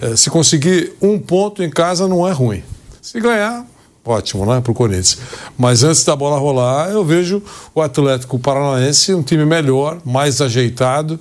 É, 0.00 0.16
se 0.16 0.30
conseguir 0.30 0.94
um 1.00 1.16
ponto 1.16 1.62
em 1.62 1.70
casa, 1.70 2.08
não 2.08 2.26
é 2.26 2.32
ruim. 2.32 2.64
Se 3.00 3.20
ganhar, 3.20 3.66
ótimo, 4.04 4.46
né, 4.46 4.60
para 4.60 4.72
o 4.72 4.74
Corinthians. 4.74 5.18
Mas 5.58 5.82
antes 5.82 6.04
da 6.04 6.16
bola 6.16 6.38
rolar, 6.38 6.90
eu 6.90 7.04
vejo 7.04 7.42
o 7.74 7.80
Atlético 7.80 8.38
Paranaense 8.38 9.14
um 9.14 9.22
time 9.22 9.44
melhor, 9.44 9.98
mais 10.04 10.40
ajeitado 10.40 11.18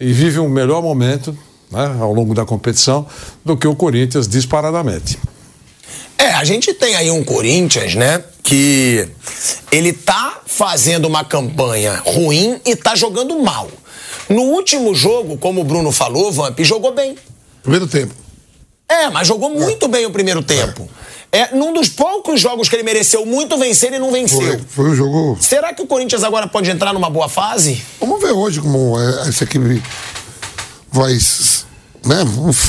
e 0.00 0.12
vive 0.12 0.38
um 0.38 0.48
melhor 0.48 0.82
momento 0.82 1.36
né, 1.70 1.96
ao 2.00 2.12
longo 2.12 2.34
da 2.34 2.44
competição 2.44 3.06
do 3.44 3.56
que 3.56 3.66
o 3.66 3.74
Corinthians 3.74 4.28
disparadamente. 4.28 5.18
É, 6.16 6.32
a 6.32 6.44
gente 6.44 6.72
tem 6.72 6.94
aí 6.94 7.10
um 7.10 7.24
Corinthians, 7.24 7.94
né? 7.94 8.22
Que 8.42 9.08
ele 9.70 9.92
tá 9.92 10.40
fazendo 10.46 11.06
uma 11.06 11.24
campanha 11.24 12.00
ruim 12.06 12.60
e 12.64 12.76
tá 12.76 12.94
jogando 12.94 13.38
mal. 13.40 13.68
No 14.28 14.42
último 14.42 14.94
jogo, 14.94 15.36
como 15.36 15.60
o 15.60 15.64
Bruno 15.64 15.90
falou, 15.92 16.32
Vamp, 16.32 16.58
jogou 16.60 16.94
bem. 16.94 17.16
Primeiro 17.62 17.86
tempo. 17.86 18.14
É, 18.88 19.10
mas 19.10 19.26
jogou 19.26 19.50
muito 19.50 19.88
bem 19.88 20.06
o 20.06 20.10
primeiro 20.10 20.42
tempo. 20.42 20.82
É, 20.84 20.86
num 21.52 21.72
dos 21.72 21.88
poucos 21.88 22.40
jogos 22.40 22.68
que 22.68 22.76
ele 22.76 22.82
mereceu 22.82 23.24
muito 23.26 23.56
vencer, 23.58 23.88
ele 23.88 23.98
não 23.98 24.12
venceu. 24.12 24.40
Foi, 24.40 24.60
foi 24.68 24.90
um 24.90 24.94
jogo. 24.94 25.38
Será 25.40 25.72
que 25.72 25.82
o 25.82 25.86
Corinthians 25.86 26.22
agora 26.22 26.46
pode 26.46 26.70
entrar 26.70 26.92
numa 26.92 27.10
boa 27.10 27.28
fase? 27.28 27.82
Vamos 28.00 28.20
ver 28.20 28.32
hoje 28.32 28.60
como 28.60 28.98
é, 29.00 29.28
essa 29.28 29.44
equipe 29.44 29.82
vai. 30.92 31.12
Né? 32.04 32.16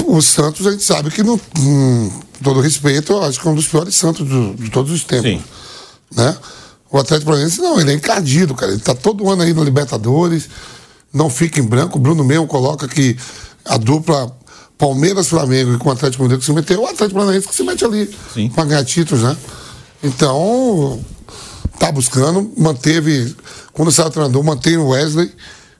O, 0.07 0.15
o 0.17 0.21
Santos, 0.21 0.65
a 0.65 0.71
gente 0.71 0.83
sabe 0.83 1.11
que, 1.11 1.21
não, 1.21 1.37
com 1.37 2.09
todo 2.41 2.61
respeito, 2.61 3.11
eu 3.13 3.23
acho 3.23 3.39
que 3.39 3.47
é 3.47 3.51
um 3.51 3.55
dos 3.55 3.67
piores 3.67 3.93
Santos 3.95 4.27
do- 4.27 4.53
de 4.55 4.69
todos 4.69 4.91
os 4.91 5.03
tempos. 5.03 5.29
Sim. 5.31 5.43
Né? 6.15 6.35
O 6.89 6.97
Atlético 6.97 7.31
Paranaense, 7.31 7.59
não, 7.59 7.79
ele 7.79 7.91
é 7.91 7.95
encardido, 7.95 8.55
cara. 8.55 8.71
Ele 8.71 8.79
tá 8.81 8.95
todo 8.95 9.29
ano 9.29 9.41
aí 9.41 9.53
na 9.53 9.61
Libertadores, 9.63 10.47
não 11.13 11.29
fica 11.29 11.59
em 11.59 11.63
branco. 11.63 11.97
O 11.97 12.01
Bruno 12.01 12.23
mesmo 12.23 12.47
coloca 12.47 12.87
que 12.87 13.17
a 13.65 13.75
dupla 13.77 14.31
Palmeiras-Flamengo 14.77 15.73
e 15.73 15.77
com 15.77 15.89
o 15.89 15.91
Atlético 15.91 16.23
Mineiro 16.23 16.39
que 16.39 16.45
se 16.45 16.53
meteu, 16.53 16.81
o 16.81 16.85
Atlético 16.85 17.19
Paranaense 17.19 17.47
que 17.47 17.55
se 17.55 17.63
mete 17.63 17.85
ali 17.85 18.13
Sim. 18.33 18.49
para 18.49 18.65
ganhar 18.65 18.83
títulos, 18.83 19.23
né? 19.23 19.35
Então, 20.03 21.03
tá 21.79 21.91
buscando, 21.91 22.51
manteve. 22.57 23.35
Quando 23.73 23.91
saiu 23.91 24.07
o 24.07 24.11
treinador, 24.11 24.43
mantém 24.43 24.77
o 24.77 24.89
Wesley, 24.89 25.31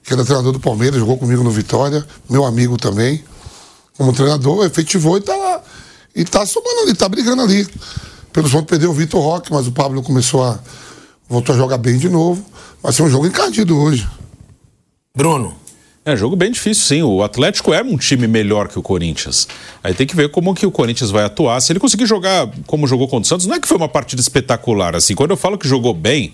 que 0.02 0.12
era 0.12 0.24
treinador 0.24 0.52
do 0.52 0.60
Palmeiras, 0.60 0.98
jogou 0.98 1.18
comigo 1.18 1.42
no 1.42 1.50
Vitória, 1.50 2.06
meu 2.28 2.44
amigo 2.44 2.76
também. 2.76 3.22
Como 3.96 4.12
treinador, 4.12 4.64
efetivou 4.64 5.16
e 5.16 5.20
tá 5.20 5.34
lá. 5.34 5.62
E 6.14 6.24
tá 6.24 6.44
somando 6.46 6.80
ali, 6.82 6.94
tá 6.94 7.08
brigando 7.08 7.42
ali. 7.42 7.66
Pelos 8.32 8.50
pontos 8.50 8.68
perdeu 8.68 8.90
o 8.90 8.94
Vitor 8.94 9.20
Roque, 9.20 9.52
mas 9.52 9.66
o 9.66 9.72
Pablo 9.72 10.02
começou 10.02 10.44
a. 10.44 10.58
voltou 11.28 11.54
a 11.54 11.58
jogar 11.58 11.78
bem 11.78 11.98
de 11.98 12.08
novo. 12.08 12.44
Vai 12.82 12.92
ser 12.92 13.02
um 13.02 13.10
jogo 13.10 13.26
encardido 13.26 13.78
hoje. 13.78 14.08
Bruno. 15.14 15.65
É 16.06 16.14
jogo 16.14 16.36
bem 16.36 16.52
difícil, 16.52 16.84
sim. 16.84 17.02
O 17.02 17.20
Atlético 17.20 17.74
é 17.74 17.82
um 17.82 17.96
time 17.96 18.28
melhor 18.28 18.68
que 18.68 18.78
o 18.78 18.82
Corinthians. 18.82 19.48
Aí 19.82 19.92
tem 19.92 20.06
que 20.06 20.14
ver 20.14 20.30
como 20.30 20.54
que 20.54 20.64
o 20.64 20.70
Corinthians 20.70 21.10
vai 21.10 21.24
atuar. 21.24 21.60
Se 21.60 21.72
ele 21.72 21.80
conseguir 21.80 22.06
jogar 22.06 22.48
como 22.64 22.86
jogou 22.86 23.08
contra 23.08 23.26
o 23.26 23.28
Santos, 23.28 23.44
não 23.46 23.56
é 23.56 23.58
que 23.58 23.66
foi 23.66 23.76
uma 23.76 23.88
partida 23.88 24.22
espetacular. 24.22 24.94
Assim, 24.94 25.16
quando 25.16 25.32
eu 25.32 25.36
falo 25.36 25.58
que 25.58 25.66
jogou 25.66 25.92
bem, 25.92 26.32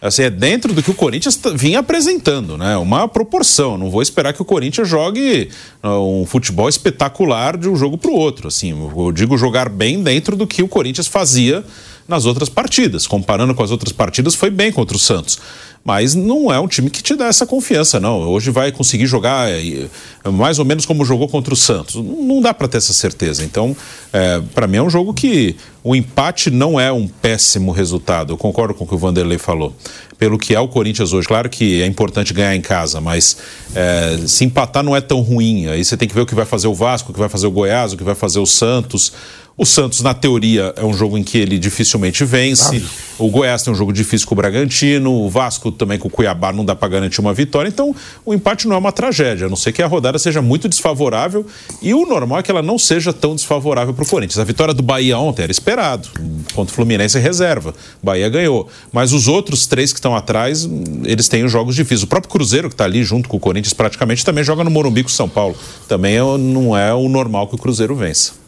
assim, 0.00 0.22
é 0.22 0.30
dentro 0.30 0.72
do 0.72 0.84
que 0.84 0.92
o 0.92 0.94
Corinthians 0.94 1.36
vinha 1.56 1.80
apresentando, 1.80 2.56
né? 2.56 2.76
Uma 2.76 3.08
proporção. 3.08 3.76
Não 3.76 3.90
vou 3.90 4.02
esperar 4.02 4.32
que 4.32 4.40
o 4.40 4.44
Corinthians 4.44 4.88
jogue 4.88 5.48
ah, 5.82 5.98
um 5.98 6.24
futebol 6.24 6.68
espetacular 6.68 7.56
de 7.56 7.68
um 7.68 7.74
jogo 7.74 7.98
para 7.98 8.12
o 8.12 8.14
outro. 8.14 8.46
Assim, 8.46 8.70
eu 8.70 9.10
digo 9.10 9.36
jogar 9.36 9.68
bem 9.68 10.00
dentro 10.00 10.36
do 10.36 10.46
que 10.46 10.62
o 10.62 10.68
Corinthians 10.68 11.08
fazia 11.08 11.64
nas 12.06 12.24
outras 12.24 12.48
partidas. 12.48 13.04
Comparando 13.04 13.52
com 13.52 13.64
as 13.64 13.72
outras 13.72 13.92
partidas, 13.92 14.36
foi 14.36 14.48
bem 14.48 14.70
contra 14.70 14.96
o 14.96 15.00
Santos. 15.00 15.40
Mas 15.84 16.14
não 16.14 16.52
é 16.52 16.60
um 16.60 16.68
time 16.68 16.90
que 16.90 17.02
te 17.02 17.14
dá 17.14 17.26
essa 17.26 17.46
confiança, 17.46 17.98
não. 17.98 18.20
Hoje 18.28 18.50
vai 18.50 18.70
conseguir 18.70 19.06
jogar 19.06 19.50
é, 19.50 19.88
mais 20.30 20.58
ou 20.58 20.64
menos 20.64 20.84
como 20.84 21.04
jogou 21.04 21.28
contra 21.28 21.54
o 21.54 21.56
Santos. 21.56 21.94
Não 21.94 22.40
dá 22.40 22.52
para 22.52 22.68
ter 22.68 22.78
essa 22.78 22.92
certeza. 22.92 23.44
Então, 23.44 23.76
é, 24.12 24.42
para 24.54 24.66
mim 24.66 24.76
é 24.76 24.82
um 24.82 24.90
jogo 24.90 25.14
que 25.14 25.56
o 25.82 25.96
empate 25.96 26.50
não 26.50 26.78
é 26.78 26.92
um 26.92 27.08
péssimo 27.08 27.72
resultado. 27.72 28.32
Eu 28.32 28.36
concordo 28.36 28.74
com 28.74 28.84
o 28.84 28.86
que 28.86 28.94
o 28.94 28.98
Vanderlei 28.98 29.38
falou. 29.38 29.74
Pelo 30.18 30.36
que 30.36 30.54
é 30.54 30.60
o 30.60 30.68
Corinthians 30.68 31.12
hoje, 31.12 31.26
claro 31.26 31.48
que 31.48 31.80
é 31.80 31.86
importante 31.86 32.34
ganhar 32.34 32.54
em 32.54 32.60
casa, 32.60 33.00
mas 33.00 33.36
é, 33.74 34.18
se 34.26 34.44
empatar 34.44 34.82
não 34.82 34.94
é 34.94 35.00
tão 35.00 35.20
ruim. 35.20 35.68
Aí 35.68 35.84
você 35.84 35.96
tem 35.96 36.08
que 36.08 36.14
ver 36.14 36.22
o 36.22 36.26
que 36.26 36.34
vai 36.34 36.44
fazer 36.44 36.66
o 36.66 36.74
Vasco, 36.74 37.10
o 37.10 37.14
que 37.14 37.20
vai 37.20 37.28
fazer 37.28 37.46
o 37.46 37.50
Goiás, 37.50 37.92
o 37.92 37.96
que 37.96 38.04
vai 38.04 38.14
fazer 38.16 38.40
o 38.40 38.46
Santos. 38.46 39.12
O 39.60 39.66
Santos, 39.66 40.02
na 40.02 40.14
teoria, 40.14 40.72
é 40.76 40.84
um 40.84 40.94
jogo 40.94 41.18
em 41.18 41.24
que 41.24 41.36
ele 41.36 41.58
dificilmente 41.58 42.24
vence. 42.24 42.76
Ah. 42.76 43.08
O 43.18 43.28
Goiás 43.28 43.60
tem 43.60 43.72
um 43.72 43.76
jogo 43.76 43.92
difícil 43.92 44.24
com 44.24 44.32
o 44.32 44.36
Bragantino. 44.36 45.12
O 45.12 45.28
Vasco 45.28 45.72
também 45.72 45.98
com 45.98 46.06
o 46.06 46.10
Cuiabá 46.10 46.52
não 46.52 46.64
dá 46.64 46.76
para 46.76 46.86
garantir 46.86 47.20
uma 47.20 47.34
vitória. 47.34 47.68
Então, 47.68 47.92
o 48.24 48.32
empate 48.32 48.68
não 48.68 48.76
é 48.76 48.78
uma 48.78 48.92
tragédia, 48.92 49.46
a 49.46 49.50
não 49.50 49.56
ser 49.56 49.72
que 49.72 49.82
a 49.82 49.88
rodada 49.88 50.16
seja 50.16 50.40
muito 50.40 50.68
desfavorável. 50.68 51.44
E 51.82 51.92
o 51.92 52.06
normal 52.06 52.38
é 52.38 52.42
que 52.44 52.52
ela 52.52 52.62
não 52.62 52.78
seja 52.78 53.12
tão 53.12 53.34
desfavorável 53.34 53.92
para 53.92 54.04
o 54.04 54.06
Corinthians. 54.06 54.38
A 54.38 54.44
vitória 54.44 54.72
do 54.72 54.80
Bahia 54.80 55.18
ontem 55.18 55.42
era 55.42 55.50
esperado. 55.50 56.08
Contra 56.54 56.72
o 56.72 56.76
Fluminense 56.76 57.18
reserva. 57.18 57.74
Bahia 58.00 58.28
ganhou. 58.28 58.68
Mas 58.92 59.12
os 59.12 59.26
outros 59.26 59.66
três 59.66 59.92
que 59.92 59.98
estão 59.98 60.14
atrás, 60.14 60.68
eles 61.02 61.26
têm 61.26 61.42
os 61.42 61.50
jogos 61.50 61.74
difíceis. 61.74 62.04
O 62.04 62.06
próprio 62.06 62.30
Cruzeiro, 62.30 62.68
que 62.68 62.74
está 62.74 62.84
ali 62.84 63.02
junto 63.02 63.28
com 63.28 63.36
o 63.36 63.40
Corinthians, 63.40 63.72
praticamente 63.72 64.24
também 64.24 64.44
joga 64.44 64.62
no 64.62 64.70
Morumbi 64.70 65.02
com 65.02 65.08
o 65.08 65.12
São 65.12 65.28
Paulo. 65.28 65.56
Também 65.88 66.14
é 66.14 66.20
não 66.38 66.78
é 66.78 66.94
o 66.94 67.08
normal 67.08 67.48
que 67.48 67.56
o 67.56 67.58
Cruzeiro 67.58 67.96
vença. 67.96 68.46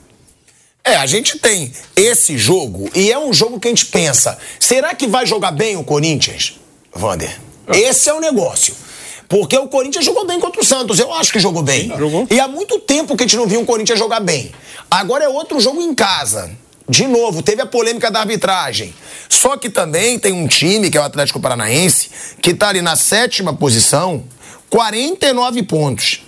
É, 0.84 0.96
a 0.96 1.06
gente 1.06 1.38
tem 1.38 1.72
esse 1.94 2.38
jogo 2.38 2.88
e 2.94 3.12
é 3.12 3.18
um 3.18 3.32
jogo 3.32 3.60
que 3.60 3.68
a 3.68 3.70
gente 3.70 3.86
pensa: 3.86 4.38
será 4.58 4.94
que 4.94 5.06
vai 5.06 5.26
jogar 5.26 5.50
bem 5.50 5.76
o 5.76 5.84
Corinthians, 5.84 6.58
Vander? 6.94 7.38
É. 7.68 7.78
Esse 7.78 8.08
é 8.08 8.14
o 8.14 8.20
negócio. 8.20 8.74
Porque 9.28 9.56
o 9.56 9.68
Corinthians 9.68 10.04
jogou 10.04 10.26
bem 10.26 10.40
contra 10.40 10.60
o 10.60 10.64
Santos. 10.64 10.98
Eu 10.98 11.12
acho 11.14 11.32
que 11.32 11.38
jogou 11.38 11.62
bem. 11.62 11.88
Jogou. 11.96 12.26
E 12.28 12.40
há 12.40 12.48
muito 12.48 12.80
tempo 12.80 13.16
que 13.16 13.22
a 13.22 13.26
gente 13.26 13.36
não 13.36 13.46
viu 13.46 13.60
um 13.60 13.64
Corinthians 13.64 13.96
jogar 13.96 14.18
bem. 14.18 14.50
Agora 14.90 15.24
é 15.24 15.28
outro 15.28 15.60
jogo 15.60 15.80
em 15.80 15.94
casa. 15.94 16.50
De 16.88 17.06
novo, 17.06 17.40
teve 17.40 17.62
a 17.62 17.66
polêmica 17.66 18.10
da 18.10 18.18
arbitragem. 18.18 18.92
Só 19.28 19.56
que 19.56 19.70
também 19.70 20.18
tem 20.18 20.32
um 20.32 20.48
time, 20.48 20.90
que 20.90 20.98
é 20.98 21.00
o 21.00 21.04
Atlético 21.04 21.38
Paranaense, 21.38 22.10
que 22.42 22.50
está 22.50 22.70
ali 22.70 22.82
na 22.82 22.96
sétima 22.96 23.54
posição, 23.54 24.24
49 24.68 25.62
pontos. 25.62 26.22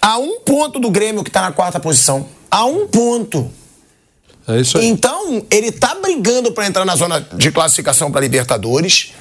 A 0.00 0.18
um 0.18 0.40
ponto 0.40 0.80
do 0.80 0.90
Grêmio, 0.90 1.22
que 1.22 1.30
está 1.30 1.42
na 1.42 1.52
quarta 1.52 1.78
posição. 1.78 2.26
A 2.50 2.64
um 2.64 2.88
ponto. 2.88 3.48
É 4.46 4.60
isso 4.60 4.78
aí. 4.78 4.86
Então, 4.86 5.44
ele 5.50 5.70
tá 5.70 5.94
brigando 5.94 6.52
para 6.52 6.66
entrar 6.66 6.84
na 6.84 6.96
zona 6.96 7.20
de 7.20 7.50
classificação 7.50 8.10
para 8.10 8.20
Libertadores 8.20 9.12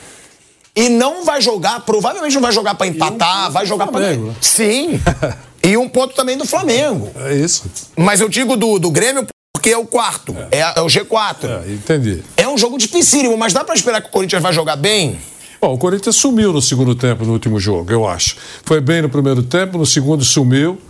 e 0.76 0.89
não 0.89 1.26
vai 1.26 1.41
jogar, 1.41 1.81
provavelmente 1.81 2.34
não 2.34 2.41
vai 2.41 2.52
jogar 2.52 2.76
para 2.76 2.88
empatar, 2.88 3.49
um 3.49 3.52
vai 3.52 3.65
jogar 3.65 3.88
para 3.88 4.15
Sim. 4.39 4.99
e 5.64 5.77
um 5.77 5.88
ponto 5.88 6.15
também 6.15 6.38
do 6.38 6.45
Flamengo. 6.45 7.11
É 7.15 7.35
isso. 7.35 7.64
Mas 7.95 8.22
eu 8.22 8.30
digo 8.30 8.56
do, 8.56 8.80
do 8.80 8.89
Grêmio 8.89 9.27
porque 9.53 9.69
é 9.69 9.77
o 9.77 9.85
quarto, 9.85 10.35
é, 10.49 10.60
é, 10.60 10.73
é 10.77 10.81
o 10.81 10.88
G4. 10.88 11.43
É, 11.43 11.72
entendi. 11.72 12.23
É 12.35 12.48
um 12.48 12.57
jogo 12.57 12.80
dificílimo, 12.80 13.38
mas 13.38 13.53
dá 13.53 13.64
para 13.64 13.76
esperar 13.76 14.02
que 14.02 14.07
o 14.07 14.11
Corinthians 14.11 14.41
vai 14.41 14.52
jogar 14.52 14.76
bem? 14.76 15.19
Bom, 15.61 15.76
o 15.76 15.77
Corinthians 15.77 16.15
sumiu 16.15 16.52
no 16.52 16.60
segundo 16.60 16.95
tempo, 16.95 17.23
no 17.23 17.34
último 17.34 17.60
jogo, 17.60 17.91
eu 17.91 18.07
acho. 18.07 18.35
Foi 18.64 18.81
bem 18.81 19.03
no 19.03 19.10
primeiro 19.10 19.43
tempo, 19.43 19.77
no 19.77 19.85
segundo 19.85 20.23
sumiu. 20.23 20.81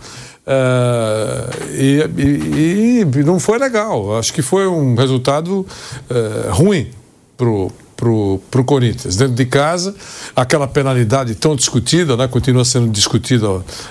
Uh, 0.44 1.72
e, 1.72 2.00
e, 2.18 3.00
e, 3.00 3.24
não 3.24 3.38
foi 3.38 3.58
legal. 3.58 4.16
Acho 4.18 4.32
que 4.32 4.42
foi 4.42 4.66
um 4.66 4.94
resultado 4.94 5.60
uh, 5.60 6.50
ruim 6.50 6.90
para 8.02 8.60
o 8.60 8.64
Corinthians. 8.64 9.14
Dentro 9.14 9.34
de 9.34 9.44
casa, 9.44 9.94
aquela 10.34 10.66
penalidade 10.66 11.36
tão 11.36 11.54
discutida, 11.54 12.16
né, 12.16 12.26
continua 12.26 12.64
sendo 12.64 12.88
discutida 12.88 13.46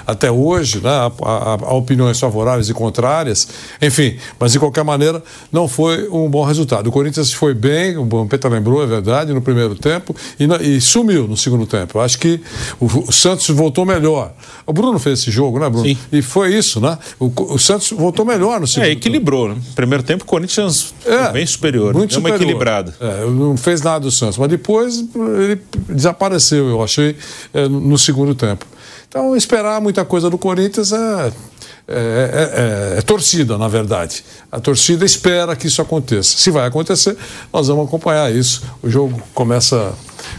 até 0.06 0.30
hoje, 0.30 0.82
né, 0.82 0.90
há, 1.24 1.74
opiniões 1.74 2.20
favoráveis 2.20 2.68
e 2.70 2.74
contrárias, 2.74 3.48
enfim, 3.82 4.18
mas 4.38 4.52
de 4.52 4.60
qualquer 4.60 4.84
maneira 4.84 5.24
não 5.52 5.68
foi 5.68 6.10
um 6.10 6.30
bom 6.30 6.44
resultado. 6.44 6.88
O 6.88 6.92
Corinthians 6.92 7.32
foi 7.32 7.54
bem, 7.54 7.98
o 7.98 8.06
Vampeta 8.06 8.50
lembrou, 8.50 8.84
é 8.84 8.86
verdade, 8.86 9.34
no 9.34 9.42
primeiro 9.42 9.76
tempo 9.76 10.14
e, 10.38 10.76
e 10.76 10.82
sumiu 10.82 11.28
no 11.28 11.38
segundo 11.38 11.66
tempo. 11.66 12.00
Acho 12.00 12.20
que 12.20 12.42
o, 12.80 12.86
o, 13.08 13.12
Santos 13.14 13.48
voltou 13.50 13.86
melhor. 13.86 14.34
O 14.66 14.74
Bruno 14.74 15.00
fez 15.00 15.20
esse 15.20 15.32
jogo, 15.32 15.58
né, 15.58 15.70
Bruno? 15.70 15.86
Sim. 15.86 15.98
E 16.12 16.22
foi 16.22 16.54
isso, 16.54 16.82
né? 16.82 16.98
O, 17.18 17.32
o 17.54 17.58
Santos 17.58 17.92
voltou 17.92 18.26
melhor 18.26 18.60
no 18.60 18.68
segundo 18.68 18.90
É, 18.90 18.92
equilibrou, 18.92 19.48
tempo. 19.48 19.60
né? 19.60 19.66
Primeiro 19.76 20.04
tempo 20.04 20.24
o 20.24 20.28
Corinthians 20.28 20.94
é, 21.06 21.32
bem 21.32 21.46
superior, 21.46 21.94
muito 21.94 22.14
superior. 22.14 22.38
uma 22.38 22.44
equilibrada. 22.44 22.94
É, 23.00 23.26
não 23.26 23.56
fez 23.56 23.82
nada 23.82 24.01
do 24.02 24.12
Santos, 24.12 24.38
mas 24.38 24.50
depois 24.50 25.04
ele 25.16 25.62
desapareceu, 25.88 26.70
eu 26.70 26.84
achei, 26.84 27.16
é, 27.54 27.68
no 27.68 27.98
segundo 27.98 28.36
tempo. 28.36 28.66
Então, 29.08 29.36
esperar 29.36 29.82
muita 29.82 30.06
coisa 30.06 30.30
do 30.30 30.38
Corinthians 30.38 30.94
é, 30.94 31.32
é, 31.88 32.94
é, 32.96 32.98
é, 32.98 33.02
torcida, 33.02 33.58
na 33.58 33.68
verdade. 33.68 34.24
A 34.50 34.60
torcida 34.60 35.04
espera 35.04 35.56
que 35.56 35.68
isso 35.68 35.82
aconteça. 35.82 36.38
Se 36.38 36.50
vai 36.50 36.66
acontecer, 36.66 37.18
nós 37.52 37.68
vamos 37.68 37.88
acompanhar 37.88 38.34
isso. 38.34 38.64
O 38.82 38.90
jogo 38.90 39.22
começa 39.34 39.94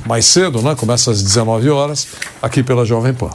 mais 0.07 0.27
cedo, 0.27 0.63
né? 0.63 0.75
Começa 0.75 1.11
às 1.11 1.23
19 1.23 1.71
horas, 1.71 2.09
aqui 2.41 2.63
pela 2.63 2.85
Jovem 2.85 3.15
Pan. 3.15 3.31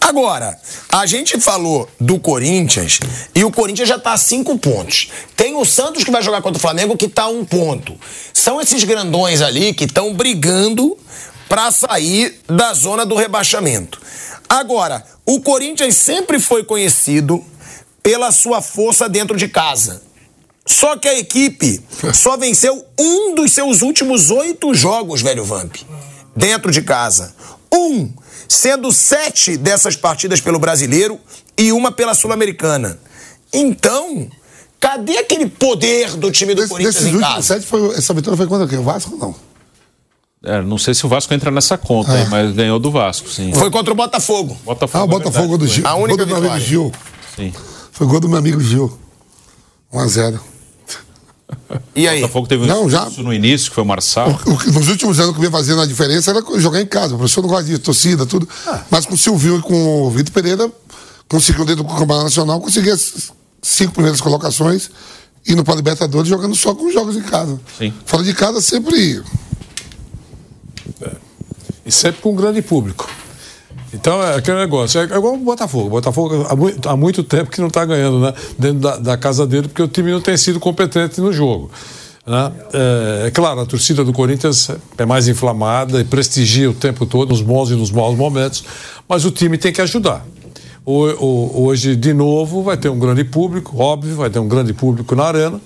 Agora, 0.00 0.58
a 0.90 1.04
gente 1.04 1.38
falou 1.38 1.88
do 2.00 2.18
Corinthians 2.18 2.98
e 3.34 3.44
o 3.44 3.50
Corinthians 3.50 3.88
já 3.88 3.96
está 3.96 4.12
a 4.12 4.16
cinco 4.16 4.58
pontos. 4.58 5.10
Tem 5.36 5.54
o 5.54 5.64
Santos 5.64 6.02
que 6.02 6.10
vai 6.10 6.22
jogar 6.22 6.40
contra 6.40 6.56
o 6.56 6.60
Flamengo 6.60 6.96
que 6.96 7.06
está 7.06 7.24
a 7.24 7.28
um 7.28 7.44
ponto. 7.44 7.94
São 8.32 8.60
esses 8.60 8.84
grandões 8.84 9.42
ali 9.42 9.74
que 9.74 9.84
estão 9.84 10.14
brigando 10.14 10.96
para 11.48 11.70
sair 11.70 12.40
da 12.46 12.72
zona 12.72 13.04
do 13.04 13.14
rebaixamento. 13.14 14.00
Agora, 14.48 15.04
o 15.26 15.40
Corinthians 15.40 15.96
sempre 15.96 16.38
foi 16.38 16.64
conhecido 16.64 17.44
pela 18.02 18.32
sua 18.32 18.62
força 18.62 19.08
dentro 19.08 19.36
de 19.36 19.46
casa. 19.48 20.07
Só 20.68 20.98
que 20.98 21.08
a 21.08 21.18
equipe 21.18 21.80
só 22.12 22.36
venceu 22.36 22.84
um 22.98 23.34
dos 23.34 23.52
seus 23.52 23.80
últimos 23.80 24.30
oito 24.30 24.74
jogos, 24.74 25.22
velho 25.22 25.42
Vamp, 25.42 25.76
dentro 26.36 26.70
de 26.70 26.82
casa. 26.82 27.34
Um 27.72 28.12
sendo 28.46 28.92
sete 28.92 29.56
dessas 29.56 29.96
partidas 29.96 30.40
pelo 30.40 30.58
brasileiro 30.58 31.18
e 31.56 31.72
uma 31.72 31.90
pela 31.90 32.14
Sul-Americana. 32.14 32.98
Então, 33.52 34.28
cadê 34.78 35.16
aquele 35.16 35.48
poder 35.48 36.14
do 36.16 36.30
time 36.30 36.54
do 36.54 36.60
Des, 36.60 36.70
Corinthians 36.70 36.94
desses 36.96 37.14
em 37.14 37.18
casa? 37.18 37.42
Sete 37.42 37.66
foi, 37.66 37.94
essa 37.94 38.12
vitória 38.12 38.36
foi 38.36 38.46
contra 38.46 38.68
quem? 38.68 38.78
O 38.78 38.82
Vasco 38.82 39.12
ou 39.14 39.18
não? 39.18 39.34
É, 40.44 40.62
não 40.62 40.78
sei 40.78 40.94
se 40.94 41.04
o 41.04 41.08
Vasco 41.08 41.32
entra 41.34 41.50
nessa 41.50 41.76
conta, 41.76 42.12
ah. 42.12 42.14
aí, 42.14 42.28
mas 42.28 42.54
ganhou 42.54 42.78
do 42.78 42.90
Vasco, 42.90 43.28
sim. 43.28 43.52
Foi 43.54 43.70
contra 43.70 43.92
o 43.92 43.96
Botafogo. 43.96 44.56
Botafogo 44.64 45.02
ah, 45.02 45.04
o 45.04 45.08
Botafogo 45.08 45.54
é 45.54 45.58
do 45.58 45.66
Gil. 45.66 45.86
A 45.86 45.94
única 45.96 46.24
gol 46.24 46.26
do 46.26 46.40
meu 46.42 46.50
amigo 46.52 46.64
Gil. 46.64 46.92
Sim. 47.34 47.52
Foi 47.90 48.06
gol 48.06 48.20
do 48.20 48.28
meu 48.28 48.38
amigo 48.38 48.60
Gil. 48.60 48.98
1 49.92 49.98
a 49.98 50.06
0 50.06 50.40
e 51.94 52.06
aí? 52.06 52.18
O 52.18 52.20
Botafogo 52.22 52.46
teve 52.46 52.64
um 52.64 52.66
não, 52.66 52.90
já... 52.90 53.08
no 53.18 53.32
início, 53.32 53.68
que 53.70 53.74
foi 53.74 53.84
o 53.84 53.86
Marçal. 53.86 54.38
O, 54.46 54.50
o, 54.50 54.72
nos 54.72 54.88
últimos 54.88 55.18
anos 55.18 55.34
que 55.34 55.40
vinha 55.40 55.50
fazendo 55.50 55.80
a 55.80 55.86
diferença 55.86 56.30
era 56.30 56.42
jogar 56.58 56.80
em 56.80 56.86
casa. 56.86 57.14
O 57.14 57.18
professor 57.18 57.42
não 57.42 57.48
gosta 57.48 57.64
disso, 57.64 57.80
torcida, 57.80 58.26
tudo. 58.26 58.48
Ah. 58.66 58.82
Mas 58.90 59.06
com 59.06 59.14
o 59.14 59.18
Silvio 59.18 59.58
e 59.58 59.62
com 59.62 60.02
o 60.02 60.10
Vitor 60.10 60.32
Pereira, 60.32 60.70
conseguiu 61.28 61.64
dentro 61.64 61.82
do 61.82 61.88
Campeonato 61.88 62.24
Nacional, 62.24 62.60
conseguir 62.60 62.90
as 62.90 63.32
cinco 63.62 63.92
primeiras 63.92 64.20
colocações 64.20 64.90
e 65.46 65.54
no 65.54 65.64
Libertadores 65.74 66.28
jogando 66.28 66.54
só 66.54 66.74
com 66.74 66.90
jogos 66.90 67.16
em 67.16 67.22
casa. 67.22 67.58
Sim. 67.78 67.92
Fora 68.04 68.22
de 68.22 68.34
casa 68.34 68.60
sempre. 68.60 69.22
É. 71.00 71.10
E 71.86 71.90
sempre 71.90 72.20
com 72.20 72.32
um 72.32 72.36
grande 72.36 72.60
público. 72.60 73.08
Então 73.92 74.22
é 74.22 74.36
aquele 74.36 74.58
negócio. 74.58 75.00
É 75.00 75.04
igual 75.04 75.34
o 75.34 75.38
Botafogo. 75.38 75.86
O 75.86 75.90
Botafogo 75.90 76.46
há 76.48 76.54
muito, 76.54 76.88
há 76.88 76.96
muito 76.96 77.22
tempo 77.22 77.50
que 77.50 77.60
não 77.60 77.68
está 77.68 77.84
ganhando 77.84 78.20
né, 78.20 78.34
dentro 78.58 78.80
da, 78.80 78.96
da, 78.96 79.16
casa 79.16 79.46
dele, 79.46 79.68
porque 79.68 79.82
o 79.82 79.88
time 79.88 80.10
não 80.10 80.20
tem 80.20 80.36
sido 80.36 80.60
competente 80.60 81.20
no 81.20 81.32
jogo. 81.32 81.70
Né? 82.26 82.52
É, 82.74 83.26
é, 83.26 83.30
claro, 83.30 83.60
a 83.60 83.66
torcida 83.66 84.04
do 84.04 84.12
Corinthians 84.12 84.70
é 84.98 85.06
mais 85.06 85.28
inflamada 85.28 85.98
e 86.00 86.04
prestigia 86.04 86.70
o 86.70 86.74
tempo 86.74 87.06
todo, 87.06 87.30
nos 87.30 87.40
bons 87.40 87.70
e 87.70 87.74
nos 87.74 87.90
maus 87.90 88.16
momentos, 88.16 88.62
mas 89.08 89.24
o 89.24 89.30
time 89.30 89.56
tem 89.56 89.72
que 89.72 89.80
ajudar. 89.80 90.26
O, 90.84 91.04
o, 91.04 91.64
hoje, 91.64 91.96
de 91.96 92.12
novo, 92.12 92.62
vai 92.62 92.76
ter 92.76 92.90
um 92.90 92.98
grande 92.98 93.24
público, 93.24 93.78
óbvio, 93.78 94.14
vai 94.14 94.28
ter 94.28 94.38
um 94.38 94.48
grande 94.48 94.74
público 94.74 95.14
na 95.14 95.24
arena, 95.24 95.60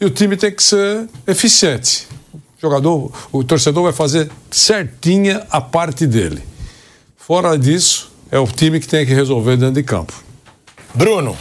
e 0.00 0.04
o 0.04 0.10
time 0.10 0.36
tem 0.36 0.52
que 0.52 0.62
ser 0.62 1.08
eficiente. 1.26 2.08
O 2.34 2.60
jogador, 2.60 3.12
o 3.30 3.44
torcedor 3.44 3.84
vai 3.84 3.92
fazer 3.92 4.28
certinha 4.50 5.46
a 5.50 5.60
parte 5.60 6.04
dele. 6.04 6.42
Fora 7.28 7.58
disso, 7.58 8.10
é 8.32 8.38
o 8.38 8.46
time 8.46 8.80
que 8.80 8.88
tem 8.88 9.04
que 9.04 9.12
resolver 9.12 9.58
dentro 9.58 9.74
de 9.74 9.82
campo. 9.82 10.14
Bruno. 10.94 11.36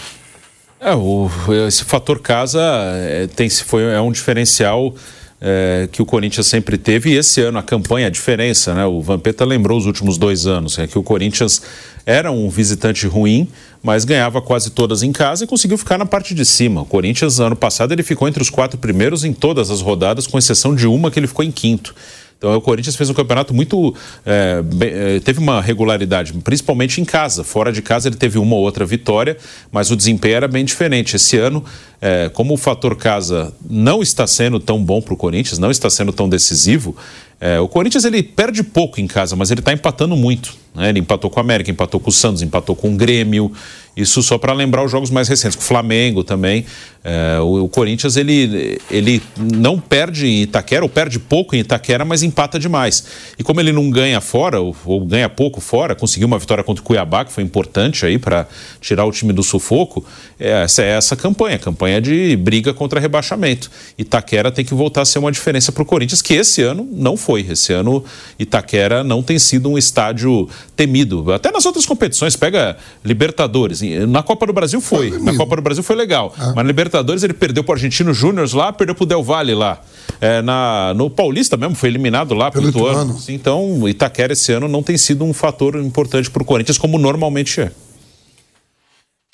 É, 0.81 0.93
o, 0.93 1.29
esse 1.65 1.85
fator 1.85 2.19
casa 2.19 2.61
é, 2.61 3.25
tem, 3.27 3.49
foi, 3.49 3.83
é 3.83 4.01
um 4.01 4.11
diferencial 4.11 4.93
é, 5.39 5.87
que 5.89 6.01
o 6.01 6.05
Corinthians 6.05 6.45
sempre 6.47 6.77
teve 6.77 7.11
e 7.11 7.15
esse 7.15 7.39
ano 7.39 7.57
a 7.57 7.63
campanha, 7.63 8.07
a 8.07 8.09
diferença, 8.09 8.73
né? 8.73 8.85
O 8.85 9.01
Vampeta 9.01 9.45
lembrou 9.45 9.77
os 9.77 9.85
últimos 9.85 10.17
dois 10.17 10.45
anos, 10.45 10.77
é 10.77 10.87
que 10.87 10.99
o 10.99 11.03
Corinthians 11.03 11.61
era 12.05 12.33
um 12.33 12.49
visitante 12.49 13.07
ruim, 13.07 13.47
mas 13.81 14.03
ganhava 14.03 14.41
quase 14.41 14.71
todas 14.71 15.03
em 15.03 15.13
casa 15.13 15.45
e 15.45 15.47
conseguiu 15.47 15.77
ficar 15.77 15.97
na 15.97 16.05
parte 16.05 16.33
de 16.33 16.43
cima. 16.43 16.81
O 16.81 16.85
Corinthians, 16.85 17.39
ano 17.39 17.55
passado, 17.55 17.93
ele 17.93 18.03
ficou 18.03 18.27
entre 18.27 18.41
os 18.43 18.49
quatro 18.49 18.77
primeiros 18.77 19.23
em 19.23 19.31
todas 19.31 19.71
as 19.71 19.79
rodadas, 19.79 20.27
com 20.27 20.37
exceção 20.37 20.75
de 20.75 20.85
uma 20.85 21.09
que 21.09 21.17
ele 21.17 21.27
ficou 21.27 21.45
em 21.45 21.51
quinto. 21.51 21.95
Então 22.37 22.55
o 22.55 22.61
Corinthians 22.61 22.95
fez 22.95 23.09
um 23.09 23.13
campeonato 23.13 23.53
muito. 23.53 23.95
É, 24.25 24.61
bem, 24.61 24.89
é, 24.93 25.19
teve 25.19 25.39
uma 25.39 25.59
regularidade, 25.59 26.33
principalmente 26.33 27.01
em 27.01 27.05
casa. 27.05 27.43
Fora 27.43 27.71
de 27.71 27.81
casa 27.81 28.07
ele 28.07 28.15
teve 28.15 28.37
uma 28.37 28.55
ou 28.55 28.61
outra 28.61 28.85
vitória, 28.85 29.37
mas 29.71 29.89
o 29.89 29.95
desempenho 29.95 30.35
era 30.35 30.47
bem 30.47 30.63
diferente. 30.63 31.15
Esse 31.15 31.37
ano, 31.37 31.63
é, 31.99 32.29
como 32.29 32.53
o 32.53 32.57
fator 32.57 32.95
casa 32.95 33.53
não 33.67 34.01
está 34.01 34.27
sendo 34.27 34.59
tão 34.59 34.83
bom 34.83 35.01
para 35.01 35.13
o 35.13 35.17
Corinthians, 35.17 35.57
não 35.57 35.71
está 35.71 35.89
sendo 35.89 36.13
tão 36.13 36.29
decisivo, 36.29 36.95
é, 37.39 37.59
o 37.59 37.67
Corinthians 37.67 38.03
ele 38.03 38.23
perde 38.23 38.63
pouco 38.63 38.99
em 38.99 39.05
casa, 39.05 39.35
mas 39.35 39.51
ele 39.51 39.61
está 39.61 39.71
empatando 39.71 40.15
muito. 40.15 40.55
Né? 40.73 40.89
Ele 40.89 40.99
empatou 40.99 41.29
com 41.29 41.39
o 41.39 41.41
América, 41.41 41.69
empatou 41.69 41.99
com 41.99 42.09
o 42.09 42.13
Santos, 42.13 42.41
empatou 42.41 42.75
com 42.75 42.93
o 42.93 42.95
Grêmio. 42.95 43.51
Isso 43.95 44.21
só 44.21 44.37
para 44.37 44.53
lembrar 44.53 44.83
os 44.85 44.91
jogos 44.91 45.09
mais 45.09 45.27
recentes, 45.27 45.55
com 45.55 45.63
o 45.63 45.65
Flamengo 45.65 46.23
também. 46.23 46.65
É, 47.03 47.39
o, 47.39 47.63
o, 47.63 47.69
Corinthians 47.69 48.15
ele, 48.15 48.79
ele 48.91 49.23
não 49.35 49.79
perde 49.79 50.27
em 50.27 50.41
Itaquera, 50.43 50.83
ou 50.83 50.89
perde 50.89 51.17
pouco 51.17 51.55
em 51.55 51.59
Itaquera, 51.59 52.05
mas 52.05 52.21
empata 52.21 52.59
demais. 52.59 53.05
E 53.39 53.43
como 53.43 53.59
ele 53.59 53.71
não 53.71 53.89
ganha 53.89 54.21
fora, 54.21 54.61
ou, 54.61 54.75
ou 54.85 55.03
ganha 55.03 55.27
pouco 55.27 55.59
fora, 55.59 55.95
conseguiu 55.95 56.27
uma 56.27 56.37
vitória 56.37 56.63
contra 56.63 56.83
o 56.83 56.85
Cuiabá, 56.85 57.25
que 57.25 57.31
foi 57.31 57.43
importante 57.43 58.05
aí 58.05 58.19
para 58.19 58.47
tirar 58.79 59.05
o 59.05 59.11
time 59.11 59.33
do 59.33 59.41
sufoco, 59.41 60.05
é, 60.39 60.63
essa 60.63 60.83
é 60.83 60.89
essa 60.89 61.15
campanha, 61.15 61.57
campanha 61.57 61.99
de 61.99 62.35
briga 62.35 62.75
contra 62.75 62.99
rebaixamento. 62.99 63.71
Itaquera 63.97 64.51
tem 64.51 64.63
que 64.63 64.75
voltar 64.75 65.01
a 65.01 65.05
ser 65.05 65.17
uma 65.17 65.31
diferença 65.31 65.71
para 65.71 65.81
o 65.81 65.85
Corinthians, 65.85 66.21
que 66.21 66.35
esse 66.35 66.61
ano 66.61 66.87
não 66.91 67.17
foi. 67.17 67.26
Esse 67.35 67.73
ano 67.73 68.03
Itaquera 68.37 69.03
não 69.03 69.23
tem 69.23 69.39
sido 69.39 69.69
um 69.69 69.77
estádio 69.77 70.47
temido. 70.75 71.31
Até 71.31 71.51
nas 71.51 71.65
outras 71.65 71.85
competições, 71.85 72.35
pega 72.35 72.77
Libertadores. 73.03 73.81
Na 74.07 74.21
Copa 74.21 74.45
do 74.45 74.53
Brasil 74.53 74.79
foi. 74.79 75.09
Na 75.19 75.35
Copa 75.35 75.55
do 75.55 75.61
Brasil 75.61 75.83
foi 75.83 75.95
legal. 75.95 76.33
Ah. 76.37 76.47
Mas 76.47 76.55
na 76.55 76.63
Libertadores 76.63 77.23
ele 77.23 77.33
perdeu 77.33 77.63
para 77.63 77.73
o 77.73 77.75
Argentino 77.75 78.13
Júnior 78.13 78.47
lá, 78.53 78.71
perdeu 78.71 78.93
para 78.95 79.03
o 79.03 79.07
Del 79.07 79.23
Valle 79.23 79.55
lá. 79.55 79.81
É, 80.21 80.41
na, 80.41 80.93
no 80.95 81.09
Paulista 81.09 81.57
mesmo 81.57 81.75
foi 81.75 81.89
eliminado 81.89 82.33
lá 82.33 82.51
pelo 82.51 82.69
Ituano. 82.69 83.19
Então, 83.27 83.87
Itaquera 83.87 84.33
esse 84.33 84.51
ano 84.51 84.67
não 84.67 84.83
tem 84.83 84.97
sido 84.97 85.23
um 85.23 85.33
fator 85.33 85.75
importante 85.75 86.29
para 86.29 86.41
o 86.41 86.45
Corinthians, 86.45 86.77
como 86.77 86.97
normalmente 86.97 87.61
é. 87.61 87.71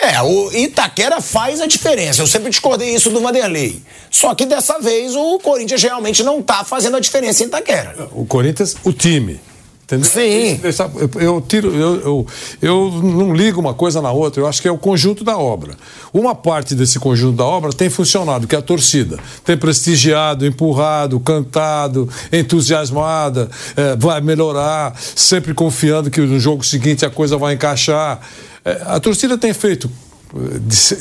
É, 0.03 0.21
o 0.21 0.51
Itaquera 0.51 1.21
faz 1.21 1.61
a 1.61 1.65
diferença. 1.65 2.21
Eu 2.21 2.27
sempre 2.27 2.49
discordei 2.49 2.93
isso 2.93 3.09
do 3.09 3.21
Vanderlei. 3.21 3.81
Só 4.11 4.35
que 4.35 4.45
dessa 4.45 4.77
vez 4.79 5.15
o 5.15 5.39
Corinthians 5.39 5.81
realmente 5.81 6.23
não 6.23 6.39
está 6.39 6.63
fazendo 6.65 6.97
a 6.97 6.99
diferença 6.99 7.43
em 7.43 7.47
Itaquera. 7.47 8.09
O 8.11 8.25
Corinthians, 8.25 8.75
o 8.83 8.91
time. 8.91 9.39
Entendeu? 9.83 10.05
Sim. 10.05 10.59
Eu, 10.63 11.21
eu 11.21 11.41
tiro, 11.41 11.73
eu, 11.73 12.01
eu, 12.01 12.27
eu, 12.61 12.91
não 13.03 13.33
ligo 13.33 13.59
uma 13.59 13.73
coisa 13.73 14.01
na 14.01 14.11
outra, 14.11 14.41
eu 14.41 14.47
acho 14.47 14.61
que 14.61 14.67
é 14.67 14.71
o 14.71 14.77
conjunto 14.77 15.23
da 15.23 15.37
obra. 15.37 15.75
Uma 16.13 16.33
parte 16.33 16.73
desse 16.73 16.99
conjunto 16.99 17.37
da 17.37 17.45
obra 17.45 17.71
tem 17.71 17.89
funcionado, 17.89 18.47
que 18.47 18.55
é 18.55 18.59
a 18.59 18.61
torcida. 18.61 19.19
Tem 19.43 19.57
prestigiado, 19.57 20.45
empurrado, 20.45 21.19
cantado, 21.19 22.09
entusiasmada, 22.31 23.49
é, 23.75 23.95
vai 23.95 24.21
melhorar, 24.21 24.95
sempre 24.97 25.53
confiando 25.53 26.09
que 26.09 26.21
no 26.21 26.39
jogo 26.39 26.63
seguinte 26.63 27.05
a 27.05 27.09
coisa 27.09 27.37
vai 27.37 27.53
encaixar. 27.53 28.21
É, 28.65 28.81
a 28.85 28.99
torcida 28.99 29.37
tem 29.37 29.53
feito 29.53 29.89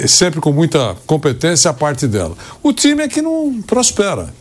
sempre 0.07 0.41
com 0.41 0.53
muita 0.53 0.97
competência 1.07 1.71
a 1.71 1.75
parte 1.75 2.07
dela. 2.07 2.37
O 2.63 2.73
time 2.73 3.03
é 3.03 3.09
que 3.09 3.23
não 3.23 3.63
prospera. 3.63 4.33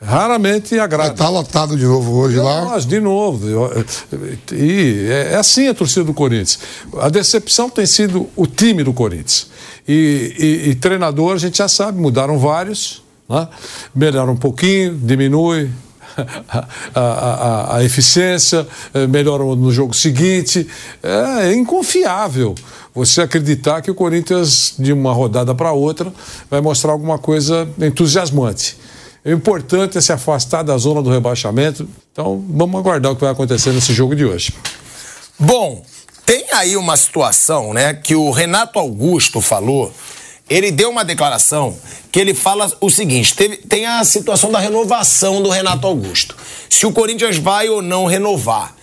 Raramente 0.00 0.78
agrada. 0.78 1.12
Está 1.12 1.28
lotado 1.30 1.74
de 1.74 1.84
novo 1.84 2.16
hoje 2.16 2.36
lá. 2.36 2.66
Mas, 2.66 2.84
de 2.84 3.00
novo. 3.00 3.48
E 4.52 5.06
é, 5.08 5.32
é 5.32 5.36
assim 5.36 5.68
a 5.68 5.74
torcida 5.74 6.04
do 6.04 6.12
Corinthians. 6.12 6.58
A 7.00 7.08
decepção 7.08 7.70
tem 7.70 7.86
sido 7.86 8.28
o 8.36 8.46
time 8.46 8.84
do 8.84 8.92
Corinthians. 8.92 9.48
E, 9.88 10.34
e, 10.38 10.70
e 10.70 10.74
treinador, 10.74 11.34
a 11.34 11.38
gente 11.38 11.56
já 11.56 11.68
sabe, 11.68 11.98
mudaram 11.98 12.38
vários. 12.38 13.02
Né? 13.26 13.48
Melhoraram 13.94 14.34
um 14.34 14.36
pouquinho, 14.36 14.94
diminui, 14.94 15.70
a, 16.94 17.00
a, 17.00 17.76
a, 17.76 17.84
eficiência, 17.84 18.66
eh, 18.94 19.06
melhoram 19.06 19.54
no 19.54 19.70
jogo 19.70 19.94
seguinte. 19.94 20.66
É, 21.02 21.48
é, 21.48 21.54
inconfiável 21.54 22.54
você 22.94 23.22
acreditar 23.22 23.82
que 23.82 23.90
o 23.90 23.94
Corinthians, 23.94 24.74
de 24.78 24.92
uma 24.92 25.12
rodada 25.12 25.54
para 25.54 25.72
outra, 25.72 26.12
vai 26.50 26.60
mostrar 26.60 26.92
alguma 26.92 27.18
coisa 27.18 27.68
entusiasmante. 27.78 28.76
O 29.24 29.30
importante 29.30 29.98
é 29.98 30.00
se 30.00 30.12
afastar 30.12 30.62
da 30.62 30.78
zona 30.78 31.02
do 31.02 31.10
rebaixamento. 31.10 31.88
Então, 32.12 32.42
vamos 32.48 32.78
aguardar 32.78 33.12
o 33.12 33.16
que 33.16 33.22
vai 33.22 33.32
acontecer 33.32 33.72
nesse 33.72 33.92
jogo 33.92 34.14
de 34.14 34.24
hoje. 34.24 34.52
Bom, 35.38 35.84
tem 36.24 36.46
aí 36.52 36.76
uma 36.76 36.96
situação, 36.96 37.74
né, 37.74 37.92
que 37.92 38.14
o 38.14 38.30
Renato 38.30 38.78
Augusto 38.78 39.40
falou. 39.40 39.92
Ele 40.48 40.70
deu 40.70 40.90
uma 40.90 41.04
declaração 41.04 41.76
que 42.12 42.20
ele 42.20 42.34
fala 42.34 42.70
o 42.80 42.88
seguinte: 42.88 43.34
teve, 43.34 43.56
tem 43.56 43.86
a 43.86 44.04
situação 44.04 44.50
da 44.50 44.58
renovação 44.58 45.42
do 45.42 45.50
Renato 45.50 45.86
Augusto. 45.86 46.36
Se 46.70 46.86
o 46.86 46.92
Corinthians 46.92 47.36
vai 47.36 47.68
ou 47.68 47.82
não 47.82 48.06
renovar. 48.06 48.74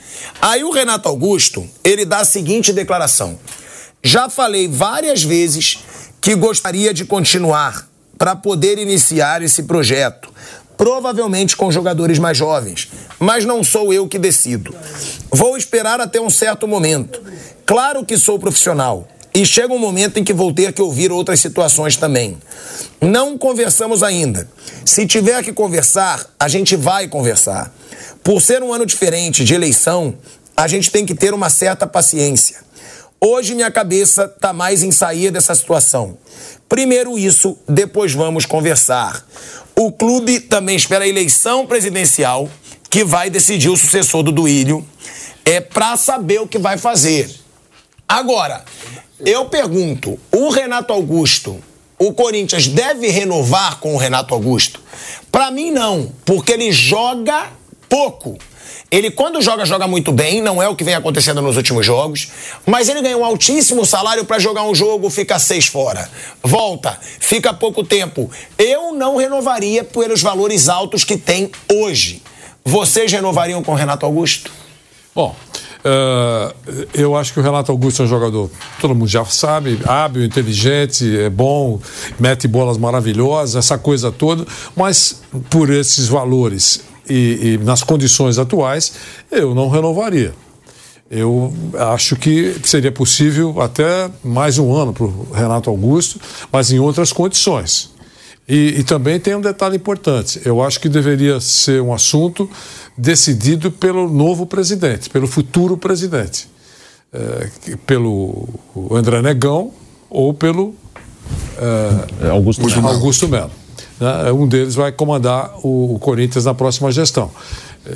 Aí 0.42 0.64
o 0.64 0.72
Renato 0.72 1.08
Augusto, 1.08 1.68
ele 1.84 2.06
dá 2.06 2.20
a 2.20 2.26
seguinte 2.26 2.74
declaração: 2.74 3.40
Já 4.04 4.30
falei 4.30 4.68
várias 4.68 5.24
vezes 5.24 5.80
que 6.20 6.36
gostaria 6.36 6.94
de 6.94 7.06
continuar 7.06 7.88
para 8.18 8.36
poder 8.36 8.78
iniciar 8.78 9.42
esse 9.42 9.64
projeto 9.64 10.34
provavelmente 10.78 11.56
com 11.56 11.72
jogadores 11.72 12.20
mais 12.20 12.38
jovens, 12.38 12.90
mas 13.20 13.46
não 13.46 13.64
sou 13.64 13.94
eu 13.94 14.08
que 14.08 14.20
decido. 14.20 14.76
Vou 15.32 15.56
esperar 15.56 16.02
até 16.02 16.20
um 16.20 16.30
certo 16.30 16.68
momento. 16.68 17.22
Claro 17.66 18.06
que 18.06 18.18
sou 18.18 18.40
profissional. 18.40 19.08
E 19.36 19.46
chega 19.46 19.74
um 19.74 19.80
momento 19.80 20.20
em 20.20 20.24
que 20.24 20.34
vou 20.34 20.54
ter 20.54 20.74
que 20.74 20.82
ouvir 20.82 21.12
outras 21.12 21.40
situações 21.40 21.98
também. 21.98 22.38
Não 23.02 23.38
conversamos 23.38 24.04
ainda. 24.04 24.48
Se 24.86 25.08
tiver 25.08 25.44
que 25.44 25.52
conversar, 25.52 26.24
a 26.40 26.48
gente 26.48 26.76
vai 26.76 27.08
conversar. 27.08 27.74
Por 28.24 28.42
ser 28.42 28.62
um 28.62 28.72
ano 28.72 28.86
diferente 28.86 29.44
de 29.44 29.56
eleição, 29.56 30.16
a 30.56 30.68
gente 30.68 30.92
tem 30.92 31.04
que 31.04 31.16
ter 31.16 31.34
uma 31.34 31.50
certa 31.50 31.88
paciência. 31.88 32.58
Hoje 33.20 33.56
minha 33.56 33.72
cabeça 33.72 34.26
está 34.26 34.54
mais 34.54 34.84
em 34.84 34.92
sair 34.92 35.32
dessa 35.32 35.56
situação. 35.56 36.18
Primeiro 36.70 37.18
isso, 37.18 37.58
depois 37.68 38.14
vamos 38.14 38.46
conversar. 38.46 39.26
O 39.76 39.92
clube 39.92 40.42
também 40.42 40.76
espera 40.76 41.06
a 41.06 41.08
eleição 41.08 41.66
presidencial, 41.66 42.50
que 42.90 43.04
vai 43.04 43.30
decidir 43.30 43.70
o 43.70 43.78
sucessor 43.78 44.22
do 44.22 44.32
Duílio, 44.32 44.86
é 45.44 45.60
para 45.60 45.98
saber 45.98 46.40
o 46.42 46.48
que 46.48 46.60
vai 46.60 46.78
fazer. 46.78 47.30
Agora, 48.08 48.64
eu 49.20 49.46
pergunto, 49.46 50.20
o 50.32 50.50
Renato 50.50 50.94
Augusto, 50.94 51.62
o 52.00 52.14
Corinthians 52.14 52.68
deve 52.68 53.08
renovar 53.10 53.80
com 53.80 53.94
o 53.94 53.98
Renato 53.98 54.34
Augusto? 54.34 54.82
Para 55.32 55.52
mim 55.52 55.72
não, 55.72 56.12
porque 56.26 56.52
ele 56.52 56.72
joga 56.72 57.52
pouco. 57.88 58.38
Ele, 58.92 59.10
quando 59.10 59.42
joga, 59.42 59.66
joga 59.66 59.88
muito 59.88 60.12
bem, 60.12 60.40
não 60.42 60.62
é 60.62 60.68
o 60.70 60.76
que 60.76 60.84
vem 60.84 60.94
acontecendo 60.94 61.42
nos 61.42 61.58
últimos 61.58 61.84
jogos, 61.84 62.28
mas 62.66 62.90
ele 62.90 63.02
ganha 63.02 63.18
um 63.18 63.26
altíssimo 63.26 63.86
salário 63.86 64.24
para 64.24 64.38
jogar 64.38 64.64
um 64.64 64.76
jogo, 64.76 65.10
fica 65.10 65.40
seis 65.40 65.66
fora. 65.66 66.08
Volta, 66.44 67.00
fica 67.20 67.54
pouco 67.54 67.84
tempo. 67.84 68.30
Eu 68.58 68.94
não 68.94 69.18
renovaria 69.18 69.84
pelos 69.84 70.22
valores 70.22 70.70
altos 70.70 71.04
que 71.04 71.18
tem 71.18 71.52
hoje. 71.72 72.22
Vocês 72.64 73.12
renovariam 73.12 73.64
com 73.64 73.72
o 73.72 73.76
Renato 73.76 74.06
Augusto? 74.06 74.52
Bom, 75.16 75.36
Uh, 75.84 76.88
eu 76.94 77.14
acho 77.16 77.34
que 77.34 77.40
o 77.42 77.44
Renato 77.44 77.72
Augusto 77.72 78.02
é 78.02 78.06
um 78.06 78.08
jogador, 78.08 78.50
todo 78.80 78.96
mundo 78.96 79.08
já 79.08 79.26
sabe, 79.26 79.78
hábil, 79.86 80.24
inteligente, 80.24 81.18
é 81.18 81.30
bom, 81.30 81.78
mete 82.18 82.48
bolas 82.48 82.78
maravilhosas, 82.78 83.58
essa 83.58 83.78
coisa 83.78 84.10
toda, 84.10 84.46
mas 84.78 85.22
por 85.50 85.70
esses 85.70 86.08
valores 86.08 86.82
e, 87.10 87.58
e 87.60 87.66
nas 87.66 87.84
condições 87.84 88.38
atuais, 88.40 88.94
eu 89.30 89.54
não 89.54 89.68
renovaria. 89.68 90.34
Eu 91.12 91.54
acho 91.94 92.16
que 92.16 92.56
seria 92.64 92.92
possível 92.92 93.62
até 93.62 94.10
mais 94.24 94.58
um 94.58 94.74
ano 94.74 94.94
para 94.94 95.06
o 95.06 95.28
Renato 95.34 95.70
Augusto, 95.70 96.20
mas 96.52 96.72
em 96.72 96.80
outras 96.80 97.12
condições. 97.12 97.93
E, 98.48 98.80
e, 98.80 98.84
também 98.84 99.20
tem 99.20 99.36
um 99.36 99.42
detalhe 99.42 99.78
importante: 99.78 100.42
eu 100.44 100.62
acho 100.62 100.80
que 100.80 100.90
deveria 100.90 101.40
ser 101.40 101.82
um 101.82 101.94
assunto 101.94 102.50
decidido 102.98 103.72
pelo 103.72 104.10
novo 104.10 104.46
presidente, 104.46 105.10
pelo 105.10 105.28
futuro 105.28 105.78
presidente, 105.78 106.50
é, 107.14 107.50
pelo 107.86 108.48
André 108.92 109.22
Negão 109.22 109.72
ou 110.10 110.34
pelo 110.34 110.76
é, 112.22 112.30
Augusto, 112.30 112.64
Augusto 112.86 113.28
Melo. 113.28 113.52
Né? 114.00 114.32
Um 114.32 114.48
deles 114.48 114.76
vai 114.76 114.92
comandar 114.92 115.54
o, 115.64 115.96
o 115.96 116.00
Corinthians 116.00 116.46
na 116.46 116.54
próxima 116.54 116.92
gestão. 116.92 117.32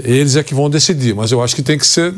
Eles 0.04 0.36
é 0.36 0.44
que 0.44 0.54
vão 0.54 0.70
decidir, 0.70 1.14
mas 1.14 1.32
eu 1.32 1.42
acho 1.42 1.56
que 1.56 1.62
tem 1.62 1.78
que 1.78 1.88
ser 1.88 2.14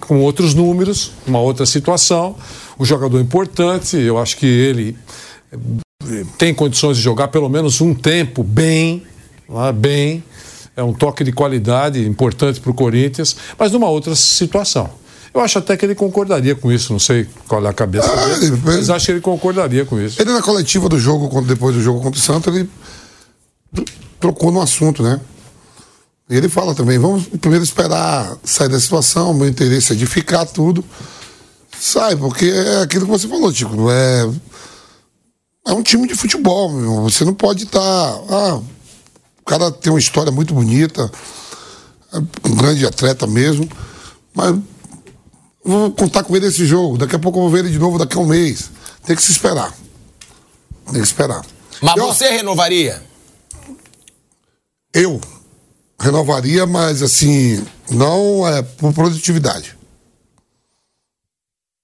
com 0.00 0.20
outros 0.20 0.54
números, 0.54 1.12
uma 1.26 1.40
outra 1.40 1.64
situação. 1.64 2.34
O 2.78 2.84
jogador 2.84 3.20
importante, 3.20 3.96
eu 3.96 4.18
acho 4.18 4.36
que 4.36 4.46
ele 4.46 4.96
tem 6.36 6.54
condições 6.54 6.96
de 6.96 7.02
jogar 7.02 7.28
pelo 7.28 7.48
menos 7.48 7.80
um 7.80 7.94
tempo 7.94 8.42
bem, 8.42 9.02
lá, 9.48 9.72
bem. 9.72 10.22
É 10.76 10.82
um 10.82 10.92
toque 10.92 11.24
de 11.24 11.32
qualidade 11.32 12.06
importante 12.06 12.60
para 12.60 12.70
o 12.70 12.74
Corinthians, 12.74 13.36
mas 13.58 13.72
numa 13.72 13.88
outra 13.88 14.14
situação. 14.14 14.88
Eu 15.34 15.40
acho 15.40 15.58
até 15.58 15.76
que 15.76 15.84
ele 15.84 15.94
concordaria 15.94 16.54
com 16.54 16.72
isso, 16.72 16.92
não 16.92 16.98
sei 16.98 17.26
qual 17.46 17.64
é 17.64 17.68
a 17.68 17.72
cabeça 17.72 18.10
ah, 18.10 18.38
dele, 18.38 18.60
mas 18.64 18.88
acho 18.88 19.06
que 19.06 19.12
ele 19.12 19.20
concordaria 19.20 19.84
com 19.84 20.00
isso. 20.00 20.20
Ele 20.20 20.32
na 20.32 20.42
coletiva 20.42 20.88
do 20.88 20.98
jogo, 20.98 21.42
depois 21.42 21.74
do 21.74 21.82
jogo 21.82 22.00
contra 22.00 22.18
o 22.18 22.22
Santos, 22.22 22.54
ele 22.54 22.68
trocou 24.18 24.50
no 24.50 24.60
assunto, 24.60 25.02
né? 25.02 25.20
E 26.30 26.36
ele 26.36 26.48
fala 26.48 26.74
também, 26.74 26.98
vamos 26.98 27.26
primeiro 27.40 27.64
esperar 27.64 28.36
sair 28.44 28.68
da 28.68 28.78
situação, 28.78 29.32
meu 29.32 29.48
interesse 29.48 29.92
é 29.92 29.96
de 29.96 30.06
ficar 30.06 30.44
tudo. 30.44 30.84
Sai, 31.78 32.16
porque 32.16 32.46
é 32.46 32.82
aquilo 32.82 33.04
que 33.06 33.10
você 33.10 33.28
falou, 33.28 33.52
Tico. 33.52 33.90
É, 33.90 34.28
é 35.68 35.72
um 35.72 35.82
time 35.82 36.08
de 36.08 36.14
futebol, 36.14 36.72
meu. 36.72 37.02
Você 37.02 37.24
não 37.24 37.34
pode 37.34 37.64
estar. 37.64 37.78
Tá, 37.78 38.24
ah, 38.30 38.54
o 39.40 39.44
cara 39.44 39.70
tem 39.70 39.92
uma 39.92 39.98
história 39.98 40.32
muito 40.32 40.54
bonita, 40.54 41.10
é 42.12 42.18
um 42.18 42.56
grande 42.56 42.86
atleta 42.86 43.26
mesmo, 43.26 43.68
mas 44.34 44.58
vou 45.62 45.92
contar 45.92 46.24
com 46.24 46.34
ele 46.34 46.46
esse 46.46 46.64
jogo. 46.64 46.96
Daqui 46.96 47.16
a 47.16 47.18
pouco 47.18 47.38
eu 47.38 47.42
vou 47.42 47.50
ver 47.50 47.60
ele 47.60 47.70
de 47.70 47.78
novo 47.78 47.98
daqui 47.98 48.16
a 48.16 48.20
um 48.20 48.26
mês. 48.26 48.70
Tem 49.04 49.14
que 49.14 49.22
se 49.22 49.30
esperar. 49.30 49.74
Tem 50.86 50.94
que 50.94 51.00
esperar. 51.00 51.44
Mas 51.82 51.96
eu, 51.96 52.06
você 52.06 52.30
renovaria? 52.30 53.02
Eu 54.92 55.20
renovaria, 56.00 56.64
mas 56.64 57.02
assim, 57.02 57.62
não 57.90 58.46
é 58.48 58.62
por 58.62 58.94
produtividade. 58.94 59.76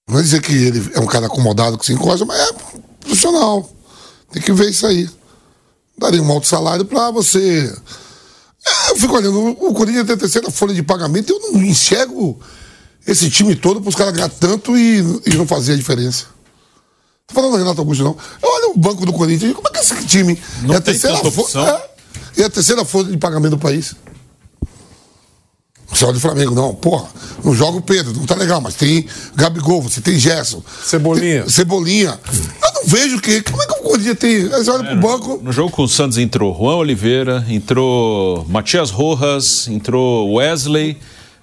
Não 0.09 0.19
é 0.19 0.23
dizer 0.23 0.41
que 0.41 0.53
ele 0.53 0.91
é 0.95 1.01
um 1.01 1.07
cara 1.07 1.27
acomodado 1.27 1.79
que 1.79 1.87
se 1.87 1.93
encosta, 1.93 2.25
mas 2.25 2.39
é 2.39 2.53
profissional. 3.15 3.71
Tem 4.33 4.43
que 4.43 4.53
ver 4.53 4.71
isso 4.71 4.87
aí. 4.87 5.09
Daria 5.97 6.23
um 6.23 6.31
alto 6.31 6.47
salário 6.47 6.85
para 6.85 7.11
você. 7.11 7.73
É, 8.67 8.91
eu 8.91 8.97
fico 8.97 9.15
olhando, 9.15 9.51
o 9.51 9.73
Corinthians 9.73 10.07
tem 10.07 10.15
a 10.15 10.19
terceira 10.19 10.51
folha 10.51 10.75
de 10.75 10.83
pagamento, 10.83 11.31
eu 11.33 11.53
não 11.53 11.63
enxergo 11.63 12.41
esse 13.07 13.31
time 13.31 13.55
todo 13.55 13.81
para 13.81 13.91
os 13.91 13.95
caras 13.95 14.15
ganhar 14.15 14.31
tanto 14.31 14.77
e, 14.77 14.99
e 15.27 15.35
não 15.37 15.47
fazer 15.47 15.75
a 15.75 15.77
diferença. 15.77 16.27
Tô 17.27 17.35
falando 17.35 17.53
do 17.53 17.59
Renato 17.59 17.81
Augusto, 17.81 18.03
não. 18.03 18.17
Olha 18.43 18.71
o 18.71 18.79
banco 18.79 19.05
do 19.07 19.13
Corinthians, 19.13 19.55
como 19.55 19.69
é 19.69 19.71
que 19.71 19.79
é 19.79 19.83
esse 19.83 20.07
time? 20.07 20.43
Não 20.63 20.75
é 20.75 20.79
a 20.79 20.81
terceira 20.81 21.19
folha. 21.31 21.89
É, 22.37 22.43
é 22.43 22.45
a 22.45 22.51
terceira 22.51 22.85
folha 22.85 23.11
de 23.11 23.19
pagamento 23.19 23.53
do 23.53 23.59
país. 23.59 23.95
Você 25.95 26.05
olha 26.05 26.17
o 26.17 26.21
Flamengo, 26.21 26.55
não, 26.57 26.75
porra, 26.75 27.07
não 27.45 27.55
joga 27.55 27.79
o 27.79 27.83
Pedro, 27.83 28.13
não 28.13 28.27
tá 28.27 28.35
legal, 28.35 28.61
mas 28.61 28.75
tem 28.75 29.07
Gabigol, 29.37 29.81
você 29.81 30.01
tem 30.01 30.19
Gerson. 30.19 30.61
Cebolinha. 30.83 31.43
Tem, 31.43 31.51
Cebolinha. 31.51 32.19
Eu 32.33 32.75
não 32.75 32.85
vejo 32.85 33.21
que. 33.21 33.41
Como 33.43 33.63
é 33.63 33.67
que 33.67 33.73
o 33.75 33.83
Corinthians 33.83 34.19
tem. 34.19 34.49
Você 34.49 34.71
olha 34.71 34.89
é, 34.89 34.91
pro 34.91 35.01
banco. 35.01 35.41
No 35.41 35.53
jogo 35.53 35.71
com 35.71 35.85
o 35.85 35.89
Santos 35.89 36.19
entrou 36.19 36.53
Juan 36.53 36.77
Oliveira, 36.77 37.47
entrou 37.49 38.45
Matias 38.49 38.91
Rojas, 38.91 39.69
entrou 39.69 40.35
Wesley. 40.35 40.99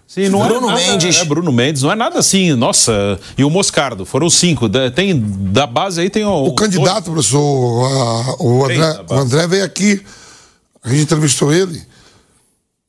Sim, 0.06 0.28
não 0.28 0.46
Bruno 0.46 0.70
é 0.70 0.74
nada, 0.74 0.86
Mendes. 0.92 1.18
É, 1.18 1.24
Bruno 1.24 1.52
Mendes, 1.54 1.82
não 1.84 1.92
é 1.94 1.96
nada 1.96 2.20
assim, 2.20 2.54
nossa. 2.54 3.18
E 3.38 3.46
o 3.46 3.50
Moscardo, 3.50 4.06
foram 4.06 4.30
cinco. 4.30 4.68
Tem, 4.94 5.18
da 5.18 5.66
base 5.66 6.02
aí 6.02 6.10
tem 6.10 6.26
o. 6.26 6.48
O 6.48 6.54
candidato, 6.54 7.10
dois. 7.10 7.28
professor, 7.30 7.86
a, 7.86 8.44
o, 8.44 8.66
André, 8.66 9.06
o 9.10 9.14
André 9.14 9.48
veio 9.48 9.64
aqui, 9.64 10.02
a 10.84 10.90
gente 10.90 11.04
entrevistou 11.04 11.54
ele. 11.54 11.82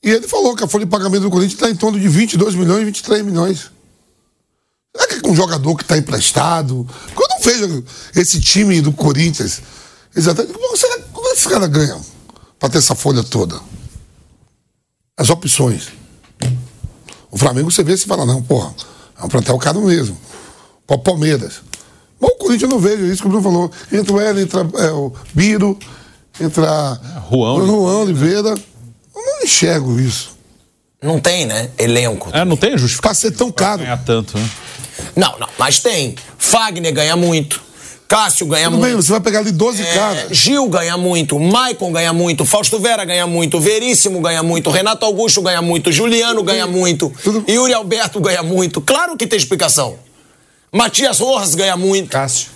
E 0.03 0.11
ele 0.11 0.27
falou 0.27 0.57
que 0.57 0.65
a 0.65 0.69
folha 0.69 0.85
de 0.85 0.91
pagamento 0.91 1.23
do 1.23 1.31
Corinthians 1.31 1.55
está 1.55 1.70
em 1.70 1.77
torno 1.77 1.99
de 1.99 2.09
22 2.09 2.57
milhões, 2.57 2.85
23 2.85 3.24
milhões. 3.24 3.70
Será 4.95 5.09
que 5.09 5.15
é 5.15 5.20
com 5.20 5.31
um 5.31 5.37
jogador 5.37 5.77
que 5.77 5.85
está 5.85 5.97
emprestado? 5.97 6.87
Porque 7.15 7.23
eu 7.23 7.29
não 7.29 7.41
vejo 7.41 7.85
esse 8.16 8.41
time 8.41 8.81
do 8.81 8.93
Corinthians. 8.93 9.62
Exatamente. 10.15 10.55
Como, 10.55 10.77
será, 10.77 10.99
como 11.12 11.29
é 11.29 11.31
que 11.31 11.37
esse 11.37 11.49
cara 11.49 11.69
ganha 11.69 11.99
para 12.59 12.69
ter 12.69 12.79
essa 12.79 12.97
folha 12.97 13.23
toda? 13.23 13.61
As 15.16 15.31
opções. 15.31 15.93
O 17.31 17.39
Flamengo 17.39 17.70
você 17.70 17.85
vê 17.85 17.95
e 17.95 17.99
fala, 17.99 18.27
não, 18.27 18.43
porra, 18.43 18.74
é 19.19 19.24
um 19.24 19.29
plantel 19.29 19.57
caro 19.59 19.83
mesmo. 19.83 20.19
Para 20.85 20.99
Palmeiras. 20.99 21.62
Mas 22.20 22.31
o 22.33 22.37
Corinthians 22.39 22.62
eu 22.62 22.69
não 22.69 22.81
vejo 22.81 23.05
isso 23.07 23.23
que 23.23 23.29
o 23.29 23.31
Bruno 23.31 23.45
falou. 23.45 23.70
Entra 23.93 24.12
o 24.12 24.20
Hélio, 24.20 24.43
entra 24.43 24.69
é, 24.79 24.91
o 24.91 25.12
Biro, 25.33 25.79
entra 26.41 26.66
é, 26.66 27.31
Juan, 27.31 27.66
Juan 27.66 27.99
Oliveira 27.99 28.55
não 29.24 29.43
enxergo 29.43 29.99
isso. 30.01 30.36
Não 31.03 31.19
tem, 31.19 31.47
né? 31.47 31.70
Elenco. 31.78 32.31
É, 32.32 32.44
não 32.44 32.57
tem 32.57 32.78
justificação. 32.78 33.03
Pra 33.03 33.31
ser 33.31 33.36
tão 33.36 33.51
caro. 33.51 33.82
Ganhar 33.82 34.03
tanto, 34.05 34.39
né? 34.39 34.49
Não, 35.16 35.39
não, 35.39 35.49
mas 35.59 35.81
tem. 35.81 36.15
Fagner 36.39 36.93
ganha 36.93 37.16
muito. 37.16 37.61
Cássio 38.12 38.47
ganha 38.47 38.66
Tudo 38.66 38.77
muito. 38.77 38.93
Bem, 38.93 38.94
você 38.94 39.11
vai 39.11 39.20
pegar 39.23 39.39
ali 39.39 39.51
12 39.51 39.82
é, 39.82 39.94
caras. 39.94 40.36
Gil 40.36 40.69
ganha 40.69 40.99
muito, 40.99 41.40
Maicon 41.40 41.90
ganha 41.90 42.12
muito, 42.12 42.44
Fausto 42.44 42.78
Vera 42.78 43.07
ganha 43.07 43.27
muito, 43.27 43.59
Veríssimo 43.59 44.20
ganha 44.20 44.43
muito, 44.43 44.69
Renato 44.69 45.07
Augusto 45.07 45.40
ganha 45.40 45.62
muito, 45.62 45.90
Juliano 45.90 46.40
Tudo 46.40 46.44
ganha 46.44 46.66
bem. 46.66 46.77
muito, 46.77 47.11
Tudo... 47.24 47.43
Yuri 47.49 47.73
Alberto 47.73 48.20
ganha 48.20 48.43
muito. 48.43 48.82
Claro 48.82 49.16
que 49.16 49.27
tem 49.27 49.39
explicação. 49.39 49.97
Matias 50.70 51.20
Rojas 51.20 51.55
ganha 51.55 51.74
muito. 51.74 52.11
Cássio. 52.11 52.49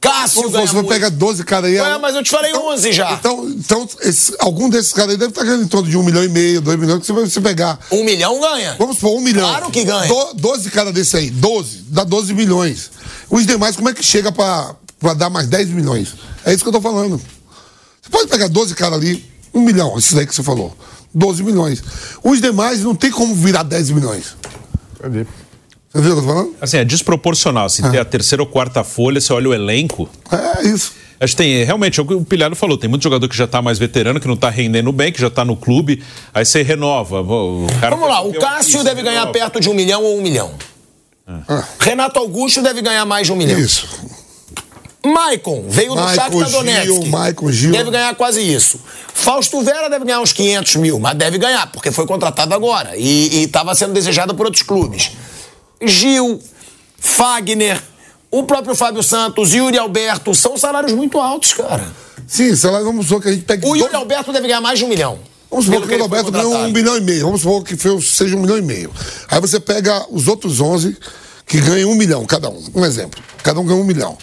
Cássio 0.00 0.42
Pô, 0.42 0.50
Você 0.50 0.74
vai 0.74 0.84
pegar 0.84 1.08
12 1.08 1.44
caras 1.44 1.70
aí. 1.70 1.76
É, 1.76 1.98
mas 1.98 2.14
eu 2.14 2.22
te 2.22 2.30
falei 2.30 2.50
então, 2.50 2.68
11 2.68 2.92
já. 2.92 3.12
Então, 3.12 3.48
então 3.48 3.88
esse, 4.00 4.34
algum 4.38 4.68
desses 4.68 4.92
caras 4.92 5.12
aí 5.12 5.16
deve 5.16 5.30
estar 5.30 5.42
ganhando 5.42 5.64
em 5.64 5.68
torno 5.68 5.88
de 5.88 5.96
um 5.96 6.02
milhão 6.02 6.22
e 6.22 6.28
meio, 6.28 6.60
dois 6.60 6.78
milhões, 6.78 7.00
que 7.00 7.06
você 7.06 7.12
vai 7.12 7.24
você 7.24 7.40
pegar. 7.40 7.78
Um 7.90 8.04
milhão 8.04 8.40
ganha. 8.40 8.76
Vamos 8.78 8.96
supor, 8.96 9.16
um 9.16 9.20
milhão. 9.20 9.48
Claro 9.48 9.70
que 9.70 9.84
ganha. 9.84 10.06
Do, 10.06 10.34
12 10.34 10.70
caras 10.70 10.94
desse 10.94 11.16
aí, 11.16 11.30
12, 11.30 11.84
dá 11.88 12.04
12 12.04 12.32
milhões. 12.32 12.90
Os 13.28 13.44
demais, 13.44 13.74
como 13.74 13.88
é 13.88 13.94
que 13.94 14.02
chega 14.02 14.30
pra, 14.30 14.74
pra 15.00 15.14
dar 15.14 15.30
mais 15.30 15.48
10 15.48 15.70
milhões? 15.70 16.14
É 16.44 16.54
isso 16.54 16.62
que 16.62 16.68
eu 16.68 16.72
tô 16.72 16.80
falando. 16.80 17.20
Você 18.00 18.10
pode 18.10 18.28
pegar 18.28 18.48
12 18.48 18.74
caras 18.74 18.98
ali, 18.98 19.24
um 19.52 19.60
milhão, 19.60 19.98
esses 19.98 20.16
aí 20.16 20.26
que 20.26 20.34
você 20.34 20.42
falou. 20.44 20.76
12 21.12 21.42
milhões. 21.42 21.82
Os 22.22 22.40
demais 22.40 22.84
não 22.84 22.94
tem 22.94 23.10
como 23.10 23.34
virar 23.34 23.64
10 23.64 23.90
milhões. 23.90 24.36
Cadê? 25.00 25.26
Você 25.92 26.02
viu 26.02 26.12
o 26.12 26.14
que 26.14 26.20
eu 26.20 26.26
tô 26.26 26.34
falando? 26.34 26.54
Assim, 26.60 26.76
é 26.76 26.84
desproporcional. 26.84 27.68
Se 27.68 27.82
assim, 27.82 27.90
ter 27.90 27.98
a 27.98 28.04
terceira 28.04 28.42
ou 28.42 28.46
quarta 28.46 28.84
folha, 28.84 29.20
você 29.20 29.32
olha 29.32 29.48
o 29.48 29.54
elenco. 29.54 30.08
É 30.30 30.66
isso. 30.66 30.92
Acho 31.20 31.32
que 31.34 31.42
tem, 31.42 31.64
realmente, 31.64 31.98
é 31.98 32.02
o 32.02 32.06
que 32.06 32.14
o 32.14 32.24
Pilhado 32.24 32.54
falou, 32.54 32.78
tem 32.78 32.88
muito 32.88 33.02
jogador 33.02 33.28
que 33.28 33.36
já 33.36 33.44
está 33.44 33.60
mais 33.60 33.76
veterano, 33.76 34.20
que 34.20 34.28
não 34.28 34.34
está 34.34 34.48
rendendo 34.48 34.92
bem, 34.92 35.10
que 35.10 35.20
já 35.20 35.26
está 35.26 35.44
no 35.44 35.56
clube, 35.56 36.00
aí 36.32 36.44
você 36.44 36.62
renova. 36.62 37.22
O 37.22 37.66
cara 37.80 37.96
Vamos 37.96 38.08
lá, 38.08 38.20
o 38.20 38.32
Cássio 38.34 38.84
deve 38.84 39.02
ganhar 39.02 39.20
renova. 39.20 39.32
perto 39.32 39.60
de 39.60 39.68
um 39.68 39.74
milhão 39.74 40.04
ou 40.04 40.16
um 40.16 40.22
milhão. 40.22 40.52
É. 41.26 41.64
Renato 41.80 42.20
Augusto 42.20 42.62
deve 42.62 42.80
ganhar 42.82 43.04
mais 43.04 43.26
de 43.26 43.32
um 43.32 43.36
milhão. 43.36 43.58
Isso. 43.58 43.88
Maicon, 45.04 45.64
veio 45.68 45.94
do 45.94 46.08
Shakhtar 46.08 46.50
Donetsk. 46.50 47.06
Maicon 47.08 47.50
Gil. 47.50 47.72
Deve 47.72 47.90
ganhar 47.90 48.14
quase 48.14 48.40
isso. 48.40 48.80
Fausto 49.12 49.60
Vera 49.62 49.88
deve 49.90 50.04
ganhar 50.04 50.20
uns 50.20 50.32
500 50.32 50.76
mil, 50.76 50.98
mas 51.00 51.16
deve 51.16 51.38
ganhar, 51.38 51.66
porque 51.72 51.90
foi 51.90 52.06
contratado 52.06 52.54
agora 52.54 52.96
e 52.96 53.42
estava 53.44 53.74
sendo 53.74 53.92
desejado 53.92 54.34
por 54.34 54.46
outros 54.46 54.62
clubes. 54.62 55.12
Gil, 55.82 56.40
Fagner, 56.98 57.82
o 58.30 58.42
próprio 58.42 58.74
Fábio 58.74 59.02
Santos, 59.02 59.54
Yuri 59.54 59.78
Alberto, 59.78 60.34
são 60.34 60.56
salários 60.56 60.92
muito 60.92 61.18
altos, 61.18 61.52
cara. 61.54 61.86
Sim, 62.26 62.54
salário, 62.54 62.86
vamos 62.86 63.06
supor 63.06 63.22
que 63.22 63.28
a 63.28 63.32
gente 63.32 63.44
pegue. 63.44 63.66
O 63.66 63.74
Yuri 63.74 63.94
Alberto 63.94 64.32
deve 64.32 64.46
ganhar 64.46 64.60
mais 64.60 64.78
de 64.78 64.84
um 64.84 64.88
milhão. 64.88 65.18
Vamos 65.50 65.64
supor 65.64 65.80
que 65.82 65.88
o 65.88 65.90
Yuri 65.92 66.02
Alberto 66.02 66.30
ganhou 66.30 66.54
um 66.54 66.70
milhão 66.70 66.96
e 66.96 67.00
meio. 67.00 67.24
Vamos 67.24 67.40
supor 67.40 67.64
que 67.64 67.74
seja 68.02 68.36
um 68.36 68.40
milhão 68.40 68.58
e 68.58 68.62
meio. 68.62 68.92
Aí 69.28 69.40
você 69.40 69.58
pega 69.58 70.06
os 70.10 70.28
outros 70.28 70.60
11 70.60 70.96
que 71.46 71.58
ganham 71.60 71.90
um 71.90 71.94
milhão 71.94 72.26
cada 72.26 72.50
um. 72.50 72.62
Um 72.74 72.84
exemplo. 72.84 73.22
Cada 73.42 73.58
um 73.58 73.64
ganha 73.64 73.80
um 73.80 73.84
milhão. 73.84 74.18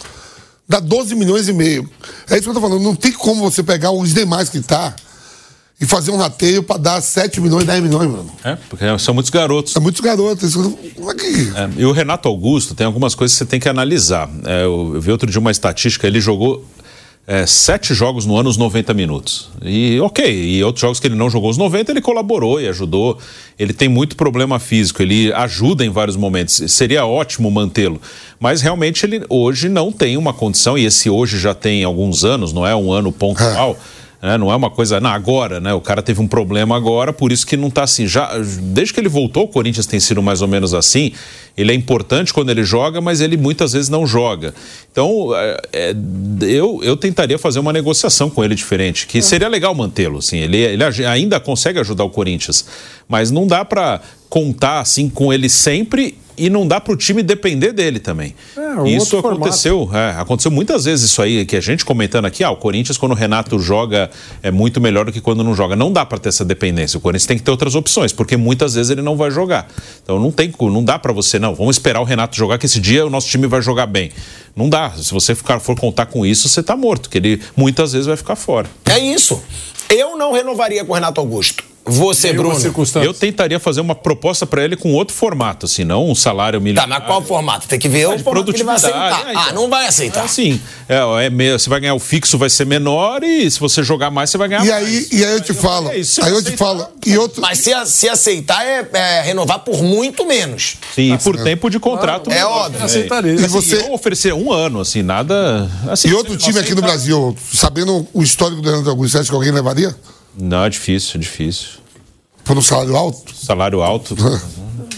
Dá 0.68 0.78
12 0.78 1.14
milhões 1.16 1.48
e 1.48 1.52
meio. 1.52 1.88
É 2.30 2.34
isso 2.34 2.44
que 2.44 2.50
eu 2.50 2.54
tô 2.54 2.60
falando. 2.60 2.82
Não 2.82 2.94
tem 2.94 3.12
como 3.12 3.42
você 3.42 3.62
pegar 3.62 3.90
os 3.90 4.14
demais 4.14 4.48
que 4.48 4.60
tá 4.60 4.94
e 5.80 5.84
fazer 5.84 6.10
um 6.10 6.16
rateio 6.16 6.62
para 6.62 6.78
dar 6.78 7.00
7 7.00 7.40
milhões, 7.40 7.64
10 7.64 7.82
milhões, 7.82 8.10
mano. 8.10 8.30
É, 8.42 8.56
porque 8.68 8.84
são 8.98 9.12
muitos 9.12 9.30
garotos. 9.30 9.72
São 9.72 9.82
muitos 9.82 10.00
garotos. 10.00 10.54
Como 10.54 11.10
é 11.10 11.14
que... 11.14 11.26
É, 11.26 11.70
e 11.76 11.84
o 11.84 11.92
Renato 11.92 12.28
Augusto 12.28 12.74
tem 12.74 12.86
algumas 12.86 13.14
coisas 13.14 13.36
que 13.36 13.44
você 13.44 13.46
tem 13.46 13.60
que 13.60 13.68
analisar. 13.68 14.28
É, 14.44 14.64
eu, 14.64 14.92
eu 14.94 15.00
vi 15.00 15.10
outro 15.10 15.30
dia 15.30 15.38
uma 15.38 15.50
estatística, 15.50 16.06
ele 16.06 16.20
jogou 16.20 16.64
é, 17.26 17.44
sete 17.44 17.92
jogos 17.92 18.24
no 18.24 18.38
ano, 18.38 18.48
os 18.48 18.56
90 18.56 18.94
minutos. 18.94 19.50
E 19.62 20.00
ok, 20.00 20.24
e 20.24 20.62
outros 20.62 20.80
jogos 20.80 20.98
que 20.98 21.08
ele 21.08 21.16
não 21.16 21.28
jogou 21.28 21.50
os 21.50 21.58
90, 21.58 21.92
ele 21.92 22.00
colaborou 22.00 22.58
e 22.58 22.68
ajudou. 22.68 23.18
Ele 23.58 23.74
tem 23.74 23.88
muito 23.88 24.16
problema 24.16 24.58
físico, 24.58 25.02
ele 25.02 25.30
ajuda 25.32 25.84
em 25.84 25.90
vários 25.90 26.16
momentos. 26.16 26.62
Seria 26.68 27.04
ótimo 27.04 27.50
mantê-lo. 27.50 28.00
Mas 28.38 28.62
realmente 28.62 29.04
ele 29.04 29.22
hoje 29.28 29.68
não 29.68 29.90
tem 29.90 30.16
uma 30.16 30.32
condição, 30.32 30.78
e 30.78 30.86
esse 30.86 31.10
hoje 31.10 31.38
já 31.38 31.52
tem 31.52 31.84
alguns 31.84 32.24
anos, 32.24 32.52
não 32.52 32.66
é 32.66 32.74
um 32.74 32.92
ano 32.92 33.10
pontual. 33.12 33.76
É 33.92 33.95
né? 34.22 34.38
Não 34.38 34.50
é 34.50 34.56
uma 34.56 34.70
coisa, 34.70 35.00
não, 35.00 35.10
agora, 35.10 35.60
né? 35.60 35.72
O 35.74 35.80
cara 35.80 36.02
teve 36.02 36.20
um 36.20 36.26
problema 36.26 36.76
agora, 36.76 37.12
por 37.12 37.32
isso 37.32 37.46
que 37.46 37.56
não 37.56 37.68
está 37.68 37.82
assim. 37.82 38.06
Já, 38.06 38.30
desde 38.62 38.94
que 38.94 39.00
ele 39.00 39.08
voltou, 39.08 39.44
o 39.44 39.48
Corinthians 39.48 39.86
tem 39.86 40.00
sido 40.00 40.22
mais 40.22 40.42
ou 40.42 40.48
menos 40.48 40.74
assim. 40.74 41.12
Ele 41.56 41.72
é 41.72 41.74
importante 41.74 42.32
quando 42.32 42.50
ele 42.50 42.64
joga, 42.64 43.00
mas 43.00 43.20
ele 43.20 43.36
muitas 43.36 43.72
vezes 43.72 43.88
não 43.88 44.06
joga. 44.06 44.54
Então, 44.90 45.34
é, 45.34 45.60
é, 45.72 45.94
eu, 46.42 46.80
eu 46.82 46.96
tentaria 46.96 47.38
fazer 47.38 47.58
uma 47.58 47.72
negociação 47.72 48.28
com 48.28 48.42
ele 48.44 48.54
diferente, 48.54 49.06
que 49.06 49.22
seria 49.22 49.48
legal 49.48 49.74
mantê-lo. 49.74 50.18
Assim, 50.18 50.38
ele, 50.38 50.58
ele 50.58 50.84
ainda 51.06 51.38
consegue 51.38 51.78
ajudar 51.78 52.04
o 52.04 52.10
Corinthians, 52.10 52.64
mas 53.08 53.30
não 53.30 53.46
dá 53.46 53.64
para 53.64 54.00
contar 54.28 54.80
assim 54.80 55.08
com 55.08 55.32
ele 55.32 55.48
sempre 55.48 56.18
e 56.36 56.50
não 56.50 56.66
dá 56.66 56.80
para 56.80 56.92
o 56.92 56.96
time 56.96 57.22
depender 57.22 57.72
dele 57.72 57.98
também. 57.98 58.34
É, 58.56 58.88
isso 58.90 59.16
aconteceu, 59.18 59.88
é, 59.92 60.20
aconteceu 60.20 60.50
muitas 60.50 60.84
vezes 60.84 61.10
isso 61.10 61.22
aí 61.22 61.44
que 61.44 61.56
a 61.56 61.60
gente 61.60 61.84
comentando 61.84 62.26
aqui, 62.26 62.44
ah, 62.44 62.50
o 62.50 62.56
Corinthians 62.56 62.98
quando 62.98 63.12
o 63.12 63.14
Renato 63.14 63.58
joga 63.58 64.10
é 64.42 64.50
muito 64.50 64.80
melhor 64.80 65.06
do 65.06 65.12
que 65.12 65.20
quando 65.20 65.42
não 65.42 65.54
joga. 65.54 65.74
Não 65.76 65.92
dá 65.92 66.04
para 66.04 66.18
ter 66.18 66.28
essa 66.28 66.44
dependência. 66.44 66.98
O 66.98 67.00
Corinthians 67.00 67.26
tem 67.26 67.36
que 67.36 67.42
ter 67.42 67.50
outras 67.50 67.74
opções, 67.74 68.12
porque 68.12 68.36
muitas 68.36 68.74
vezes 68.74 68.90
ele 68.90 69.02
não 69.02 69.16
vai 69.16 69.30
jogar. 69.30 69.68
Então 70.02 70.20
não 70.20 70.30
tem, 70.30 70.52
não 70.60 70.84
dá 70.84 70.98
para 70.98 71.12
você 71.12 71.38
não. 71.38 71.54
Vamos 71.54 71.76
esperar 71.76 72.00
o 72.00 72.04
Renato 72.04 72.36
jogar 72.36 72.58
que 72.58 72.66
esse 72.66 72.80
dia 72.80 73.06
o 73.06 73.10
nosso 73.10 73.28
time 73.28 73.46
vai 73.46 73.62
jogar 73.62 73.86
bem. 73.86 74.10
Não 74.54 74.68
dá. 74.68 74.90
Se 74.90 75.12
você 75.12 75.34
ficar, 75.34 75.60
for 75.60 75.78
contar 75.78 76.06
com 76.06 76.24
isso, 76.24 76.48
você 76.48 76.60
está 76.60 76.76
morto, 76.76 77.10
que 77.10 77.18
ele 77.18 77.40
muitas 77.56 77.92
vezes 77.92 78.06
vai 78.06 78.16
ficar 78.16 78.36
fora. 78.36 78.68
É 78.86 78.98
isso. 78.98 79.42
Eu 79.88 80.16
não 80.16 80.32
renovaria 80.32 80.84
com 80.84 80.92
o 80.92 80.94
Renato 80.94 81.20
Augusto. 81.20 81.75
Você, 81.86 82.32
Bruno. 82.32 82.58
circunstância. 82.58 83.06
Eu 83.06 83.14
tentaria 83.14 83.60
fazer 83.60 83.80
uma 83.80 83.94
proposta 83.94 84.44
para 84.46 84.64
ele 84.64 84.76
com 84.76 84.92
outro 84.92 85.14
formato, 85.14 85.66
assim, 85.66 85.84
não 85.84 86.08
um 86.10 86.14
salário 86.14 86.58
Tá, 86.58 86.64
milionário. 86.64 86.94
mas 86.94 87.04
qual 87.06 87.22
formato? 87.22 87.68
Tem 87.68 87.78
que 87.78 87.88
ver 87.88 88.08
o 88.08 88.16
de 88.16 88.22
formato 88.24 88.52
que 88.52 88.56
ele 88.56 88.64
vai 88.64 88.74
produtividade, 88.80 89.12
aceitar. 89.14 89.28
é, 89.28 89.30
então. 89.32 89.42
Ah, 89.48 89.52
não 89.52 89.70
vai 89.70 89.86
aceitar. 89.86 90.24
Assim, 90.24 90.60
é, 90.88 91.26
é 91.26 91.30
me- 91.30 91.52
você 91.52 91.70
vai 91.70 91.80
ganhar 91.80 91.94
o 91.94 91.98
fixo, 92.00 92.36
vai 92.36 92.50
ser 92.50 92.66
menor 92.66 93.22
e 93.22 93.48
se 93.50 93.60
você 93.60 93.82
jogar 93.84 94.10
mais, 94.10 94.30
você 94.30 94.36
vai 94.38 94.48
ganhar 94.48 94.64
E 94.64 94.70
mais. 94.70 94.84
aí, 94.86 95.08
e 95.12 95.24
aí 95.24 95.32
eu 95.32 95.40
te 95.40 95.54
falo, 95.54 95.88
é 95.90 95.92
aí 95.92 96.00
eu 96.00 96.04
você 96.04 96.50
te 96.50 96.56
falo, 96.56 96.86
e 97.06 97.16
outro, 97.16 97.40
Mas 97.40 97.58
se, 97.60 97.70
se 97.86 98.08
aceitar 98.08 98.64
é, 98.66 98.88
é 98.92 99.20
renovar 99.22 99.60
por 99.60 99.82
muito 99.82 100.26
menos. 100.26 100.76
Sim, 100.94 101.14
e 101.14 101.18
por 101.18 101.36
tempo 101.42 101.70
de 101.70 101.78
contrato. 101.78 102.30
É 102.32 102.44
óbvio. 102.44 102.72
também. 102.72 102.84
Aceitaria. 102.86 103.32
E 103.32 103.36
Assim, 103.36 103.46
você- 103.48 103.76
eu 103.76 103.92
oferecer 103.92 104.32
um 104.34 104.52
ano, 104.52 104.80
assim, 104.80 105.02
nada. 105.02 105.70
Assim, 105.88 106.08
e 106.08 106.14
outro 106.14 106.36
time 106.36 106.58
aqui 106.58 106.70
no 106.74 106.80
aceitar- 106.80 106.86
Brasil, 106.88 107.36
sabendo 107.52 108.06
o 108.12 108.22
histórico 108.22 108.60
do 108.60 108.68
Renato 108.70 108.90
Augusto, 108.90 109.12
você 109.12 109.18
acha 109.18 109.28
que 109.28 109.34
alguém 109.34 109.52
levaria? 109.52 109.94
Não, 110.38 110.64
é 110.64 110.68
difícil, 110.68 111.12
é 111.16 111.18
difícil. 111.18 111.68
Por 112.44 112.56
um 112.56 112.62
salário 112.62 112.96
alto? 112.96 113.34
Salário 113.34 113.82
alto. 113.82 114.14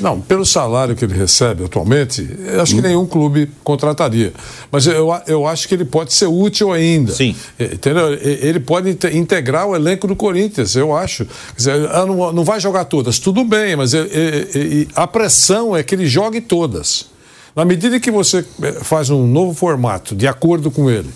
Não, 0.01 0.21
pelo 0.21 0.45
salário 0.45 0.95
que 0.95 1.05
ele 1.05 1.15
recebe 1.15 1.65
atualmente, 1.65 2.29
eu 2.47 2.61
acho 2.61 2.75
que 2.75 2.81
nenhum 2.83 3.05
clube 3.07 3.51
contrataria. 3.65 4.33
Mas 4.71 4.87
eu, 4.87 5.09
eu 5.27 5.47
acho 5.47 5.67
que 5.67 5.75
ele 5.75 5.85
pode 5.85 6.13
ser 6.13 6.27
útil 6.27 6.73
ainda. 6.73 7.13
Sim. 7.13 7.35
Entendeu? 7.59 8.13
Ele 8.15 8.61
pode 8.61 8.91
inte- 8.91 9.09
integrar 9.17 9.67
o 9.67 9.75
elenco 9.75 10.07
do 10.07 10.15
Corinthians, 10.15 10.77
eu 10.77 10.95
acho. 10.95 11.25
Quer 11.25 11.57
dizer, 11.57 11.79
não, 12.07 12.33
não 12.33 12.45
vai 12.45 12.61
jogar 12.61 12.85
todas, 12.85 13.19
tudo 13.19 13.43
bem, 13.45 13.75
mas 13.75 13.93
a 14.95 15.07
pressão 15.07 15.77
é 15.77 15.83
que 15.83 15.95
ele 15.95 16.07
jogue 16.07 16.41
todas. 16.41 17.07
Na 17.57 17.65
medida 17.65 17.99
que 17.99 18.11
você 18.11 18.45
eh, 18.63 18.73
faz 18.83 19.11
um 19.11 19.27
novo 19.27 19.53
formato 19.53 20.15
de 20.15 20.29
acordo 20.29 20.71
com 20.71 20.89
ele 20.89 21.09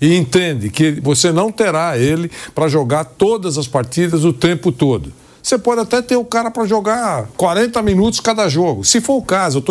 e 0.00 0.16
entende 0.16 0.70
que 0.70 0.92
você 1.00 1.30
não 1.30 1.52
terá 1.52 1.98
ele 1.98 2.30
para 2.54 2.68
jogar 2.68 3.04
todas 3.04 3.58
as 3.58 3.66
partidas 3.68 4.24
o 4.24 4.32
tempo 4.32 4.72
todo. 4.72 5.12
Você 5.42 5.56
pode 5.58 5.80
até 5.80 6.02
ter 6.02 6.16
o 6.16 6.24
cara 6.24 6.50
para 6.50 6.66
jogar 6.66 7.26
40 7.36 7.80
minutos 7.82 8.20
cada 8.20 8.48
jogo. 8.48 8.84
Se 8.84 9.00
for 9.00 9.14
o 9.16 9.22
caso, 9.22 9.64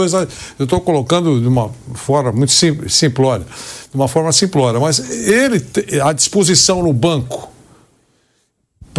eu 0.57 0.63
estou 0.65 0.81
colocando 0.81 1.39
de 1.39 1.47
uma 1.47 1.69
forma 1.93 2.31
muito 2.31 2.51
sim- 2.51 2.87
simplória, 2.87 3.45
de 3.89 3.95
uma 3.95 4.07
forma 4.07 4.31
simplória, 4.31 4.79
mas 4.79 4.99
ele 5.27 5.63
à 6.03 6.11
disposição 6.11 6.81
no 6.81 6.91
banco, 6.91 7.48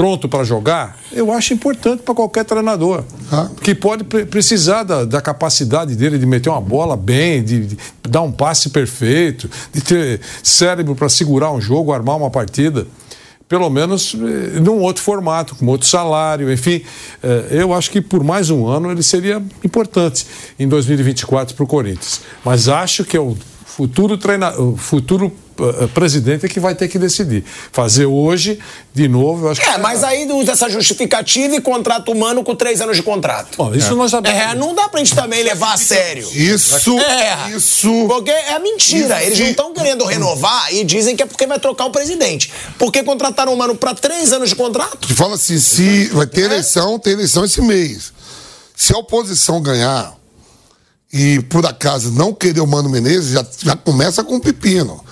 pronto 0.00 0.30
para 0.30 0.42
jogar, 0.44 0.98
eu 1.12 1.30
acho 1.30 1.52
importante 1.52 2.02
para 2.02 2.14
qualquer 2.14 2.42
treinador. 2.42 3.04
Ah. 3.30 3.50
Que 3.62 3.74
pode 3.74 4.02
pre- 4.02 4.24
precisar 4.24 4.82
da, 4.82 5.04
da 5.04 5.20
capacidade 5.20 5.94
dele 5.94 6.16
de 6.16 6.24
meter 6.24 6.48
uma 6.48 6.60
bola 6.60 6.96
bem, 6.96 7.44
de, 7.44 7.66
de 7.66 7.76
dar 8.08 8.22
um 8.22 8.32
passe 8.32 8.70
perfeito, 8.70 9.50
de 9.70 9.82
ter 9.82 10.22
cérebro 10.42 10.94
para 10.94 11.10
segurar 11.10 11.52
um 11.52 11.60
jogo, 11.60 11.92
armar 11.92 12.16
uma 12.16 12.30
partida. 12.30 12.86
Pelo 13.46 13.68
menos 13.68 14.14
eh, 14.14 14.58
num 14.60 14.78
outro 14.78 15.02
formato, 15.02 15.54
com 15.54 15.66
outro 15.66 15.86
salário, 15.86 16.50
enfim. 16.50 16.80
Eh, 17.22 17.48
eu 17.50 17.74
acho 17.74 17.90
que 17.90 18.00
por 18.00 18.24
mais 18.24 18.48
um 18.48 18.66
ano 18.66 18.90
ele 18.90 19.02
seria 19.02 19.42
importante 19.62 20.26
em 20.58 20.66
2024 20.66 21.54
para 21.54 21.64
o 21.64 21.66
Corinthians. 21.66 22.22
Mas 22.42 22.70
acho 22.70 23.04
que 23.04 23.18
é 23.18 23.20
o 23.20 23.36
futuro 23.66 24.16
treinador, 24.16 24.76
futuro 24.76 25.30
presidente 25.94 26.46
é 26.46 26.48
que 26.48 26.60
vai 26.60 26.74
ter 26.74 26.88
que 26.88 26.98
decidir. 26.98 27.44
Fazer 27.72 28.06
hoje, 28.06 28.58
de 28.94 29.08
novo, 29.08 29.46
eu 29.46 29.50
acho 29.50 29.60
que. 29.60 29.68
É, 29.68 29.78
mas 29.78 30.02
aí 30.04 30.30
usa 30.30 30.52
essa 30.52 30.68
justificativa 30.68 31.54
e 31.54 31.60
contrato 31.60 32.12
humano 32.12 32.42
com 32.44 32.54
três 32.54 32.80
anos 32.80 32.96
de 32.96 33.02
contrato. 33.02 33.56
Bom, 33.56 33.74
isso 33.74 33.94
nós 33.96 34.10
já. 34.10 34.18
É, 34.24 34.54
não 34.54 34.74
dá 34.74 34.88
pra 34.88 34.98
gente 34.98 35.14
também 35.14 35.42
levar 35.42 35.74
a 35.74 35.76
sério. 35.76 36.28
Isso, 36.32 36.98
É. 36.98 37.50
isso. 37.56 38.06
Porque 38.08 38.30
é 38.30 38.58
mentira. 38.58 39.22
Isso 39.22 39.26
Eles 39.26 39.40
não 39.40 39.46
estão 39.48 39.74
querendo 39.74 40.04
renovar 40.04 40.72
e 40.74 40.84
dizem 40.84 41.16
que 41.16 41.22
é 41.22 41.26
porque 41.26 41.46
vai 41.46 41.58
trocar 41.58 41.86
o 41.86 41.90
presidente. 41.90 42.52
Porque 42.78 43.02
contrataram 43.02 43.52
um 43.52 43.56
mano 43.56 43.74
pra 43.74 43.94
três 43.94 44.32
anos 44.32 44.48
de 44.48 44.54
contrato? 44.54 45.14
Fala 45.14 45.34
assim, 45.34 45.58
se 45.58 46.06
vai 46.08 46.26
ter 46.26 46.42
eleição, 46.42 46.98
tem 46.98 47.12
eleição 47.12 47.44
esse 47.44 47.60
mês. 47.60 48.12
Se 48.76 48.94
a 48.94 48.98
oposição 48.98 49.60
ganhar 49.60 50.14
e 51.12 51.40
por 51.42 51.66
acaso 51.66 52.10
não 52.12 52.32
querer 52.32 52.60
o 52.60 52.66
Mano 52.66 52.88
Menezes, 52.88 53.32
já, 53.32 53.44
já 53.64 53.76
começa 53.76 54.22
com 54.22 54.36
um 54.36 54.40
pepino. 54.40 55.04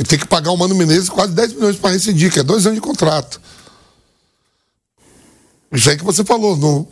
Que 0.00 0.04
tem 0.04 0.18
que 0.18 0.26
pagar 0.26 0.50
o 0.50 0.56
Mano 0.56 0.74
Menezes 0.74 1.10
quase 1.10 1.32
10 1.32 1.52
milhões 1.52 1.76
para 1.76 1.90
rescindir, 1.90 2.32
que 2.32 2.40
é 2.40 2.42
dois 2.42 2.64
anos 2.64 2.76
de 2.76 2.80
contrato. 2.80 3.38
Isso 5.70 5.90
aí 5.90 5.98
que 5.98 6.02
você 6.02 6.24
falou, 6.24 6.56
não. 6.56 6.88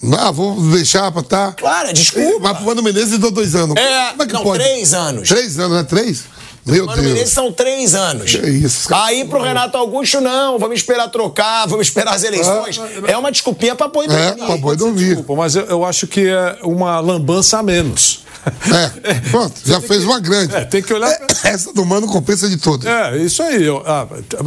não 0.00 0.16
ah, 0.16 0.30
vou 0.30 0.54
deixar 0.70 1.10
para 1.10 1.24
tá. 1.24 1.52
Claro, 1.58 1.92
desculpa. 1.92 2.38
Mas 2.40 2.58
pro 2.58 2.66
Mano 2.66 2.80
Menezes 2.84 3.18
deu 3.18 3.32
dois 3.32 3.56
anos. 3.56 3.74
É, 3.76 4.10
Como 4.10 4.22
é 4.22 4.26
que 4.26 4.32
não, 4.32 4.44
pode? 4.44 4.62
três 4.62 4.94
anos. 4.94 5.28
Três 5.28 5.58
anos, 5.58 5.76
né? 5.76 5.82
Três? 5.82 6.22
Meu 6.64 6.86
Mano 6.86 7.02
Deus. 7.02 7.14
Menezes 7.14 7.34
são 7.34 7.52
três 7.52 7.96
anos. 7.96 8.30
Que 8.30 8.48
isso, 8.48 8.88
cara. 8.88 9.06
Aí 9.06 9.24
pro 9.24 9.42
Renato 9.42 9.76
Augusto, 9.76 10.20
não, 10.20 10.56
vamos 10.56 10.76
esperar 10.76 11.08
trocar, 11.08 11.66
vamos 11.66 11.88
esperar 11.88 12.14
as 12.14 12.22
eleições. 12.22 12.80
É 13.08 13.18
uma 13.18 13.32
desculpinha 13.32 13.74
pra 13.74 13.88
pôr 13.88 14.08
É, 14.08 14.34
pra 14.34 14.56
boi 14.56 14.76
dormir. 14.76 15.16
Desculpa, 15.16 15.34
mas 15.34 15.56
eu, 15.56 15.64
eu 15.64 15.84
acho 15.84 16.06
que 16.06 16.28
é 16.28 16.58
uma 16.62 17.00
lambança 17.00 17.58
a 17.58 17.62
menos. 17.64 18.22
É, 19.04 19.14
pronto, 19.30 19.54
já 19.64 19.80
fez 19.80 20.04
uma 20.04 20.18
grande. 20.18 20.54
É, 20.54 20.64
tem 20.64 20.82
que 20.82 20.92
olhar 20.92 21.16
pra- 21.16 21.50
Essa 21.50 21.72
do 21.72 21.84
Mano 21.84 22.06
compensa 22.06 22.48
de 22.48 22.56
todas. 22.56 22.86
É, 22.86 23.16
isso 23.18 23.42
aí. 23.42 23.64
eu- 23.64 23.82
ah, 23.86 24.06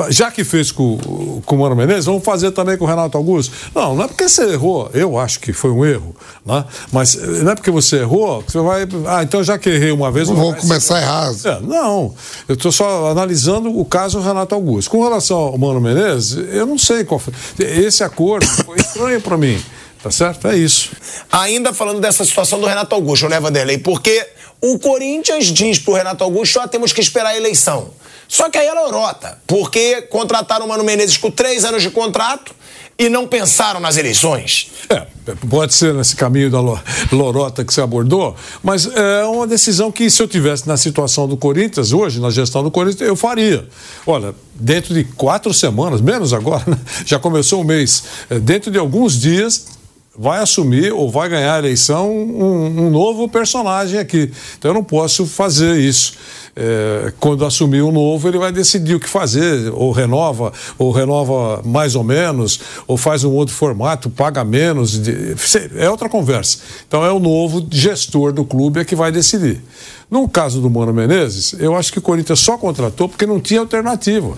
já 0.10 0.30
que 0.32 0.44
fez 0.44 0.72
com, 0.72 1.42
com 1.46 1.56
o 1.56 1.60
Mano 1.60 1.76
Menezes, 1.76 2.06
vamos 2.06 2.24
fazer 2.24 2.52
também 2.52 2.78
com 2.78 2.86
o 2.86 2.88
Renato 2.88 3.18
Augusto? 3.18 3.54
Não, 3.74 3.96
não 3.96 4.04
é 4.06 4.08
porque 4.08 4.28
você 4.28 4.44
errou, 4.54 4.90
eu 4.94 5.18
acho 5.18 5.40
que 5.40 5.54
foi 5.54 5.72
um 5.72 5.86
erro, 5.86 6.16
né? 6.46 6.66
mas 6.92 7.16
eh, 7.16 7.26
não 7.44 7.52
é 7.52 7.56
porque 7.56 7.72
você 7.72 7.98
errou 7.98 8.42
que 8.44 8.52
você 8.52 8.60
vai. 8.60 8.88
Ah, 9.08 9.24
então 9.24 9.44
já 9.44 9.58
que 9.58 9.70
errei 9.70 9.92
uma 9.92 10.12
vez. 10.12 10.28
Não 10.28 10.36
vou 10.36 10.54
começar 10.56 10.98
a 10.98 11.02
errar. 11.02 11.34
É, 11.46 11.60
não, 11.62 12.14
eu 12.48 12.56
estou 12.56 12.72
só 12.72 13.12
analisando 13.12 13.78
o 13.78 13.86
caso 13.86 14.20
Renato 14.20 14.56
Augusto. 14.56 14.90
Com 14.92 15.04
relação 15.04 15.38
ao 15.38 15.58
Mano 15.58 15.80
Menezes, 15.82 16.38
eu 16.54 16.66
não 16.66 16.78
sei 16.78 17.04
qual 17.04 17.20
foi. 17.20 17.34
Esse 17.60 18.04
acordo 18.04 18.46
foi 18.46 18.78
estranho 18.78 19.22
para 19.22 19.38
mim, 19.38 19.62
tá 20.06 20.12
certo? 20.12 20.48
É 20.48 20.56
isso. 20.56 20.92
Ainda 21.32 21.74
falando 21.74 22.00
dessa 22.00 22.24
situação 22.24 22.60
do 22.60 22.68
Renato 22.68 22.94
Augusto, 22.94 23.28
né, 23.28 23.40
Vanderlei? 23.40 23.80
Porque 23.80 24.24
o 24.62 24.78
Corinthians 24.78 25.46
diz 25.48 25.80
pro 25.80 25.96
Renato 25.96 26.24
Augusto 26.24 26.54
só 26.54 26.68
temos 26.68 26.94
que 26.94 27.02
esperar 27.02 27.30
a 27.32 27.38
eleição. 27.38 27.90
Só 28.28 28.48
que 28.48 28.58
aí 28.58 28.68
é 28.68 28.74
lorota, 28.74 29.40
porque 29.48 30.04
contrataram 30.04 30.66
o 30.68 30.70
Mano 30.70 30.84
Menezes 30.84 31.18
com 31.18 31.32
três 31.32 31.66
anos 31.66 31.82
de 31.82 31.90
contrato 31.90 32.54
e 33.00 33.10
não 33.10 33.28
pensaram 33.28 33.80
nas 33.80 33.98
eleições. 33.98 34.72
É, 34.90 35.06
pode 35.50 35.74
ser 35.74 35.94
nesse 35.94 36.16
caminho 36.16 36.50
da 36.52 36.62
lo- 36.62 36.80
lorota 37.12 37.66
que 37.66 37.74
você 37.74 37.82
abordou, 37.82 38.36
mas 38.64 38.86
é 38.88 39.24
uma 39.26 39.46
decisão 39.48 39.92
que, 39.92 40.10
se 40.10 40.22
eu 40.22 40.28
tivesse 40.28 40.68
na 40.68 40.78
situação 40.78 41.28
do 41.28 41.36
Corinthians, 41.36 41.92
hoje, 41.92 42.20
na 42.22 42.30
gestão 42.30 42.64
do 42.64 42.70
Corinthians, 42.72 43.08
eu 43.10 43.16
faria. 43.16 43.68
Olha, 44.08 44.34
dentro 44.54 44.94
de 44.94 45.04
quatro 45.04 45.54
semanas, 45.54 46.00
menos 46.00 46.32
agora, 46.32 46.64
né? 46.68 46.78
já 47.06 47.20
começou 47.20 47.62
o 47.62 47.64
mês, 47.64 48.04
é, 48.30 48.40
dentro 48.40 48.72
de 48.72 48.78
alguns 48.78 49.20
dias, 49.20 49.76
vai 50.18 50.40
assumir 50.40 50.94
ou 50.94 51.10
vai 51.10 51.28
ganhar 51.30 51.56
a 51.56 51.60
eleição 51.60 52.10
um, 52.12 52.86
um 52.86 52.90
novo 52.90 53.28
personagem 53.28 54.00
aqui. 54.00 54.32
Então 54.58 54.72
eu 54.72 54.76
não 54.76 54.84
posso 54.84 55.26
fazer 55.26 55.78
isso. 55.78 56.14
É, 56.58 57.12
quando 57.20 57.44
assumir 57.46 57.82
um 57.82 57.92
novo, 57.92 58.26
ele 58.30 58.38
vai 58.38 58.50
decidir 58.50 58.96
o 58.96 59.00
que 59.00 59.10
fazer, 59.10 59.70
ou 59.74 59.92
renova, 59.92 60.54
ou 60.78 60.90
renova 60.90 61.62
mais 61.66 61.96
ou 61.96 62.04
menos, 62.04 62.62
ou 62.88 62.96
faz 62.96 63.26
um 63.26 63.32
outro 63.34 63.54
formato, 63.54 64.10
paga 64.10 64.44
menos. 64.46 64.98
de- 65.02 65.36
é 65.76 65.90
outra 65.90 66.08
conversa. 66.08 66.60
Então 66.88 67.04
é 67.06 67.12
o 67.12 67.20
novo 67.20 67.66
gestor 67.70 68.32
do 68.32 68.46
clube 68.46 68.80
é 68.80 68.86
que 68.86 68.96
vai 68.96 69.12
decidir. 69.12 69.62
No 70.10 70.30
caso 70.30 70.62
do 70.62 70.70
Mano 70.70 70.94
Menezes, 70.94 71.56
eu 71.60 71.76
acho 71.76 71.92
que 71.92 72.00
o 72.00 72.02
Corinthians 72.02 72.40
só 72.40 72.58
contratou 72.58 73.10
porque 73.10 73.26
não 73.26 73.40
tinha 73.42 73.60
alternativa. 73.60 74.34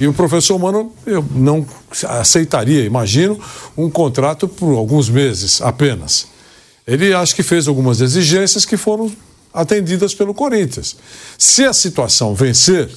E 0.00 0.08
o 0.08 0.14
professor 0.14 0.58
Mano, 0.58 0.92
eu 1.06 1.22
não 1.30 1.66
aceitaria, 2.08 2.84
imagino, 2.84 3.38
um 3.76 3.90
contrato 3.90 4.48
por 4.48 4.74
alguns 4.74 5.10
meses 5.10 5.60
apenas. 5.60 6.26
Ele 6.86 7.12
acho 7.12 7.36
que 7.36 7.42
fez 7.42 7.68
algumas 7.68 8.00
exigências 8.00 8.64
que 8.64 8.78
foram 8.78 9.12
atendidas 9.52 10.14
pelo 10.14 10.32
Corinthians. 10.32 10.96
Se 11.36 11.64
a 11.64 11.72
situação 11.74 12.34
vencer, 12.34 12.88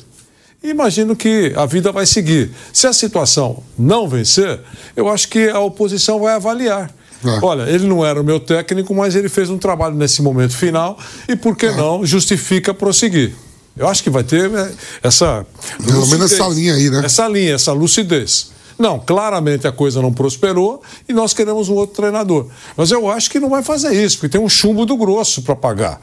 imagino 0.64 1.14
que 1.14 1.52
a 1.58 1.66
vida 1.66 1.92
vai 1.92 2.06
seguir. 2.06 2.52
Se 2.72 2.88
a 2.88 2.94
situação 2.94 3.62
não 3.78 4.08
vencer, 4.08 4.62
eu 4.96 5.10
acho 5.10 5.28
que 5.28 5.50
a 5.50 5.60
oposição 5.60 6.22
vai 6.22 6.34
avaliar. 6.34 6.90
É. 7.26 7.40
Olha, 7.42 7.64
ele 7.64 7.86
não 7.86 8.06
era 8.06 8.20
o 8.20 8.24
meu 8.24 8.40
técnico, 8.40 8.94
mas 8.96 9.16
ele 9.16 9.30
fez 9.30 9.50
um 9.50 9.58
trabalho 9.58 9.96
nesse 9.96 10.22
momento 10.22 10.56
final 10.56 10.98
e, 11.28 11.36
por 11.36 11.56
que 11.56 11.70
não, 11.72 12.06
justifica 12.06 12.74
prosseguir. 12.74 13.34
Eu 13.76 13.88
acho 13.88 14.04
que 14.04 14.10
vai 14.10 14.24
ter 14.24 14.50
né, 14.50 14.72
essa. 15.02 15.46
Pelo 15.86 16.08
menos 16.08 16.32
essa 16.32 16.48
linha 16.48 16.76
aí, 16.76 16.90
né? 16.90 17.02
Essa 17.06 17.28
linha, 17.28 17.56
essa 17.56 17.74
lucidez. 17.74 18.52
Não, 18.78 19.00
claramente 19.00 19.68
a 19.68 19.72
coisa 19.72 20.02
não 20.02 20.12
prosperou 20.12 20.82
e 21.08 21.14
nós 21.14 21.34
queremos 21.34 21.70
um 21.70 21.74
outro 21.74 21.96
treinador. 21.96 22.48
Mas 22.76 22.92
eu 22.92 23.10
acho 23.10 23.30
que 23.30 23.40
não 23.40 23.50
vai 23.50 23.64
fazer 23.64 23.94
isso, 23.94 24.18
porque 24.18 24.30
tem 24.30 24.42
um 24.42 24.50
chumbo 24.50 24.86
do 24.86 24.98
grosso 24.98 25.42
para 25.42 25.56
pagar. 25.56 26.02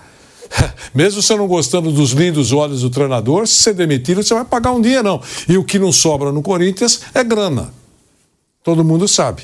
Mesmo 0.94 1.22
você 1.22 1.36
não 1.36 1.46
gostando 1.46 1.92
dos 1.92 2.10
lindos 2.10 2.52
olhos 2.52 2.82
do 2.82 2.90
treinador, 2.90 3.46
se 3.46 3.54
você 3.54 3.72
demitir, 3.72 4.16
você 4.16 4.34
vai 4.34 4.44
pagar 4.44 4.72
um 4.72 4.80
dia, 4.80 5.02
não. 5.02 5.20
E 5.48 5.56
o 5.56 5.64
que 5.64 5.78
não 5.78 5.92
sobra 5.92 6.32
no 6.32 6.42
Corinthians 6.42 7.00
é 7.14 7.22
grana. 7.22 7.72
Todo 8.62 8.84
mundo 8.84 9.06
sabe. 9.08 9.42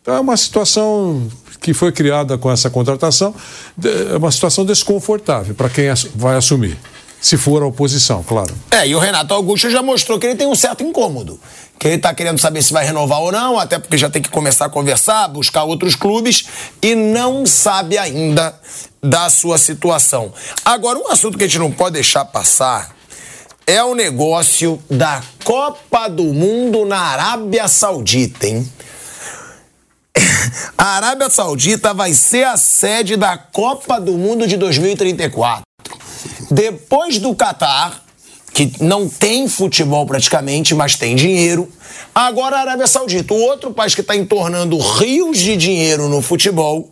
Então 0.00 0.14
é 0.14 0.20
uma 0.20 0.36
situação 0.36 1.28
que 1.60 1.72
foi 1.72 1.92
criada 1.92 2.36
com 2.36 2.50
essa 2.50 2.68
contratação, 2.68 3.34
é 3.82 4.16
uma 4.16 4.30
situação 4.30 4.64
desconfortável 4.64 5.54
para 5.54 5.70
quem 5.70 5.86
vai 6.14 6.36
assumir. 6.36 6.78
Se 7.24 7.38
for 7.38 7.62
a 7.62 7.66
oposição, 7.66 8.22
claro. 8.22 8.54
É, 8.70 8.86
e 8.86 8.94
o 8.94 8.98
Renato 8.98 9.32
Augusto 9.32 9.70
já 9.70 9.82
mostrou 9.82 10.18
que 10.18 10.26
ele 10.26 10.36
tem 10.36 10.46
um 10.46 10.54
certo 10.54 10.84
incômodo. 10.84 11.40
Que 11.78 11.88
ele 11.88 11.96
está 11.96 12.12
querendo 12.12 12.38
saber 12.38 12.62
se 12.62 12.70
vai 12.70 12.84
renovar 12.84 13.18
ou 13.18 13.32
não, 13.32 13.58
até 13.58 13.78
porque 13.78 13.96
já 13.96 14.10
tem 14.10 14.20
que 14.20 14.28
começar 14.28 14.66
a 14.66 14.68
conversar, 14.68 15.26
buscar 15.28 15.64
outros 15.64 15.94
clubes 15.94 16.44
e 16.82 16.94
não 16.94 17.46
sabe 17.46 17.96
ainda 17.96 18.54
da 19.02 19.30
sua 19.30 19.56
situação. 19.56 20.34
Agora, 20.66 20.98
um 20.98 21.08
assunto 21.08 21.38
que 21.38 21.44
a 21.44 21.46
gente 21.46 21.58
não 21.58 21.72
pode 21.72 21.94
deixar 21.94 22.26
passar 22.26 22.94
é 23.66 23.82
o 23.82 23.94
negócio 23.94 24.78
da 24.90 25.22
Copa 25.42 26.08
do 26.08 26.24
Mundo 26.24 26.84
na 26.84 26.98
Arábia 26.98 27.66
Saudita, 27.68 28.46
hein? 28.46 28.70
A 30.76 30.96
Arábia 30.96 31.30
Saudita 31.30 31.94
vai 31.94 32.12
ser 32.12 32.44
a 32.44 32.58
sede 32.58 33.16
da 33.16 33.38
Copa 33.38 33.98
do 33.98 34.12
Mundo 34.12 34.46
de 34.46 34.58
2034. 34.58 35.64
Depois 36.50 37.18
do 37.18 37.34
Catar, 37.34 38.04
que 38.54 38.72
não 38.80 39.08
tem 39.08 39.48
futebol 39.48 40.06
praticamente, 40.06 40.74
mas 40.74 40.94
tem 40.94 41.16
dinheiro. 41.16 41.68
Agora 42.14 42.56
a 42.56 42.60
Arábia 42.60 42.86
Saudita, 42.86 43.34
o 43.34 43.40
outro 43.40 43.72
país 43.72 43.96
que 43.96 44.00
está 44.00 44.14
entornando 44.14 44.78
rios 44.78 45.38
de 45.38 45.56
dinheiro 45.56 46.08
no 46.08 46.22
futebol, 46.22 46.88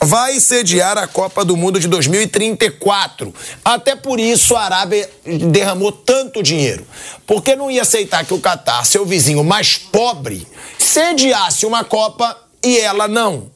vai 0.00 0.40
sediar 0.40 0.98
a 0.98 1.06
Copa 1.06 1.44
do 1.44 1.56
Mundo 1.56 1.78
de 1.78 1.86
2034. 1.86 3.32
Até 3.64 3.94
por 3.94 4.18
isso 4.18 4.56
a 4.56 4.62
Arábia 4.62 5.08
derramou 5.24 5.92
tanto 5.92 6.42
dinheiro. 6.42 6.84
Porque 7.24 7.54
não 7.54 7.70
ia 7.70 7.82
aceitar 7.82 8.24
que 8.24 8.34
o 8.34 8.40
Catar, 8.40 8.84
seu 8.84 9.06
vizinho 9.06 9.44
mais 9.44 9.76
pobre, 9.76 10.44
sediasse 10.76 11.64
uma 11.64 11.84
Copa 11.84 12.36
e 12.64 12.78
ela 12.78 13.06
não. 13.06 13.48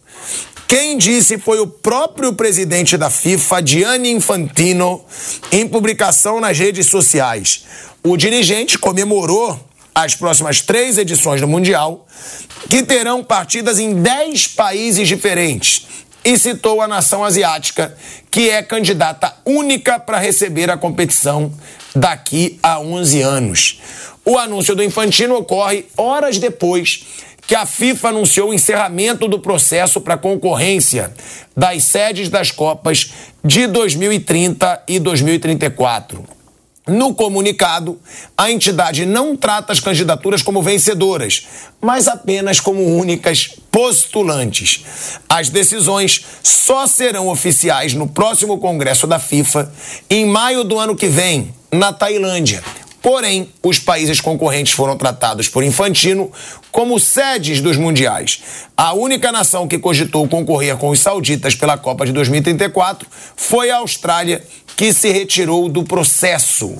Quem 0.70 0.96
disse 0.96 1.36
foi 1.36 1.58
o 1.58 1.66
próprio 1.66 2.32
presidente 2.32 2.96
da 2.96 3.10
FIFA, 3.10 3.60
Gianni 3.66 4.12
Infantino, 4.12 5.04
em 5.50 5.66
publicação 5.66 6.40
nas 6.40 6.56
redes 6.56 6.86
sociais. 6.86 7.64
O 8.04 8.16
dirigente 8.16 8.78
comemorou 8.78 9.58
as 9.92 10.14
próximas 10.14 10.60
três 10.60 10.96
edições 10.96 11.40
do 11.40 11.48
Mundial, 11.48 12.06
que 12.68 12.84
terão 12.84 13.24
partidas 13.24 13.80
em 13.80 14.00
dez 14.00 14.46
países 14.46 15.08
diferentes, 15.08 15.88
e 16.24 16.38
citou 16.38 16.80
a 16.80 16.86
nação 16.86 17.24
asiática, 17.24 17.96
que 18.30 18.48
é 18.48 18.62
candidata 18.62 19.34
única 19.44 19.98
para 19.98 20.18
receber 20.18 20.70
a 20.70 20.76
competição 20.76 21.52
daqui 21.96 22.60
a 22.62 22.78
11 22.78 23.20
anos. 23.22 23.80
O 24.24 24.38
anúncio 24.38 24.76
do 24.76 24.84
Infantino 24.84 25.34
ocorre 25.34 25.86
horas 25.96 26.38
depois 26.38 27.06
que 27.46 27.54
a 27.54 27.66
FIFA 27.66 28.08
anunciou 28.08 28.50
o 28.50 28.54
encerramento 28.54 29.26
do 29.28 29.38
processo 29.38 30.00
para 30.00 30.16
concorrência 30.16 31.12
das 31.56 31.84
sedes 31.84 32.28
das 32.28 32.50
Copas 32.50 33.12
de 33.44 33.66
2030 33.66 34.84
e 34.86 34.98
2034. 34.98 36.40
No 36.86 37.14
comunicado, 37.14 38.00
a 38.36 38.50
entidade 38.50 39.06
não 39.06 39.36
trata 39.36 39.72
as 39.72 39.78
candidaturas 39.78 40.42
como 40.42 40.62
vencedoras, 40.62 41.46
mas 41.80 42.08
apenas 42.08 42.58
como 42.58 42.82
únicas 42.96 43.48
postulantes. 43.70 44.84
As 45.28 45.50
decisões 45.50 46.24
só 46.42 46.86
serão 46.86 47.28
oficiais 47.28 47.94
no 47.94 48.08
próximo 48.08 48.58
Congresso 48.58 49.06
da 49.06 49.18
FIFA, 49.18 49.72
em 50.08 50.26
maio 50.26 50.64
do 50.64 50.78
ano 50.78 50.96
que 50.96 51.06
vem, 51.06 51.54
na 51.70 51.92
Tailândia, 51.92 52.62
Porém, 53.02 53.48
os 53.62 53.78
países 53.78 54.20
concorrentes 54.20 54.72
foram 54.72 54.96
tratados 54.96 55.48
por 55.48 55.64
Infantino 55.64 56.30
como 56.70 57.00
sedes 57.00 57.60
dos 57.60 57.76
mundiais. 57.76 58.42
A 58.76 58.92
única 58.92 59.32
nação 59.32 59.66
que 59.66 59.78
cogitou 59.78 60.28
concorrer 60.28 60.76
com 60.76 60.90
os 60.90 61.00
sauditas 61.00 61.54
pela 61.54 61.78
Copa 61.78 62.04
de 62.04 62.12
2034 62.12 63.08
foi 63.36 63.70
a 63.70 63.78
Austrália, 63.78 64.42
que 64.76 64.92
se 64.92 65.10
retirou 65.10 65.68
do 65.68 65.82
processo. 65.82 66.76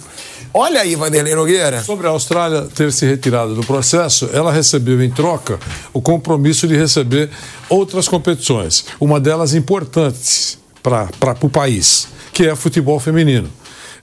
Olha 0.53 0.81
aí, 0.81 0.97
Vanderlei 0.97 1.35
Nogueira. 1.35 1.83
Sobre 1.83 2.07
a 2.07 2.11
Austrália 2.11 2.67
ter 2.75 2.93
se 2.93 3.07
retirado 3.07 3.55
do 3.55 3.65
processo, 3.65 4.29
ela 4.33 4.53
recebeu 4.53 5.03
em 5.03 5.11
troca 5.11 5.59
o 5.93 6.03
compromisso 6.03 6.67
de 6.67 6.77
receber 6.77 7.31
outras 7.69 8.09
competições, 8.09 8.85
uma 9.01 9.21
delas 9.21 9.55
importante 9.55 10.59
para 10.83 11.37
o 11.41 11.49
país, 11.49 12.09
que 12.33 12.47
é 12.47 12.57
futebol 12.57 12.99
feminino. 12.99 13.51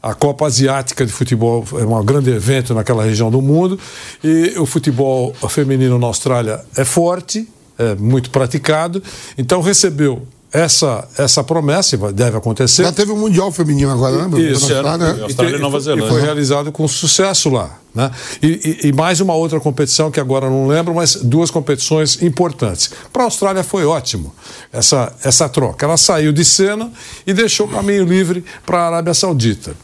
A 0.08 0.14
Copa 0.14 0.46
Asiática 0.46 1.06
de 1.06 1.12
Futebol 1.12 1.66
é 1.74 1.84
um 1.84 2.06
grande 2.06 2.30
evento 2.30 2.74
naquela 2.74 3.04
região 3.04 3.30
do 3.30 3.42
mundo 3.42 3.78
e 4.24 4.58
o 4.58 4.66
futebol 4.66 5.36
feminino 5.50 6.00
na 6.00 6.08
Austrália 6.08 6.62
é 6.78 6.86
forte, 6.86 7.46
é 7.78 7.94
muito 7.96 8.30
praticado. 8.30 9.04
Então 9.38 9.60
recebeu 9.60 10.26
essa, 10.50 11.06
essa 11.18 11.44
promessa 11.44 11.98
deve 12.14 12.38
acontecer. 12.38 12.84
Já 12.84 12.92
teve 12.94 13.12
um 13.12 13.18
Mundial 13.18 13.52
Feminino 13.52 13.92
agora, 13.92 14.30
né? 14.30 14.40
Isso, 14.40 14.72
Austrália, 14.72 15.14
né? 15.14 15.24
Austrália 15.24 15.58
e, 15.58 15.60
Nova 15.60 15.78
Zelândia. 15.82 16.06
E 16.06 16.10
foi 16.10 16.22
realizado 16.22 16.72
com 16.72 16.88
sucesso 16.88 17.50
lá. 17.50 17.78
Né? 17.94 18.10
E, 18.42 18.48
e, 18.84 18.88
e, 18.88 18.94
mais 18.94 19.20
uma 19.20 19.34
outra 19.34 19.60
competição 19.60 20.10
que 20.10 20.22
agora 20.22 20.50
não 20.50 20.68
lembro, 20.68 20.96
mas 20.96 21.16
duas 21.16 21.52
competições 21.52 22.22
importantes. 22.22 22.92
Para 23.12 23.24
a 23.24 23.26
Austrália 23.26 23.62
foi 23.62 23.86
ótimo 23.86 24.34
essa, 24.72 25.12
essa 25.22 25.50
troca. 25.50 25.86
Ela 25.86 25.98
saiu 25.98 26.32
de 26.32 26.46
cena 26.46 26.94
e 27.26 27.34
deixou 27.34 27.68
o 27.68 27.70
caminho 27.70 28.06
livre 28.06 28.46
para 28.66 28.80
a 28.80 28.88
Arábia 28.88 29.14
Saudita. 29.14 29.76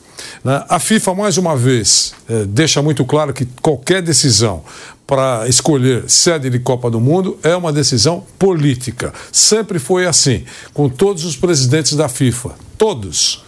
Né? 0.43 0.63
A 0.67 0.77
FIFA, 0.77 1.13
mais 1.13 1.37
uma 1.37 1.55
vez, 1.55 2.13
eh, 2.29 2.45
deixa 2.45 2.81
muito 2.81 3.05
claro 3.05 3.33
que 3.33 3.45
qualquer 3.61 4.01
decisão 4.01 4.63
para 5.07 5.47
escolher 5.47 6.09
sede 6.09 6.49
de 6.49 6.59
Copa 6.59 6.89
do 6.89 6.99
Mundo 6.99 7.37
é 7.43 7.55
uma 7.55 7.71
decisão 7.71 8.25
política. 8.37 9.13
Sempre 9.31 9.79
foi 9.79 10.05
assim, 10.05 10.43
com 10.73 10.89
todos 10.89 11.23
os 11.23 11.35
presidentes 11.35 11.95
da 11.95 12.09
FIFA. 12.09 12.55
Todos. 12.77 13.43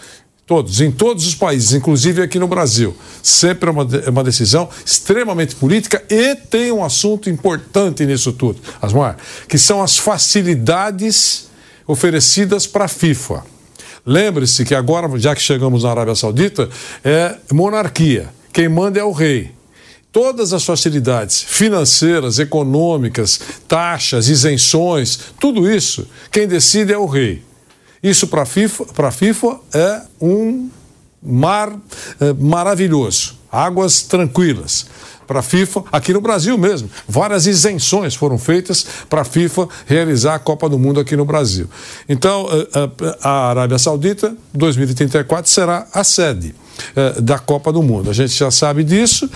Todos, 0.47 0.79
em 0.79 0.91
todos 0.91 1.25
os 1.25 1.33
países, 1.33 1.73
inclusive 1.73 2.21
aqui 2.21 2.37
no 2.37 2.47
Brasil. 2.47 2.95
Sempre 3.23 3.67
é 3.67 3.71
uma, 3.71 3.87
é 4.05 4.09
uma 4.11 4.23
decisão 4.23 4.69
extremamente 4.85 5.55
política 5.55 6.03
e 6.07 6.35
tem 6.35 6.71
um 6.71 6.83
assunto 6.85 7.31
importante 7.31 8.05
nisso 8.05 8.31
tudo, 8.31 8.61
Asmar, 8.79 9.17
que 9.49 9.57
são 9.57 9.81
as 9.81 9.97
facilidades 9.97 11.47
oferecidas 11.87 12.67
para 12.67 12.85
a 12.85 12.87
FIFA. 12.87 13.54
Lembre-se 14.05 14.63
que 14.63 14.75
agora, 14.75 15.17
já 15.17 15.33
que 15.33 15.41
chegamos 15.41 15.83
na 15.83 15.89
Arábia 15.89 16.13
Saudita, 16.13 16.69
é 17.03 17.37
monarquia. 17.51 18.29
Quem 18.53 18.69
manda 18.69 18.99
é 18.99 19.03
o 19.03 19.11
rei. 19.11 19.51
Todas 20.11 20.53
as 20.53 20.63
facilidades 20.63 21.41
financeiras, 21.41 22.39
econômicas, 22.39 23.39
taxas, 23.67 24.29
isenções, 24.29 25.19
tudo 25.39 25.69
isso, 25.69 26.07
quem 26.31 26.47
decide 26.47 26.93
é 26.93 26.97
o 26.97 27.05
rei. 27.05 27.43
Isso 28.01 28.27
para 28.27 28.43
a 28.43 28.45
FIFA, 28.45 29.11
FIFA 29.11 29.59
é 29.73 30.01
um 30.21 30.69
mar 31.21 31.75
é, 32.21 32.31
maravilhoso, 32.33 33.35
águas 33.51 34.03
tranquilas 34.03 34.85
para 35.25 35.39
a 35.39 35.43
FIFA, 35.43 35.83
aqui 35.91 36.13
no 36.13 36.21
Brasil 36.21 36.57
mesmo. 36.57 36.89
Várias 37.07 37.47
isenções 37.47 38.15
foram 38.15 38.37
feitas 38.37 38.85
para 39.09 39.21
a 39.21 39.25
FIFA 39.25 39.67
realizar 39.85 40.35
a 40.35 40.39
Copa 40.39 40.69
do 40.69 40.77
Mundo 40.77 40.99
aqui 40.99 41.15
no 41.15 41.25
Brasil. 41.25 41.67
Então, 42.07 42.47
eh, 42.51 42.67
eh, 43.01 43.17
a 43.21 43.49
Arábia 43.49 43.77
Saudita, 43.77 44.35
2034, 44.53 45.49
será 45.49 45.87
a 45.93 46.03
sede 46.03 46.55
eh, 46.95 47.21
da 47.21 47.39
Copa 47.39 47.71
do 47.71 47.81
Mundo. 47.81 48.09
A 48.09 48.13
gente 48.13 48.33
já 48.33 48.51
sabe 48.51 48.83
disso, 48.83 49.29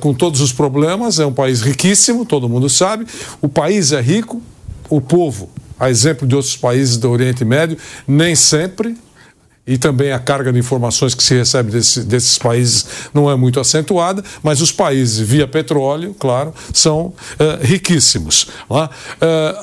com 0.00 0.14
todos 0.14 0.40
os 0.40 0.52
problemas, 0.52 1.18
é 1.18 1.26
um 1.26 1.32
país 1.32 1.60
riquíssimo, 1.60 2.24
todo 2.24 2.48
mundo 2.48 2.68
sabe. 2.68 3.06
O 3.40 3.48
país 3.48 3.92
é 3.92 4.00
rico, 4.00 4.42
o 4.88 5.00
povo, 5.00 5.50
a 5.78 5.90
exemplo 5.90 6.26
de 6.26 6.34
outros 6.34 6.56
países 6.56 6.96
do 6.96 7.10
Oriente 7.10 7.44
Médio, 7.44 7.76
nem 8.06 8.34
sempre 8.34 8.96
e 9.64 9.78
também 9.78 10.10
a 10.10 10.18
carga 10.18 10.52
de 10.52 10.58
informações 10.58 11.14
que 11.14 11.22
se 11.22 11.34
recebe 11.34 11.70
desse, 11.70 12.00
desses 12.00 12.36
países 12.36 12.84
não 13.14 13.30
é 13.30 13.36
muito 13.36 13.60
acentuada, 13.60 14.22
mas 14.42 14.60
os 14.60 14.72
países 14.72 15.20
via 15.20 15.46
petróleo, 15.46 16.16
claro, 16.18 16.52
são 16.72 17.06
uh, 17.06 17.14
riquíssimos. 17.60 18.48
Uh, 18.68 18.88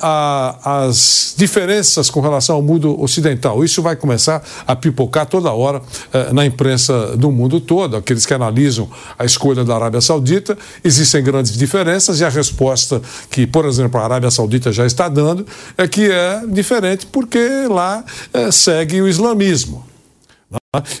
a, 0.00 0.84
as 0.86 1.34
diferenças 1.36 2.08
com 2.08 2.20
relação 2.20 2.56
ao 2.56 2.62
mundo 2.62 2.98
ocidental, 2.98 3.62
isso 3.62 3.82
vai 3.82 3.94
começar 3.94 4.42
a 4.66 4.74
pipocar 4.74 5.26
toda 5.26 5.52
hora 5.52 5.80
uh, 5.80 6.32
na 6.32 6.46
imprensa 6.46 7.14
do 7.18 7.30
mundo 7.30 7.60
todo, 7.60 7.94
aqueles 7.94 8.24
que 8.24 8.32
analisam 8.32 8.88
a 9.18 9.26
escolha 9.26 9.64
da 9.64 9.74
Arábia 9.74 10.00
Saudita, 10.00 10.56
existem 10.82 11.22
grandes 11.22 11.54
diferenças 11.58 12.20
e 12.20 12.24
a 12.24 12.30
resposta 12.30 13.02
que, 13.30 13.46
por 13.46 13.66
exemplo, 13.66 14.00
a 14.00 14.04
Arábia 14.04 14.30
Saudita 14.30 14.72
já 14.72 14.86
está 14.86 15.10
dando 15.10 15.46
é 15.76 15.86
que 15.86 16.10
é 16.10 16.42
diferente 16.48 17.04
porque 17.06 17.66
lá 17.68 18.02
segue 18.50 19.02
o 19.02 19.08
islamismo. 19.08 19.90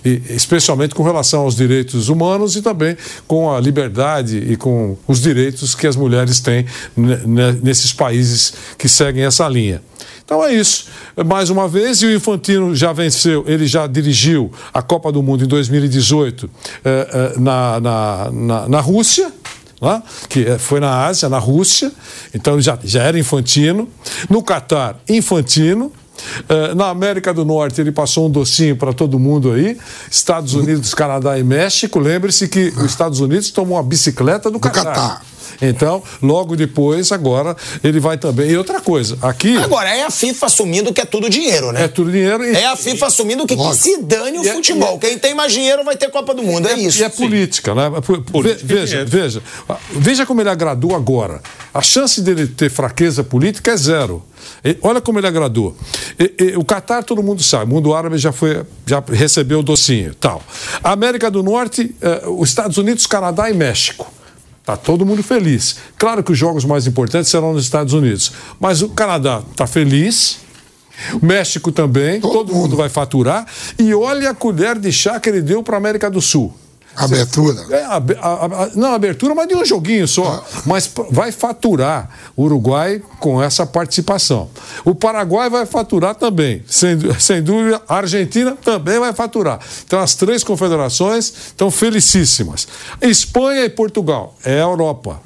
E, 0.04 0.20
especialmente 0.30 0.96
com 0.96 1.04
relação 1.04 1.42
aos 1.42 1.54
direitos 1.54 2.08
humanos 2.08 2.56
e 2.56 2.60
também 2.60 2.96
com 3.28 3.54
a 3.54 3.60
liberdade 3.60 4.36
e 4.36 4.56
com 4.56 4.96
os 5.06 5.20
direitos 5.20 5.76
que 5.76 5.86
as 5.86 5.94
mulheres 5.94 6.40
têm 6.40 6.66
nesses 7.62 7.92
países 7.92 8.52
que 8.76 8.88
seguem 8.88 9.22
essa 9.22 9.48
linha. 9.48 9.80
Então 10.24 10.44
é 10.44 10.52
isso. 10.52 10.86
Mais 11.24 11.50
uma 11.50 11.68
vez, 11.68 12.02
e 12.02 12.06
o 12.06 12.12
Infantino 12.12 12.74
já 12.74 12.92
venceu, 12.92 13.44
ele 13.46 13.64
já 13.64 13.86
dirigiu 13.86 14.50
a 14.74 14.82
Copa 14.82 15.12
do 15.12 15.22
Mundo 15.22 15.44
em 15.44 15.46
2018 15.46 16.50
eh, 16.84 17.08
eh, 17.12 17.38
na, 17.38 17.78
na, 17.78 18.30
na, 18.32 18.68
na 18.68 18.80
Rússia. 18.80 19.32
Né? 19.80 20.02
que 20.28 20.46
eh, 20.46 20.58
foi 20.58 20.80
na 20.80 21.06
Ásia, 21.06 21.28
na 21.28 21.38
Rússia, 21.38 21.92
então 22.34 22.60
já, 22.60 22.76
já 22.82 23.04
era 23.04 23.16
infantino. 23.16 23.88
No 24.28 24.42
Catar, 24.42 25.00
infantino. 25.08 25.92
Uh, 26.48 26.74
na 26.74 26.88
América 26.88 27.32
do 27.32 27.44
Norte, 27.44 27.80
ele 27.80 27.92
passou 27.92 28.26
um 28.26 28.30
docinho 28.30 28.76
para 28.76 28.92
todo 28.92 29.18
mundo 29.18 29.52
aí. 29.52 29.76
Estados 30.10 30.54
Unidos, 30.54 30.94
Canadá 30.94 31.38
e 31.38 31.42
México. 31.42 31.98
Lembre-se 31.98 32.48
que 32.48 32.68
os 32.76 32.84
Estados 32.84 33.20
Unidos 33.20 33.50
tomou 33.50 33.76
uma 33.76 33.82
bicicleta 33.82 34.50
do, 34.50 34.58
do 34.58 34.60
Catar. 34.60 34.84
Catar. 34.84 35.30
Então, 35.60 36.02
logo 36.22 36.56
depois, 36.56 37.12
agora, 37.12 37.56
ele 37.84 38.00
vai 38.00 38.16
também. 38.16 38.50
E 38.50 38.56
outra 38.56 38.80
coisa, 38.80 39.18
aqui. 39.20 39.56
Agora, 39.58 39.94
é 39.94 40.04
a 40.04 40.10
FIFA 40.10 40.46
assumindo 40.46 40.92
que 40.92 41.00
é 41.00 41.04
tudo 41.04 41.28
dinheiro, 41.28 41.72
né? 41.72 41.84
É 41.84 41.88
tudo 41.88 42.10
dinheiro. 42.10 42.44
E... 42.44 42.54
É 42.54 42.66
a 42.66 42.76
FIFA 42.76 43.06
assumindo 43.06 43.46
que, 43.46 43.56
que 43.56 43.74
se 43.74 44.02
dane 44.02 44.38
o 44.38 44.44
e 44.44 44.48
é- 44.48 44.54
futebol. 44.54 44.96
É... 44.96 44.98
Quem 44.98 45.18
tem 45.18 45.34
mais 45.34 45.52
dinheiro 45.52 45.84
vai 45.84 45.96
ter 45.96 46.10
Copa 46.10 46.34
do 46.34 46.42
Mundo. 46.42 46.66
É, 46.68 46.72
é 46.72 46.78
isso. 46.78 47.00
E 47.00 47.04
é 47.04 47.08
política, 47.08 47.74
né? 47.74 47.90
Política 48.32 48.66
veja, 48.66 49.04
veja. 49.04 49.42
Veja 49.90 50.26
como 50.26 50.40
ele 50.40 50.50
agradou 50.50 50.94
agora. 50.94 51.42
A 51.72 51.82
chance 51.82 52.20
dele 52.20 52.46
ter 52.46 52.70
fraqueza 52.70 53.22
política 53.22 53.72
é 53.72 53.76
zero. 53.76 54.24
Olha 54.82 55.00
como 55.00 55.18
ele 55.18 55.26
agradou. 55.26 55.76
O 56.56 56.64
Catar, 56.64 57.02
todo 57.02 57.22
mundo 57.22 57.42
sabe, 57.42 57.70
o 57.70 57.74
mundo 57.74 57.94
árabe 57.94 58.18
já, 58.18 58.32
foi, 58.32 58.64
já 58.86 59.02
recebeu 59.06 59.60
o 59.60 59.62
docinho 59.62 60.14
tal. 60.14 60.42
A 60.82 60.92
América 60.92 61.30
do 61.30 61.42
Norte, 61.42 61.94
eh, 62.00 62.22
os 62.26 62.48
Estados 62.50 62.76
Unidos, 62.76 63.06
Canadá 63.06 63.50
e 63.50 63.54
México. 63.54 64.10
Está 64.60 64.76
todo 64.76 65.06
mundo 65.06 65.22
feliz. 65.22 65.76
Claro 65.98 66.22
que 66.22 66.32
os 66.32 66.38
jogos 66.38 66.64
mais 66.64 66.86
importantes 66.86 67.30
serão 67.30 67.54
nos 67.54 67.64
Estados 67.64 67.94
Unidos. 67.94 68.32
Mas 68.60 68.82
o 68.82 68.90
Canadá 68.90 69.42
está 69.50 69.66
feliz. 69.66 70.38
O 71.20 71.24
México 71.24 71.72
também, 71.72 72.20
todo, 72.20 72.32
todo 72.32 72.54
mundo 72.54 72.76
vai 72.76 72.88
faturar. 72.88 73.46
E 73.78 73.94
olha 73.94 74.30
a 74.30 74.34
colher 74.34 74.78
de 74.78 74.92
chá 74.92 75.18
que 75.18 75.28
ele 75.28 75.40
deu 75.40 75.62
para 75.62 75.76
a 75.76 75.78
América 75.78 76.10
do 76.10 76.20
Sul. 76.20 76.54
Abertura. 76.96 77.64
É, 77.70 77.84
a, 77.84 77.94
a, 78.20 78.44
a, 78.64 78.70
não, 78.74 78.92
abertura, 78.92 79.34
mas 79.34 79.48
de 79.48 79.54
um 79.54 79.64
joguinho 79.64 80.06
só. 80.06 80.44
Ah. 80.44 80.60
Mas 80.66 80.90
vai 81.10 81.32
faturar 81.32 82.10
o 82.36 82.44
Uruguai 82.44 83.02
com 83.18 83.42
essa 83.42 83.64
participação. 83.64 84.50
O 84.84 84.94
Paraguai 84.94 85.48
vai 85.48 85.64
faturar 85.66 86.14
também. 86.14 86.62
Sem, 86.66 86.98
sem 87.18 87.42
dúvida, 87.42 87.80
a 87.88 87.96
Argentina 87.96 88.56
também 88.62 88.98
vai 88.98 89.12
faturar. 89.12 89.60
Então, 89.86 90.00
as 90.00 90.14
três 90.14 90.44
confederações 90.44 91.32
estão 91.48 91.70
felicíssimas. 91.70 92.66
Espanha 93.00 93.64
e 93.64 93.70
Portugal 93.70 94.34
é 94.44 94.54
a 94.54 94.64
Europa. 94.64 95.20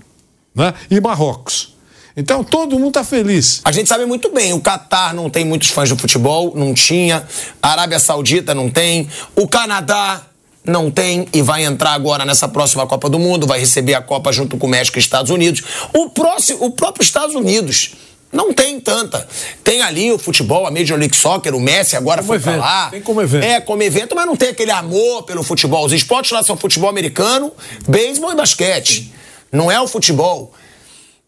Né? 0.54 0.72
E 0.90 1.00
Marrocos. 1.00 1.74
Então 2.16 2.44
todo 2.44 2.78
mundo 2.78 2.88
está 2.88 3.02
feliz. 3.02 3.60
A 3.64 3.72
gente 3.72 3.88
sabe 3.88 4.06
muito 4.06 4.32
bem, 4.32 4.52
o 4.52 4.60
Catar 4.60 5.12
não 5.12 5.28
tem 5.28 5.44
muitos 5.44 5.70
fãs 5.70 5.88
do 5.88 5.96
futebol, 5.96 6.52
não 6.54 6.72
tinha. 6.72 7.26
A 7.60 7.72
Arábia 7.72 7.98
Saudita 7.98 8.54
não 8.54 8.70
tem. 8.70 9.08
O 9.34 9.48
Canadá 9.48 10.24
não 10.66 10.90
tem 10.90 11.28
e 11.32 11.42
vai 11.42 11.64
entrar 11.64 11.92
agora 11.92 12.24
nessa 12.24 12.48
próxima 12.48 12.86
Copa 12.86 13.08
do 13.08 13.18
Mundo, 13.18 13.46
vai 13.46 13.60
receber 13.60 13.94
a 13.94 14.00
Copa 14.00 14.32
junto 14.32 14.56
com 14.56 14.66
o 14.66 14.70
México 14.70 14.98
e 14.98 15.00
Estados 15.00 15.30
Unidos. 15.30 15.62
O, 15.92 16.08
próximo, 16.08 16.64
o 16.64 16.70
próprio 16.70 17.04
Estados 17.04 17.34
Unidos 17.34 17.92
não 18.32 18.52
tem 18.52 18.80
tanta. 18.80 19.28
Tem 19.62 19.82
ali 19.82 20.10
o 20.10 20.18
futebol, 20.18 20.66
a 20.66 20.70
Major 20.70 20.98
League 20.98 21.14
Soccer, 21.14 21.54
o 21.54 21.60
Messi 21.60 21.96
agora 21.96 22.22
como 22.22 22.28
foi 22.28 22.36
evento. 22.36 22.54
pra 22.54 22.64
lá. 22.64 22.90
Tem 22.90 23.00
como 23.02 23.20
evento. 23.20 23.44
É, 23.44 23.60
como 23.60 23.82
evento, 23.82 24.14
mas 24.16 24.26
não 24.26 24.36
tem 24.36 24.48
aquele 24.48 24.70
amor 24.72 25.22
pelo 25.22 25.42
futebol. 25.42 25.84
Os 25.84 25.92
esportes 25.92 26.32
lá 26.32 26.42
são 26.42 26.56
futebol 26.56 26.88
americano, 26.88 27.52
beisebol 27.86 28.32
e 28.32 28.34
basquete. 28.34 29.12
Não 29.52 29.70
é 29.70 29.80
o 29.80 29.86
futebol. 29.86 30.52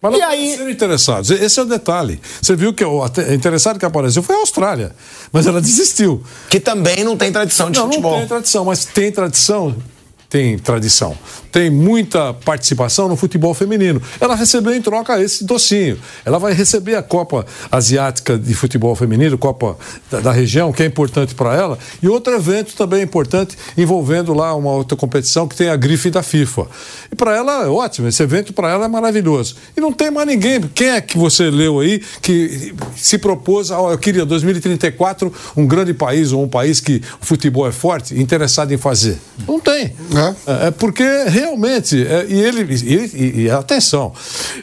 Mas 0.01 0.13
não 0.13 0.19
e 0.19 0.23
aí... 0.23 0.71
interessados. 0.71 1.31
Esse 1.31 1.59
é 1.59 1.63
o 1.63 1.67
detalhe. 1.67 2.21
Você 2.41 2.55
viu 2.55 2.73
que 2.73 2.85
o 2.85 3.05
interessado 3.33 3.79
que 3.79 3.85
apareceu 3.85 4.23
foi 4.23 4.37
a 4.37 4.39
Austrália, 4.41 4.95
mas 5.33 5.47
ela 5.47 5.61
desistiu. 5.63 6.23
Que 6.51 6.61
também 6.61 7.03
não 7.03 7.17
tem 7.17 7.33
tradição 7.33 7.71
de 7.71 7.79
não, 7.79 7.87
futebol. 7.87 8.13
Não 8.13 8.19
tem 8.21 8.29
tradição, 8.29 8.65
mas 8.65 8.85
tem 8.85 9.11
tradição 9.11 9.75
tem 10.29 10.59
tradição, 10.59 11.17
tem 11.53 11.71
muita 11.71 12.35
participação 12.35 13.09
no 13.09 13.17
futebol 13.17 13.55
feminino. 13.55 14.03
Ela 14.21 14.35
recebeu 14.35 14.75
em 14.75 14.83
troca 14.83 15.21
esse 15.23 15.45
docinho. 15.45 15.99
Ela 16.25 16.39
vai 16.39 16.53
receber 16.53 16.97
a 16.97 17.03
Copa 17.03 17.47
Asiática 17.71 18.39
de 18.39 18.55
Futebol 18.55 18.95
Feminino, 18.95 19.39
Copa 19.39 19.77
da, 20.11 20.21
da 20.21 20.33
região, 20.33 20.73
que 20.73 20.83
é 20.83 20.87
importante 20.87 21.35
para 21.35 21.55
ela, 21.55 21.79
e 22.03 22.09
outro 22.09 22.35
evento 22.35 22.75
também 22.77 23.03
importante 23.03 23.57
envolvendo 23.77 24.35
lá 24.35 24.55
uma 24.55 24.71
outra 24.73 24.97
competição 24.97 25.47
que 25.49 25.57
tem 25.57 25.69
a 25.69 25.77
grife 25.77 26.11
da 26.11 26.23
FIFA. 26.23 26.67
E 27.11 27.17
para 27.17 27.35
ela 27.35 27.65
é 27.65 27.69
ótimo, 27.69 28.09
esse 28.09 28.23
evento 28.23 28.53
para 28.53 28.71
ela 28.71 28.85
é 28.85 28.89
maravilhoso. 28.89 29.57
E 29.77 29.81
não 29.81 29.93
tem 29.93 30.11
mais 30.11 30.27
ninguém. 30.27 30.61
Quem 30.61 30.91
é 30.91 31.01
que 31.01 31.17
você 31.17 31.51
leu 31.51 31.81
aí 31.81 32.03
que 32.21 32.75
se 32.97 33.19
propôs, 33.19 33.71
oh, 33.71 33.91
eu 33.91 33.99
queria 33.99 34.27
2034 34.27 35.33
um 35.57 35.67
grande 35.67 35.95
país 35.95 36.33
ou 36.33 36.43
um 36.43 36.49
país 36.49 36.81
que 36.81 37.01
o 37.21 37.25
futebol 37.25 37.67
é 37.67 37.73
forte, 37.73 38.19
interessado 38.21 38.73
em 38.73 38.77
fazer? 38.77 39.19
Não 39.47 39.61
tem. 39.61 39.95
É, 40.47 40.69
é 40.69 40.71
porque 40.71 41.05
realmente, 41.27 42.07
é, 42.07 42.27
e 42.29 42.41
ele, 42.41 42.75
e, 42.75 43.43
e, 43.43 43.51
atenção, 43.51 44.13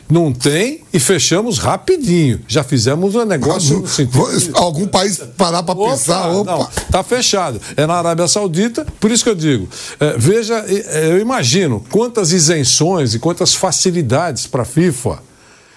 não 0.10 0.34
tem 0.34 0.82
e 0.94 1.00
fechamos 1.00 1.58
rapidinho. 1.58 2.42
Já 2.48 2.64
fizemos 2.64 3.16
um 3.16 3.26
negócio. 3.26 3.82
Nossa, 3.82 3.94
sentido, 3.94 4.58
algum 4.58 4.88
país 4.88 5.20
parar 5.38 5.64
para 5.64 5.76
pensar, 5.76 6.30
opa. 6.30 6.52
Não, 6.58 6.70
tá 6.92 7.04
fechado. 7.04 7.62
É 7.76 7.86
na 7.86 7.96
Arábia 7.96 8.28
Saudita, 8.28 8.86
por 9.00 9.12
isso 9.12 9.24
que 9.24 9.30
eu 9.30 9.36
digo, 9.36 9.68
é, 10.00 10.16
veja, 10.18 10.66
é, 10.68 11.12
eu 11.12 11.20
imagino 11.20 11.84
quantas 11.92 12.32
isenções 12.32 13.14
e 13.14 13.20
quantas 13.20 13.54
facilidades 13.54 14.48
para 14.48 14.64
a 14.64 14.66
FIFA 14.66 15.20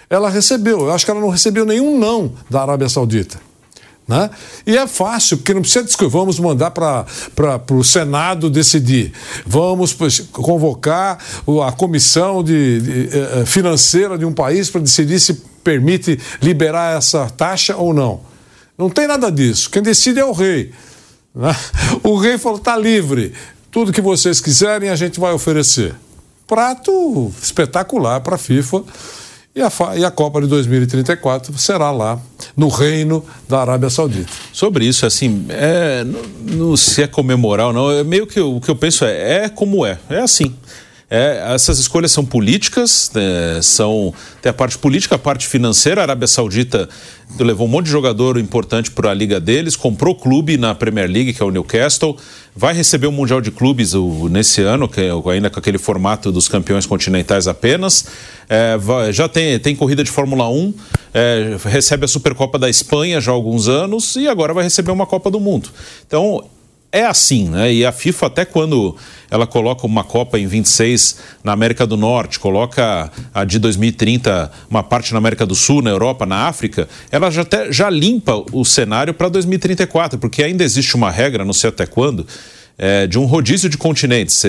ela 0.08 0.30
recebeu. 0.30 0.80
Eu 0.80 0.92
acho 0.92 1.04
que 1.04 1.10
ela 1.10 1.20
não 1.20 1.28
recebeu 1.28 1.64
nenhum 1.64 1.98
não 1.98 2.32
da 2.48 2.62
Arábia 2.62 2.88
Saudita. 2.88 3.45
Né? 4.08 4.30
E 4.64 4.76
é 4.76 4.86
fácil, 4.86 5.38
porque 5.38 5.52
não 5.52 5.62
precisa 5.62 5.84
discutir, 5.84 6.10
vamos 6.10 6.38
mandar 6.38 6.70
para 6.70 7.04
o 7.72 7.82
Senado 7.82 8.48
decidir, 8.48 9.12
vamos 9.44 9.96
convocar 10.30 11.18
a 11.66 11.72
comissão 11.72 12.42
de, 12.42 12.80
de 12.80 13.16
eh, 13.16 13.40
eh, 13.40 13.46
financeira 13.46 14.16
de 14.16 14.24
um 14.24 14.32
país 14.32 14.70
para 14.70 14.80
decidir 14.80 15.18
se 15.18 15.34
permite 15.64 16.20
liberar 16.40 16.96
essa 16.96 17.28
taxa 17.30 17.76
ou 17.76 17.92
não. 17.92 18.20
Não 18.78 18.88
tem 18.88 19.08
nada 19.08 19.32
disso. 19.32 19.68
Quem 19.70 19.82
decide 19.82 20.20
é 20.20 20.24
o 20.24 20.32
rei. 20.32 20.72
Né? 21.34 21.56
O 22.04 22.16
rei 22.16 22.38
falou: 22.38 22.58
está 22.58 22.76
livre, 22.76 23.32
tudo 23.72 23.92
que 23.92 24.00
vocês 24.00 24.40
quiserem 24.40 24.88
a 24.88 24.94
gente 24.94 25.18
vai 25.18 25.32
oferecer. 25.32 25.94
Prato 26.46 27.32
espetacular 27.42 28.20
para 28.20 28.36
a 28.36 28.38
FIFA. 28.38 28.84
E 29.56 29.62
a, 29.62 29.72
e 29.96 30.04
a 30.04 30.10
Copa 30.10 30.38
de 30.42 30.46
2034 30.48 31.56
será 31.56 31.90
lá 31.90 32.20
no 32.54 32.68
reino 32.68 33.24
da 33.48 33.62
Arábia 33.62 33.88
Saudita. 33.88 34.28
Sobre 34.52 34.84
isso, 34.84 35.06
assim, 35.06 35.46
é, 35.48 36.04
não, 36.04 36.20
não 36.58 36.76
se 36.76 37.02
é 37.02 37.06
comemorar 37.06 37.68
ou 37.68 37.72
não, 37.72 37.90
é 37.90 38.04
meio 38.04 38.26
que 38.26 38.38
o 38.38 38.60
que 38.60 38.70
eu 38.70 38.76
penso 38.76 39.06
é, 39.06 39.44
é 39.44 39.48
como 39.48 39.86
é, 39.86 39.98
é 40.10 40.18
assim. 40.18 40.54
É, 41.08 41.52
essas 41.54 41.78
escolhas 41.78 42.10
são 42.10 42.24
políticas, 42.24 43.12
é, 43.14 43.60
são 43.62 44.12
tem 44.42 44.50
a 44.50 44.52
parte 44.52 44.76
política, 44.76 45.14
a 45.14 45.18
parte 45.18 45.46
financeira. 45.46 46.00
A 46.00 46.04
Arábia 46.04 46.26
Saudita 46.26 46.88
levou 47.38 47.68
um 47.68 47.70
monte 47.70 47.86
de 47.86 47.92
jogador 47.92 48.36
importante 48.38 48.90
para 48.90 49.10
a 49.10 49.14
liga 49.14 49.38
deles, 49.38 49.76
comprou 49.76 50.16
clube 50.16 50.56
na 50.56 50.74
Premier 50.74 51.08
League, 51.08 51.32
que 51.32 51.40
é 51.40 51.46
o 51.46 51.50
Newcastle, 51.50 52.16
vai 52.56 52.74
receber 52.74 53.06
o 53.06 53.12
Mundial 53.12 53.40
de 53.40 53.52
Clubes 53.52 53.94
o, 53.94 54.28
nesse 54.28 54.62
ano, 54.62 54.88
que 54.88 55.00
é 55.00 55.10
ainda 55.32 55.48
com 55.48 55.60
aquele 55.60 55.78
formato 55.78 56.32
dos 56.32 56.48
campeões 56.48 56.86
continentais 56.86 57.46
apenas. 57.46 58.06
É, 58.48 58.76
já 59.12 59.28
tem, 59.28 59.60
tem 59.60 59.76
corrida 59.76 60.02
de 60.02 60.10
Fórmula 60.10 60.48
1, 60.50 60.74
é, 61.14 61.56
recebe 61.66 62.04
a 62.04 62.08
Supercopa 62.08 62.58
da 62.58 62.68
Espanha 62.68 63.20
já 63.20 63.30
há 63.30 63.34
alguns 63.34 63.68
anos 63.68 64.16
e 64.16 64.26
agora 64.26 64.52
vai 64.52 64.64
receber 64.64 64.90
uma 64.90 65.06
Copa 65.06 65.30
do 65.30 65.38
Mundo. 65.38 65.68
Então 66.04 66.44
é 66.92 67.04
assim, 67.04 67.48
né? 67.48 67.72
E 67.72 67.84
a 67.84 67.92
FIFA, 67.92 68.26
até 68.26 68.44
quando 68.44 68.96
ela 69.30 69.46
coloca 69.46 69.86
uma 69.86 70.04
Copa 70.04 70.38
em 70.38 70.46
26 70.46 71.18
na 71.42 71.52
América 71.52 71.86
do 71.86 71.96
Norte, 71.96 72.38
coloca 72.38 73.10
a 73.34 73.44
de 73.44 73.58
2030 73.58 74.50
uma 74.70 74.82
parte 74.82 75.12
na 75.12 75.18
América 75.18 75.44
do 75.44 75.54
Sul, 75.54 75.82
na 75.82 75.90
Europa, 75.90 76.24
na 76.24 76.46
África, 76.46 76.88
ela 77.10 77.30
já, 77.30 77.42
até, 77.42 77.72
já 77.72 77.90
limpa 77.90 78.44
o 78.52 78.64
cenário 78.64 79.12
para 79.12 79.28
2034, 79.28 80.18
porque 80.18 80.42
ainda 80.42 80.64
existe 80.64 80.94
uma 80.94 81.10
regra, 81.10 81.44
não 81.44 81.52
sei 81.52 81.70
até 81.70 81.86
quando, 81.86 82.26
é, 82.78 83.06
de 83.06 83.18
um 83.18 83.24
rodízio 83.24 83.68
de 83.68 83.76
continentes. 83.76 84.44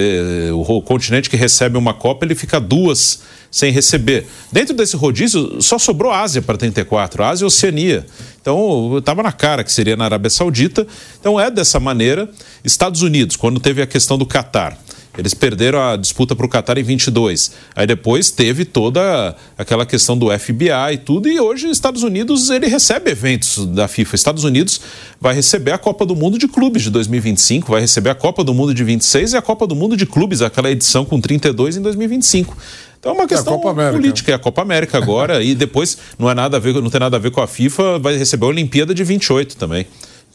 O 0.54 0.82
continente 0.82 1.30
que 1.30 1.38
recebe 1.38 1.78
uma 1.78 1.94
Copa, 1.94 2.26
ele 2.26 2.36
fica 2.36 2.60
duas 2.60 3.22
sem 3.52 3.72
receber. 3.72 4.26
Dentro 4.52 4.76
desse 4.76 4.96
rodízio, 4.96 5.62
só 5.62 5.78
sobrou 5.78 6.12
Ásia 6.12 6.42
para 6.42 6.58
34, 6.58 7.24
Ásia 7.24 7.46
e 7.46 7.48
Oceania. 7.48 8.06
Então, 8.42 8.98
estava 8.98 9.24
na 9.24 9.32
cara 9.32 9.64
que 9.64 9.72
seria 9.72 9.96
na 9.96 10.06
Arábia 10.06 10.30
Saudita. 10.30 10.86
Então, 11.20 11.40
é 11.40 11.50
dessa 11.50 11.80
maneira. 11.80 12.30
Estados 12.64 13.02
Unidos, 13.02 13.36
quando 13.36 13.60
teve 13.60 13.82
a 13.82 13.88
questão 13.88 14.18
do 14.18 14.26
Catar. 14.26 14.78
Eles 15.18 15.34
perderam 15.34 15.82
a 15.82 15.98
disputa 15.98 16.36
para 16.36 16.46
o 16.46 16.50
Qatar 16.50 16.78
em 16.78 16.84
22. 16.84 17.52
Aí 17.76 17.88
depois 17.88 18.30
teve 18.30 18.66
toda 18.66 19.36
aquela 19.58 19.86
questão 19.86 20.18
do 20.18 20.28
FBI 20.38 20.94
e 20.94 20.98
tudo. 20.98 21.28
E 21.28 21.40
hoje, 21.40 21.70
Estados 21.70 22.04
Unidos, 22.04 22.50
ele 22.50 22.68
recebe 22.68 23.12
eventos 23.12 23.66
da 23.66 23.88
FIFA. 23.88 24.16
Estados 24.16 24.44
Unidos 24.44 24.80
vai 25.20 25.34
receber 25.34 25.72
a 25.72 25.78
Copa 25.78 26.06
do 26.06 26.16
Mundo 26.16 26.38
de 26.38 26.48
Clubes 26.48 26.84
de 26.84 26.92
2025, 26.92 27.72
vai 27.72 27.82
receber 27.82 28.12
a 28.12 28.16
Copa 28.16 28.44
do 28.44 28.54
Mundo 28.54 28.74
de 28.74 28.84
26 28.84 29.34
e 29.34 29.38
a 29.38 29.42
Copa 29.42 29.66
do 29.66 29.76
Mundo 29.76 29.98
de 29.98 30.06
Clubes, 30.06 30.42
aquela 30.42 30.70
edição 30.70 31.04
com 31.04 31.20
32 31.20 31.78
em 31.78 31.82
2025. 31.82 32.56
Então 33.00 33.12
é 33.12 33.16
uma 33.16 33.28
questão 33.28 33.62
é 33.80 33.92
política, 33.92 34.32
é 34.32 34.36
a 34.36 34.40
Copa 34.40 34.62
América 34.62 34.98
agora 34.98 35.44
e 35.44 35.54
depois 35.56 35.98
não 36.18 36.30
é 36.30 36.34
nada 36.34 36.58
a 36.58 36.60
ver, 36.60 36.74
não 36.76 36.90
tem 36.90 37.00
nada 37.00 37.18
a 37.18 37.20
ver 37.20 37.32
com 37.32 37.42
a 37.42 37.48
FIFA, 37.48 38.00
vai 38.00 38.18
receber 38.18 38.46
a 38.46 38.50
Olimpíada 38.50 38.94
de 38.94 39.04
28 39.04 39.56
também. 39.56 39.86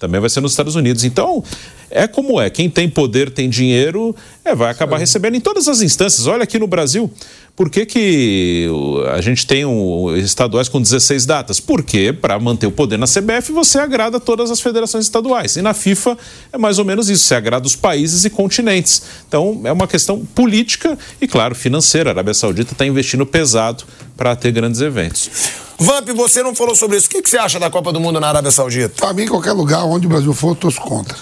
Também 0.03 0.21
vai 0.21 0.29
ser 0.29 0.41
nos 0.41 0.51
Estados 0.51 0.75
Unidos. 0.75 1.05
Então, 1.05 1.45
é 1.89 2.09
como 2.09 2.41
é. 2.41 2.51
Quem 2.51 2.69
tem 2.69 2.89
poder, 2.89 3.31
tem 3.31 3.49
dinheiro, 3.49 4.17
é, 4.45 4.53
vai 4.53 4.69
acabar 4.69 4.99
recebendo 4.99 5.37
em 5.37 5.41
todas 5.41 5.69
as 5.69 5.81
instâncias. 5.81 6.27
Olha 6.27 6.43
aqui 6.43 6.59
no 6.59 6.67
Brasil, 6.67 7.09
por 7.55 7.71
que, 7.71 7.87
que 7.87 8.69
a 9.13 9.21
gente 9.21 9.47
tem 9.47 9.65
um, 9.65 10.17
estaduais 10.17 10.69
com 10.69 10.83
16 10.83 11.25
datas? 11.25 11.61
Porque, 11.61 12.13
para 12.13 12.37
manter 12.41 12.67
o 12.67 12.73
poder 12.73 12.99
na 12.99 13.07
CBF, 13.07 13.53
você 13.53 13.79
agrada 13.79 14.19
todas 14.19 14.51
as 14.51 14.61
federações 14.61 15.05
estaduais. 15.05 15.55
E 15.55 15.63
na 15.63 15.73
FIFA 15.73 16.19
é 16.53 16.59
mais 16.59 16.81
ou 16.81 16.85
menos 16.85 17.09
isso, 17.09 17.25
você 17.25 17.37
agrada 17.37 17.65
os 17.65 17.77
países 17.77 18.25
e 18.25 18.31
continentes. 18.31 19.03
Então, 19.29 19.61
é 19.63 19.71
uma 19.71 19.87
questão 19.87 20.25
política 20.35 20.99
e, 21.21 21.29
claro, 21.29 21.55
financeira. 21.55 22.11
A 22.11 22.13
Arábia 22.13 22.35
Saudita 22.35 22.73
está 22.73 22.85
investindo 22.85 23.25
pesado 23.25 23.85
para 24.17 24.35
ter 24.35 24.51
grandes 24.51 24.81
eventos. 24.81 25.31
Vamp, 25.79 26.09
você 26.11 26.43
não 26.43 26.55
falou 26.55 26.75
sobre 26.75 26.97
isso. 26.97 27.07
O 27.07 27.11
que, 27.11 27.23
que 27.23 27.29
você 27.31 27.39
acha 27.39 27.59
da 27.59 27.71
Copa 27.71 27.93
do 27.93 28.01
Mundo 28.01 28.21
na 28.21 28.29
Arábia 28.29 28.51
Saudita? 28.51 28.95
Pra 28.97 29.13
mim, 29.13 29.27
qualquer 29.27 29.53
lugar 29.53 29.85
onde 29.85 30.07
o 30.07 30.11
Brasil 30.11 30.33
for, 30.33 30.51
eu 30.51 30.55
torço 30.55 30.81
contra. 30.81 31.17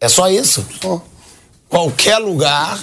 É 0.00 0.08
só 0.08 0.30
isso? 0.30 0.64
Só. 0.80 1.02
Qualquer 1.68 2.18
lugar, 2.18 2.80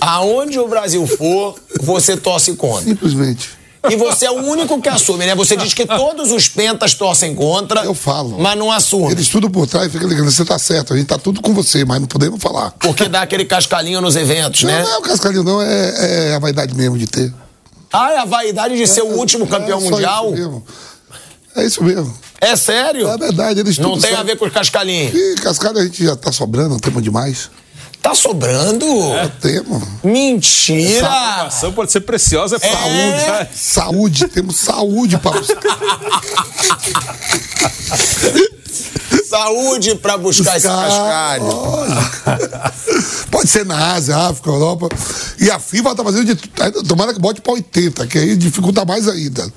aonde 0.00 0.58
o 0.58 0.66
Brasil 0.66 1.06
for, 1.06 1.54
você 1.80 2.16
torce 2.16 2.54
contra. 2.54 2.82
Simplesmente. 2.84 3.50
E 3.88 3.94
você 3.94 4.26
é 4.26 4.30
o 4.32 4.42
único 4.42 4.80
que 4.80 4.88
assume, 4.88 5.26
né? 5.26 5.34
Você 5.36 5.56
diz 5.56 5.72
que 5.72 5.86
todos 5.86 6.32
os 6.32 6.48
pentas 6.48 6.94
torcem 6.94 7.34
contra. 7.36 7.84
Eu 7.84 7.94
falo. 7.94 8.36
Mas 8.36 8.58
não 8.58 8.72
assume. 8.72 9.12
Eles 9.12 9.28
tudo 9.28 9.48
por 9.48 9.66
trás 9.68 9.92
fica 9.92 10.04
ligando, 10.06 10.28
você 10.28 10.44
tá 10.44 10.58
certo, 10.58 10.92
a 10.92 10.96
gente 10.96 11.06
tá 11.06 11.18
tudo 11.18 11.40
com 11.40 11.54
você, 11.54 11.84
mas 11.84 12.00
não 12.00 12.08
podemos 12.08 12.42
falar. 12.42 12.72
Porque 12.80 13.08
dá 13.08 13.22
aquele 13.22 13.44
cascalinho 13.44 14.00
nos 14.00 14.16
eventos, 14.16 14.64
Não, 14.64 14.70
né? 14.72 14.82
não 14.82 14.90
é 14.94 14.98
o 14.98 15.02
cascalinho, 15.02 15.44
não, 15.44 15.62
é, 15.62 16.30
é 16.30 16.34
a 16.34 16.38
vaidade 16.40 16.74
mesmo 16.74 16.98
de 16.98 17.06
ter. 17.06 17.32
Ah, 17.92 18.12
é 18.12 18.18
a 18.18 18.24
vaidade 18.24 18.76
de 18.76 18.86
ser 18.86 19.02
o 19.02 19.16
último 19.16 19.46
campeão 19.46 19.78
É 19.78 19.90
mundial? 19.90 20.26
Isso 20.32 20.36
mesmo. 20.42 20.66
É 21.54 21.64
isso 21.64 21.84
mesmo. 21.84 22.18
É 22.40 22.54
sério? 22.56 23.08
É 23.08 23.16
verdade, 23.16 23.60
eles 23.60 23.78
Não 23.78 23.98
tem 23.98 24.10
a 24.10 24.16
sabem. 24.18 24.34
ver 24.34 24.38
com 24.38 24.44
os 24.46 24.52
cascalinhos. 24.52 25.14
Ih, 25.14 25.36
cascalho 25.42 25.78
a 25.78 25.84
gente 25.84 26.04
já 26.04 26.14
tá 26.14 26.30
sobrando, 26.30 26.70
não 26.70 26.78
temos 26.78 27.02
demais. 27.02 27.50
Tá 28.02 28.14
sobrando? 28.14 28.84
Já 29.14 29.28
temos. 29.40 29.82
Mentira! 30.04 31.08
A 31.08 31.46
ação 31.46 31.72
pode 31.72 31.90
ser 31.90 32.00
preciosa, 32.02 32.56
é 32.60 32.66
É. 32.66 32.72
saúde. 32.72 33.30
né? 33.30 33.48
Saúde, 33.54 34.28
temos 34.28 34.56
saúde 34.56 35.18
para 35.18 35.40
Saúde 39.36 39.94
pra 39.96 40.16
buscar 40.16 40.56
esse 40.56 40.66
cascalho. 40.66 41.44
Pode 43.30 43.48
ser 43.48 43.66
na 43.66 43.92
Ásia, 43.94 44.16
África, 44.16 44.48
Europa. 44.50 44.88
E 45.38 45.50
a 45.50 45.58
FIFA 45.58 45.94
tá 45.94 46.02
fazendo 46.04 46.24
de 46.24 46.34
tudo. 46.36 46.82
Tomara 46.84 47.12
que 47.12 47.20
bote 47.20 47.40
para 47.42 47.52
80, 47.52 48.06
que 48.06 48.18
aí 48.18 48.36
dificulta 48.36 48.84
mais 48.84 49.06
ainda. 49.06 49.52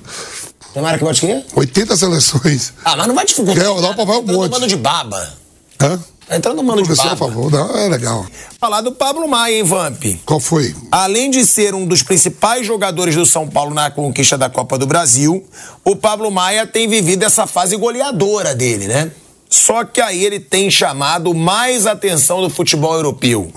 Tomara 0.74 0.98
que 0.98 1.04
bote 1.04 1.22
quê? 1.22 1.42
80 1.56 1.96
seleções. 1.96 2.72
Ah, 2.84 2.94
mas 2.96 3.06
não 3.06 3.14
vai 3.14 3.24
dificultar. 3.24 3.54
Porque 3.54 3.66
a 3.68 3.74
Europa 3.74 4.04
vai 4.04 4.16
um 4.18 4.22
Tá 4.24 4.32
entrando 4.32 4.36
monte. 4.38 4.50
no 4.50 4.54
mano 4.58 4.66
de 4.68 4.76
baba. 4.76 5.32
Hã? 5.80 5.98
Tá 6.28 6.36
entrando 6.36 6.56
no 6.58 6.62
mano 6.62 6.82
de 6.82 6.94
baba. 6.94 7.16
favor. 7.16 7.50
Não, 7.50 7.76
é 7.76 7.88
legal. 7.88 8.24
Falar 8.60 8.82
do 8.82 8.92
Pablo 8.92 9.26
Maia, 9.26 9.56
hein, 9.56 9.64
Vamp? 9.64 10.04
Qual 10.26 10.38
foi? 10.38 10.74
Além 10.92 11.30
de 11.30 11.44
ser 11.46 11.74
um 11.74 11.86
dos 11.86 12.02
principais 12.02 12.66
jogadores 12.66 13.16
do 13.16 13.24
São 13.26 13.48
Paulo 13.48 13.74
na 13.74 13.90
conquista 13.90 14.36
da 14.36 14.48
Copa 14.50 14.76
do 14.78 14.86
Brasil, 14.86 15.42
o 15.84 15.96
Pablo 15.96 16.30
Maia 16.30 16.66
tem 16.66 16.86
vivido 16.86 17.24
essa 17.24 17.46
fase 17.46 17.76
goleadora 17.76 18.54
dele, 18.54 18.86
né? 18.86 19.10
Só 19.50 19.84
que 19.84 20.00
aí 20.00 20.24
ele 20.24 20.38
tem 20.38 20.70
chamado 20.70 21.34
mais 21.34 21.84
atenção 21.84 22.40
do 22.40 22.48
futebol 22.48 22.94
europeu. 22.94 23.52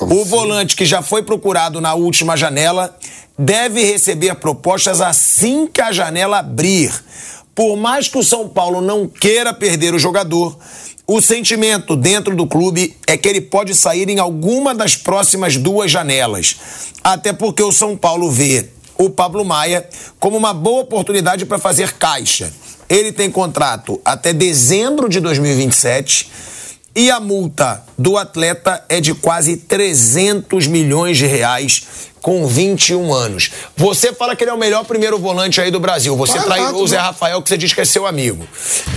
O 0.00 0.24
volante 0.24 0.76
que 0.76 0.86
já 0.86 1.02
foi 1.02 1.24
procurado 1.24 1.80
na 1.80 1.94
última 1.94 2.36
janela 2.36 2.96
deve 3.36 3.82
receber 3.82 4.36
propostas 4.36 5.00
assim 5.00 5.66
que 5.66 5.80
a 5.80 5.90
janela 5.90 6.38
abrir. 6.38 6.92
Por 7.56 7.76
mais 7.76 8.06
que 8.06 8.18
o 8.18 8.22
São 8.22 8.48
Paulo 8.48 8.80
não 8.80 9.08
queira 9.08 9.52
perder 9.52 9.94
o 9.94 9.98
jogador, 9.98 10.56
o 11.06 11.20
sentimento 11.20 11.96
dentro 11.96 12.36
do 12.36 12.46
clube 12.46 12.96
é 13.06 13.16
que 13.16 13.28
ele 13.28 13.40
pode 13.40 13.74
sair 13.74 14.08
em 14.08 14.20
alguma 14.20 14.72
das 14.72 14.94
próximas 14.94 15.56
duas 15.56 15.90
janelas. 15.90 16.56
Até 17.02 17.32
porque 17.32 17.62
o 17.62 17.72
São 17.72 17.96
Paulo 17.96 18.30
vê 18.30 18.68
o 18.96 19.10
Pablo 19.10 19.44
Maia 19.44 19.88
como 20.20 20.36
uma 20.36 20.54
boa 20.54 20.82
oportunidade 20.82 21.44
para 21.44 21.58
fazer 21.58 21.94
caixa. 21.94 22.52
Ele 22.92 23.10
tem 23.10 23.30
contrato 23.30 23.98
até 24.04 24.34
dezembro 24.34 25.08
de 25.08 25.18
2027 25.18 26.30
e 26.94 27.10
a 27.10 27.18
multa 27.18 27.82
do 27.96 28.18
atleta 28.18 28.84
é 28.86 29.00
de 29.00 29.14
quase 29.14 29.56
300 29.56 30.66
milhões 30.66 31.16
de 31.16 31.24
reais 31.26 31.84
com 32.20 32.46
21 32.46 33.14
anos. 33.14 33.50
Você 33.74 34.12
fala 34.12 34.36
que 34.36 34.44
ele 34.44 34.50
é 34.50 34.54
o 34.54 34.58
melhor 34.58 34.84
primeiro 34.84 35.18
volante 35.18 35.58
aí 35.58 35.70
do 35.70 35.80
Brasil. 35.80 36.14
Você 36.18 36.34
Barato, 36.34 36.48
traiu 36.50 36.76
o 36.76 36.86
Zé 36.86 36.96
né? 36.96 37.02
Rafael, 37.02 37.40
que 37.40 37.48
você 37.48 37.56
diz 37.56 37.72
que 37.72 37.80
é 37.80 37.84
seu 37.86 38.06
amigo. 38.06 38.46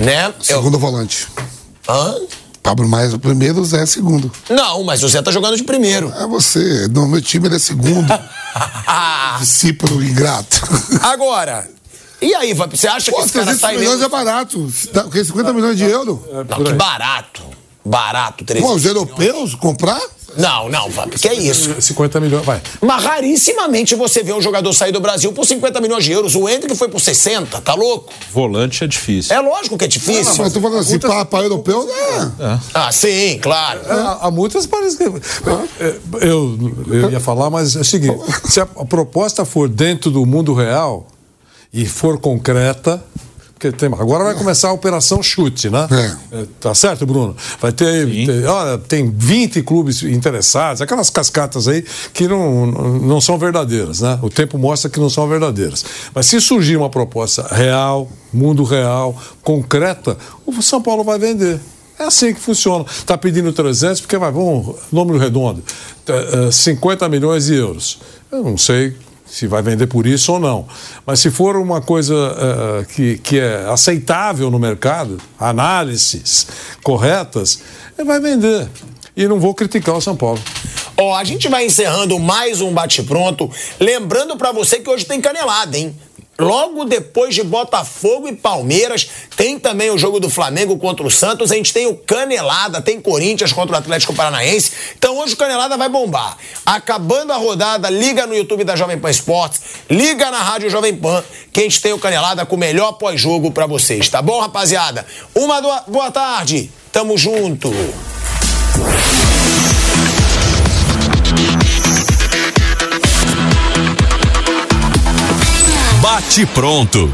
Né? 0.02 0.26
Eu- 0.28 0.58
Segundo 0.58 0.78
volante. 0.78 1.26
Hã? 1.88 2.16
Pablo 2.62 2.88
Maia 2.90 3.12
é 3.12 3.14
o 3.16 3.20
primeiro, 3.20 3.62
o 3.62 3.66
Zé 3.66 3.84
é 3.84 3.86
segundo. 3.86 4.30
Não, 4.50 4.84
mas 4.84 5.04
o 5.04 5.08
Zé 5.08 5.22
tá 5.22 5.32
jogando 5.32 5.56
de 5.56 5.64
primeiro. 5.64 6.12
É 6.20 6.28
você. 6.28 6.88
No 6.90 7.08
meu 7.08 7.22
time 7.22 7.48
ele 7.48 7.56
é 7.56 7.60
segundo. 7.60 8.12
Discípulo 9.40 10.04
ingrato. 10.04 10.62
Agora, 11.02 11.68
e 12.26 12.36
aí, 12.36 12.54
você 12.54 12.88
acha 12.88 13.12
que 13.12 13.18
Pô, 13.18 13.24
esse 13.24 13.34
cara 13.34 13.46
300 13.46 13.62
sai 13.62 13.78
milhões 13.78 14.00
mesmo? 14.00 14.06
é 14.06 14.10
barato. 14.10 14.72
Quê? 15.12 15.24
50 15.24 15.54
milhões 15.54 15.78
de 15.78 15.84
euros? 15.86 16.20
Não, 16.50 16.64
que 16.64 16.74
barato. 16.74 17.44
Barato, 17.84 18.44
300 18.44 18.68
Pô, 18.70 18.76
os 18.76 18.86
europeus 18.86 19.54
comprar? 19.54 20.02
Não, 20.38 20.68
não, 20.68 20.90
Vamp, 20.90 21.14
que 21.14 21.28
é 21.30 21.34
isso? 21.34 21.82
50 21.82 22.20
milhões, 22.20 22.46
vai. 22.46 22.62
Mas 22.82 23.04
rarissimamente 23.04 23.96
você 23.96 24.22
vê 24.22 24.34
um 24.34 24.42
jogador 24.42 24.74
sair 24.74 24.92
do 24.92 25.00
Brasil 25.00 25.32
por 25.32 25.46
50 25.46 25.80
milhões 25.80 26.04
de 26.04 26.12
euros. 26.12 26.36
O 26.36 26.50
Hendrick 26.50 26.76
foi 26.76 26.90
por 26.90 27.00
60, 27.00 27.62
tá 27.62 27.74
louco? 27.74 28.12
Volante 28.34 28.84
é 28.84 28.88
difícil. 28.88 29.34
É 29.34 29.40
lógico 29.40 29.78
que 29.78 29.86
é 29.86 29.88
Não, 29.88 29.92
difícil. 29.92 30.36
mas 30.40 30.48
eu 30.48 30.52
tô 30.54 30.62
falando 30.62 30.80
assim, 30.82 31.00
para, 31.00 31.24
para 31.26 31.46
europeu, 31.46 31.86
né? 31.86 32.60
Ah, 32.74 32.92
sim, 32.92 33.40
claro. 33.42 33.80
Há, 33.88 34.28
há 34.28 34.32
muitas 34.32 34.66
parece 34.66 34.98
que. 34.98 35.04
É, 35.06 35.96
Eu, 36.28 36.58
eu 36.90 37.12
ia 37.12 37.20
falar, 37.20 37.50
mas 37.50 37.76
é 37.76 37.80
o 37.80 37.86
seguinte: 37.86 38.18
se 38.46 38.60
a, 38.60 38.64
a 38.64 38.86
proposta 38.86 39.46
for 39.46 39.70
dentro 39.70 40.12
do 40.12 40.26
mundo 40.26 40.54
real 40.54 41.08
e 41.76 41.86
for 41.86 42.18
concreta. 42.20 43.04
Porque 43.54 43.72
tem, 43.72 43.88
agora 43.88 44.26
vai 44.26 44.36
começar 44.36 44.68
a 44.68 44.74
operação 44.74 45.24
chute, 45.24 45.70
né? 45.70 45.88
É. 46.32 46.40
É, 46.42 46.46
Tá 46.60 46.76
certo, 46.76 47.06
Bruno? 47.06 47.36
Vai 47.62 47.72
ter, 47.72 48.06
ter- 48.26 48.46
olha, 48.46 48.78
tem 48.78 49.10
20 49.10 49.62
clubes 49.62 50.04
interessados, 50.04 50.82
aquelas 50.82 51.10
cascatas 51.10 51.66
aí 51.68 51.82
que 52.14 52.28
não, 52.28 52.66
não 52.66 53.22
são 53.22 53.38
verdadeiras, 53.38 54.02
né? 54.02 54.20
O 54.22 54.30
tempo 54.30 54.58
mostra 54.58 54.90
que 54.90 55.00
não 55.00 55.10
são 55.10 55.26
verdadeiras. 55.30 55.86
Mas 56.14 56.26
se 56.26 56.42
surgir 56.42 56.76
uma 56.76 56.90
proposta 56.90 57.48
real, 57.50 58.10
mundo 58.34 58.64
real, 58.66 59.16
concreta, 59.42 60.18
o 60.46 60.62
São 60.62 60.82
Paulo 60.82 61.04
vai 61.06 61.18
vender. 61.18 61.58
É 61.98 62.04
assim 62.04 62.34
que 62.34 62.42
funciona. 62.42 62.84
Está 62.90 63.18
pedindo 63.18 63.54
300 63.54 64.02
porque 64.02 64.18
vai, 64.18 64.34
vamos, 64.34 64.76
número 64.92 65.18
redondo, 65.18 65.64
eh, 66.08 66.48
eh, 66.50 66.52
50 66.52 67.08
milhões 67.08 67.46
de 67.46 67.56
euros. 67.56 68.00
Eu 68.30 68.44
não 68.44 68.58
sei 68.58 68.98
se 69.26 69.48
vai 69.48 69.62
vender 69.62 69.88
por 69.88 70.06
isso 70.06 70.34
ou 70.34 70.40
não. 70.40 70.68
Mas 71.06 71.20
se 71.20 71.32
for 71.32 71.58
uma 71.58 71.82
coisa 71.82 72.14
eh, 72.14 72.86
que, 72.94 73.18
que 73.18 73.40
é 73.40 73.66
aceitável 73.70 74.52
no 74.52 74.60
mercado, 74.60 75.18
análises 75.40 76.48
corretas, 76.84 77.60
vai 78.06 78.20
vender. 78.20 78.68
E 79.18 79.28
não 79.28 79.40
vou 79.40 79.54
criticar 79.54 79.96
o 79.96 80.02
São 80.02 80.16
Paulo. 80.16 80.40
Ó, 80.98 81.16
a 81.16 81.24
gente 81.24 81.50
vai 81.50 81.66
encerrando 81.66 82.18
mais 82.20 82.62
um 82.62 82.72
bate-pronto. 82.72 83.50
Lembrando 83.80 84.38
pra 84.38 84.52
você 84.52 84.80
que 84.80 84.90
hoje 84.90 85.06
tem 85.06 85.20
canelada, 85.20 85.78
hein? 85.78 85.96
Logo 86.38 86.84
depois 86.84 87.34
de 87.34 87.44
Botafogo 87.44 88.28
e 88.28 88.36
Palmeiras, 88.36 89.07
tem 89.38 89.57
também 89.57 89.90
o 89.90 89.98
jogo 89.98 90.20
do 90.20 90.30
Flamengo 90.30 90.78
contra 90.78 91.06
o 91.06 91.10
Santos. 91.10 91.52
A 91.52 91.56
gente 91.56 91.72
tem 91.72 91.88
o 91.88 91.95
Canelada, 91.95 92.82
tem 92.82 92.99
Corinthians 92.99 93.53
contra 93.53 93.76
o 93.76 93.80
Atlético 93.80 94.14
Paranaense. 94.14 94.72
Então 94.98 95.18
hoje 95.18 95.34
o 95.34 95.38
Canelada 95.38 95.78
vai 95.78 95.88
bombar. 95.88 96.38
Acabando 96.66 97.32
a 97.32 97.38
rodada, 97.38 97.90
liga 97.90 98.28
no 98.28 98.36
YouTube 98.36 98.66
da 98.66 98.76
Jovem 98.76 98.99
Pan 98.99 99.10
Esportes, 99.10 99.62
liga 99.90 100.30
na 100.30 100.40
Rádio 100.40 100.70
Jovem 100.70 100.94
Pan, 100.95 101.24
que 101.53 101.62
a 101.62 101.64
gente 101.64 101.82
tem 101.82 101.94
o 101.94 101.99
Canelada 101.99 102.45
com 102.45 102.56
o 102.57 102.60
melhor 102.60 102.94
pós-jogo 102.94 103.52
pra 103.52 103.66
vocês, 103.66 104.10
tá 104.10 104.22
bom, 104.22 104.41
rapaziada? 104.41 105.06
Uma 105.34 105.62
do- 105.62 105.91
boa 105.91 106.12
tarde, 106.12 106.70
tamo 106.91 107.18
junto. 107.18 107.72
Bate 116.26 116.46
pronto. 116.48 117.14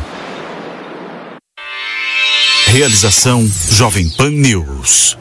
Realização 2.67 3.45
Jovem 3.69 4.09
Pan 4.09 4.31
News. 4.31 5.17